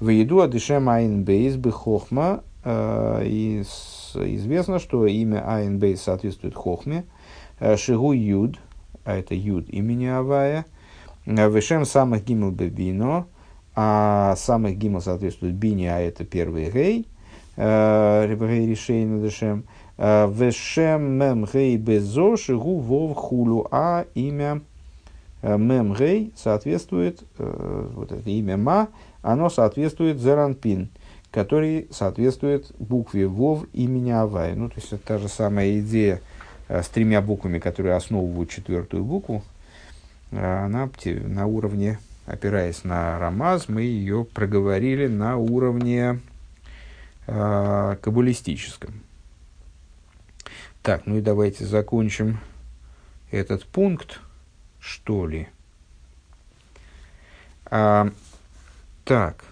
В 0.02 0.10
еду 0.10 0.41
адышем 0.41 0.90
айн 0.90 1.23
бейс 1.23 1.56
бехохма. 1.56 2.44
Э, 2.65 3.22
и 3.23 3.61
известно, 3.61 4.80
что 4.80 5.06
имя 5.06 5.48
айн 5.48 5.80
бейс 5.80 6.02
соответствует 6.02 6.56
хохме. 6.56 7.06
Э, 7.60 7.78
Шигу 7.78 8.11
юд, 8.11 8.60
а 9.06 9.15
это 9.15 9.36
юд 9.36 9.69
имени 9.69 10.07
Авая. 10.07 10.65
Вешем 11.26 11.86
самых 11.86 12.26
гимел 12.26 12.52
бебино 12.52 13.28
а 13.76 14.36
самых 14.36 14.78
гимл 14.78 15.02
соответствует 15.02 15.56
бини, 15.56 15.86
а 15.86 15.99
это 15.99 16.26
первый 16.26 16.69
гей, 16.72 17.07
э, 17.56 18.26
ребрей 18.28 18.68
решейна 18.68 19.22
дешем, 19.22 19.64
э, 19.98 20.30
вешем 20.30 21.03
мем 21.14 21.45
гей 21.45 21.78
безо 21.78 22.36
шигу 22.36 22.80
вов 22.80 23.15
хулу, 23.15 23.68
а 23.72 24.06
имя 24.14 24.61
э, 25.41 25.57
мем 25.57 25.94
гей 25.94 26.34
соответствует, 26.36 27.23
вот 27.38 28.11
это 28.11 28.30
имя 28.30 28.57
ма, 28.57 28.88
оно 29.22 29.49
соответствует 29.49 30.19
зеранпин, 30.19 30.89
который 31.31 31.88
соответствует 31.91 32.72
букве 32.80 33.27
вов 33.27 33.65
имени 33.73 34.11
Авай. 34.11 34.56
Ну, 34.56 34.69
то 34.69 34.76
есть, 34.77 34.93
это 34.93 35.06
та 35.06 35.18
же 35.18 35.27
самая 35.27 35.80
идея 35.80 36.22
с 36.68 36.88
тремя 36.88 37.22
буквами, 37.22 37.60
которые 37.60 37.95
основывают 37.95 38.49
четвертую 38.49 39.03
букву, 39.03 39.43
она 40.31 40.89
на 41.06 41.45
уровне 41.45 41.99
опираясь 42.26 42.84
на 42.84 43.19
Рамаз, 43.19 43.68
мы 43.68 43.81
ее 43.81 44.23
проговорили 44.23 45.07
на 45.07 45.38
уровне 45.38 46.19
э, 47.27 47.98
каббалистическом. 48.02 49.02
Так, 50.81 51.06
ну 51.06 51.18
и 51.18 51.22
давайте 51.22 51.65
закончим 51.65 52.39
этот 53.30 53.65
пункт, 53.65 54.19
что 54.80 55.27
ли. 55.27 55.48
А, 57.65 58.10
так. 59.03 59.44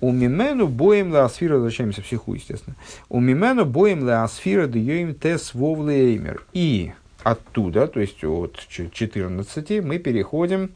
У 0.00 0.12
мимену 0.12 0.68
боем 0.68 1.12
ла 1.12 1.24
асфира, 1.24 1.54
возвращаемся 1.54 2.02
в 2.02 2.04
психу, 2.04 2.34
естественно. 2.34 2.76
У 3.08 3.20
мимену 3.20 3.64
боем 3.64 4.04
ла 4.04 4.24
асфира 4.24 4.66
даем 4.66 5.14
тес 5.14 5.54
вовлеймер. 5.54 6.44
И 6.52 6.92
оттуда, 7.22 7.86
то 7.86 8.00
есть 8.00 8.22
от 8.22 8.58
14, 8.68 9.82
мы 9.82 9.98
переходим 9.98 10.70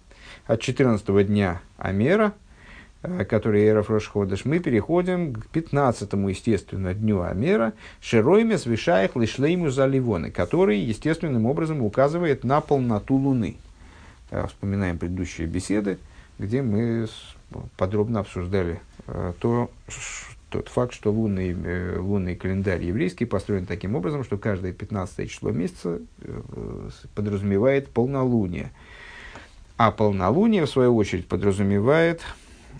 от 0.47 0.61
14 0.61 1.27
дня 1.27 1.61
Амера, 1.77 2.32
э, 3.02 3.24
который 3.24 3.69
Эров 3.69 3.90
Рошходыш, 3.90 4.47
мы 4.47 4.59
переходим 4.59 5.35
к 5.35 5.47
15 5.48 6.12
естественно, 6.31 6.94
дню 6.94 7.20
Амера, 7.23 7.74
Широйме 8.01 8.59
свишаях 8.59 9.16
лишлейму 9.16 9.70
заливоны, 9.70 10.31
который 10.31 10.81
естественным 10.81 11.47
образом 11.47 11.82
указывает 11.82 12.43
на 12.43 12.61
полноту 12.61 13.16
Луны. 13.16 13.57
Э, 14.31 14.47
вспоминаем 14.47 14.98
предыдущие 14.98 15.47
беседы, 15.47 15.98
где 16.40 16.62
мы 16.62 17.06
подробно 17.76 18.20
обсуждали 18.20 18.80
э, 19.06 19.32
то, 19.38 19.70
тот 20.48 20.68
факт, 20.68 20.92
что 20.92 21.12
лунный, 21.12 21.98
лунный 21.98 22.34
календарь 22.34 22.82
еврейский 22.82 23.24
построен 23.24 23.66
таким 23.66 23.94
образом, 23.94 24.24
что 24.24 24.38
каждое 24.38 24.72
15 24.72 25.30
число 25.30 25.50
месяца 25.52 26.00
подразумевает 27.14 27.88
полнолуние– 27.88 28.72
а 29.82 29.92
полнолуние, 29.92 30.66
в 30.66 30.68
свою 30.68 30.94
очередь, 30.94 31.26
подразумевает 31.26 32.20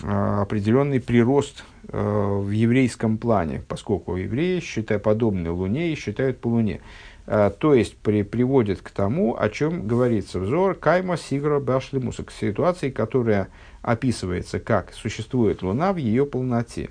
э, 0.02 0.06
определенный 0.06 1.00
прирост 1.00 1.64
э, 1.88 1.98
в 1.98 2.50
еврейском 2.50 3.16
плане, 3.16 3.62
поскольку 3.66 4.16
евреи, 4.16 4.60
считая 4.60 4.98
подобные 4.98 5.50
Луне, 5.50 5.94
считают 5.94 6.42
по 6.42 6.48
Луне. 6.48 6.82
Э, 7.31 7.51
то 7.57 7.74
есть 7.74 7.97
при, 7.97 8.23
приводит 8.23 8.82
к 8.82 8.90
тому, 8.90 9.36
о 9.39 9.48
чем 9.48 9.86
говорится 9.86 10.40
взор 10.40 10.74
Кайма 10.74 11.16
Сигра 11.16 11.61
Башлимуса, 11.61 12.24
к 12.24 12.32
ситуации, 12.32 12.90
которая 12.90 13.48
описывается 13.82 14.59
как 14.59 14.93
существует 14.93 15.62
Луна 15.62 15.93
в 15.93 15.97
ее 15.97 16.27
полноте. 16.27 16.90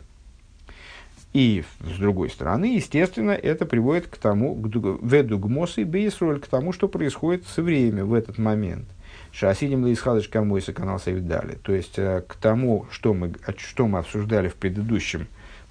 И, 1.34 1.64
с 1.82 2.00
другой 2.00 2.30
стороны, 2.30 2.74
естественно, 2.76 3.32
это 3.32 3.66
приводит 3.66 4.08
к 4.08 4.18
тому, 4.18 4.56
к 4.56 4.68
ведугмосы 5.04 5.84
бейсроль, 5.84 6.40
к 6.40 6.48
тому, 6.48 6.72
что 6.74 6.88
происходит 6.88 7.46
со 7.46 7.62
временем 7.62 8.08
в 8.08 8.14
этот 8.14 8.38
момент– 8.38 8.86
Шасидим 9.32 9.86
Лейсхадыш 9.86 10.28
Камойса 10.28 10.74
канал 10.74 11.00
дали. 11.06 11.56
То 11.56 11.74
есть 11.74 11.98
э, 12.00 12.24
к 12.28 12.36
тому, 12.36 12.88
что 12.92 13.14
мы, 13.14 13.34
что 13.58 13.88
мы 13.88 14.00
обсуждали 14.00 14.48
в 14.48 14.56
предыдущем 14.56 15.28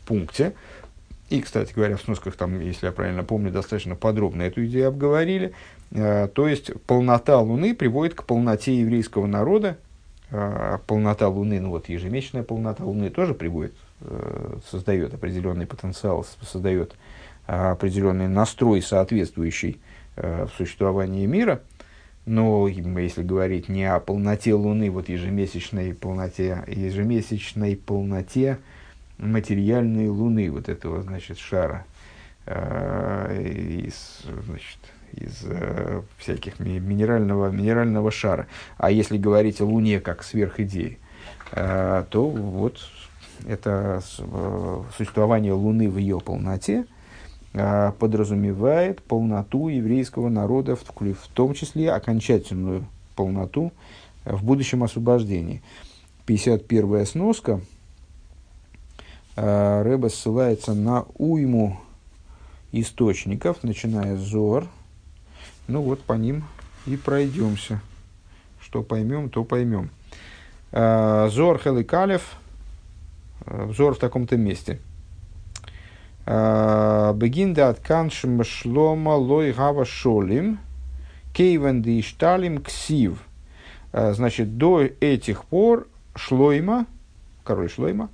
пункте, 0.07 0.55
и, 1.29 1.41
кстати 1.41 1.73
говоря, 1.75 1.97
в 1.97 2.03
сносках 2.03 2.37
там, 2.37 2.61
если 2.61 2.87
я 2.87 2.93
правильно 2.93 3.25
помню, 3.25 3.51
достаточно 3.51 3.95
подробно 3.95 4.43
эту 4.43 4.65
идею 4.67 4.89
обговорили. 4.89 5.53
Э, 5.91 6.29
то 6.33 6.49
есть 6.49 6.73
полнота 6.87 7.39
Луны 7.41 7.75
приводит 7.75 8.15
к 8.15 8.25
полноте 8.25 8.79
еврейского 8.79 9.27
народа. 9.27 9.79
Э, 10.31 10.79
полнота 10.87 11.29
Луны, 11.29 11.61
ну 11.61 11.71
вот 11.71 11.89
ежемесячная 11.89 12.43
полнота 12.43 12.85
Луны 12.85 13.11
тоже 13.11 13.35
приводит, 13.35 13.75
создает 14.71 15.15
определенный 15.15 15.67
потенциал, 15.67 16.25
создает 16.43 16.95
определенный 17.47 18.29
настрой, 18.29 18.83
соответствующий 18.83 19.81
в 20.17 20.51
существовании 20.57 21.27
мира– 21.27 21.63
но 22.29 22.69
если 22.69 23.23
говорить 23.23 23.71
не 23.71 23.85
о 23.85 24.01
полноте 24.01 24.53
Луны, 24.53 24.91
вот 24.91 25.09
ежемесячной 25.09 25.95
полноте, 25.95 26.63
ежемесячной 26.67 27.75
полноте 27.75 28.59
материальной 29.19 30.09
Луны, 30.09 30.51
вот 30.51 30.69
этого, 30.69 31.03
значит, 31.03 31.39
шара, 31.39 31.85
из, 32.47 34.23
значит, 34.47 34.79
из 35.13 35.45
э, 35.45 36.03
всяких 36.19 36.59
минерального, 36.61 37.51
минерального 37.51 38.11
шара. 38.11 38.47
А 38.77 38.91
если 38.91 39.19
говорить 39.19 39.61
о 39.61 39.65
Луне 39.65 40.01
как 40.01 40.23
сверхидее, 40.23 40.99
э, 41.53 42.05
то 42.11 42.29
вот 42.29 42.79
это 43.47 44.03
э, 44.19 44.83
существование 44.97 45.53
Луны 45.53 45.89
в 45.89 45.99
ее 45.99 46.21
полноте 46.21 46.87
э, 47.55 47.93
подразумевает 47.99 49.03
полноту 49.03 49.69
еврейского 49.69 50.29
народа, 50.29 50.77
в 50.77 51.29
том 51.35 51.55
числе 51.55 51.93
окончательную 51.93 52.85
полноту 53.15 53.73
в 54.25 54.45
будущем 54.45 54.85
освобождении. 54.85 55.63
51-я 56.27 57.07
сноска. 57.07 57.61
Э, 59.41 59.83
Рэба 59.83 60.09
ссылается 60.09 60.75
на 60.75 61.05
уйму 61.15 61.81
источников, 62.73 63.63
начиная 63.63 64.17
с 64.17 64.21
Зор, 64.21 64.67
ну 65.69 65.81
вот 65.81 66.01
по 66.03 66.15
ним 66.15 66.43
и 66.87 66.97
пройдемся. 66.97 67.81
Что 68.61 68.83
поймем, 68.83 69.31
то 69.31 69.45
поймем. 69.45 69.91
А, 70.73 71.29
Зор 71.29 71.61
Хеликалев. 71.63 72.37
А, 73.47 73.71
Зор 73.73 73.95
в 73.95 73.99
таком-то 73.99 74.37
месте. 74.37 74.81
А, 76.27 77.13
Бегинда 77.13 77.69
от 77.69 77.79
каншим 77.79 78.43
шлома 78.43 79.11
лой 79.11 79.53
гава 79.53 79.85
шолим. 79.85 80.59
Кейвен 81.33 82.03
шталим 82.03 82.61
ксив. 82.61 83.23
Значит, 83.93 84.59
до 84.59 84.83
этих 84.83 85.45
пор 85.45 85.87
Шлойма, 86.17 86.87
король 87.45 87.71
Шлойма, 87.71 88.11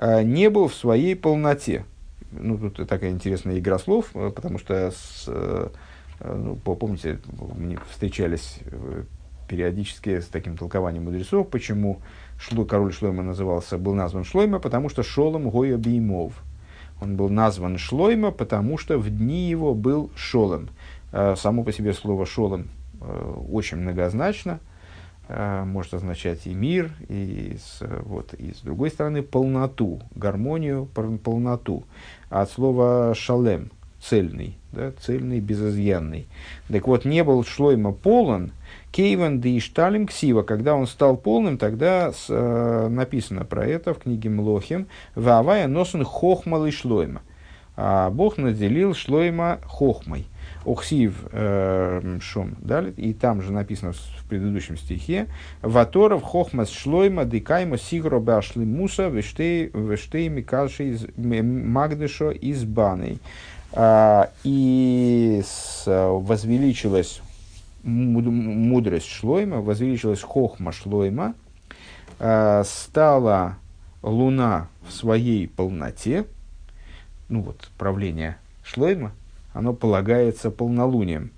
не 0.00 0.50
был 0.50 0.68
в 0.68 0.74
своей 0.74 1.16
полноте. 1.16 1.84
Ну, 2.32 2.58
тут 2.58 2.88
такая 2.88 3.10
интересная 3.10 3.58
игра 3.58 3.78
слов, 3.78 4.10
потому 4.12 4.58
что 4.58 4.90
с, 4.90 5.24
э, 5.26 5.68
Э, 6.20 6.34
ну, 6.34 6.56
помните, 6.56 7.18
мы 7.56 7.78
встречались 7.90 8.58
э, 8.66 9.02
периодически 9.48 10.20
с 10.20 10.26
таким 10.26 10.56
толкованием 10.56 11.04
мудрецов, 11.04 11.48
почему 11.48 12.00
шло, 12.38 12.64
король 12.64 12.92
Шлойма 12.92 13.22
назывался, 13.22 13.78
был 13.78 13.94
назван 13.94 14.24
Шлойма, 14.24 14.58
потому 14.58 14.88
что 14.88 15.02
Шолом 15.02 15.48
Гоя 15.50 15.76
Беймов. 15.76 16.32
Он 17.00 17.16
был 17.16 17.28
назван 17.28 17.76
Шлойма, 17.76 18.30
потому 18.30 18.78
что 18.78 18.98
в 18.98 19.10
дни 19.10 19.48
его 19.48 19.74
был 19.74 20.10
Шолом. 20.16 20.70
Э, 21.12 21.34
само 21.36 21.62
по 21.64 21.72
себе 21.72 21.92
слово 21.92 22.26
Шолом 22.26 22.68
очень 23.50 23.76
многозначно, 23.76 24.58
может 25.28 25.94
означать 25.94 26.46
и 26.46 26.54
мир, 26.54 26.92
и 27.08 27.56
с, 27.60 27.82
вот, 28.04 28.34
и 28.34 28.52
с 28.52 28.60
другой 28.60 28.90
стороны 28.90 29.22
полноту, 29.22 30.00
гармонию, 30.14 30.86
полноту. 30.86 31.84
От 32.30 32.50
слова 32.50 33.12
шалем, 33.14 33.70
цельный, 34.00 34.56
да, 34.72 34.92
цельный, 35.00 35.40
безызъянный. 35.40 36.28
Так 36.68 36.86
вот, 36.86 37.04
не 37.04 37.24
был 37.24 37.44
шлойма 37.44 37.92
полон, 37.92 38.52
кейван 38.92 39.40
да 39.40 39.48
ишталим 39.56 40.06
ксива, 40.06 40.42
когда 40.42 40.74
он 40.74 40.86
стал 40.86 41.16
полным, 41.16 41.58
тогда 41.58 42.12
с, 42.12 42.26
э, 42.28 42.88
написано 42.88 43.44
про 43.44 43.66
это 43.66 43.94
в 43.94 43.98
книге 43.98 44.30
Млохим, 44.30 44.86
вавая 45.14 45.66
носен 45.66 46.04
хохмал 46.04 46.66
и 46.66 46.70
шлойма. 46.70 47.22
А 47.76 48.10
Бог 48.10 48.38
наделил 48.38 48.94
шлойма 48.94 49.58
хохмой. 49.64 50.26
Охсив 50.66 51.14
э, 51.30 52.18
шум, 52.20 52.56
далее, 52.58 52.92
и 52.96 53.14
там 53.14 53.40
же 53.40 53.52
написано 53.52 53.92
в 53.92 54.28
предыдущем 54.28 54.76
стихе, 54.76 55.28
Ваторов 55.62 56.22
хохмас 56.22 56.70
шлойма 56.70 57.24
дикайма 57.24 57.78
сигро 57.78 58.20
башли 58.20 58.64
муса 58.64 59.08
вештей 59.08 60.28
микаши 60.28 60.90
из 60.90 61.06
магдышо 61.16 62.30
из 62.30 62.64
баней. 62.64 63.20
А, 63.72 64.30
и 64.42 65.42
возвеличилась 65.84 67.20
мудрость 67.82 69.08
Шлойма, 69.08 69.60
возвеличилась 69.60 70.22
хохма 70.22 70.72
Шлойма, 70.72 71.34
а, 72.18 72.64
стала 72.64 73.56
луна 74.02 74.68
в 74.88 74.92
своей 74.92 75.46
полноте, 75.46 76.26
ну 77.28 77.42
вот, 77.42 77.68
правление 77.76 78.38
Шлойма, 78.64 79.12
оно 79.56 79.72
полагается 79.72 80.50
полнолунием 80.50 81.30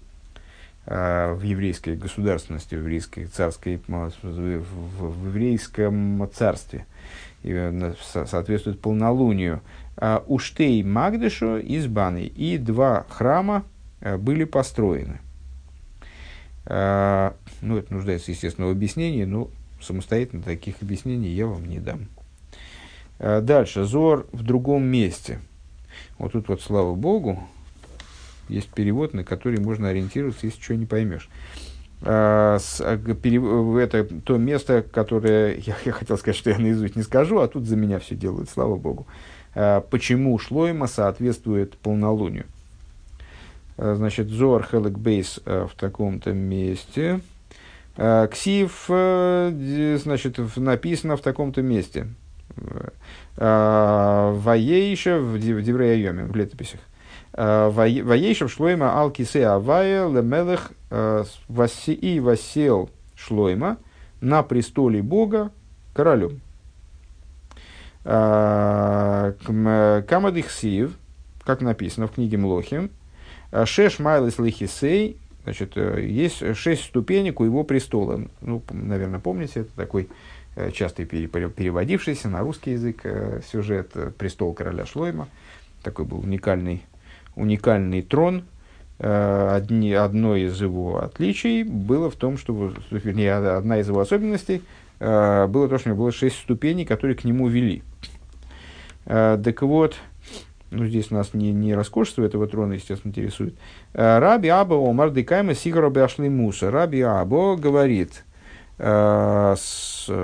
а, 0.86 1.35
в 1.35 1.43
еврейской 1.43 1.95
государственности, 1.97 2.74
в 2.74 2.78
еврейской 2.78 3.27
царской, 3.27 3.81
в, 3.86 5.27
еврейском 5.27 6.28
царстве, 6.35 6.86
и 7.45 7.53
э, 7.53 7.95
соответствует 8.03 8.81
полнолунию. 8.81 9.61
А, 9.97 10.24
Уштей 10.27 10.82
Магдышу 10.82 11.59
из 11.59 11.86
Баны. 11.86 12.24
И 12.24 12.59
два 12.59 13.07
храма 13.09 13.65
э, 14.01 14.16
были 14.16 14.43
построены. 14.43 15.20
А, 16.66 17.36
ну, 17.61 17.77
это 17.77 17.95
нуждается, 17.95 18.32
естественно, 18.32 18.66
в 18.66 18.70
объяснении, 18.70 19.24
но 19.24 19.49
самостоятельно 19.81 20.43
таких 20.43 20.82
объяснений 20.82 21.28
я 21.28 21.47
вам 21.47 21.69
не 21.69 21.78
дам. 21.78 22.09
Дальше. 23.20 23.85
Зор 23.85 24.27
в 24.32 24.43
другом 24.43 24.85
месте. 24.85 25.40
Вот 26.19 26.32
тут 26.32 26.49
вот, 26.49 26.61
слава 26.62 26.95
богу, 26.95 27.49
есть 28.48 28.68
перевод, 28.68 29.14
на 29.14 29.24
который 29.24 29.60
можно 29.60 29.88
ориентироваться, 29.88 30.46
если 30.46 30.60
что 30.60 30.76
не 30.76 30.86
поймешь. 30.86 31.28
Это 32.00 32.58
то 34.24 34.36
место, 34.36 34.82
которое 34.82 35.56
я, 35.66 35.76
я 35.84 35.92
хотел 35.92 36.16
сказать, 36.18 36.36
что 36.36 36.50
я 36.50 36.58
наизусть 36.58 36.96
не 36.96 37.02
скажу, 37.02 37.40
а 37.40 37.48
тут 37.48 37.66
за 37.66 37.76
меня 37.76 37.98
все 37.98 38.14
делают, 38.14 38.48
слава 38.50 38.76
богу. 38.76 39.06
Э, 39.54 39.80
почему 39.90 40.38
шлойма 40.38 40.86
соответствует 40.86 41.76
полнолунию. 41.78 42.46
Э, 43.76 43.94
значит, 43.96 44.28
Зоар 44.28 44.64
Хелек 44.64 44.92
Бейс 44.92 45.40
э, 45.44 45.66
в 45.70 45.74
таком-то 45.74 46.32
месте. 46.32 47.20
Ксив, 48.30 48.84
значит, 48.86 50.38
написано 50.56 51.16
в 51.16 51.20
таком-то 51.20 51.62
месте. 51.62 52.06
Ваейша 53.36 55.18
в 55.18 55.36
Деврея 55.36 56.12
в 56.12 56.36
летописях. 56.36 56.78
Ваейша 57.39 58.48
в 58.48 58.52
Шлойма 58.52 59.01
Алкисе 59.01 59.47
Авая 59.47 60.09
Лемелех 60.09 60.73
и 61.86 62.20
Васил 62.20 62.90
Шлойма 63.15 63.78
на 64.20 64.43
престоле 64.43 65.02
Бога 65.02 65.52
королем. 65.93 66.40
А, 68.05 69.35
Камадихсив, 70.09 70.97
как 71.44 71.60
написано 71.60 72.09
в 72.09 72.12
книге 72.12 72.39
Млохим, 72.39 72.90
Шеш 73.65 73.98
Майлес 73.98 74.39
Лихисей, 74.39 75.19
значит, 75.44 75.73
э, 75.77 76.05
есть 76.06 76.56
шесть 76.56 76.85
ступенек 76.85 77.40
у 77.40 77.44
его 77.44 77.65
престола. 77.65 78.20
Ну, 78.43 78.62
наверное, 78.70 79.20
помните, 79.20 79.60
это 79.60 79.70
такой 79.74 80.09
э, 80.56 80.70
часто 80.73 81.06
переводившийся 81.06 82.28
на 82.28 82.40
русский 82.40 82.73
язык 82.73 83.01
э, 83.05 83.40
сюжет 83.51 83.93
«Престол 84.19 84.52
короля 84.52 84.85
Шлойма». 84.85 85.28
Такой 85.82 86.05
был 86.05 86.20
уникальный, 86.20 86.82
уникальный 87.39 88.02
трон. 88.02 88.44
Одни, 89.01 89.93
одно 89.93 90.35
из 90.35 90.60
его 90.60 91.01
отличий 91.01 91.62
было 91.62 92.10
в 92.10 92.16
том, 92.16 92.36
что, 92.36 92.73
вернее, 92.90 93.35
одна 93.35 93.78
из 93.78 93.89
его 93.89 94.01
особенностей– 94.01 94.60
Э, 95.01 95.47
было 95.47 95.69
то, 95.69 95.78
что 95.78 95.89
у 95.89 95.93
него 95.93 96.05
было 96.05 96.12
шесть 96.12 96.39
ступеней, 96.39 96.85
которые 96.85 97.16
к 97.16 97.24
нему 97.24 97.48
вели. 97.48 97.82
Э, 99.06 99.40
так 99.43 99.62
вот, 99.62 99.97
ну, 100.70 100.86
здесь 100.86 101.10
нас 101.10 101.35
не, 101.35 101.52
не 101.52 101.74
роскошество 101.74 102.24
этого 102.24 102.47
трона, 102.47 102.74
естественно, 102.74 103.10
интересует. 103.10 103.56
Э, 103.94 104.19
Раби 104.19 104.48
Або 104.48 104.89
Омар 104.89 105.10
Декайма 105.10 105.55
Сигара 105.55 105.90
Бяшли 105.90 106.28
Муса. 106.28 106.70
Раби 106.70 107.01
Або 107.01 107.56
говорит, 107.56 108.24
если, 108.81 110.15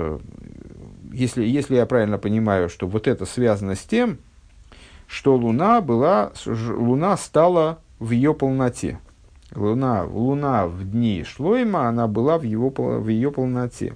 если 1.43 1.75
я 1.75 1.85
правильно 1.85 2.17
понимаю, 2.17 2.69
что 2.69 2.87
вот 2.87 3.05
это 3.05 3.25
связано 3.25 3.75
с 3.75 3.81
тем, 3.81 4.19
что 5.07 5.35
Луна 5.35 5.81
была, 5.81 6.31
Луна 6.45 7.17
стала 7.17 7.79
в 7.99 8.11
ее 8.11 8.33
полноте. 8.33 8.99
Луна, 9.55 10.03
луна 10.03 10.67
в 10.67 10.83
дни 10.83 11.23
Шлойма, 11.23 11.87
она 11.87 12.07
была 12.07 12.37
в, 12.37 12.43
его, 12.43 12.69
в 12.69 13.07
ее 13.07 13.31
полноте. 13.31 13.93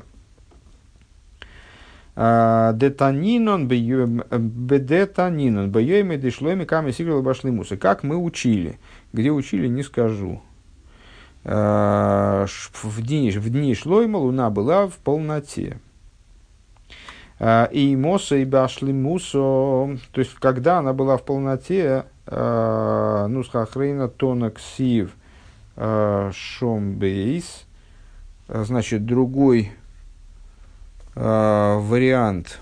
Детанинон 2.16 3.68
бедетанинон 3.68 5.72
бейоми 5.72 6.16
дешломи 6.18 6.66
каме 6.66 6.92
сиграл 6.92 7.22
башлимуса. 7.22 7.78
Как 7.78 8.04
мы 8.04 8.18
учили. 8.18 8.78
Где 9.14 9.32
учили, 9.32 9.68
не 9.68 9.84
скажу. 9.84 10.42
В 11.44 12.48
дни, 12.98 13.32
в 13.32 13.50
дни 13.50 13.74
шлойма 13.74 14.18
луна 14.18 14.50
была 14.50 14.88
в 14.88 14.98
полноте. 14.98 15.80
И 17.40 17.96
Моса 17.98 18.36
и 18.36 18.46
Башлимусо, 18.46 19.98
то 20.12 20.20
есть, 20.20 20.34
когда 20.36 20.80
она 20.80 20.94
была 20.94 21.18
в 21.18 21.24
полноте, 21.24 22.06
ну, 22.30 23.44
схахрейна 23.44 24.10
тонок 24.10 24.60
сив 24.60 25.16
шомбейс, 26.32 27.66
значит, 28.48 29.06
другой 29.06 29.72
Э, 31.16 31.78
вариант. 31.80 32.60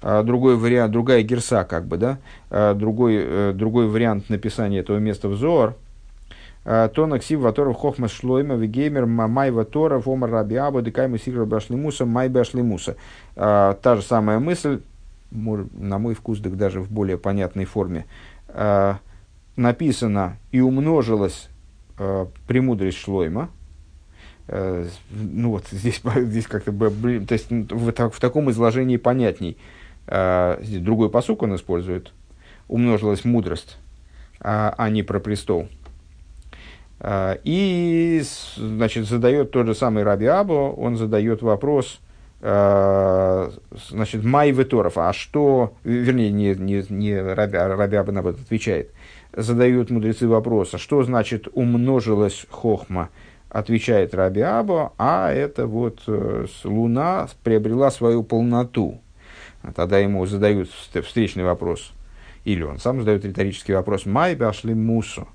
Другой 0.00 0.56
вариант, 0.56 0.92
другая 0.92 1.22
герса, 1.22 1.64
как 1.64 1.84
бы, 1.88 1.96
да, 1.96 2.18
другой, 2.74 3.52
другой 3.52 3.88
вариант 3.88 4.30
написания 4.30 4.78
этого 4.78 4.98
места 4.98 5.28
в 5.28 5.34
Зоар, 5.34 5.74
то 6.68 7.06
наксив 7.06 7.40
ваторов 7.40 7.76
хохма 7.76 8.08
шлойма 8.08 8.54
вегеймер 8.54 9.06
май 9.06 9.50
ваторов 9.50 10.06
омар 10.06 10.30
раби 10.30 10.56
аба 10.56 10.82
декайму 10.82 11.16
сигра 11.16 11.46
башлимуса 11.46 12.04
май 12.04 12.28
башлимуса. 12.28 12.96
Та 13.34 13.96
же 13.96 14.02
самая 14.02 14.38
мысль, 14.38 14.82
на 15.30 15.98
мой 15.98 16.12
вкус, 16.12 16.40
так 16.40 16.58
даже 16.58 16.82
в 16.82 16.90
более 16.90 17.16
понятной 17.16 17.64
форме, 17.64 18.04
написано 19.56 20.36
и 20.52 20.60
умножилась 20.60 21.48
премудрость 22.46 22.98
шлойма, 22.98 23.48
ну 24.46 25.50
вот 25.50 25.64
здесь, 25.70 26.02
здесь 26.16 26.46
как-то 26.46 26.72
то 26.72 27.32
есть 27.32 27.50
в, 27.50 28.10
в 28.10 28.20
таком 28.20 28.50
изложении 28.50 28.98
понятней. 28.98 29.56
Здесь 30.06 30.82
другой 30.82 31.08
посук 31.08 31.42
он 31.42 31.54
использует. 31.54 32.12
Умножилась 32.66 33.24
мудрость, 33.24 33.78
а, 34.40 34.74
а 34.76 34.90
не 34.90 35.02
про 35.02 35.20
престол. 35.20 35.68
И, 37.00 38.22
значит, 38.56 39.06
задает 39.06 39.52
тот 39.52 39.66
же 39.66 39.74
самый 39.74 40.02
Раби 40.02 40.26
Або, 40.26 40.72
он 40.72 40.96
задает 40.96 41.42
вопрос, 41.42 42.00
значит, 42.40 44.24
Май 44.24 44.50
Веторов, 44.50 44.98
а 44.98 45.12
что, 45.12 45.74
вернее, 45.84 46.30
не, 46.30 46.54
не, 46.56 46.84
не 46.88 47.20
Раби, 47.20 47.56
Раби 47.56 47.96
Або 47.96 48.10
на 48.10 48.18
это 48.20 48.30
отвечает, 48.30 48.90
задают 49.32 49.90
мудрецы 49.90 50.26
вопрос, 50.26 50.74
а 50.74 50.78
что 50.78 51.04
значит 51.04 51.46
умножилась 51.52 52.46
хохма? 52.50 53.10
Отвечает 53.48 54.14
Раби 54.14 54.40
Або, 54.40 54.92
а 54.98 55.32
это 55.32 55.66
вот 55.66 56.00
э, 56.06 56.46
Луна 56.64 57.28
приобрела 57.44 57.90
свою 57.90 58.22
полноту. 58.24 59.00
Тогда 59.74 59.98
ему 59.98 60.26
задают 60.26 60.68
встречный 60.70 61.44
вопрос, 61.44 61.92
или 62.44 62.62
он 62.62 62.78
сам 62.78 62.98
задает 63.00 63.24
риторический 63.24 63.72
вопрос, 63.72 64.04
Май 64.04 64.34
башли 64.34 64.74
мусу. 64.74 65.28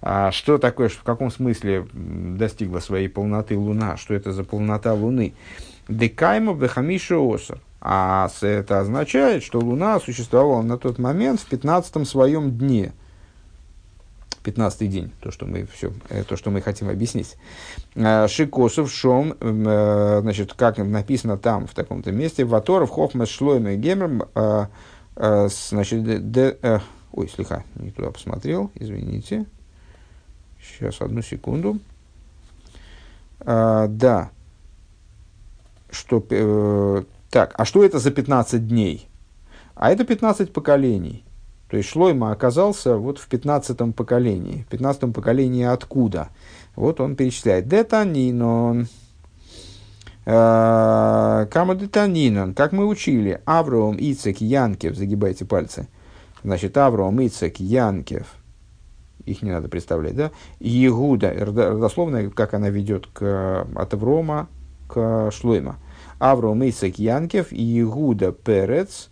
А 0.00 0.30
что 0.30 0.58
такое, 0.58 0.88
в 0.88 1.02
каком 1.02 1.30
смысле 1.30 1.86
достигла 1.92 2.80
своей 2.80 3.08
полноты 3.08 3.56
Луна? 3.56 3.96
Что 3.96 4.14
это 4.14 4.32
за 4.32 4.44
полнота 4.44 4.94
Луны? 4.94 5.34
Декайма 5.88 6.54
бехамиша 6.54 7.16
осар. 7.18 7.60
А 7.80 8.28
это 8.40 8.80
означает, 8.80 9.42
что 9.42 9.60
Луна 9.60 10.00
существовала 10.00 10.62
на 10.62 10.78
тот 10.78 10.98
момент 10.98 11.40
в 11.40 11.46
15 11.46 12.08
своем 12.08 12.56
дне– 12.56 12.92
15 14.48 14.90
день, 14.90 15.12
то, 15.20 15.30
что 15.30 15.46
мы, 15.46 15.66
все, 15.66 15.92
э, 16.08 16.24
то, 16.24 16.36
что 16.36 16.50
мы 16.50 16.62
хотим 16.62 16.88
объяснить. 16.88 17.36
Э, 17.94 18.26
Шикосов, 18.28 18.90
Шом, 18.90 19.34
э, 19.38 20.18
значит, 20.22 20.54
как 20.54 20.78
написано 20.78 21.36
там, 21.36 21.66
в 21.66 21.74
таком-то 21.74 22.12
месте, 22.12 22.44
Ваторов, 22.44 22.90
Хохмас, 22.90 23.28
Шлойм 23.28 23.66
Гемер, 23.78 24.28
значит, 25.14 26.30
де, 26.30 26.56
ой, 27.12 27.28
слегка, 27.28 27.64
не 27.74 27.90
туда 27.90 28.10
посмотрел, 28.10 28.70
извините. 28.74 29.46
Сейчас, 30.68 31.00
одну 31.00 31.22
секунду. 31.22 31.78
Да, 33.40 34.30
что, 35.90 37.04
так, 37.30 37.54
а 37.56 37.64
что 37.64 37.84
это 37.84 37.98
за 37.98 38.10
15 38.10 38.66
дней? 38.66 39.08
А 39.74 39.90
это 39.90 40.04
15 40.04 40.52
поколений. 40.52 41.24
То 41.68 41.76
есть 41.76 41.88
Шлойма 41.90 42.32
оказался 42.32 42.96
вот 42.96 43.18
в 43.18 43.28
пятнадцатом 43.28 43.92
поколении. 43.92 44.62
В 44.62 44.70
пятнадцатом 44.70 45.12
поколении 45.12 45.64
откуда? 45.64 46.30
Вот 46.76 47.00
он 47.00 47.14
перечисляет. 47.14 47.68
Детанинон. 47.68 48.88
Э, 50.24 51.46
Кама 51.50 51.74
детанинон. 51.74 52.54
Как 52.54 52.72
мы 52.72 52.86
учили. 52.86 53.42
Авраам, 53.44 53.96
Ицек, 53.98 54.40
Янкев. 54.40 54.96
Загибайте 54.96 55.44
пальцы. 55.44 55.88
Значит, 56.42 56.76
Авраам, 56.78 57.20
Ицек, 57.20 57.60
Янкев. 57.60 58.26
Их 59.28 59.42
не 59.42 59.50
надо 59.50 59.68
представлять, 59.68 60.16
да? 60.16 60.30
Иегуда. 60.60 61.30
Родословная, 61.30 62.30
как 62.30 62.54
она 62.54 62.70
ведет 62.70 63.06
к, 63.06 63.66
от 63.74 63.94
Аврома 63.94 64.48
к 64.88 65.30
Шлойма. 65.30 65.76
Авраам, 66.18 66.62
Ицек, 66.68 66.98
Янкев. 66.98 67.52
Иегуда, 67.52 68.32
Перец. 68.32 69.10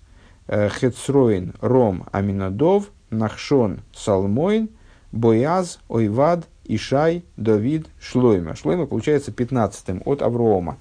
Э, 0.49 0.69
Хецроин 0.69 1.55
Ром 1.61 2.07
Аминадов, 2.13 2.91
Нахшон 3.11 3.81
Салмойн, 3.93 4.69
Бояз, 5.11 5.81
Ойвад, 5.89 6.47
Ишай, 6.65 7.25
Давид, 7.37 7.89
Шлойма. 8.01 8.55
Шлойма 8.55 8.87
получается 8.87 9.33
15-м 9.33 10.03
от 10.05 10.23
Аврома. 10.23 10.79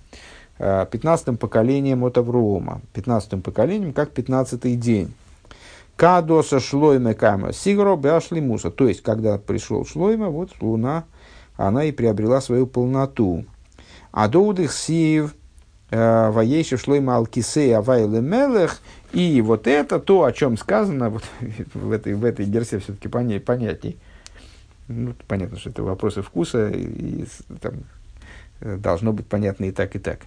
15-м 0.59 1.35
э, 1.35 1.37
поколением 1.37 2.03
от 2.03 2.17
Аврома. 2.17 2.81
15-м 2.93 3.41
поколением 3.41 3.93
как 3.93 4.11
15-й 4.11 4.75
день. 4.75 5.13
Кадоса 5.95 6.59
Шлойма 6.59 7.13
Кама 7.13 7.53
Сигро 7.53 7.95
Бяшли 7.95 8.41
Муса. 8.41 8.69
То 8.69 8.87
есть, 8.87 9.01
когда 9.01 9.37
пришел 9.37 9.85
Шлойма, 9.85 10.29
вот 10.29 10.51
луна, 10.61 11.05
она 11.55 11.85
и 11.85 11.91
приобрела 11.91 12.41
свою 12.41 12.67
полноту. 12.67 13.45
А 14.11 14.27
доудых 14.27 14.73
сиев 14.73 15.35
э, 15.91 16.29
воейшев 16.31 16.81
шлойма 16.81 17.17
алкисей 17.17 17.75
авайле 17.75 18.21
мелех 18.21 18.81
и 19.11 19.41
вот 19.41 19.67
это 19.67 19.99
то, 19.99 20.23
о 20.23 20.31
чем 20.31 20.57
сказано 20.57 21.09
вот, 21.09 21.23
в, 21.73 21.91
этой, 21.91 22.13
в 22.13 22.25
этой 22.25 22.45
герсе 22.45 22.79
все-таки 22.79 23.07
понятней. 23.07 23.97
Ну, 24.87 25.13
понятно, 25.27 25.57
что 25.57 25.69
это 25.71 25.83
вопросы 25.83 26.21
вкуса, 26.21 26.69
и, 26.69 27.23
и 27.23 27.27
там, 27.59 27.73
э, 28.61 28.77
должно 28.77 29.13
быть 29.13 29.27
понятно 29.27 29.65
и 29.65 29.71
так, 29.71 29.95
и 29.95 29.99
так. 29.99 30.19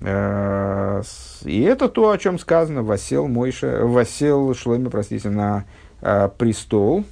Э, 0.00 1.02
и 1.44 1.60
это 1.62 1.88
то, 1.88 2.10
о 2.10 2.18
чем 2.18 2.38
сказано, 2.38 2.82
восел 2.82 3.28
Мойша, 3.28 3.84
восел 3.84 4.54
Шломе, 4.54 4.90
простите, 4.90 5.30
на 5.30 5.64
э, 6.00 6.28
престол 6.36 7.04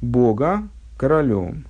Бога 0.00 0.68
королем. 0.96 1.64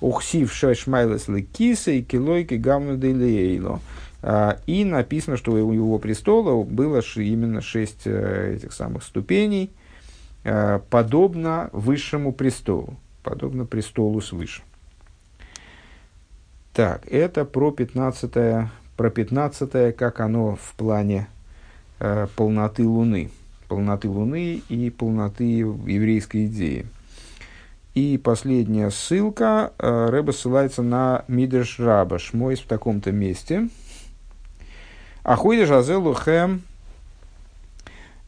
Ухсив 0.00 0.52
шешмайлес 0.52 1.28
лекиса 1.28 1.92
и 1.92 2.02
килойки 2.02 2.54
гамну 2.54 2.96
делейло. 2.96 3.80
А, 4.22 4.58
и 4.66 4.84
написано, 4.84 5.36
что 5.36 5.52
у 5.52 5.72
его 5.72 5.98
престола 5.98 6.62
было 6.62 7.02
именно 7.16 7.60
шесть 7.60 8.02
э, 8.04 8.54
этих 8.56 8.72
самых 8.72 9.02
ступеней, 9.02 9.72
э, 10.44 10.78
подобно 10.90 11.70
высшему 11.72 12.32
престолу, 12.32 12.96
подобно 13.24 13.66
престолу 13.66 14.20
свыше. 14.20 14.62
Так, 16.72 17.06
это 17.08 17.44
про 17.44 17.72
15, 17.72 18.68
про 18.96 19.10
15 19.10 19.96
как 19.96 20.20
оно 20.20 20.56
в 20.56 20.74
плане 20.76 21.28
э, 21.98 22.26
полноты 22.36 22.86
Луны. 22.86 23.30
Полноты 23.68 24.08
Луны 24.08 24.62
и 24.68 24.90
полноты 24.90 25.44
еврейской 25.44 26.46
идеи. 26.46 26.86
И 27.94 28.18
последняя 28.18 28.90
ссылка. 28.90 29.72
Э, 29.78 30.08
Рэба 30.10 30.32
ссылается 30.32 30.82
на 30.82 31.24
Мидрш 31.28 31.78
Раба 31.78 32.18
Шмойс 32.18 32.60
в 32.60 32.66
таком-то 32.66 33.12
месте– 33.12 33.68
Ахуида 35.24 35.66
Жазелу 35.66 36.14
Хэм, 36.14 36.62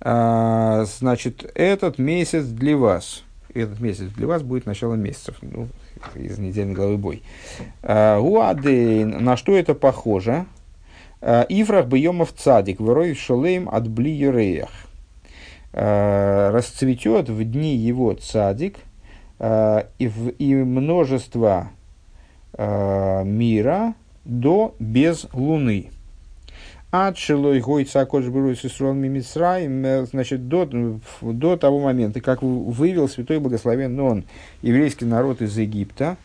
а, 0.01 0.85
значит, 0.85 1.51
этот 1.55 1.99
месяц 1.99 2.45
для 2.45 2.77
вас, 2.77 3.25
этот 3.53 3.81
месяц 3.81 4.11
для 4.17 4.29
вас 4.29 4.43
будет 4.43 4.65
начало 4.65 4.95
месяцев, 4.95 5.37
ну, 5.43 5.69
из 6.15 6.39
недельной 6.39 6.75
главы 6.75 6.97
бой. 6.97 7.23
А, 7.83 8.21
Уадейн, 8.21 9.25
на 9.25 9.37
что 9.37 9.57
это 9.57 9.75
похоже? 9.75 10.47
А, 11.27 11.47
Ифрах 11.49 11.87
бьемов 11.87 12.35
цадик, 12.35 12.81
вырой 12.81 13.15
шалейм 13.15 13.67
от 13.71 13.89
блиереях. 13.89 14.69
Расцветет 15.73 17.31
в 17.31 17.43
дни 17.43 17.75
его 17.75 18.13
цадик, 18.13 18.77
и, 19.41 20.07
в, 20.07 20.29
и 20.29 20.55
множество 20.55 21.71
мира 22.57 23.95
до 24.25 24.75
без 24.79 25.27
луны. 25.33 25.91
От 26.93 27.19
шилой 27.19 27.59
гойца 27.61 28.07
кош 28.07 28.27
с 28.27 28.65
Исрон 28.65 28.99
Мимисраем, 28.99 30.07
значит, 30.07 30.47
до, 30.47 30.69
до 31.21 31.57
того 31.57 31.81
момента, 31.81 32.21
как 32.21 32.43
вывел 32.43 33.09
святой 33.09 33.41
благословен 33.41 33.99
он 33.99 34.25
еврейский 34.63 35.07
народ 35.07 35.43
из 35.43 35.59
Египта, 35.59 36.17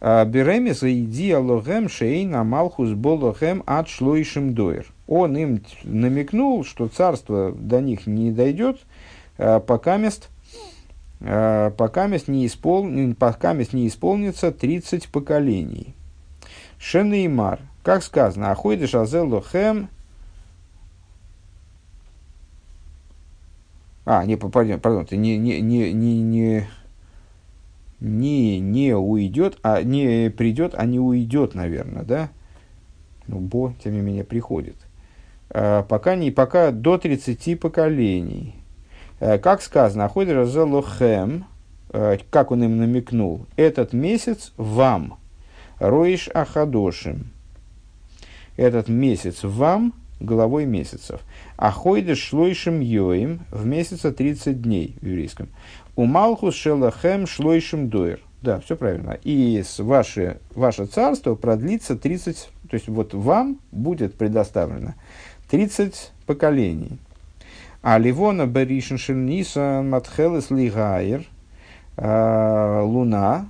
Беремис 0.00 0.82
иди 0.84 1.32
алохем 1.32 1.88
шейна 1.88 2.44
малхус 2.44 2.90
болохем 2.90 3.64
от 3.66 3.88
шлойшим 3.88 4.54
доер. 4.54 4.86
Он 5.08 5.36
им 5.36 5.62
намекнул, 5.82 6.64
что 6.64 6.86
царство 6.86 7.52
до 7.52 7.80
них 7.80 8.06
не 8.06 8.30
дойдет, 8.30 8.78
а, 9.38 9.58
пока 9.58 9.96
мест, 9.96 10.28
а, 11.20 11.70
пока 11.70 12.06
мест 12.06 12.28
не, 12.28 12.46
испол... 12.46 12.86
пока 13.18 13.54
мест 13.54 13.72
не 13.72 13.88
исполнится 13.88 14.52
30 14.52 15.08
поколений. 15.08 15.94
Шенеймар, 16.78 17.58
как 17.82 18.04
сказано, 18.04 18.52
ахойдеш 18.52 18.94
азелохем 18.94 19.88
А, 24.10 24.24
не, 24.24 24.36
пардон, 24.36 24.80
пардон, 24.80 25.04
ты 25.04 25.18
не, 25.18 25.36
не, 25.36 25.60
не, 25.60 25.92
не, 25.92 26.22
не, 26.22 26.66
не, 28.00 28.60
не 28.60 28.94
уйдет, 28.94 29.58
а 29.62 29.82
не 29.82 30.30
придет, 30.30 30.74
а 30.76 30.86
не 30.86 31.00
уйдет, 31.00 31.54
наверное, 31.54 32.04
да? 32.04 32.30
Ну, 33.26 33.40
бо, 33.40 33.74
тем 33.82 33.94
не 33.94 34.00
менее, 34.00 34.24
приходит. 34.24 34.76
пока, 35.48 36.14
не, 36.16 36.30
пока 36.30 36.70
до 36.70 36.98
30 36.98 37.58
поколений. 37.60 38.54
Как 39.18 39.62
сказано, 39.62 40.04
Аходер 40.04 40.44
Зелохем, 40.46 41.44
как 42.30 42.50
он 42.50 42.62
им 42.64 42.78
намекнул, 42.78 43.46
этот 43.56 43.92
месяц 43.92 44.52
вам, 44.56 45.18
Роиш 45.78 46.28
Ахадошим, 46.32 47.30
этот 48.56 48.88
месяц 48.88 49.42
вам, 49.42 49.92
главой 50.20 50.66
месяцев. 50.66 51.20
А 51.56 51.70
хойдеш 51.70 52.18
шлойшим 52.18 52.80
йоим 52.80 53.40
в 53.50 53.66
месяца 53.66 54.12
30 54.12 54.60
дней 54.60 54.96
в 55.00 55.06
еврейском. 55.06 55.48
У 55.98 56.04
Малхус 56.04 56.54
шелахем 56.54 57.26
шлойшим 57.26 57.88
дуэр. 57.88 58.20
Да, 58.40 58.60
все 58.60 58.76
правильно. 58.76 59.18
И 59.24 59.64
ваше, 59.78 60.38
ваше 60.54 60.86
царство 60.86 61.34
продлится 61.34 61.96
30, 61.96 62.50
то 62.70 62.74
есть 62.74 62.86
вот 62.86 63.14
вам 63.14 63.58
будет 63.72 64.14
предоставлено 64.14 64.94
30 65.50 66.12
поколений. 66.24 67.00
А 67.82 67.98
Ливона 67.98 68.46
Беришин 68.46 69.26
Нисан 69.26 69.90
Матхелес 69.90 70.50
Лигайр 70.50 71.24
а, 71.96 72.84
Луна 72.84 73.48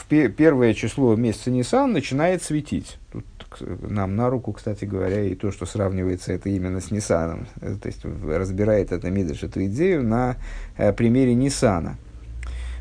в 0.00 0.28
первое 0.30 0.74
число 0.74 1.14
месяца 1.16 1.50
Нисан 1.50 1.92
начинает 1.92 2.42
светить. 2.42 2.98
Тут 3.12 3.24
нам 3.60 4.16
на 4.16 4.30
руку, 4.30 4.52
кстати 4.52 4.84
говоря, 4.84 5.22
и 5.22 5.34
то, 5.34 5.50
что 5.50 5.66
сравнивается 5.66 6.32
это 6.32 6.48
именно 6.48 6.80
с 6.80 6.90
Ниссаном. 6.90 7.46
Э, 7.60 7.76
то 7.80 7.88
есть 7.88 8.04
разбирает 8.04 8.92
это 8.92 9.10
Мидриш, 9.10 9.42
эту 9.42 9.64
идею 9.66 10.02
на 10.02 10.36
э, 10.76 10.92
примере 10.92 11.34
Ниссана. 11.34 11.96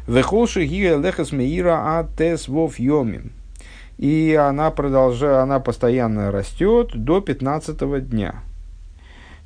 Вехолши 0.07 0.65
гига 0.65 0.97
лехас 0.97 1.31
меира 1.31 1.75
а 1.81 2.07
тес 2.17 2.47
вов 2.47 2.79
йомим. 2.79 3.31
И 3.97 4.33
она, 4.39 4.71
продолжает, 4.71 5.43
она 5.43 5.59
постоянно 5.59 6.31
растет 6.31 6.91
до 6.93 7.19
15 7.19 8.09
дня 8.09 8.43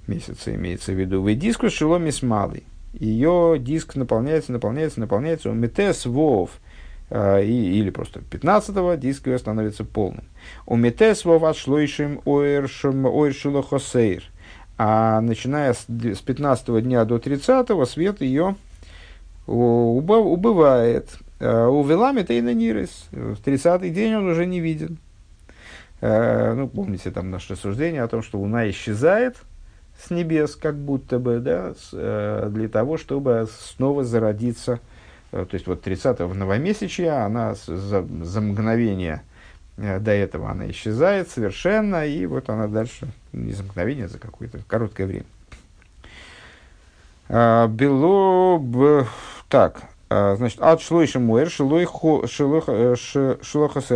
месяца, 0.06 0.54
имеется 0.54 0.92
в 0.92 1.00
виду. 1.00 1.22
Вы 1.22 1.34
диску 1.34 1.70
шеломис 1.70 2.22
малый. 2.22 2.64
Ее 2.94 3.56
диск 3.60 3.96
наполняется, 3.96 4.52
наполняется, 4.52 5.00
наполняется. 5.00 5.50
Метес 5.50 6.06
вов– 6.06 6.52
и, 7.14 7.80
или 7.80 7.92
просто 7.92 8.22
15-го 8.22 8.96
диск 8.96 9.28
ее 9.28 9.38
становится 9.38 9.84
полным. 9.84 10.24
У 10.66 10.76
метес 10.76 11.26
воват 11.26 11.56
шлойшим 11.56 12.22
ойршила 12.26 13.62
хосейр. 13.62 14.24
А 14.78 15.22
начиная 15.22 15.74
с, 15.74 15.86
с 15.88 16.22
15 16.22 16.84
дня 16.84 17.06
до 17.06 17.20
30 17.20 17.68
свет 17.88 18.22
ее 18.22 18.56
убывает. 19.46 21.10
Э, 21.40 21.68
у 21.68 21.84
велами 21.84 22.24
тейна 22.24 22.54
нирис. 22.54 23.08
В 23.12 23.40
30-й 23.46 23.92
день 23.92 24.16
он 24.16 24.28
уже 24.28 24.48
не 24.48 24.60
виден. 24.60 24.98
Э, 26.02 26.54
ну, 26.54 26.68
помните 26.68 27.12
там 27.12 27.30
наше 27.30 27.54
рассуждение 27.54 28.02
о 28.02 28.08
том, 28.08 28.24
что 28.24 28.40
Луна 28.40 28.68
исчезает 28.72 29.38
с 30.04 30.10
небес, 30.10 30.56
как 30.56 30.76
будто 30.76 31.20
бы, 31.20 31.38
да, 31.38 31.76
для 32.50 32.68
того, 32.68 32.98
чтобы 32.98 33.48
снова 33.52 34.04
зародиться– 34.04 34.80
Э, 34.90 34.93
то 35.34 35.54
есть 35.54 35.66
вот 35.66 35.86
30-го 35.86 36.34
новомесячья, 36.34 37.26
она 37.26 37.56
за, 37.56 38.06
за 38.22 38.42
мгновение 38.42 39.24
э, 39.78 40.00
до 40.00 40.12
этого 40.12 40.52
она 40.52 40.70
исчезает 40.70 41.30
совершенно, 41.30 42.06
и 42.06 42.26
вот 42.28 42.50
она 42.50 42.68
дальше, 42.68 43.08
не 43.32 43.54
за 43.54 43.64
мгновение, 43.64 44.06
а 44.06 44.10
за 44.10 44.20
какое-то 44.20 44.60
короткое 44.68 45.08
время. 45.08 45.26
А, 47.30 47.68
бело, 47.68 48.60
б, 48.60 49.08
так, 49.50 49.82
а, 50.16 50.36
значит, 50.36 50.62
от 50.62 50.80
шлойши 50.82 51.18
муэр 51.20 51.50
шилохасер 51.50 52.30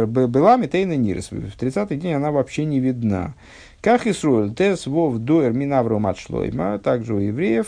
э, 0.04 0.06
была 0.06 0.58
метейна 0.58 0.96
нирес. 0.96 1.30
В 1.30 1.36
30-й 1.36 1.98
день 1.98 2.14
она 2.14 2.32
вообще 2.32 2.66
не 2.66 2.80
видна. 2.80 3.36
Как 3.82 4.08
Исруэль, 4.08 4.56
тес 4.56 4.88
вов 4.88 5.20
дуэр 5.20 5.54
мин 5.54 5.72
Аврома 5.74 6.10
от 6.10 6.18
Шлойма, 6.18 6.80
также 6.80 7.14
у 7.14 7.20
евреев, 7.20 7.68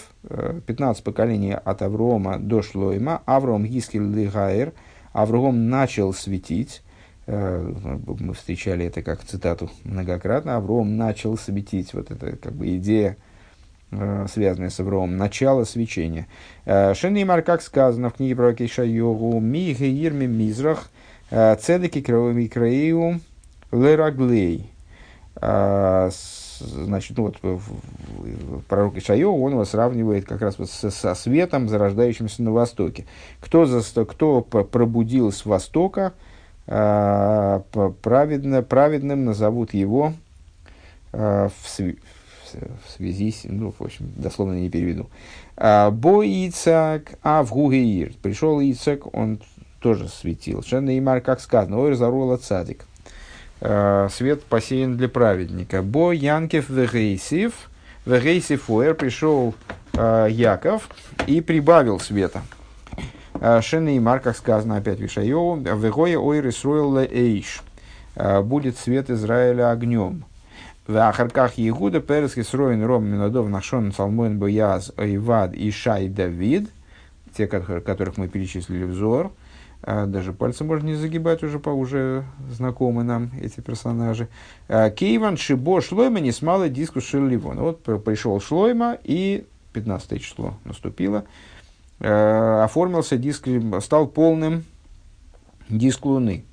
15 0.66 1.02
э, 1.02 1.04
поколений 1.04 1.54
от 1.54 1.82
Аврома 1.84 2.40
до 2.40 2.64
Шлойма, 2.64 3.22
Авром 3.28 3.64
Гискель 3.64 4.12
Лигайр, 4.12 4.74
Авром 5.14 5.70
начал 5.70 6.12
светить, 6.14 6.82
э, 7.28 7.74
мы 8.20 8.34
встречали 8.34 8.88
это 8.88 9.04
как 9.04 9.24
цитату 9.24 9.70
многократно, 9.84 10.56
Авром 10.56 10.98
начал 10.98 11.38
светить, 11.38 11.94
вот 11.94 12.10
это 12.10 12.36
как 12.38 12.54
бы 12.54 12.76
идея, 12.78 13.16
э, 13.92 14.26
связанная 14.34 14.72
с 14.72 14.80
Авромом, 14.80 15.16
начало 15.16 15.64
свечения. 15.64 16.26
Шенеймар, 16.66 17.44
как 17.44 17.62
сказано 17.62 18.10
в 18.10 18.16
книге 18.16 18.36
про 18.36 18.56
Кейша 18.56 18.84
Йогу, 18.84 19.40
ми 19.40 19.74
геирми 19.74 20.26
мизрах, 20.26 20.90
цедеки 21.30 22.02
краиу 22.02 23.20
лераглей. 23.72 24.72
А, 25.42 26.10
значит, 26.60 27.18
ну 27.18 27.32
вот 27.42 27.62
пророк 28.68 28.98
Ишайо, 28.98 29.34
он 29.34 29.54
его 29.54 29.66
сравнивает 29.66 30.26
как 30.26 30.42
раз 30.42 30.60
вот 30.60 30.70
со, 30.70 30.90
со 30.92 31.16
светом, 31.16 31.70
зарождающимся 31.70 32.44
на 32.44 32.52
востоке. 32.52 33.06
Кто, 33.40 33.66
за, 33.66 34.06
кто 34.06 34.42
пробудил 34.42 35.32
с 35.32 35.46
востока, 35.46 36.14
а, 36.68 37.64
праведно, 38.02 38.62
праведным 38.64 39.26
назовут 39.26 39.74
его 39.74 40.14
а, 41.14 41.50
в, 41.50 41.70
сви, 41.70 42.00
в 42.54 42.92
связи 42.92 43.32
с, 43.32 43.46
ну, 43.46 43.74
в 43.78 43.82
общем, 43.82 44.12
дословно 44.18 44.54
не 44.60 44.70
переведу. 44.70 45.10
Бо 45.56 46.24
Ицак, 46.24 47.14
а 47.22 47.44
в 47.44 47.52
Гугеир. 47.52 48.14
Пришел 48.22 48.60
Ицак, 48.62 49.14
он 49.14 49.42
тоже 49.80 50.08
светил. 50.08 50.64
Шенна 50.64 50.98
Имар, 50.98 51.22
как 51.22 51.40
сказано, 51.40 51.80
ой, 51.80 51.96
зарула 51.96 52.38
цадик. 52.38 52.86
Э, 53.62 54.08
свет 54.10 54.44
посеян 54.44 54.96
для 54.96 55.10
праведника. 55.10 55.82
Бо 55.82 56.14
Янкев 56.14 56.70
вегейсив, 56.70 57.70
вегейсив 58.06 58.70
уэр, 58.70 58.96
пришел 58.96 59.54
э, 59.94 60.28
Яков 60.30 60.90
и 61.28 61.42
прибавил 61.42 62.00
света. 62.00 62.42
Э, 63.42 63.60
Шенеймар, 63.62 64.22
как 64.22 64.38
сказано 64.38 64.78
опять 64.78 65.00
в 65.00 65.06
Ишайову, 65.06 65.58
вегоя 65.58 66.18
ойр 66.18 66.48
Исруэл 66.48 67.00
эйш, 67.00 67.62
будет 68.44 68.78
свет 68.78 69.10
Израиля 69.10 69.72
огнем. 69.72 70.24
В 70.88 70.98
Ахарках 70.98 71.58
Егуда 71.58 72.00
Перес 72.00 72.38
Исроин 72.38 72.84
Ром 72.84 73.06
Минадов 73.06 73.48
Нашон 73.48 73.92
Салмоин 73.92 74.40
Бояз 74.40 74.92
Айвад 74.98 75.54
и 75.54 75.70
Шай 75.70 76.08
Давид, 76.08 76.70
те, 77.36 77.48
которых 77.48 78.18
мы 78.18 78.28
перечислили 78.28 78.84
взор, 78.84 79.32
а, 79.82 80.06
даже 80.06 80.34
пальцы 80.34 80.64
можно 80.64 80.88
не 80.88 80.96
загибать, 80.96 81.42
уже, 81.44 81.60
по, 81.60 81.70
уже 81.70 82.26
знакомы 82.52 83.04
нам 83.04 83.32
эти 83.42 83.62
персонажи. 83.62 84.28
А, 84.68 84.90
Кейван 84.90 85.38
Шибо 85.38 85.82
Шлойма 85.82 86.20
не 86.20 86.32
смало 86.32 86.70
диску 86.70 87.02
Шерливон. 87.02 87.60
Вот 87.60 87.84
пришел 88.04 88.40
Шлойма, 88.42 88.98
и 89.04 89.46
15 89.74 90.22
число 90.22 90.56
наступило. 90.66 91.24
А, 92.00 92.64
оформился 92.66 93.18
диск, 93.18 93.48
стал 93.82 94.08
полным 94.08 94.66
диск 95.70 96.06
Луны. 96.06 96.44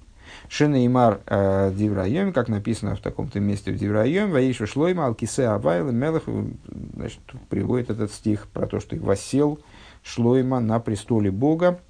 Шенеймар 0.49 1.21
э, 1.27 1.73
Дивраем, 1.75 2.33
как 2.33 2.49
написано 2.49 2.95
в 2.95 3.01
таком-то 3.01 3.41
месте 3.41 3.73
в 3.73 3.77
Дивраем, 3.77 4.31
Ваишу 4.31 4.67
Шлойма, 4.69 5.07
Алкисе 5.07 5.47
Авайл, 5.47 5.91
Мелах, 5.91 6.23
значит, 6.95 7.19
приводит 7.49 7.91
этот 7.91 8.13
стих 8.13 8.47
про 8.49 8.69
то, 8.69 8.79
что 8.79 8.95
их 8.95 9.03
воссел 9.03 9.59
Шлойма 10.07 10.61
на 10.61 10.79
престоле 10.79 11.31
Бога, 11.31 11.81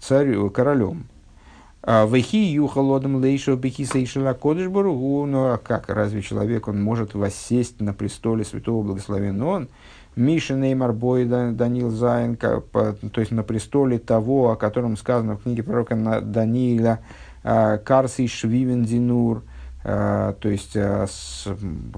царю, 0.00 0.50
королем. 0.50 1.06
А, 1.82 2.06
Вехи 2.06 2.36
юхалодом 2.36 3.22
лейшо 3.22 3.54
бехисейшила 3.56 4.32
кодышбургу. 4.32 5.26
Ну 5.26 5.52
а 5.52 5.58
как, 5.58 5.90
разве 5.90 6.22
человек, 6.22 6.68
он 6.68 6.82
может 6.82 7.14
воссесть 7.14 7.80
на 7.80 7.92
престоле 7.92 8.44
святого 8.44 8.82
благословенного 8.82 9.50
он? 9.50 9.68
Миша 10.16 10.54
Неймар 10.54 10.92
Бой 10.92 11.26
Данил 11.26 11.90
Зайн, 11.90 12.36
то 12.36 12.96
есть 13.16 13.32
на 13.32 13.42
престоле 13.42 13.98
того, 13.98 14.52
о 14.52 14.56
котором 14.56 14.96
сказано 14.96 15.36
в 15.36 15.42
книге 15.42 15.64
пророка 15.64 15.96
Даниила, 16.22 17.00
а, 17.42 17.76
Карси 17.76 18.26
Швивен 18.26 18.84
Динур, 18.84 19.42
то 19.82 20.34
есть 20.44 20.72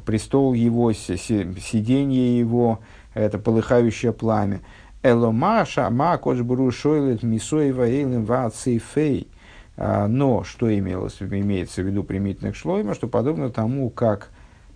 престол 0.05 0.55
его, 0.55 0.93
сиденье 0.93 2.37
его, 2.37 2.81
это 3.15 3.39
полыхающее 3.39 4.13
пламя. 4.13 4.61
Эломаша, 5.03 5.91
ма 5.91 6.19
кочбуру 6.19 6.71
шойлет 6.71 7.23
мисоева 7.23 7.89
эйлем 7.89 8.25
ва 8.25 8.51
цейфей. 8.51 9.29
А, 9.77 10.09
но, 10.09 10.43
что 10.43 10.77
имелось, 10.77 11.21
имеется 11.21 11.83
в 11.83 11.87
виду 11.87 12.03
примитивно 12.03 12.53
к 12.53 12.57
шлойма, 12.57 12.95
что 12.95 13.09
подобно 13.09 13.51
тому, 13.51 13.91
как 13.91 14.31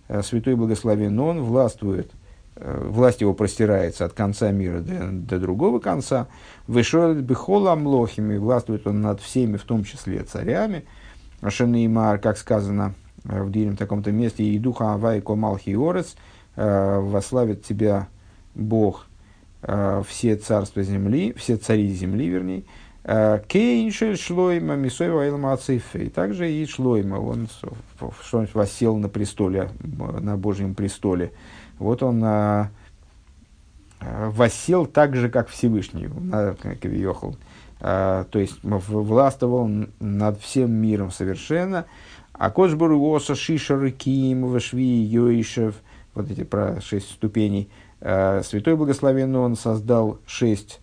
э, 0.07 0.21
Святой 0.21 0.55
Благословен 0.55 1.19
Он 1.19 1.41
властвует, 1.41 2.11
э, 2.55 2.87
власть 2.87 3.21
его 3.21 3.33
простирается 3.33 4.05
от 4.05 4.13
конца 4.13 4.51
мира 4.51 4.79
до, 4.79 5.09
до 5.11 5.39
другого 5.39 5.79
конца, 5.79 6.27
вышойлет 6.67 7.23
бихола 7.23 7.73
млохими, 7.75 8.37
властвует 8.37 8.85
он 8.85 9.01
над 9.01 9.21
всеми, 9.21 9.57
в 9.57 9.63
том 9.63 9.83
числе 9.83 10.23
царями, 10.23 10.85
Шанеймар, 11.47 12.19
как 12.19 12.37
сказано 12.37 12.93
э, 13.25 13.41
в 13.41 13.51
дилем 13.51 13.77
таком-то 13.77 14.11
месте, 14.11 14.43
и 14.43 14.59
духа 14.59 14.93
авай 14.93 15.21
комалхи 15.21 15.71
орец, 15.75 16.15
вославит 16.55 17.63
тебя 17.63 18.09
Бог– 18.53 19.07
все 20.07 20.35
царства 20.35 20.83
земли, 20.83 21.33
все 21.37 21.57
цари 21.57 21.87
земли, 21.93 22.27
вернее, 22.27 22.63
Кейншель 23.03 24.17
Шлойма 24.17 24.75
Мисоева 24.75 25.21
Элма 25.21 25.57
И 25.93 26.09
также 26.09 26.51
и 26.51 26.65
Шлойма, 26.65 27.15
он 27.15 27.47
что 28.23 28.45
восел 28.53 28.97
на 28.97 29.09
престоле, 29.09 29.69
на 29.81 30.37
Божьем 30.37 30.75
престоле. 30.75 31.31
Вот 31.79 32.03
он 32.03 32.21
а, 32.23 32.69
восел 33.99 34.85
так 34.85 35.15
же, 35.15 35.29
как 35.29 35.49
Всевышний, 35.49 36.09
как 36.61 36.83
Виохал. 36.85 37.35
А, 37.79 38.25
то 38.25 38.39
есть 38.39 38.59
властвовал 38.63 39.69
над 39.99 40.39
всем 40.39 40.71
миром 40.71 41.11
совершенно. 41.11 41.85
А 42.33 42.49
Кошбуру 42.49 43.13
Оса 43.15 43.35
Шишар 43.35 43.91
Ким 43.91 44.47
Вашви 44.47 45.03
Йоишев, 45.03 45.75
вот 46.13 46.29
эти 46.29 46.43
про 46.43 46.79
шесть 46.81 47.11
ступеней. 47.11 47.69
А, 48.01 48.41
Святой 48.43 48.75
Благословенный 48.75 49.39
он 49.39 49.55
создал 49.55 50.19
шесть 50.25 50.81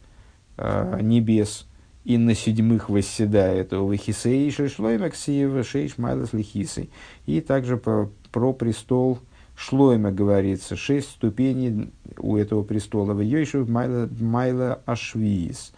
небес, 0.57 1.69
и 2.05 2.19
на 2.19 2.35
седьмых 2.35 2.89
восседает 2.89 3.73
у 3.73 3.93
Лихисей 3.93 4.51
Шлоймаксиева 4.51 5.63
Шейш 5.63 5.99
Майлас 5.99 6.33
Лихисей. 6.33 6.91
И 7.27 7.41
также 7.41 7.77
по, 7.77 8.11
про 8.33 8.53
престол 8.53 9.19
Шлойма 9.55 10.11
говорится, 10.11 10.75
шесть 10.75 11.11
ступеней 11.11 11.93
у 12.17 12.37
этого 12.37 12.63
престола. 12.63 13.13
В 13.13 13.21
Йойшев 13.21 13.69
Майла, 13.69 14.09
Майла 14.19 14.81
Ашвиис. 14.87 15.73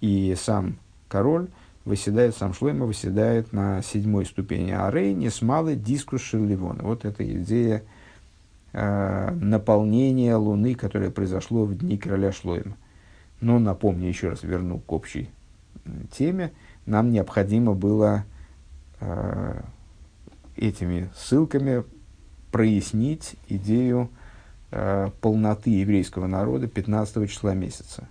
И 0.00 0.34
сам 0.38 0.78
король 1.08 1.48
выседает, 1.84 2.34
сам 2.36 2.52
Шлойма 2.52 2.86
выседает 2.86 3.52
на 3.52 3.80
седьмой 3.82 4.26
ступени. 4.26 4.72
А 4.72 4.90
Рей 4.90 5.14
не 5.14 5.30
смалы 5.30 5.76
дискус 5.76 6.20
Шерливона. 6.20 6.82
Вот 6.82 7.04
эта 7.04 7.24
идея 7.24 7.84
э, 8.76 9.30
наполнения 9.40 10.36
Луны, 10.36 10.74
которое 10.74 11.10
произошло 11.10 11.64
в 11.64 11.76
дни 11.76 11.96
короля 11.96 12.30
Шлойма. 12.30 12.76
Но 13.40 13.58
напомню 13.58 14.06
еще 14.06 14.28
раз, 14.28 14.42
верну 14.42 14.80
к 14.80 14.92
общей 14.92 15.30
теме, 16.12 16.52
нам 16.84 17.10
необходимо 17.10 17.72
было 17.72 18.24
э, 19.00 19.60
этими 20.56 21.10
ссылками 21.16 21.84
прояснить 22.52 23.36
идею 23.48 24.10
э, 24.72 25.08
полноты 25.22 25.70
еврейского 25.70 26.26
народа 26.26 26.68
15 26.68 27.30
числа 27.30 27.54
месяца. 27.54 28.08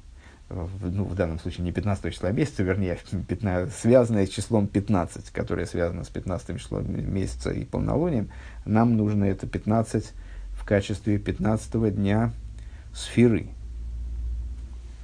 В, 0.49 0.91
ну, 0.91 1.05
в 1.05 1.15
данном 1.15 1.39
случае 1.39 1.63
не 1.63 1.71
15 1.71 2.11
числа 2.13 2.31
месяца, 2.31 2.63
вернее, 2.63 2.97
15, 3.27 3.73
связанное 3.79 4.25
с 4.25 4.29
числом 4.29 4.67
15, 4.67 5.29
которое 5.29 5.67
связано 5.67 6.03
с 6.03 6.09
15 6.09 6.59
числом 6.59 7.13
месяца 7.13 7.51
и 7.51 7.65
полнолунием, 7.65 8.29
нам 8.65 8.97
нужно 8.97 9.25
это 9.25 9.45
15 9.47 10.13
в 10.65 10.67
качестве 10.67 11.19
15 11.19 11.93
дня 11.95 12.31
сферы, 12.91 13.49